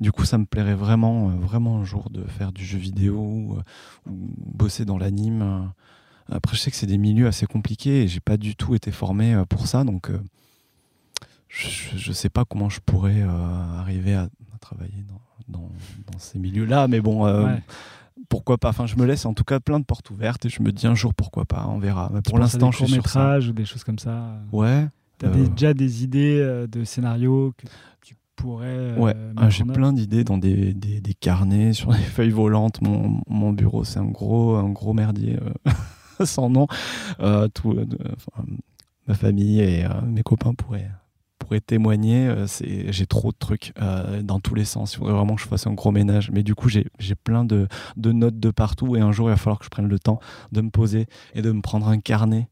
Du 0.00 0.12
coup, 0.12 0.24
ça 0.24 0.36
me 0.38 0.44
plairait 0.46 0.74
vraiment, 0.74 1.30
euh, 1.30 1.32
vraiment 1.36 1.78
un 1.78 1.84
jour 1.84 2.10
de 2.10 2.24
faire 2.24 2.52
du 2.52 2.64
jeu 2.64 2.78
vidéo 2.78 3.16
ou, 3.18 3.54
euh, 3.56 4.10
ou 4.10 4.16
bosser 4.54 4.84
dans 4.84 4.98
l'anime. 4.98 5.70
Après, 6.30 6.56
je 6.56 6.60
sais 6.60 6.70
que 6.70 6.76
c'est 6.76 6.86
des 6.86 6.98
milieux 6.98 7.26
assez 7.26 7.46
compliqués 7.46 8.02
et 8.02 8.08
j'ai 8.08 8.20
pas 8.20 8.36
du 8.36 8.54
tout 8.56 8.74
été 8.74 8.90
formé 8.92 9.34
euh, 9.34 9.44
pour 9.46 9.66
ça, 9.66 9.84
donc 9.84 10.10
euh, 10.10 10.20
je, 11.48 11.96
je 11.96 12.12
sais 12.12 12.28
pas 12.28 12.44
comment 12.44 12.68
je 12.68 12.80
pourrais 12.80 13.22
euh, 13.22 13.78
arriver 13.78 14.14
à, 14.14 14.22
à 14.54 14.58
travailler 14.60 15.04
dans, 15.08 15.58
dans, 15.58 15.70
dans 16.12 16.18
ces 16.18 16.38
milieux-là, 16.38 16.86
mais 16.88 17.00
bon, 17.00 17.26
euh, 17.26 17.44
Ouais. 17.46 17.62
pourquoi 18.28 18.58
pas? 18.58 18.68
Enfin, 18.68 18.84
je 18.86 18.96
me 18.96 19.06
laisse 19.06 19.24
en 19.24 19.32
tout 19.32 19.44
cas 19.44 19.58
plein 19.58 19.80
de 19.80 19.84
portes 19.86 20.10
ouvertes 20.10 20.44
et 20.44 20.50
je 20.50 20.62
me 20.62 20.70
dis 20.70 20.86
un 20.86 20.94
jour 20.94 21.14
pourquoi 21.14 21.46
pas, 21.46 21.66
on 21.68 21.78
verra. 21.78 22.10
Mais 22.12 22.20
pour 22.20 22.38
l'instant, 22.38 22.70
je 22.72 22.84
suis 22.84 22.88
sur 22.88 23.08
ça. 23.08 23.20
courts-métrages 23.20 23.48
ou 23.48 23.52
des 23.54 23.64
choses 23.64 23.84
comme 23.84 23.98
ça. 23.98 24.34
Ouais. 24.52 24.86
Tu 25.18 25.26
as 25.26 25.28
Euh, 25.30 25.48
déjà 25.48 25.74
des 25.74 26.04
idées 26.04 26.38
euh, 26.40 26.66
de 26.66 26.84
scénarios 26.84 27.52
que 27.58 27.66
tu 28.02 28.14
pourrais. 28.36 28.66
euh, 28.68 28.96
Ouais, 28.98 29.14
ah, 29.36 29.50
j'ai 29.50 29.64
plein 29.64 29.92
d'idées 29.92 30.24
dans 30.24 30.38
des, 30.38 30.74
des, 30.74 31.00
des 31.00 31.14
carnets, 31.14 31.72
sur 31.72 31.90
des 31.92 31.98
feuilles 31.98 32.30
volantes. 32.30 32.80
Mon, 32.82 33.20
mon 33.28 33.52
bureau, 33.52 33.84
c'est 33.84 33.98
un 33.98 34.04
gros, 34.06 34.54
un 34.56 34.68
gros 34.70 34.92
merdier 34.92 35.38
sans 36.24 36.48
nom. 36.50 36.66
Tout, 37.54 37.76
ma 39.06 39.14
famille 39.14 39.60
et 39.60 39.84
mes 40.06 40.22
copains 40.22 40.54
pourraient, 40.54 40.90
pourraient 41.38 41.60
témoigner. 41.60 42.32
c'est, 42.46 42.92
j'ai 42.92 43.06
trop 43.06 43.32
de 43.32 43.36
trucs 43.38 43.72
euh, 43.80 44.22
dans 44.22 44.38
tous 44.38 44.54
les 44.54 44.64
sens. 44.64 44.94
Il 44.94 44.98
faudrait 44.98 45.14
vraiment 45.14 45.34
que 45.34 45.42
je 45.42 45.48
fasse 45.48 45.66
un 45.66 45.72
gros 45.74 45.90
ménage. 45.90 46.30
Mais 46.30 46.42
du 46.42 46.54
coup, 46.54 46.68
j'ai, 46.68 46.86
j'ai 46.98 47.14
plein 47.16 47.44
de, 47.44 47.66
de 47.96 48.12
notes 48.12 48.38
de 48.38 48.50
partout. 48.50 48.94
Et 48.96 49.00
un 49.00 49.12
jour, 49.12 49.28
il 49.28 49.30
va 49.32 49.36
falloir 49.36 49.58
que 49.58 49.64
je 49.64 49.70
prenne 49.70 49.88
le 49.88 49.98
temps 49.98 50.20
de 50.52 50.60
me 50.60 50.70
poser 50.70 51.06
et 51.34 51.42
de 51.42 51.50
me 51.50 51.60
prendre 51.62 51.88
un 51.88 51.98
carnet 51.98 52.48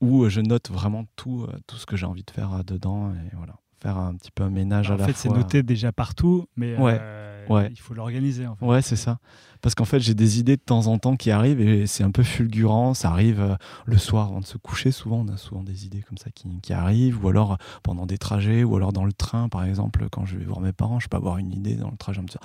où 0.00 0.24
euh, 0.24 0.28
je 0.28 0.40
note 0.40 0.70
vraiment 0.70 1.04
tout, 1.16 1.44
euh, 1.48 1.58
tout 1.66 1.76
ce 1.76 1.86
que 1.86 1.96
j'ai 1.96 2.06
envie 2.06 2.24
de 2.24 2.30
faire 2.30 2.52
euh, 2.52 2.62
dedans. 2.62 3.10
Et 3.12 3.36
voilà, 3.36 3.54
faire 3.80 3.96
un 3.98 4.14
petit 4.14 4.30
peu 4.30 4.44
un 4.44 4.50
ménage 4.50 4.90
à 4.90 4.94
en 4.94 4.96
la 4.96 5.06
fait, 5.06 5.16
c'est 5.16 5.28
fois. 5.28 5.38
noté 5.38 5.62
déjà 5.62 5.92
partout, 5.92 6.46
mais 6.56 6.76
Ouais, 6.76 6.98
euh, 7.00 7.46
ouais. 7.48 7.68
il 7.70 7.78
faut 7.80 7.94
l'organiser. 7.94 8.46
En 8.46 8.56
fait. 8.56 8.64
Ouais, 8.64 8.82
c'est 8.82 8.96
ça. 8.96 9.18
Parce 9.60 9.74
qu'en 9.74 9.84
fait, 9.84 9.98
j'ai 9.98 10.14
des 10.14 10.38
idées 10.38 10.56
de 10.56 10.62
temps 10.62 10.86
en 10.86 10.98
temps 10.98 11.16
qui 11.16 11.32
arrivent 11.32 11.60
et 11.60 11.88
c'est 11.88 12.04
un 12.04 12.12
peu 12.12 12.22
fulgurant. 12.22 12.94
Ça 12.94 13.10
arrive 13.10 13.58
le 13.86 13.98
soir 13.98 14.28
avant 14.28 14.38
de 14.40 14.46
se 14.46 14.56
coucher. 14.56 14.92
Souvent, 14.92 15.24
on 15.26 15.28
a 15.28 15.36
souvent 15.36 15.64
des 15.64 15.84
idées 15.84 16.02
comme 16.02 16.16
ça 16.16 16.30
qui, 16.30 16.60
qui 16.60 16.72
arrivent. 16.72 17.24
Ou 17.24 17.28
alors 17.28 17.58
pendant 17.82 18.06
des 18.06 18.18
trajets, 18.18 18.62
ou 18.62 18.76
alors 18.76 18.92
dans 18.92 19.04
le 19.04 19.12
train, 19.12 19.48
par 19.48 19.64
exemple, 19.64 20.06
quand 20.12 20.24
je 20.26 20.36
vais 20.36 20.44
voir 20.44 20.60
mes 20.60 20.72
parents, 20.72 21.00
je 21.00 21.08
peux 21.08 21.16
avoir 21.16 21.38
une 21.38 21.52
idée 21.52 21.74
dans 21.74 21.90
le 21.90 21.96
trajet 21.96 22.20
en 22.20 22.22
me 22.22 22.28
disant 22.28 22.38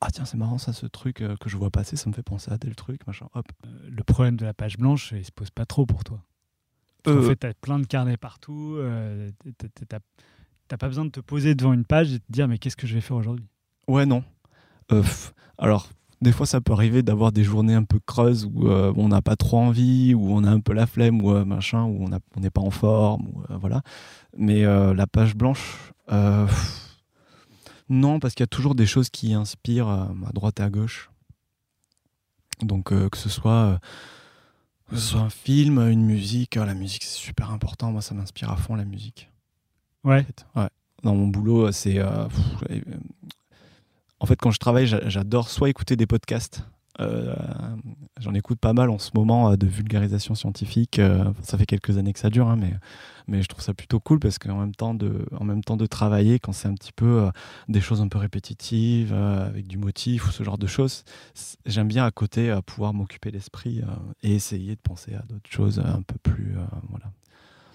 Ah, 0.00 0.12
tiens, 0.12 0.24
c'est 0.24 0.36
marrant 0.36 0.58
ça, 0.58 0.72
ce 0.72 0.86
truc 0.86 1.16
que 1.40 1.48
je 1.48 1.56
vois 1.56 1.70
passer, 1.70 1.96
ça 1.96 2.08
me 2.08 2.14
fait 2.14 2.22
penser 2.22 2.52
à 2.52 2.58
tel 2.58 2.76
truc, 2.76 3.04
machin. 3.08 3.26
Hop. 3.34 3.46
Le 3.90 4.04
problème 4.04 4.36
de 4.36 4.44
la 4.44 4.54
page 4.54 4.78
blanche, 4.78 5.12
il 5.16 5.24
se 5.24 5.32
pose 5.32 5.50
pas 5.50 5.66
trop 5.66 5.86
pour 5.86 6.04
toi. 6.04 6.20
Qu'en 7.04 7.12
Euh, 7.12 7.22
fait, 7.28 7.36
tu 7.36 7.46
as 7.46 7.54
plein 7.54 7.78
de 7.78 7.86
carnets 7.86 8.16
partout. 8.16 8.74
euh, 8.78 9.30
t'as- 9.88 9.98
T'as 10.68 10.76
pas 10.76 10.86
besoin 10.86 11.04
de 11.04 11.10
te 11.10 11.18
poser 11.20 11.56
devant 11.56 11.72
une 11.72 11.84
page 11.84 12.10
et 12.12 12.18
de 12.18 12.22
te 12.24 12.30
dire 12.30 12.46
mais 12.46 12.56
qu'est-ce 12.58 12.76
que 12.76 12.86
je 12.86 12.94
vais 12.94 13.00
faire 13.00 13.16
aujourd'hui? 13.16 13.46
Ouais, 13.88 14.06
non. 14.06 14.22
Euh, 14.92 15.02
alors, 15.58 15.88
des 16.22 16.30
fois, 16.30 16.46
ça 16.46 16.60
peut 16.60 16.72
arriver 16.72 17.02
d'avoir 17.02 17.32
des 17.32 17.42
journées 17.42 17.74
un 17.74 17.82
peu 17.82 17.98
creuses 17.98 18.44
où 18.44 18.68
euh, 18.68 18.92
on 18.96 19.08
n'a 19.08 19.20
pas 19.20 19.34
trop 19.34 19.58
envie, 19.58 20.14
où 20.14 20.30
on 20.30 20.44
a 20.44 20.50
un 20.50 20.60
peu 20.60 20.72
la 20.72 20.86
flemme, 20.86 21.22
ou 21.22 21.32
euh, 21.32 21.44
machin, 21.44 21.82
où 21.84 22.04
on 22.04 22.40
n'est 22.40 22.50
pas 22.50 22.60
en 22.60 22.70
forme, 22.70 23.44
euh, 23.50 23.56
voilà. 23.56 23.82
Mais 24.36 24.62
la 24.62 25.06
page 25.08 25.34
blanche, 25.34 25.92
non, 27.88 28.20
parce 28.20 28.34
qu'il 28.34 28.42
y 28.42 28.44
a 28.44 28.46
toujours 28.46 28.76
des 28.76 28.86
choses 28.86 29.10
qui 29.10 29.34
inspirent 29.34 29.88
à 29.88 30.12
droite 30.34 30.60
et 30.60 30.62
à 30.62 30.70
gauche. 30.70 31.10
Donc, 32.62 32.90
que 32.90 33.16
ce 33.18 33.28
soit. 33.28 33.80
Que 34.90 34.96
ce 34.96 35.02
soit 35.12 35.20
un 35.20 35.30
film, 35.30 35.78
une 35.88 36.04
musique, 36.04 36.56
euh, 36.56 36.64
la 36.64 36.74
musique 36.74 37.04
c'est 37.04 37.18
super 37.18 37.50
important, 37.50 37.90
moi 37.92 38.02
ça 38.02 38.14
m'inspire 38.14 38.50
à 38.50 38.56
fond 38.56 38.74
la 38.74 38.84
musique 38.84 39.30
Ouais. 40.04 40.20
en 40.20 40.24
fait. 40.24 40.46
Ouais. 40.56 40.68
Dans 41.02 41.14
mon 41.14 41.28
boulot, 41.28 41.72
c'est. 41.72 41.98
euh, 41.98 42.26
pff, 42.26 42.70
euh, 42.70 42.80
en 44.18 44.26
fait, 44.26 44.36
quand 44.36 44.50
je 44.50 44.58
travaille, 44.58 44.86
j'a- 44.86 45.08
j'adore 45.08 45.48
soit 45.48 45.70
écouter 45.70 45.96
des 45.96 46.06
podcasts. 46.06 46.64
Euh, 46.98 47.34
J'en 48.18 48.34
écoute 48.34 48.58
pas 48.58 48.72
mal 48.72 48.90
en 48.90 48.98
ce 48.98 49.10
moment 49.14 49.50
euh, 49.52 49.56
de 49.56 49.66
vulgarisation 49.66 50.34
scientifique. 50.34 50.98
euh, 50.98 51.32
ça 51.42 51.56
fait 51.56 51.66
quelques 51.66 51.96
années 51.98 52.12
que 52.12 52.18
ça 52.18 52.30
dure, 52.30 52.48
hein, 52.48 52.56
mais, 52.56 53.42
je 53.42 53.46
trouve 53.46 53.62
ça 53.62 53.74
plutôt 53.74 54.00
cool 54.00 54.18
parce 54.18 54.38
qu'en 54.38 54.56
même 54.56 54.74
temps 54.74 54.94
de, 54.94 55.86
travailler, 55.86 56.40
quand 56.40 56.52
c'est 56.52 56.66
un 56.66 56.74
petit 56.74 56.92
peu 56.92 57.30
des 57.68 57.80
choses 57.80 58.00
un 58.00 58.08
peu 58.08 58.18
répétitives, 58.18 59.12
avec 59.12 59.68
du 59.68 59.78
motif 59.78 60.26
ou 60.26 60.32
ce 60.32 60.42
genre 60.42 60.58
de 60.58 60.66
choses, 60.66 61.04
j'aime 61.64 61.86
bien 61.86 62.04
à 62.04 62.10
côté 62.10 62.58
pouvoir 62.66 62.92
m'occuper 62.92 63.30
l'esprit 63.30 63.82
et 64.24 64.34
essayer 64.34 64.74
de 64.74 64.80
penser 64.80 65.14
à 65.14 65.22
d'autres 65.28 65.48
choses 65.48 65.78
un 65.78 66.02
peu 66.02 66.16
plus. 66.20 66.56
voilà. 66.88 67.12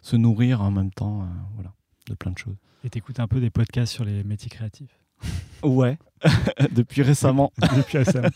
Se 0.01 0.17
nourrir 0.17 0.61
en 0.61 0.71
même 0.71 0.91
temps, 0.91 1.25
voilà, 1.53 1.71
de 2.09 2.15
plein 2.15 2.31
de 2.31 2.37
choses. 2.37 2.57
Et 2.83 2.89
t'écoutes 2.89 3.21
un 3.21 3.27
peu 3.27 3.39
des 3.39 3.49
podcasts 3.49 3.93
sur 3.93 4.03
les 4.03 4.25
métiers 4.25 4.49
créatifs? 4.49 5.04
Ouais, 5.63 5.97
depuis 6.71 7.01
récemment. 7.01 7.51
Depuis 7.75 7.97
récemment. 7.97 8.29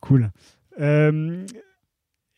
cool. 0.00 0.30
Euh, 0.80 1.46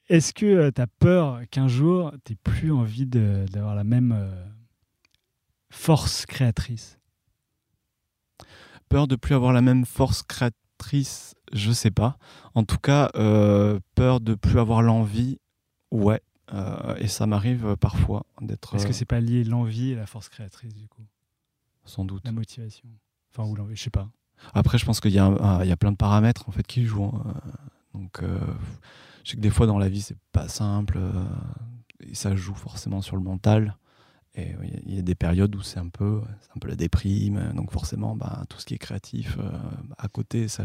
Est-ce 0.08 0.32
que 0.32 0.70
tu 0.70 0.80
as 0.80 0.86
peur 0.86 1.40
qu'un 1.50 1.68
jour, 1.68 2.12
tu 2.24 2.36
plus 2.36 2.72
envie 2.72 3.06
d'avoir 3.06 3.74
la 3.74 3.84
même 3.84 4.12
euh, 4.12 4.44
force 5.70 6.26
créatrice? 6.26 6.98
Peur 8.88 9.08
de 9.08 9.16
plus 9.16 9.34
avoir 9.34 9.52
la 9.52 9.62
même 9.62 9.84
force 9.84 10.22
créatrice, 10.22 11.34
je 11.52 11.72
sais 11.72 11.90
pas. 11.90 12.18
En 12.54 12.64
tout 12.64 12.78
cas, 12.78 13.10
euh, 13.16 13.80
peur 13.94 14.20
de 14.20 14.34
plus 14.34 14.58
avoir 14.58 14.82
l'envie, 14.82 15.38
ouais. 15.90 16.20
Euh, 16.52 16.94
et 16.96 17.08
ça 17.08 17.26
m'arrive 17.26 17.66
euh, 17.66 17.76
parfois 17.76 18.26
d'être. 18.40 18.74
Est-ce 18.74 18.84
euh, 18.84 18.88
que 18.88 18.92
c'est 18.92 19.06
pas 19.06 19.20
lié 19.20 19.44
l'envie 19.44 19.92
et 19.92 19.94
la 19.94 20.06
force 20.06 20.28
créatrice 20.28 20.74
du 20.74 20.86
coup? 20.88 21.02
Sans 21.86 22.04
doute. 22.04 22.22
La 22.24 22.32
motivation 22.32 22.88
Enfin, 23.37 23.49
ou 23.49 23.57
je 23.74 23.82
sais 23.82 23.91
pas. 23.91 24.09
Après, 24.53 24.78
je 24.78 24.85
pense 24.85 25.01
qu'il 25.01 25.12
y, 25.12 25.18
a 25.18 25.24
un- 25.26 25.62
il 25.62 25.68
y 25.68 25.72
a 25.72 25.76
plein 25.76 25.93
de 25.93 25.97
paramètres 25.97 26.49
en 26.49 26.53
fait 26.53 26.66
qui 26.66 26.85
jouent. 26.85 27.05
hein. 27.14 27.35
Donc, 27.95 28.22
euh, 28.22 28.39
je 29.24 29.30
sais 29.30 29.37
que 29.37 29.41
des 29.43 29.51
fois 29.51 29.66
dans 29.66 29.78
la 29.78 29.89
vie, 29.89 30.03
c'est 30.03 30.18
pas 30.32 30.49
simple. 30.49 30.99
euh, 30.99 31.11
et 32.01 32.14
ça 32.14 32.35
joue 32.37 32.55
forcément 32.55 33.01
sur 33.01 33.16
le 33.16 33.22
mental. 33.22 33.76
Et 34.37 34.53
il 34.87 34.95
y 34.97 34.99
a- 34.99 35.03
des 35.03 35.14
périodes 35.14 35.55
où 35.55 35.62
c'est 35.62 35.78
un 35.78 35.89
peu, 35.89 36.20
un 36.55 36.59
peu 36.59 36.66
la 36.68 36.74
déprime. 36.74 37.53
Donc 37.55 37.70
forcément, 37.70 38.16
bah, 38.16 38.43
tout 38.49 38.59
ce 38.59 38.66
qui 38.66 38.74
est 38.74 38.78
créatif 38.78 39.37
euh, 39.39 39.51
à 39.97 40.09
côté, 40.09 40.49
ça. 40.49 40.64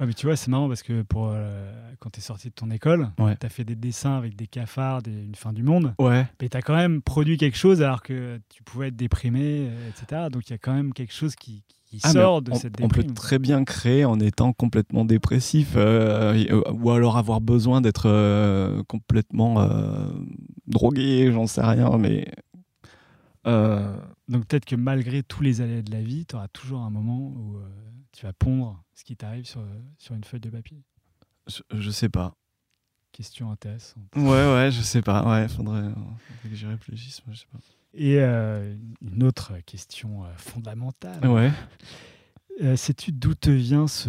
Ouais, 0.00 0.06
mais 0.06 0.14
tu 0.14 0.24
vois, 0.26 0.34
c'est 0.34 0.50
marrant 0.50 0.66
parce 0.66 0.82
que 0.82 1.02
pour, 1.02 1.28
euh, 1.30 1.92
quand 2.00 2.08
tu 2.10 2.20
es 2.20 2.22
sorti 2.22 2.48
de 2.48 2.54
ton 2.54 2.70
école, 2.70 3.10
Ouais. 3.18 3.36
tu 3.36 3.44
as 3.46 3.50
fait 3.50 3.64
des 3.64 3.76
dessins 3.76 4.16
avec 4.16 4.34
des 4.34 4.46
cafards, 4.46 5.02
des- 5.02 5.24
une 5.24 5.34
fin 5.34 5.52
du 5.52 5.62
monde, 5.62 5.94
Ouais. 5.98 6.26
mais 6.40 6.48
tu 6.48 6.56
as 6.56 6.62
quand 6.62 6.74
même 6.74 7.02
produit 7.02 7.36
quelque 7.36 7.58
chose 7.58 7.82
alors 7.82 8.02
que 8.02 8.40
tu 8.48 8.62
pouvais 8.62 8.88
être 8.88 8.96
déprimé, 8.96 9.70
etc. 9.90 10.28
Donc 10.32 10.48
il 10.48 10.52
y 10.52 10.54
a 10.54 10.58
quand 10.58 10.72
même 10.74 10.94
quelque 10.94 11.12
chose 11.12 11.36
qui, 11.36 11.62
qui 11.68 11.76
Ah, 12.02 12.12
sort 12.12 12.42
de 12.42 12.52
on, 12.52 12.54
cette 12.54 12.80
on 12.80 12.88
peut 12.88 13.04
très 13.04 13.38
bien 13.38 13.64
créer 13.64 14.04
en 14.04 14.18
étant 14.20 14.52
complètement 14.52 15.04
dépressif 15.04 15.74
euh, 15.76 16.34
euh, 16.50 16.62
ou 16.72 16.90
alors 16.90 17.16
avoir 17.16 17.40
besoin 17.40 17.80
d'être 17.80 18.08
euh, 18.08 18.82
complètement 18.84 19.60
euh, 19.60 20.08
drogué, 20.66 21.30
j'en 21.32 21.46
sais 21.46 21.62
rien, 21.62 21.98
mais 21.98 22.26
Donc 23.44 24.46
peut-être 24.46 24.64
que 24.64 24.76
malgré 24.76 25.22
tous 25.22 25.42
les 25.42 25.60
aléas 25.60 25.82
de 25.82 25.92
la 25.92 26.00
vie, 26.02 26.24
tu 26.26 26.36
auras 26.36 26.48
toujours 26.48 26.80
un 26.80 26.90
moment 26.90 27.18
où 27.28 27.58
tu 28.12 28.26
vas 28.26 28.32
pondre 28.32 28.82
ce 28.94 29.04
qui 29.04 29.16
t'arrive 29.16 29.44
sur, 29.44 29.62
sur 29.98 30.14
une 30.14 30.24
feuille 30.24 30.40
de 30.40 30.50
papier. 30.50 30.82
je, 31.48 31.60
je 31.78 31.90
sais 31.90 32.08
pas. 32.08 32.34
Question 33.12 33.50
intéressante. 33.50 34.04
Ouais, 34.16 34.22
ouais, 34.24 34.70
je 34.72 34.80
sais 34.80 35.02
pas. 35.02 35.22
Ouais, 35.28 35.46
faudrait, 35.48 35.82
faudrait 35.82 36.48
que 36.50 36.54
j'y 36.54 36.66
réfléchisse. 36.66 37.20
moi, 37.26 37.34
je 37.34 37.40
sais 37.40 37.46
pas. 37.52 37.58
Et 37.94 38.16
euh, 38.20 38.74
une 39.02 39.22
autre 39.22 39.52
question 39.66 40.24
euh, 40.24 40.28
fondamentale. 40.36 41.26
Ouais. 41.26 41.52
Euh, 42.62 42.74
Sais-tu 42.76 43.12
d'où 43.12 43.34
te 43.34 43.50
vient 43.50 43.86
ce, 43.86 44.08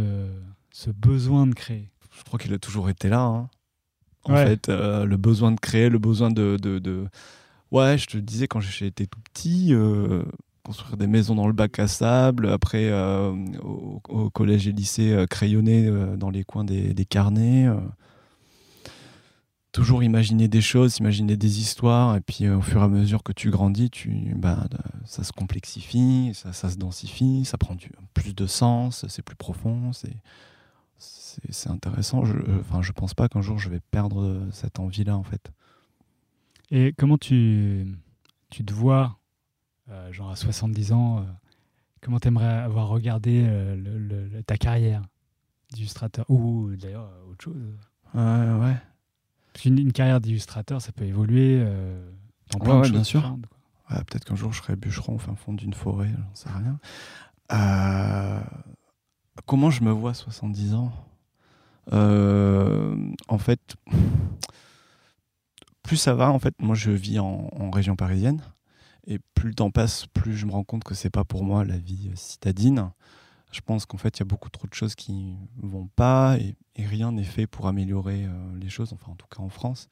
ce 0.72 0.90
besoin 0.90 1.48
de 1.48 1.54
créer? 1.54 1.90
Je 2.18 2.24
crois 2.24 2.40
qu'il 2.40 2.54
a 2.54 2.60
toujours 2.60 2.90
été 2.90 3.10
là. 3.10 3.22
hein. 3.24 3.50
En 4.24 4.34
Ouais. 4.36 4.46
fait, 4.46 4.70
euh, 4.70 5.04
le 5.04 5.18
besoin 5.18 5.52
de 5.52 5.60
créer, 5.60 5.90
le 5.90 6.00
besoin 6.00 6.32
de, 6.32 6.56
de, 6.62 6.80
de- 6.80 7.06
Ouais, 7.72 7.98
je 7.98 8.06
te 8.06 8.18
disais 8.18 8.48
quand 8.48 8.62
j'étais 8.62 9.06
tout 9.08 9.20
petit, 9.20 9.74
construire 10.64 10.96
des 10.96 11.08
maisons 11.08 11.36
dans 11.36 11.48
le 11.48 11.54
bac 11.54 11.78
à 11.80 11.88
sable, 11.90 12.48
après 12.48 12.94
au, 13.64 14.00
au 14.08 14.30
collège 14.30 14.68
et 14.68 14.72
lycée, 14.72 15.26
crayonner 15.30 15.92
dans 16.16 16.30
les 16.30 16.44
coins 16.46 16.64
des, 16.64 16.94
des 16.94 17.04
carnets. 17.06 17.68
Toujours 19.74 20.04
imaginer 20.04 20.48
des 20.48 20.62
choses, 20.62 20.98
imaginer 21.00 21.36
des 21.36 21.60
histoires, 21.60 22.16
et 22.16 22.22
puis 22.22 22.46
euh, 22.46 22.58
au 22.58 22.62
fur 22.62 22.80
et 22.80 22.84
à 22.86 22.88
mesure 22.88 23.24
que 23.24 23.34
tu 23.34 23.50
grandis, 23.50 23.90
tu, 23.90 24.34
bah, 24.38 24.68
ça 25.06 25.24
se 25.26 25.34
complexifie, 25.34 26.32
ça, 26.34 26.54
ça 26.54 26.70
se 26.70 26.78
densifie, 26.78 27.44
ça 27.44 27.58
prend 27.58 27.76
du, 27.76 27.92
plus 28.14 28.34
de 28.34 28.46
sens, 28.48 29.06
c'est 29.10 29.22
plus 29.24 29.36
profond, 29.36 29.92
c'est 29.92 30.16
c'est 30.98 31.52
c'est 31.52 31.70
intéressant. 31.70 32.24
Je, 32.24 32.36
euh, 32.38 32.60
enfin, 32.62 32.82
je 32.82 32.92
pense 32.94 33.14
pas 33.14 33.28
qu'un 33.28 33.42
jour 33.42 33.58
je 33.60 33.68
vais 33.70 33.80
perdre 33.92 34.48
cette 34.54 34.80
envie-là, 34.80 35.18
en 35.18 35.24
fait. 35.24 35.52
Et 36.72 36.94
comment 36.98 37.18
tu, 37.18 37.86
tu 38.52 38.64
te 38.64 38.74
vois, 38.74 39.18
euh, 39.90 40.12
genre 40.14 40.30
à 40.30 40.36
70 40.36 40.92
ans, 40.94 41.18
euh, 41.20 41.24
comment 42.02 42.20
tu 42.20 42.28
aimerais 42.28 42.46
avoir 42.46 42.88
regardé 42.88 43.42
le- 43.42 43.98
le- 43.98 44.28
le- 44.28 44.44
ta 44.44 44.58
carrière 44.58 45.02
d'illustrateur 45.74 46.26
Ou 46.30 46.76
d'ailleurs 46.76 47.10
autre 47.30 47.44
chose? 47.44 47.76
Ouais, 48.14 48.22
ouais. 48.22 48.76
Une 49.66 49.94
carrière 49.94 50.20
d'illustrateur, 50.20 50.82
ça 50.82 50.92
peut 50.92 51.06
évoluer 51.06 51.60
euh, 51.62 52.12
dans 52.52 52.60
plein 52.60 52.74
Ouais, 52.74 52.82
de 52.82 52.86
ouais, 52.88 52.92
bien 52.92 53.04
sûr. 53.04 53.38
Ouais, 53.90 53.98
Peut-être 54.06 54.26
qu'un 54.26 54.36
jour 54.36 54.52
je 54.54 54.62
serai 54.62 54.76
bûcheron 54.76 55.16
au 55.16 55.20
fin 55.20 55.36
fond 55.36 55.54
d'une 55.54 55.74
forêt, 55.74 56.10
j'en 56.18 56.36
sais 56.36 56.50
rien. 56.50 56.80
Euh, 57.52 58.40
comment 59.46 59.70
je 59.70 59.84
me 59.84 59.92
vois 59.92 60.12
à 60.12 60.14
70 60.16 60.74
ans? 60.74 60.92
Euh, 61.92 62.96
En 63.28 63.38
fait, 63.38 63.76
plus 65.84 65.98
ça 65.98 66.14
va, 66.16 66.32
en 66.32 66.40
fait, 66.40 66.56
moi 66.60 66.76
je 66.76 66.92
vis 66.92 67.20
en, 67.20 67.50
en 67.52 67.70
région 67.70 67.96
parisienne. 67.96 68.42
Et 69.06 69.20
plus 69.36 69.50
le 69.50 69.56
temps 69.56 69.70
passe, 69.70 70.06
plus 70.08 70.38
je 70.38 70.46
me 70.46 70.52
rends 70.52 70.64
compte 70.64 70.86
que 70.86 70.96
c'est 70.96 71.10
pas 71.10 71.26
pour 71.26 71.44
moi 71.44 71.66
la 71.66 71.78
vie 71.78 72.08
euh, 72.10 72.16
citadine. 72.16 72.92
Je 73.54 73.62
pense 73.62 73.86
qu'en 73.86 73.98
fait, 73.98 74.18
il 74.18 74.22
y 74.22 74.24
a 74.24 74.26
beaucoup 74.26 74.50
trop 74.50 74.68
de 74.68 74.74
choses 74.74 74.96
qui 74.96 75.38
vont 75.58 75.88
pas 75.96 76.38
et, 76.40 76.56
rien 76.76 77.12
n'est 77.12 77.24
fait 77.24 77.46
pour 77.46 77.68
améliorer 77.68 78.26
euh, 78.26 78.58
les 78.60 78.70
choses, 78.70 78.94
enfin 78.94 79.12
en 79.12 79.16
tout 79.16 79.28
cas 79.28 79.42
en 79.44 79.50
France. 79.50 79.90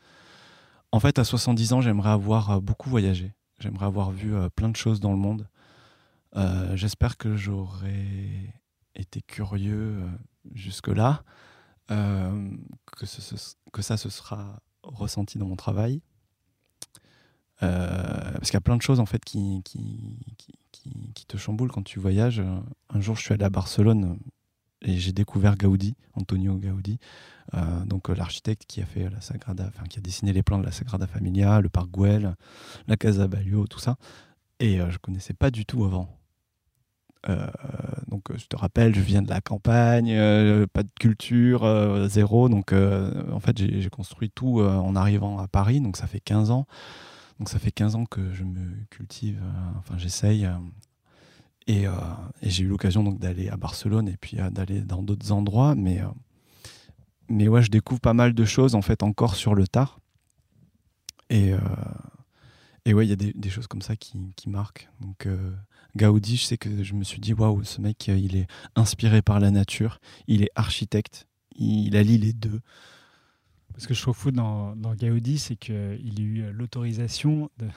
En 0.91 0.99
fait, 0.99 1.19
à 1.19 1.23
70 1.23 1.73
ans, 1.73 1.81
j'aimerais 1.81 2.09
avoir 2.09 2.49
euh, 2.49 2.59
beaucoup 2.59 2.89
voyagé. 2.89 3.33
J'aimerais 3.59 3.85
avoir 3.85 4.09
vu 4.09 4.33
euh, 4.33 4.49
plein 4.49 4.67
de 4.67 4.75
choses 4.75 4.99
dans 4.99 5.11
le 5.11 5.19
monde. 5.19 5.47
J'espère 6.73 7.17
que 7.17 7.35
j'aurais 7.35 8.55
été 8.95 9.21
curieux 9.21 10.01
jusque-là, 10.53 11.23
que 11.89 13.05
ça 13.81 13.97
se 13.97 14.09
sera 14.09 14.61
ressenti 14.81 15.37
dans 15.37 15.45
mon 15.45 15.57
travail. 15.57 16.01
Parce 17.61 18.49
qu'il 18.49 18.55
y 18.55 18.57
a 18.57 18.61
plein 18.61 18.77
de 18.77 18.81
choses 18.81 18.99
en 18.99 19.05
fait 19.05 19.23
qui, 19.23 19.63
te 21.27 21.37
chamboulent 21.37 21.71
quand 21.71 21.83
tu 21.83 21.99
voyages. 21.99 22.41
Un 22.89 23.01
jour, 23.01 23.15
je 23.15 23.21
suis 23.21 23.33
allé 23.33 23.45
à 23.45 23.49
Barcelone 23.49 24.17
et 24.81 24.97
j'ai 24.97 25.11
découvert 25.11 25.57
Gaudi, 25.57 25.95
Antonio 26.15 26.55
Gaudi, 26.55 26.99
euh, 27.53 27.85
donc 27.85 28.09
euh, 28.09 28.15
l'architecte 28.15 28.65
qui 28.67 28.81
a 28.81 28.85
fait 28.85 29.09
la 29.09 29.21
Sagrada, 29.21 29.65
enfin 29.67 29.85
qui 29.85 29.99
a 29.99 30.01
dessiné 30.01 30.33
les 30.33 30.43
plans 30.43 30.57
de 30.57 30.65
la 30.65 30.71
Sagrada 30.71 31.07
Familia, 31.07 31.61
le 31.61 31.69
parc 31.69 31.89
Güell, 31.91 32.35
la 32.87 32.97
Casa 32.97 33.27
Balio, 33.27 33.67
tout 33.67 33.79
ça. 33.79 33.97
Et 34.59 34.79
euh, 34.79 34.89
je 34.89 34.97
connaissais 34.97 35.33
pas 35.33 35.51
du 35.51 35.65
tout 35.65 35.83
avant. 35.83 36.09
donc 38.07 38.35
je 38.35 38.45
te 38.47 38.55
rappelle, 38.55 38.95
je 38.95 39.01
viens 39.01 39.21
de 39.21 39.29
la 39.29 39.41
campagne, 39.41 40.11
pas 40.73 40.81
de 40.81 40.89
culture, 40.99 41.63
zéro. 42.09 42.49
Donc 42.49 42.73
en 42.73 43.39
fait 43.39 43.57
j'ai 43.59 43.89
construit 43.91 44.31
tout 44.31 44.59
en 44.61 44.95
arrivant 44.95 45.37
à 45.37 45.47
Paris, 45.47 45.81
donc 45.81 45.97
ça 45.97 46.07
fait 46.07 46.19
15 46.19 46.49
ans. 46.49 46.65
Donc 47.41 47.49
ça 47.49 47.57
fait 47.57 47.71
15 47.71 47.95
ans 47.95 48.05
que 48.05 48.33
je 48.33 48.43
me 48.43 48.85
cultive, 48.91 49.41
enfin 49.79 49.97
j'essaye 49.97 50.47
et, 51.67 51.87
euh, 51.87 51.91
et 52.41 52.49
j'ai 52.49 52.63
eu 52.63 52.67
l'occasion 52.67 53.03
d'aller 53.03 53.49
à 53.49 53.57
Barcelone 53.57 54.07
et 54.07 54.17
puis 54.17 54.39
euh, 54.39 54.49
d'aller 54.49 54.81
dans 54.81 55.03
d'autres 55.03 55.31
endroits. 55.31 55.75
Mais, 55.75 56.01
euh, 56.01 56.07
mais 57.29 57.47
ouais, 57.47 57.61
je 57.61 57.69
découvre 57.69 58.01
pas 58.01 58.13
mal 58.13 58.33
de 58.33 58.45
choses 58.45 58.75
en 58.75 58.81
fait 58.81 59.03
encore 59.03 59.35
sur 59.35 59.55
le 59.55 59.67
tard. 59.67 59.99
Et, 61.29 61.53
et 62.83 62.93
ouais, 62.93 63.05
il 63.05 63.09
y 63.09 63.13
a 63.13 63.15
des, 63.15 63.31
des, 63.31 63.49
choses 63.49 63.65
comme 63.65 63.81
ça 63.81 63.95
qui, 63.95 64.33
qui 64.35 64.49
marquent. 64.49 64.89
Donc 64.99 65.29
Gaudi, 65.95 66.35
je 66.35 66.43
sais 66.43 66.57
que 66.57 66.83
je 66.83 66.93
me 66.93 67.05
suis 67.05 67.21
dit, 67.21 67.31
waouh, 67.31 67.63
ce 67.63 67.79
mec, 67.79 68.09
il 68.09 68.35
est 68.35 68.47
inspiré 68.75 69.21
par 69.21 69.39
la 69.39 69.49
nature, 69.49 70.01
il 70.27 70.43
est 70.43 70.49
architecte, 70.55 71.27
il 71.55 71.95
allie 71.95 72.17
les 72.17 72.33
deux. 72.33 72.59
Ce 73.77 73.87
que 73.87 73.93
je 73.93 74.01
trouve 74.01 74.15
fou 74.15 74.31
dans, 74.31 74.75
dans 74.75 74.93
Gaudi, 74.95 75.39
c'est 75.39 75.55
qu'il 75.55 75.73
a 75.73 76.21
eu 76.21 76.51
l'autorisation 76.51 77.49
de, 77.57 77.67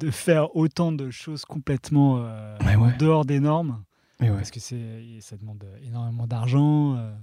de 0.00 0.10
faire 0.10 0.56
autant 0.56 0.92
de 0.92 1.10
choses 1.10 1.44
complètement 1.44 2.18
euh, 2.18 2.56
dehors 2.98 3.24
des 3.24 3.40
normes. 3.40 3.84
Parce 4.18 4.50
que 4.50 4.60
ça 4.60 5.36
demande 5.36 5.64
énormément 5.82 6.26
d'argent. 6.26 6.96
Euh. 6.96 7.14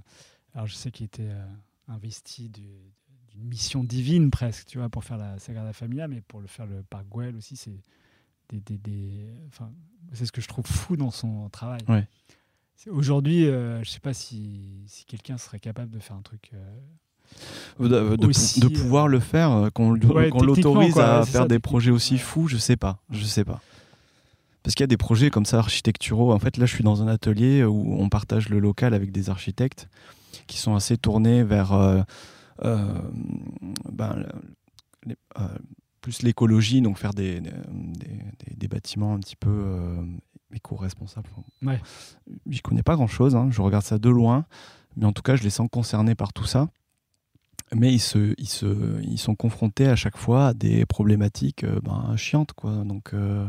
alors 0.54 0.66
je 0.66 0.74
sais 0.74 0.90
qu'il 0.90 1.06
était 1.06 1.28
euh, 1.28 1.46
investi 1.86 2.48
d'une 2.48 3.44
mission 3.44 3.84
divine 3.84 4.30
presque, 4.30 4.66
tu 4.66 4.78
vois, 4.78 4.88
pour 4.88 5.04
faire 5.04 5.16
la 5.16 5.38
Sagrada 5.38 5.72
Familia, 5.72 6.08
mais 6.08 6.20
pour 6.22 6.40
le 6.40 6.48
faire 6.48 6.66
le 6.66 6.82
parc 6.82 7.06
Güell 7.08 7.36
aussi, 7.36 7.56
c'est 7.56 7.80
des, 8.48 8.60
des, 8.60 8.78
des 8.78 9.28
enfin, 9.48 9.70
c'est 10.12 10.26
ce 10.26 10.32
que 10.32 10.40
je 10.40 10.48
trouve 10.48 10.66
fou 10.66 10.96
dans 10.96 11.10
son 11.10 11.48
travail. 11.50 11.82
Aujourd'hui, 12.88 13.44
je 13.44 13.78
ne 13.78 13.84
sais 13.84 14.00
pas 14.00 14.14
si, 14.14 14.84
si 14.86 15.04
quelqu'un 15.04 15.38
serait 15.38 15.60
capable 15.60 15.90
de 15.90 15.98
faire 16.00 16.16
un 16.16 16.22
truc 16.22 16.52
de, 17.80 18.16
de, 18.16 18.66
euh, 18.66 18.70
pouvoir 18.70 19.08
le 19.08 19.20
faire, 19.20 19.52
euh, 19.52 19.70
qu'on 19.70 19.92
l'autorise 19.92 20.98
à 20.98 21.24
faire 21.24 21.46
des 21.46 21.58
projets 21.58 21.90
aussi 21.90 22.18
fous, 22.18 22.48
je 22.48 22.56
sais 22.56 22.76
pas, 22.76 22.98
je 23.10 23.24
sais 23.24 23.44
pas. 23.44 23.60
Parce 24.62 24.74
qu'il 24.74 24.82
y 24.82 24.84
a 24.84 24.88
des 24.88 24.96
projets 24.96 25.30
comme 25.30 25.46
ça 25.46 25.58
architecturaux. 25.58 26.32
En 26.32 26.38
fait, 26.38 26.56
là, 26.56 26.66
je 26.66 26.74
suis 26.74 26.84
dans 26.84 27.02
un 27.02 27.08
atelier 27.08 27.64
où 27.64 27.96
on 27.98 28.08
partage 28.08 28.48
le 28.48 28.58
local 28.58 28.92
avec 28.92 29.12
des 29.12 29.30
architectes 29.30 29.88
qui 30.46 30.58
sont 30.58 30.74
assez 30.74 30.96
tournés 30.98 31.42
vers 31.42 31.72
euh, 31.72 32.02
ben, 33.90 34.26
plus 36.00 36.22
l'écologie, 36.22 36.82
donc 36.82 36.98
faire 36.98 37.14
des, 37.14 37.40
des, 37.40 37.50
des, 38.56 38.68
bâtiments 38.68 39.14
un 39.14 39.20
petit 39.20 39.36
peu 39.36 39.64
éco-responsables. 40.52 41.28
Ouais. 41.62 41.80
J'y 42.50 42.60
connais 42.60 42.82
pas 42.82 42.96
grand-chose, 42.96 43.36
hein. 43.36 43.48
je 43.50 43.62
regarde 43.62 43.84
ça 43.84 43.98
de 43.98 44.10
loin, 44.10 44.44
mais 44.96 45.06
en 45.06 45.12
tout 45.12 45.22
cas, 45.22 45.36
je 45.36 45.44
les 45.44 45.50
sens 45.50 45.68
concernés 45.70 46.14
par 46.14 46.32
tout 46.32 46.46
ça 46.46 46.68
mais 47.74 47.92
ils, 47.92 48.00
se, 48.00 48.34
ils, 48.38 48.48
se, 48.48 49.00
ils 49.02 49.18
sont 49.18 49.34
confrontés 49.34 49.86
à 49.86 49.96
chaque 49.96 50.16
fois 50.16 50.48
à 50.48 50.54
des 50.54 50.86
problématiques 50.86 51.64
euh, 51.64 51.80
ben, 51.82 52.16
chiantes. 52.16 52.52
Quoi. 52.52 52.72
Donc, 52.84 53.12
euh, 53.12 53.46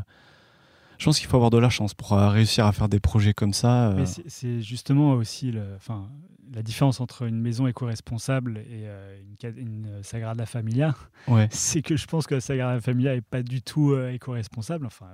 je 0.97 1.05
pense 1.05 1.19
qu'il 1.19 1.27
faut 1.27 1.37
avoir 1.37 1.51
de 1.51 1.57
la 1.57 1.69
chance 1.69 1.93
pour 1.93 2.13
euh, 2.13 2.29
réussir 2.29 2.65
à 2.65 2.71
faire 2.71 2.89
des 2.89 2.99
projets 2.99 3.33
comme 3.33 3.53
ça. 3.53 3.95
C'est 4.27 4.61
justement 4.61 5.13
aussi 5.13 5.51
le, 5.51 5.77
la 6.53 6.61
différence 6.61 6.99
entre 6.99 7.23
une 7.23 7.39
maison 7.39 7.67
éco-responsable 7.67 8.57
et 8.57 8.87
une, 9.43 9.57
une, 9.57 10.03
Sagrada 10.03 10.45
Familia. 10.45 10.95
Ouais. 11.27 11.47
C'est 11.51 11.81
que 11.81 11.95
je 11.95 12.05
pense 12.05 12.27
que 12.27 12.35
la 12.35 12.41
Sagrada 12.41 12.81
Familia 12.81 13.15
n'est 13.15 13.21
pas 13.21 13.43
du 13.43 13.61
tout 13.61 13.97
éco-responsable. 13.97 14.85
Enfin, 14.85 15.07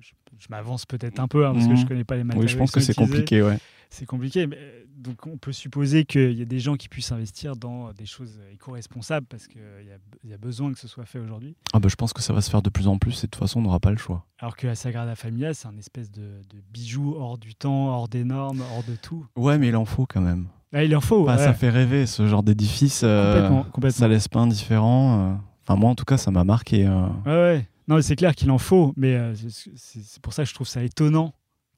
je, 0.00 0.46
m'avance 0.48 0.86
peut-être 0.86 1.20
un 1.20 1.28
peu 1.28 1.46
hein, 1.46 1.52
parce 1.52 1.66
que 1.66 1.74
je 1.74 1.80
ne 1.80 1.84
mmh. 1.84 1.88
connais 1.88 2.04
pas 2.04 2.16
les 2.16 2.24
matériaux. 2.24 2.46
Oui, 2.46 2.52
je 2.52 2.58
pense 2.58 2.70
que 2.70 2.80
c'est 2.80 2.94
compliqué. 2.94 3.42
Ouais 3.42 3.58
c'est 3.94 4.06
compliqué. 4.06 4.46
Mais, 4.46 4.56
euh, 4.58 4.84
donc 4.96 5.26
on 5.26 5.36
peut 5.36 5.52
supposer 5.52 6.04
qu'il 6.04 6.32
y 6.32 6.42
a 6.42 6.46
des 6.46 6.58
gens 6.58 6.76
qui 6.76 6.88
puissent 6.88 7.12
investir 7.12 7.56
dans 7.56 7.92
des 7.92 8.06
choses 8.06 8.40
éco-responsables 8.52 9.26
parce 9.26 9.46
qu'il 9.46 9.60
y, 9.60 10.28
y, 10.28 10.34
a 10.34 10.38
besoin 10.38 10.72
que 10.72 10.78
ce 10.78 10.88
soit 10.88 11.04
fait 11.04 11.18
aujourd'hui. 11.18 11.56
Ah 11.72 11.80
bah, 11.80 11.88
je 11.88 11.94
pense 11.94 12.12
que 12.12 12.22
ça 12.22 12.32
va 12.32 12.40
se 12.40 12.50
faire 12.50 12.62
de 12.62 12.70
plus 12.70 12.88
en 12.88 12.98
plus 12.98 13.24
et 13.24 13.26
de 13.26 13.30
toute 13.30 13.36
façon 13.36 13.60
on 13.60 13.62
n'aura 13.62 13.80
pas 13.80 13.90
le 13.90 13.96
choix. 13.96 14.26
Alors 14.38 14.56
que 14.56 14.66
la 14.66 14.74
Sagrada 14.74 15.14
Familia, 15.14 15.54
c'est 15.54 15.68
un 15.68 15.76
espèce 15.78 16.10
de, 16.10 16.42
bijou 16.72 17.14
hors 17.16 17.38
du 17.38 17.54
temps, 17.54 17.88
hors 17.88 18.08
des 18.08 18.24
normes, 18.24 18.62
hors 18.74 18.84
de 18.84 18.96
tout. 18.96 19.26
Ouais, 19.36 19.58
mais 19.58 19.68
il 19.68 19.76
en 19.76 19.84
faut 19.84 20.06
quand 20.06 20.20
même. 20.20 20.48
Ah, 20.72 20.82
il 20.82 20.94
en 20.96 21.00
faut. 21.00 21.26
Ça 21.28 21.54
fait 21.54 21.70
rêver 21.70 22.06
ce 22.06 22.26
genre 22.26 22.42
d'édifice. 22.42 23.02
Euh, 23.04 23.48
complètement, 23.70 23.90
Ça 23.90 24.08
laisse 24.08 24.26
pas 24.26 24.40
indifférent. 24.40 25.18
Euh. 25.18 25.34
Enfin, 25.62 25.78
moi 25.78 25.90
en 25.90 25.94
tout 25.94 26.04
cas, 26.04 26.16
ça 26.16 26.30
m'a 26.32 26.42
marqué. 26.42 26.88
Ouais, 26.88 27.32
ouais. 27.32 27.68
Non, 27.86 28.00
c'est 28.00 28.16
clair 28.16 28.34
qu'il 28.34 28.50
en 28.50 28.58
faut, 28.58 28.92
mais 28.96 29.34
c'est 29.76 30.20
pour 30.20 30.32
ça 30.32 30.42
que 30.42 30.48
je 30.48 30.54
trouve 30.54 30.66
ça 30.66 30.82
étonnant 30.82 31.32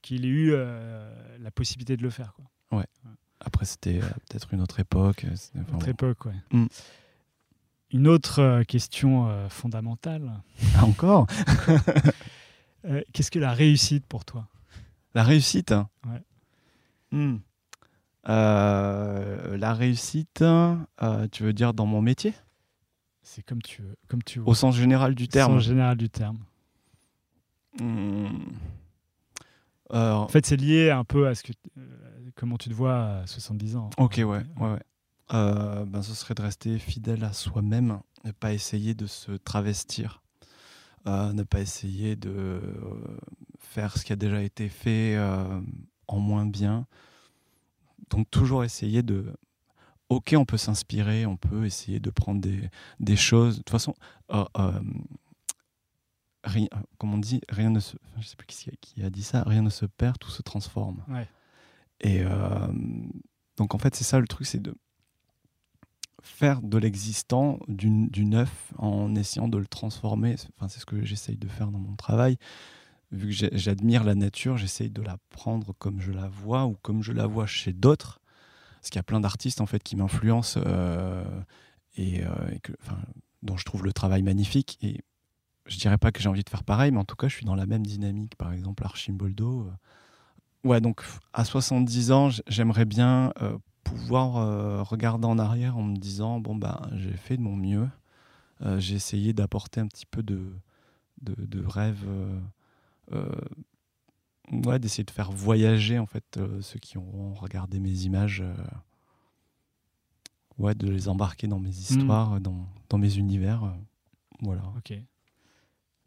qu'il 0.06 0.24
ait 0.24 0.28
eu 0.28 0.52
euh, 0.52 1.10
la 1.40 1.50
possibilité 1.50 1.96
de 1.96 2.02
le 2.02 2.10
faire. 2.10 2.32
Quoi. 2.34 2.78
Ouais. 2.78 2.86
Après, 3.40 3.64
c'était 3.64 3.98
euh, 3.98 4.06
peut-être 4.28 4.54
une 4.54 4.60
autre 4.60 4.78
époque. 4.78 5.24
Euh, 5.24 5.34
une 5.54 5.74
autre 5.74 5.88
époque, 5.88 6.26
ouais. 6.26 6.34
Mm. 6.52 6.66
Une 7.92 8.08
autre 8.08 8.62
question 8.64 9.48
fondamentale. 9.48 10.32
Ah, 10.76 10.84
encore 10.84 11.26
Qu'est-ce 13.12 13.30
que 13.30 13.38
la 13.38 13.52
réussite 13.52 14.04
pour 14.06 14.24
toi? 14.24 14.48
La 15.14 15.22
réussite? 15.22 15.72
Ouais. 15.72 16.22
Hmm. 17.12 17.38
la 18.24 19.74
réussite, 19.74 20.44
tu 21.30 21.42
veux 21.44 21.52
dire 21.52 21.74
dans 21.74 21.86
mon 21.86 22.02
métier? 22.02 22.34
C'est 23.22 23.42
comme 23.42 23.62
tu 23.62 23.82
veux. 23.82 23.96
Comme 24.08 24.22
tu 24.24 24.40
Au 24.40 24.54
sens 24.54 24.76
général 24.76 25.14
du 25.14 25.28
terme. 25.28 25.52
Au 25.52 25.56
sens 25.56 25.64
général 25.68 25.96
du 25.96 26.10
terme. 26.10 26.38
En 29.90 30.28
fait, 30.28 30.46
c'est 30.46 30.56
lié 30.56 30.90
un 30.90 31.04
peu 31.04 31.26
à 31.26 31.34
ce 31.34 31.42
que, 31.42 31.52
euh, 31.78 31.82
comment 32.34 32.56
tu 32.56 32.68
te 32.68 32.74
vois 32.74 33.20
à 33.20 33.26
70 33.26 33.76
ans. 33.76 33.90
Ok, 33.98 34.14
ouais. 34.16 34.24
ouais, 34.24 34.44
ouais. 34.60 34.82
Euh, 35.34 35.84
ben, 35.84 36.02
ce 36.02 36.14
serait 36.14 36.34
de 36.34 36.42
rester 36.42 36.78
fidèle 36.78 37.24
à 37.24 37.32
soi-même, 37.32 37.98
ne 38.24 38.30
pas 38.30 38.52
essayer 38.52 38.94
de 38.94 39.06
se 39.06 39.32
travestir, 39.32 40.22
euh, 41.06 41.32
ne 41.32 41.42
pas 41.42 41.60
essayer 41.60 42.14
de 42.14 42.60
faire 43.58 43.96
ce 43.96 44.04
qui 44.04 44.12
a 44.12 44.16
déjà 44.16 44.42
été 44.42 44.68
fait 44.68 45.18
en 46.06 46.18
moins 46.20 46.46
bien. 46.46 46.86
Donc 48.10 48.30
toujours 48.30 48.62
essayer 48.62 49.02
de... 49.02 49.32
Ok, 50.08 50.34
on 50.36 50.44
peut 50.44 50.56
s'inspirer, 50.56 51.26
on 51.26 51.36
peut 51.36 51.66
essayer 51.66 51.98
de 51.98 52.10
prendre 52.10 52.40
des, 52.40 52.70
des 53.00 53.16
choses. 53.16 53.54
De 53.54 53.62
toute 53.62 53.70
façon, 53.70 53.94
rien, 56.46 56.68
comme 56.98 57.14
on 57.14 57.18
dit, 57.18 57.40
rien 57.48 57.70
ne 57.70 57.80
se, 57.80 57.96
je 58.18 58.26
sais 58.26 58.36
plus 58.36 58.46
qui, 58.46 59.02
a 59.02 59.10
dit 59.10 59.22
ça, 59.22 59.42
rien 59.44 59.62
ne 59.62 59.70
se 59.70 59.84
perd, 59.84 60.18
tout 60.18 60.30
se 60.30 60.42
transforme. 60.42 61.04
Et 62.00 62.22
euh, 62.22 62.66
donc 63.56 63.74
en 63.74 63.78
fait, 63.78 63.94
c'est 63.94 64.04
ça 64.04 64.18
le 64.18 64.26
truc, 64.26 64.46
c'est 64.46 64.62
de 64.62 64.74
faire 66.22 66.60
de 66.60 66.78
l'existant 66.78 67.58
du, 67.68 67.90
neuf 68.24 68.72
en 68.78 69.14
essayant 69.14 69.48
de 69.48 69.58
le 69.58 69.66
transformer. 69.66 70.36
Enfin, 70.56 70.68
c'est 70.68 70.80
ce 70.80 70.86
que 70.86 71.04
j'essaye 71.04 71.36
de 71.36 71.48
faire 71.48 71.70
dans 71.70 71.78
mon 71.78 71.94
travail. 71.96 72.36
Vu 73.12 73.28
que 73.28 73.56
j'admire 73.56 74.02
la 74.02 74.16
nature, 74.16 74.56
j'essaye 74.56 74.90
de 74.90 75.02
la 75.02 75.18
prendre 75.30 75.74
comme 75.78 76.00
je 76.00 76.10
la 76.10 76.28
vois 76.28 76.66
ou 76.66 76.76
comme 76.82 77.02
je 77.02 77.12
la 77.12 77.26
vois 77.26 77.46
chez 77.46 77.72
d'autres. 77.72 78.20
Parce 78.80 78.90
qu'il 78.90 78.98
y 78.98 79.00
a 79.00 79.04
plein 79.04 79.20
d'artistes 79.20 79.60
en 79.60 79.66
fait 79.66 79.82
qui 79.82 79.96
m'influencent 79.96 80.60
euh, 80.66 81.24
et, 81.96 82.24
euh, 82.24 82.30
et 82.52 82.58
que, 82.58 82.72
dont 83.42 83.56
je 83.56 83.64
trouve 83.64 83.84
le 83.84 83.92
travail 83.92 84.22
magnifique. 84.22 84.78
Et 84.82 85.02
je 85.66 85.78
dirais 85.78 85.98
pas 85.98 86.12
que 86.12 86.20
j'ai 86.20 86.28
envie 86.28 86.44
de 86.44 86.50
faire 86.50 86.64
pareil, 86.64 86.90
mais 86.92 86.98
en 86.98 87.04
tout 87.04 87.16
cas, 87.16 87.28
je 87.28 87.34
suis 87.34 87.44
dans 87.44 87.54
la 87.54 87.66
même 87.66 87.84
dynamique. 87.84 88.36
Par 88.36 88.52
exemple, 88.52 88.84
Archimboldo. 88.84 89.62
Euh. 89.62 90.68
Ouais, 90.68 90.80
donc 90.80 91.02
à 91.32 91.44
70 91.44 92.12
ans, 92.12 92.28
j'aimerais 92.48 92.84
bien 92.84 93.32
euh, 93.40 93.56
pouvoir 93.84 94.36
euh, 94.36 94.82
regarder 94.82 95.26
en 95.26 95.38
arrière 95.38 95.76
en 95.76 95.82
me 95.82 95.96
disant 95.96 96.40
bon, 96.40 96.56
ben, 96.56 96.80
j'ai 96.94 97.12
fait 97.12 97.36
de 97.36 97.42
mon 97.42 97.54
mieux. 97.56 97.88
j'ai 98.78 98.96
essayé 98.96 99.32
d'apporter 99.32 99.80
un 99.80 99.86
petit 99.86 100.06
peu 100.06 100.22
de, 100.22 100.52
de, 101.22 101.34
de 101.44 101.64
rêve. 101.64 102.04
ouais, 104.50 104.78
d'essayer 104.78 105.04
de 105.04 105.10
faire 105.10 105.30
voyager 105.30 105.98
en 105.98 106.06
fait 106.06 106.40
ceux 106.60 106.78
qui 106.80 106.98
auront 106.98 107.34
regardé 107.34 107.78
mes 107.78 108.02
images. 108.02 108.42
ouais, 110.58 110.74
de 110.74 110.88
les 110.88 111.08
embarquer 111.08 111.46
dans 111.46 111.60
mes 111.60 111.68
mmh. 111.68 111.72
histoires, 111.72 112.40
dans, 112.40 112.66
dans 112.88 112.98
mes 112.98 113.18
univers. 113.18 113.72
voilà. 114.40 114.62
Ok. 114.78 114.98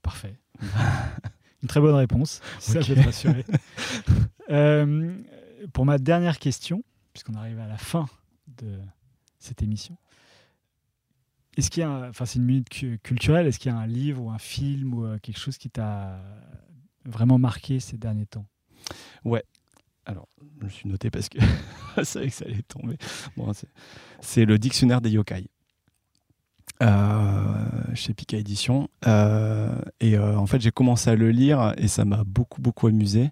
Parfait. 0.01 0.35
Une 1.61 1.67
très 1.67 1.81
bonne 1.81 1.95
réponse. 1.95 2.41
Ça, 2.59 2.79
je 2.81 2.93
vais 2.93 3.01
te 3.01 3.05
rassurer. 3.05 3.45
Euh, 4.51 5.15
pour 5.73 5.85
ma 5.85 5.99
dernière 5.99 6.39
question, 6.39 6.83
puisqu'on 7.13 7.35
arrive 7.35 7.59
à 7.59 7.67
la 7.67 7.77
fin 7.77 8.07
de 8.47 8.79
cette 9.37 9.61
émission, 9.61 9.95
Est-ce 11.55 11.69
qu'il 11.69 11.81
y 11.81 11.83
a, 11.83 11.89
un- 11.91 12.09
enfin 12.09 12.25
c'est 12.25 12.39
une 12.39 12.45
minute 12.45 12.67
cu- 12.67 12.97
culturelle, 13.03 13.45
est-ce 13.45 13.59
qu'il 13.59 13.71
y 13.71 13.75
a 13.75 13.77
un 13.77 13.85
livre 13.85 14.23
ou 14.23 14.31
un 14.31 14.39
film 14.39 14.93
ou 14.95 15.05
euh, 15.05 15.19
quelque 15.19 15.37
chose 15.37 15.59
qui 15.59 15.69
t'a 15.69 16.19
vraiment 17.05 17.37
marqué 17.37 17.79
ces 17.79 17.97
derniers 17.97 18.25
temps? 18.25 18.47
Alors, 20.05 20.27
je 20.59 20.63
me 20.65 20.69
suis 20.69 20.89
noté 20.89 21.11
parce 21.11 21.29
que 21.29 21.37
je 21.97 22.03
savais 22.03 22.29
que 22.29 22.33
ça 22.33 22.45
allait 22.45 22.63
tomber. 22.63 22.97
Bon, 23.37 23.53
c'est- 23.53 23.69
c'est 24.21 24.45
le 24.45 24.57
dictionnaire 24.57 25.01
des 25.01 25.11
yokai. 25.11 25.47
Euh, 26.81 27.69
chez 27.93 28.13
Pika 28.13 28.37
Édition. 28.37 28.89
Euh, 29.07 29.69
et 29.99 30.15
euh, 30.15 30.37
en 30.37 30.45
fait, 30.45 30.61
j'ai 30.61 30.71
commencé 30.71 31.09
à 31.09 31.15
le 31.15 31.31
lire 31.31 31.73
et 31.77 31.87
ça 31.87 32.05
m'a 32.05 32.23
beaucoup, 32.23 32.61
beaucoup 32.61 32.87
amusé. 32.87 33.29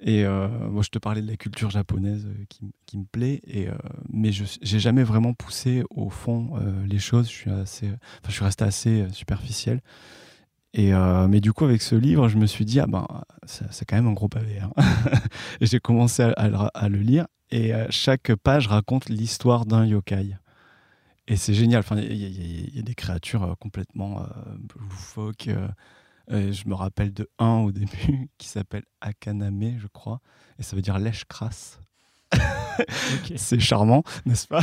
Et 0.00 0.24
euh, 0.24 0.48
moi, 0.70 0.82
je 0.82 0.90
te 0.90 0.98
parlais 0.98 1.20
de 1.20 1.26
la 1.26 1.36
culture 1.36 1.70
japonaise 1.70 2.26
qui, 2.48 2.96
me 2.96 3.04
plaît, 3.04 3.40
et, 3.46 3.66
mais 4.08 4.30
je 4.30 4.44
j'ai 4.62 4.78
jamais 4.78 5.02
vraiment 5.02 5.34
poussé 5.34 5.82
au 5.90 6.08
fond 6.08 6.52
les 6.86 7.00
choses. 7.00 7.28
Je 7.28 7.34
suis, 7.34 7.50
assez, 7.50 7.90
je 8.26 8.32
suis 8.32 8.44
resté 8.44 8.64
assez 8.64 9.06
superficiel. 9.12 9.80
Et, 10.72 10.92
mais 11.28 11.40
du 11.40 11.52
coup, 11.52 11.64
avec 11.64 11.82
ce 11.82 11.96
livre, 11.96 12.28
je 12.28 12.38
me 12.38 12.46
suis 12.46 12.64
dit, 12.64 12.78
ah 12.78 12.86
ben, 12.86 13.08
c'est 13.44 13.84
quand 13.84 13.96
même 13.96 14.06
un 14.06 14.12
gros 14.12 14.28
pavé. 14.28 14.60
hein. 14.60 14.70
et 15.60 15.66
j'ai 15.66 15.80
commencé 15.80 16.22
à, 16.22 16.88
le, 16.88 16.98
lire, 16.98 17.26
et 17.50 17.72
chaque 17.90 18.32
page 18.36 18.68
raconte 18.68 19.08
l'histoire 19.08 19.66
d'un 19.66 19.84
yokai. 19.84 20.36
Et 21.28 21.36
c'est 21.36 21.54
génial. 21.54 21.80
Enfin, 21.80 21.96
il 21.98 22.16
y, 22.16 22.24
a- 22.24 22.28
y 22.28 22.78
y 22.78 22.82
des 22.82 22.94
créatures 22.94 23.42
euh, 23.44 23.54
complètement 23.54 24.22
euh, 24.22 24.24
loufoques. 24.80 25.48
euh, 25.48 26.52
je 26.52 26.68
me 26.68 26.74
rappelle 26.74 27.12
de 27.12 27.28
un 27.38 27.58
au 27.58 27.70
début 27.72 28.28
qui 28.38 28.48
s'appelle 28.48 28.84
Akaname, 29.00 29.78
je 29.78 29.86
crois, 29.86 30.20
et 30.58 30.62
ça 30.62 30.74
veut 30.76 30.82
dire 30.82 30.98
lèche 30.98 31.24
crasse. 31.26 31.78
C'est 33.36 33.58
charmant, 33.58 34.04
n'est-ce 34.26 34.46
pas? 34.46 34.60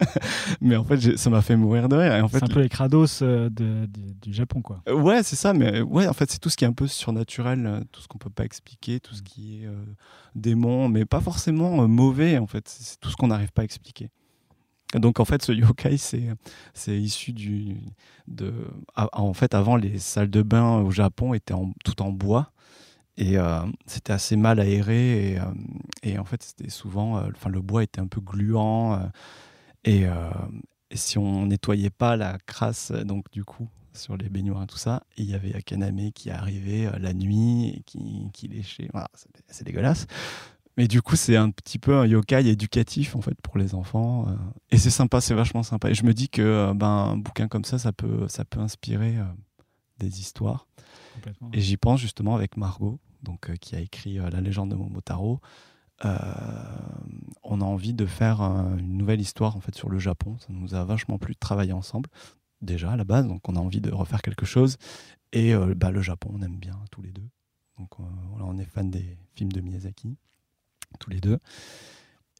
Mais 0.60 0.76
en 0.76 0.84
fait, 0.84 1.16
ça 1.16 1.30
m'a 1.30 1.40
fait 1.42 1.56
mourir 1.56 1.88
de 1.88 1.96
rire. 1.96 2.14
Et 2.14 2.20
en 2.20 2.28
fait, 2.28 2.38
C'est 2.40 2.44
un 2.44 2.48
peu 2.54 2.60
les 2.60 2.68
crados 2.68 3.22
euh, 3.22 3.48
de- 3.48 3.86
du- 3.86 4.14
du 4.14 4.32
Japon, 4.34 4.60
quoi. 4.60 4.82
Ouais, 4.92 5.22
c'est 5.22 5.36
ça, 5.36 5.52
mais 5.54 5.80
ouais, 5.80 6.06
en 6.08 6.12
fait, 6.12 6.30
c'est 6.30 6.38
tout 6.38 6.50
ce 6.50 6.56
qui 6.56 6.64
est 6.64 6.68
un 6.68 6.72
peu 6.72 6.86
surnaturel, 6.86 7.84
tout 7.92 8.00
ce 8.02 8.08
qu'on 8.08 8.18
peut 8.18 8.28
pas 8.30 8.44
expliquer, 8.44 9.00
tout 9.00 9.14
ce 9.14 9.22
qui 9.22 9.62
est 9.62 9.66
euh, 9.66 9.84
démon, 10.34 10.88
mais 10.88 11.04
pas 11.06 11.20
forcément 11.20 11.82
euh, 11.82 11.86
mauvais, 11.86 12.36
en 12.38 12.46
fait, 12.46 12.68
c'est 12.68 12.98
tout 13.00 13.08
ce 13.10 13.16
qu'on 13.16 13.28
n'arrive 13.28 13.52
pas 13.52 13.62
à 13.62 13.64
expliquer. 13.64 14.10
Donc, 14.94 15.20
en 15.20 15.24
fait, 15.24 15.42
ce 15.42 15.52
yokai, 15.52 15.96
c'est 15.98 17.00
issu 17.00 17.32
du. 17.32 17.76
En 18.94 19.34
fait, 19.34 19.54
avant, 19.54 19.76
les 19.76 19.98
salles 19.98 20.30
de 20.30 20.42
bain 20.42 20.78
au 20.78 20.90
Japon 20.90 21.34
étaient 21.34 21.54
en, 21.54 21.72
tout 21.84 22.02
en 22.02 22.12
bois. 22.12 22.52
Et 23.18 23.38
euh, 23.38 23.60
c'était 23.86 24.12
assez 24.12 24.36
mal 24.36 24.60
aéré. 24.60 25.32
Et, 25.32 26.16
euh, 26.16 26.20
en 26.20 26.24
fait, 26.24 26.42
c'était 26.42 26.70
souvent. 26.70 27.18
euh, 27.18 27.28
Enfin, 27.34 27.50
le 27.50 27.60
bois 27.60 27.82
était 27.82 28.00
un 28.00 28.06
peu 28.06 28.20
gluant. 28.20 29.10
et, 29.84 30.06
si 30.94 31.18
on 31.18 31.46
nettoyait 31.46 31.90
pas 31.90 32.16
la 32.16 32.38
crasse, 32.46 32.92
donc 32.92 33.30
du 33.32 33.44
coup, 33.44 33.68
sur 33.92 34.16
les 34.16 34.28
baignoires 34.28 34.62
et 34.62 34.66
tout 34.66 34.78
ça, 34.78 35.02
il 35.16 35.28
y 35.28 35.34
avait 35.34 35.54
Akaname 35.54 36.12
qui 36.12 36.30
arrivait 36.30 36.88
la 36.98 37.12
nuit 37.12 37.68
et 37.70 37.82
qui, 37.84 38.30
qui 38.32 38.46
léchait. 38.48 38.88
Voilà, 38.92 39.08
c'est 39.48 39.64
dégueulasse. 39.64 40.06
Mais 40.76 40.88
du 40.88 41.00
coup, 41.00 41.16
c'est 41.16 41.36
un 41.36 41.50
petit 41.50 41.78
peu 41.78 41.96
un 41.96 42.06
yokai 42.06 42.46
éducatif 42.46 43.16
en 43.16 43.22
fait 43.22 43.40
pour 43.40 43.56
les 43.56 43.74
enfants. 43.74 44.28
euh, 44.28 44.36
et 44.70 44.76
c'est 44.78 44.90
sympa, 44.90 45.20
c'est 45.20 45.34
vachement 45.34 45.62
sympa. 45.62 45.88
Et 45.90 45.94
je 45.94 46.04
me 46.04 46.12
dis 46.12 46.28
que 46.28 46.42
euh, 46.42 46.74
ben, 46.74 46.86
un 46.86 47.16
bouquin 47.16 47.48
comme 47.48 47.64
ça, 47.64 47.78
ça 47.78 47.92
peut, 47.92 48.28
ça 48.28 48.44
peut 48.44 48.60
inspirer 48.60 49.16
euh, 49.16 49.24
des 49.98 50.20
histoires. 50.20 50.66
Et 51.54 51.60
j'y 51.62 51.78
pense 51.78 52.00
justement 52.00 52.34
avec 52.34 52.58
Margot, 52.58 53.00
donc, 53.22 53.48
euh, 53.48 53.56
qui 53.56 53.74
a 53.74 53.80
écrit 53.80 54.18
euh, 54.18 54.28
La 54.28 54.42
légende 54.42 54.70
de 54.70 54.74
Momotaro. 54.74 55.40
On 56.04 57.60
a 57.60 57.64
envie 57.64 57.94
de 57.94 58.04
faire 58.04 58.42
une 58.42 58.98
nouvelle 58.98 59.20
histoire 59.20 59.56
en 59.56 59.60
fait 59.60 59.74
sur 59.74 59.88
le 59.88 59.98
Japon. 59.98 60.36
Ça 60.40 60.48
nous 60.50 60.74
a 60.74 60.84
vachement 60.84 61.16
plu 61.16 61.32
de 61.32 61.38
travailler 61.38 61.72
ensemble 61.72 62.10
déjà 62.60 62.92
à 62.92 62.96
la 62.96 63.04
base, 63.04 63.26
donc 63.26 63.48
on 63.48 63.56
a 63.56 63.60
envie 63.60 63.80
de 63.80 63.90
refaire 63.90 64.20
quelque 64.20 64.44
chose. 64.44 64.76
Et 65.32 65.54
bah, 65.74 65.90
le 65.90 66.02
Japon, 66.02 66.32
on 66.34 66.42
aime 66.42 66.58
bien 66.58 66.78
tous 66.90 67.00
les 67.00 67.12
deux. 67.12 67.26
Donc 67.78 67.98
on 67.98 68.58
est 68.58 68.66
fan 68.66 68.90
des 68.90 69.16
films 69.34 69.52
de 69.52 69.62
Miyazaki, 69.62 70.18
tous 70.98 71.10
les 71.10 71.20
deux. 71.20 71.38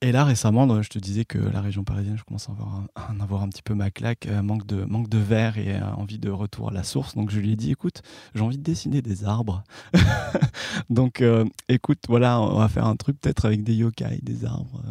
Et 0.02 0.12
là, 0.12 0.24
récemment, 0.24 0.82
je 0.82 0.90
te 0.90 0.98
disais 0.98 1.24
que 1.24 1.38
la 1.38 1.62
région 1.62 1.82
parisienne, 1.82 2.18
je 2.18 2.24
commence 2.24 2.50
à 2.50 2.52
avoir 2.52 2.74
un, 2.74 2.86
en 3.14 3.20
avoir 3.20 3.42
un 3.42 3.48
petit 3.48 3.62
peu 3.62 3.74
ma 3.74 3.90
claque, 3.90 4.26
euh, 4.26 4.42
manque 4.42 4.66
de, 4.66 4.84
manque 4.84 5.08
de 5.08 5.16
verre 5.16 5.56
et 5.56 5.74
euh, 5.74 5.94
envie 5.94 6.18
de 6.18 6.28
retour 6.28 6.68
à 6.68 6.72
la 6.72 6.82
source. 6.82 7.14
Donc 7.14 7.30
je 7.30 7.40
lui 7.40 7.52
ai 7.52 7.56
dit, 7.56 7.70
écoute, 7.70 8.02
j'ai 8.34 8.42
envie 8.42 8.58
de 8.58 8.62
dessiner 8.62 9.00
des 9.00 9.24
arbres. 9.24 9.64
donc 10.90 11.22
euh, 11.22 11.46
écoute, 11.70 12.00
voilà, 12.08 12.38
on 12.42 12.58
va 12.58 12.68
faire 12.68 12.84
un 12.84 12.96
truc 12.96 13.18
peut-être 13.18 13.46
avec 13.46 13.64
des 13.64 13.74
yokai, 13.74 14.20
des 14.22 14.44
arbres 14.44 14.82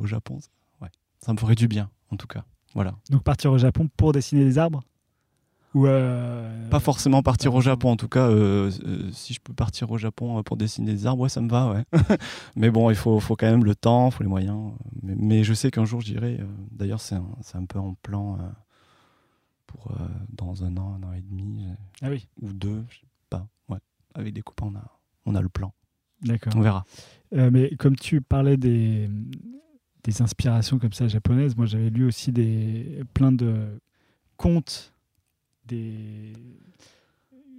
au 0.00 0.06
Japon. 0.06 0.38
Ouais, 0.80 0.88
ça 1.20 1.34
me 1.34 1.38
ferait 1.38 1.54
du 1.54 1.68
bien, 1.68 1.90
en 2.10 2.16
tout 2.16 2.26
cas. 2.26 2.44
Voilà. 2.74 2.94
Donc 3.10 3.22
partir 3.24 3.52
au 3.52 3.58
Japon 3.58 3.90
pour 3.98 4.12
dessiner 4.12 4.44
des 4.44 4.56
arbres? 4.56 4.82
Ou 5.74 5.86
euh, 5.86 6.68
Pas 6.70 6.80
forcément 6.80 7.22
partir 7.22 7.54
au. 7.54 7.60
Japon, 7.60 7.90
en 7.90 7.96
tout 7.96 8.08
cas, 8.08 8.28
euh, 8.28 8.70
euh, 8.86 9.10
si 9.12 9.34
je 9.34 9.40
peux 9.40 9.52
partir 9.52 9.90
au 9.90 9.98
Japon 9.98 10.38
euh, 10.38 10.42
pour 10.42 10.56
dessiner 10.56 10.92
des 10.92 11.06
arbres, 11.06 11.22
ouais, 11.24 11.28
ça 11.28 11.40
me 11.42 11.48
va, 11.50 11.70
ouais. 11.72 11.84
mais 12.56 12.70
bon, 12.70 12.88
il 12.90 12.96
faut, 12.96 13.20
faut 13.20 13.36
quand 13.36 13.50
même 13.50 13.64
le 13.64 13.74
temps, 13.74 14.08
il 14.08 14.12
faut 14.12 14.22
les 14.22 14.28
moyens. 14.28 14.72
Mais, 15.02 15.14
mais 15.16 15.44
je 15.44 15.52
sais 15.52 15.70
qu'un 15.70 15.84
jour 15.84 16.00
j'irai. 16.00 16.40
D'ailleurs, 16.70 17.00
c'est 17.00 17.16
un, 17.16 17.26
un 17.54 17.64
peu 17.66 17.78
en 17.78 17.94
plan 17.94 18.38
pour 19.66 19.92
dans 20.32 20.64
un 20.64 20.76
an, 20.78 20.98
un 21.02 21.06
an 21.06 21.12
et 21.12 21.20
demi, 21.20 21.66
Ah 22.00 22.08
oui, 22.08 22.26
ou 22.40 22.52
deux, 22.52 22.84
je 22.88 22.96
sais 23.00 23.06
pas. 23.28 23.46
Ouais, 23.68 23.78
avec 24.14 24.32
des 24.32 24.40
copains, 24.42 24.66
on 24.72 24.76
a, 24.76 24.84
on 25.26 25.34
a 25.34 25.42
le 25.42 25.48
plan. 25.50 25.74
d'accord. 26.22 26.54
On 26.56 26.60
verra. 26.60 26.84
Mais 27.32 27.76
comme 27.76 27.96
tu 27.96 28.22
parlais 28.22 28.56
des, 28.56 29.10
des 30.04 30.22
inspirations 30.22 30.78
comme 30.78 30.94
ça 30.94 31.08
japonaises, 31.08 31.56
moi 31.56 31.66
j'avais 31.66 31.90
lu 31.90 32.06
aussi 32.06 32.32
des, 32.32 33.02
plein 33.12 33.32
de 33.32 33.78
contes, 34.38 34.94
des, 35.68 36.32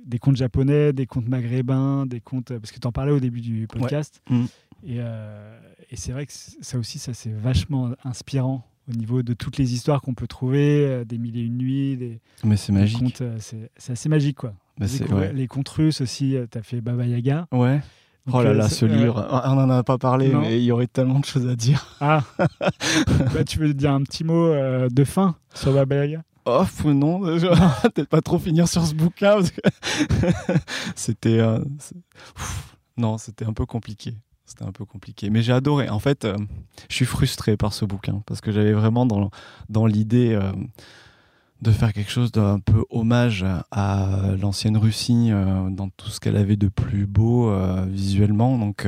des 0.05 0.19
contes 0.19 0.35
japonais, 0.35 0.93
des 0.93 1.05
contes 1.05 1.27
maghrébins, 1.27 2.05
des 2.05 2.19
contes. 2.19 2.49
Parce 2.57 2.71
que 2.71 2.79
tu 2.79 2.87
en 2.87 2.91
parlais 2.91 3.11
au 3.11 3.19
début 3.19 3.41
du 3.41 3.67
podcast. 3.67 4.21
Mm. 4.29 4.45
Et, 4.85 4.95
euh, 4.99 5.59
et 5.91 5.95
c'est 5.95 6.11
vrai 6.11 6.25
que 6.25 6.33
ça 6.33 6.77
aussi, 6.77 6.99
ça 6.99 7.13
c'est 7.13 7.31
vachement 7.31 7.91
inspirant 8.03 8.65
au 8.89 8.93
niveau 8.93 9.21
de 9.21 9.33
toutes 9.33 9.57
les 9.57 9.73
histoires 9.73 10.01
qu'on 10.01 10.13
peut 10.15 10.25
trouver, 10.27 10.85
euh, 10.85 11.05
des 11.05 11.17
mille 11.19 11.37
et 11.37 11.41
une 11.41 11.57
nuits, 11.57 11.95
des, 11.97 12.19
Mais 12.43 12.57
c'est 12.57 12.71
magique. 12.71 13.21
euh, 13.21 13.35
c'est 13.39 13.69
c'est 13.77 13.91
assez 13.93 14.09
magique 14.09 14.37
quoi. 14.37 14.53
Bah, 14.79 14.87
Découvrir 14.87 15.29
ouais. 15.29 15.33
Les 15.33 15.47
contes 15.47 15.69
russes 15.69 16.01
aussi, 16.01 16.35
tu 16.49 16.57
as 16.57 16.63
fait 16.63 16.81
Baba 16.81 17.05
Yaga. 17.05 17.47
Ouais. 17.51 17.81
Donc, 18.25 18.35
Oh 18.35 18.43
là 18.43 18.49
euh, 18.49 18.53
là, 18.53 18.69
ce 18.69 18.85
euh, 18.85 18.87
livre, 18.87 19.27
on 19.45 19.55
n'en 19.55 19.69
a 19.69 19.83
pas 19.83 19.97
parlé, 19.97 20.29
Non. 20.29 20.41
mais 20.41 20.57
il 20.59 20.63
y 20.63 20.71
aurait 20.71 20.87
tellement 20.87 21.19
de 21.19 21.25
choses 21.25 21.47
à 21.47 21.55
dire. 21.55 21.97
Ah 21.99 22.23
bah, 23.33 23.43
Tu 23.45 23.59
veux 23.59 23.73
dire 23.73 23.91
un 23.91 24.03
petit 24.03 24.23
mot 24.23 24.45
euh, 24.47 24.87
de 24.89 25.03
fin 25.03 25.35
sur 25.53 25.73
Baba 25.73 25.95
Yaga? 25.95 26.21
Non, 26.85 27.19
peut-être 27.83 28.09
pas 28.09 28.21
trop 28.21 28.39
finir 28.39 28.67
sur 28.67 28.85
ce 28.85 28.93
bouquin 28.93 29.37
c'était 30.95 31.39
euh, 31.39 31.59
non, 32.97 33.17
c'était 33.17 33.45
un 33.45 33.53
peu 33.53 33.65
compliqué. 33.65 34.15
C'était 34.45 34.63
un 34.63 34.71
peu 34.71 34.83
compliqué, 34.83 35.29
mais 35.29 35.43
j'ai 35.43 35.53
adoré. 35.53 35.89
En 35.89 35.99
fait, 35.99 36.25
euh, 36.25 36.35
je 36.89 36.95
suis 36.95 37.05
frustré 37.05 37.55
par 37.55 37.73
ce 37.73 37.85
bouquin 37.85 38.23
parce 38.25 38.41
que 38.41 38.51
j'avais 38.51 38.73
vraiment 38.73 39.05
dans 39.05 39.29
dans 39.69 39.85
l'idée 39.85 40.33
euh, 40.33 40.51
de 41.61 41.71
faire 41.71 41.93
quelque 41.93 42.11
chose 42.11 42.31
d'un 42.31 42.59
peu 42.59 42.83
hommage 42.89 43.45
à 43.71 44.33
l'ancienne 44.41 44.77
Russie 44.77 45.29
dans 45.69 45.89
tout 45.89 46.09
ce 46.09 46.19
qu'elle 46.19 46.37
avait 46.37 46.55
de 46.55 46.69
plus 46.69 47.05
beau 47.05 47.53
visuellement. 47.85 48.57
Donc 48.57 48.87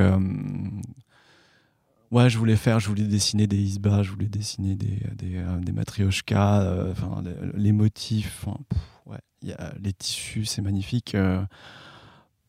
Ouais, 2.11 2.29
je 2.29 2.37
voulais 2.37 2.57
faire, 2.57 2.79
je 2.79 2.87
voulais 2.89 3.03
dessiner 3.05 3.47
des 3.47 3.57
isbas, 3.57 4.03
je 4.03 4.11
voulais 4.11 4.27
dessiner 4.27 4.75
des, 4.75 4.99
des, 5.15 5.37
euh, 5.37 5.57
des 5.59 5.71
matrioshkas, 5.71 6.61
euh, 6.61 6.93
les, 7.23 7.63
les 7.63 7.71
motifs, 7.71 8.43
enfin, 8.45 8.57
pff, 8.69 8.81
ouais, 9.05 9.19
y 9.43 9.53
a 9.53 9.73
les 9.81 9.93
tissus, 9.93 10.43
c'est 10.43 10.61
magnifique. 10.61 11.15
euh. 11.15 11.41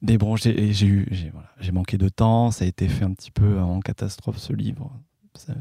mais 0.01 0.19
bon, 0.19 0.35
j'ai 0.35 0.73
j'ai 0.73 0.87
eu, 0.87 1.07
j'ai 1.13 1.31
voilà, 1.31 1.49
manqué 1.73 1.97
de 1.97 2.09
temps, 2.09 2.51
ça 2.51 2.65
a 2.65 2.69
été 2.69 2.89
fait 2.89 3.05
un 3.05 3.13
petit 3.15 3.31
peu 3.31 3.61
en 3.61 3.79
catastrophe 3.79 4.39
ce 4.39 4.53
livre, 4.53 4.91
c'est 5.35 5.55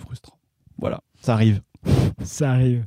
frustrant. 0.00 0.36
Voilà, 0.78 1.00
ça 1.20 1.32
arrive. 1.34 1.62
Ça 2.24 2.50
arrive. 2.52 2.84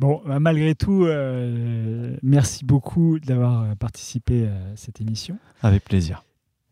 Bon, 0.00 0.20
bah, 0.26 0.40
malgré 0.40 0.74
tout, 0.74 1.04
euh, 1.04 2.16
merci 2.22 2.64
beaucoup 2.64 3.20
d'avoir 3.20 3.62
euh, 3.62 3.74
participé 3.76 4.48
à 4.48 4.74
cette 4.76 5.00
émission. 5.00 5.38
Avec 5.62 5.84
plaisir. 5.84 6.24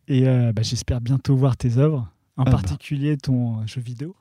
Et 0.07 0.25
bah, 0.25 0.61
j'espère 0.61 1.01
bientôt 1.01 1.35
voir 1.35 1.57
tes 1.57 1.77
œuvres, 1.79 2.11
en 2.37 2.43
Ah 2.43 2.45
bah. 2.45 2.51
particulier 2.51 3.17
ton 3.17 3.59
euh, 3.61 3.67
jeu 3.67 3.81
vidéo. 3.81 4.15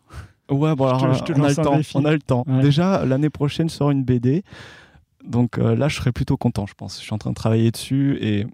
Ouais, 0.51 0.75
bon, 0.75 0.89
Je 0.95 0.99
te- 0.99 1.05
alors, 1.05 1.15
je 1.15 1.25
te 1.25 1.33
on, 1.33 1.43
a 1.45 1.55
temps, 1.55 1.81
on 1.95 2.05
a 2.05 2.13
le 2.13 2.19
temps. 2.19 2.45
Ouais. 2.47 2.61
Déjà, 2.63 3.05
l'année 3.07 3.31
prochaine 3.31 3.69
sort 3.69 3.91
une 3.91 4.05
BD. 4.05 4.43
Donc 5.25 5.59
euh, 5.59 5.75
là, 5.75 5.89
je 5.89 5.97
serais 5.97 6.13
plutôt 6.13 6.37
content, 6.37 6.67
je 6.67 6.75
pense. 6.75 6.99
Je 6.99 7.03
suis 7.05 7.15
en 7.15 7.19
train 7.19 7.31
de 7.31 7.35
travailler 7.35 7.71
dessus 7.71 8.19
et 8.21 8.47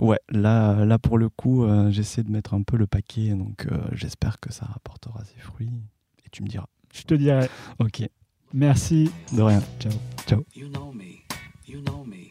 ouais, 0.00 0.20
là, 0.30 0.84
là 0.84 0.98
pour 1.00 1.18
le 1.18 1.28
coup, 1.28 1.64
euh, 1.64 1.90
j'essaie 1.90 2.22
de 2.22 2.30
mettre 2.30 2.54
un 2.54 2.62
peu 2.62 2.76
le 2.76 2.86
paquet. 2.86 3.30
Donc 3.30 3.66
euh, 3.66 3.78
j'espère 3.92 4.38
que 4.38 4.52
ça 4.52 4.64
rapportera 4.66 5.24
ses 5.24 5.40
fruits. 5.40 5.82
Et 6.24 6.28
tu 6.30 6.42
me 6.44 6.48
diras. 6.48 6.66
Je 6.92 7.02
te 7.02 7.14
dirai. 7.14 7.48
Ok, 7.80 8.08
Merci. 8.52 9.10
de 9.32 9.42
rien. 9.42 9.60
Ciao. 10.28 10.44
You 10.54 10.68
know 10.68 10.92
me. 10.92 11.24
You 11.66 11.80
know 11.80 12.04
me. 12.04 12.30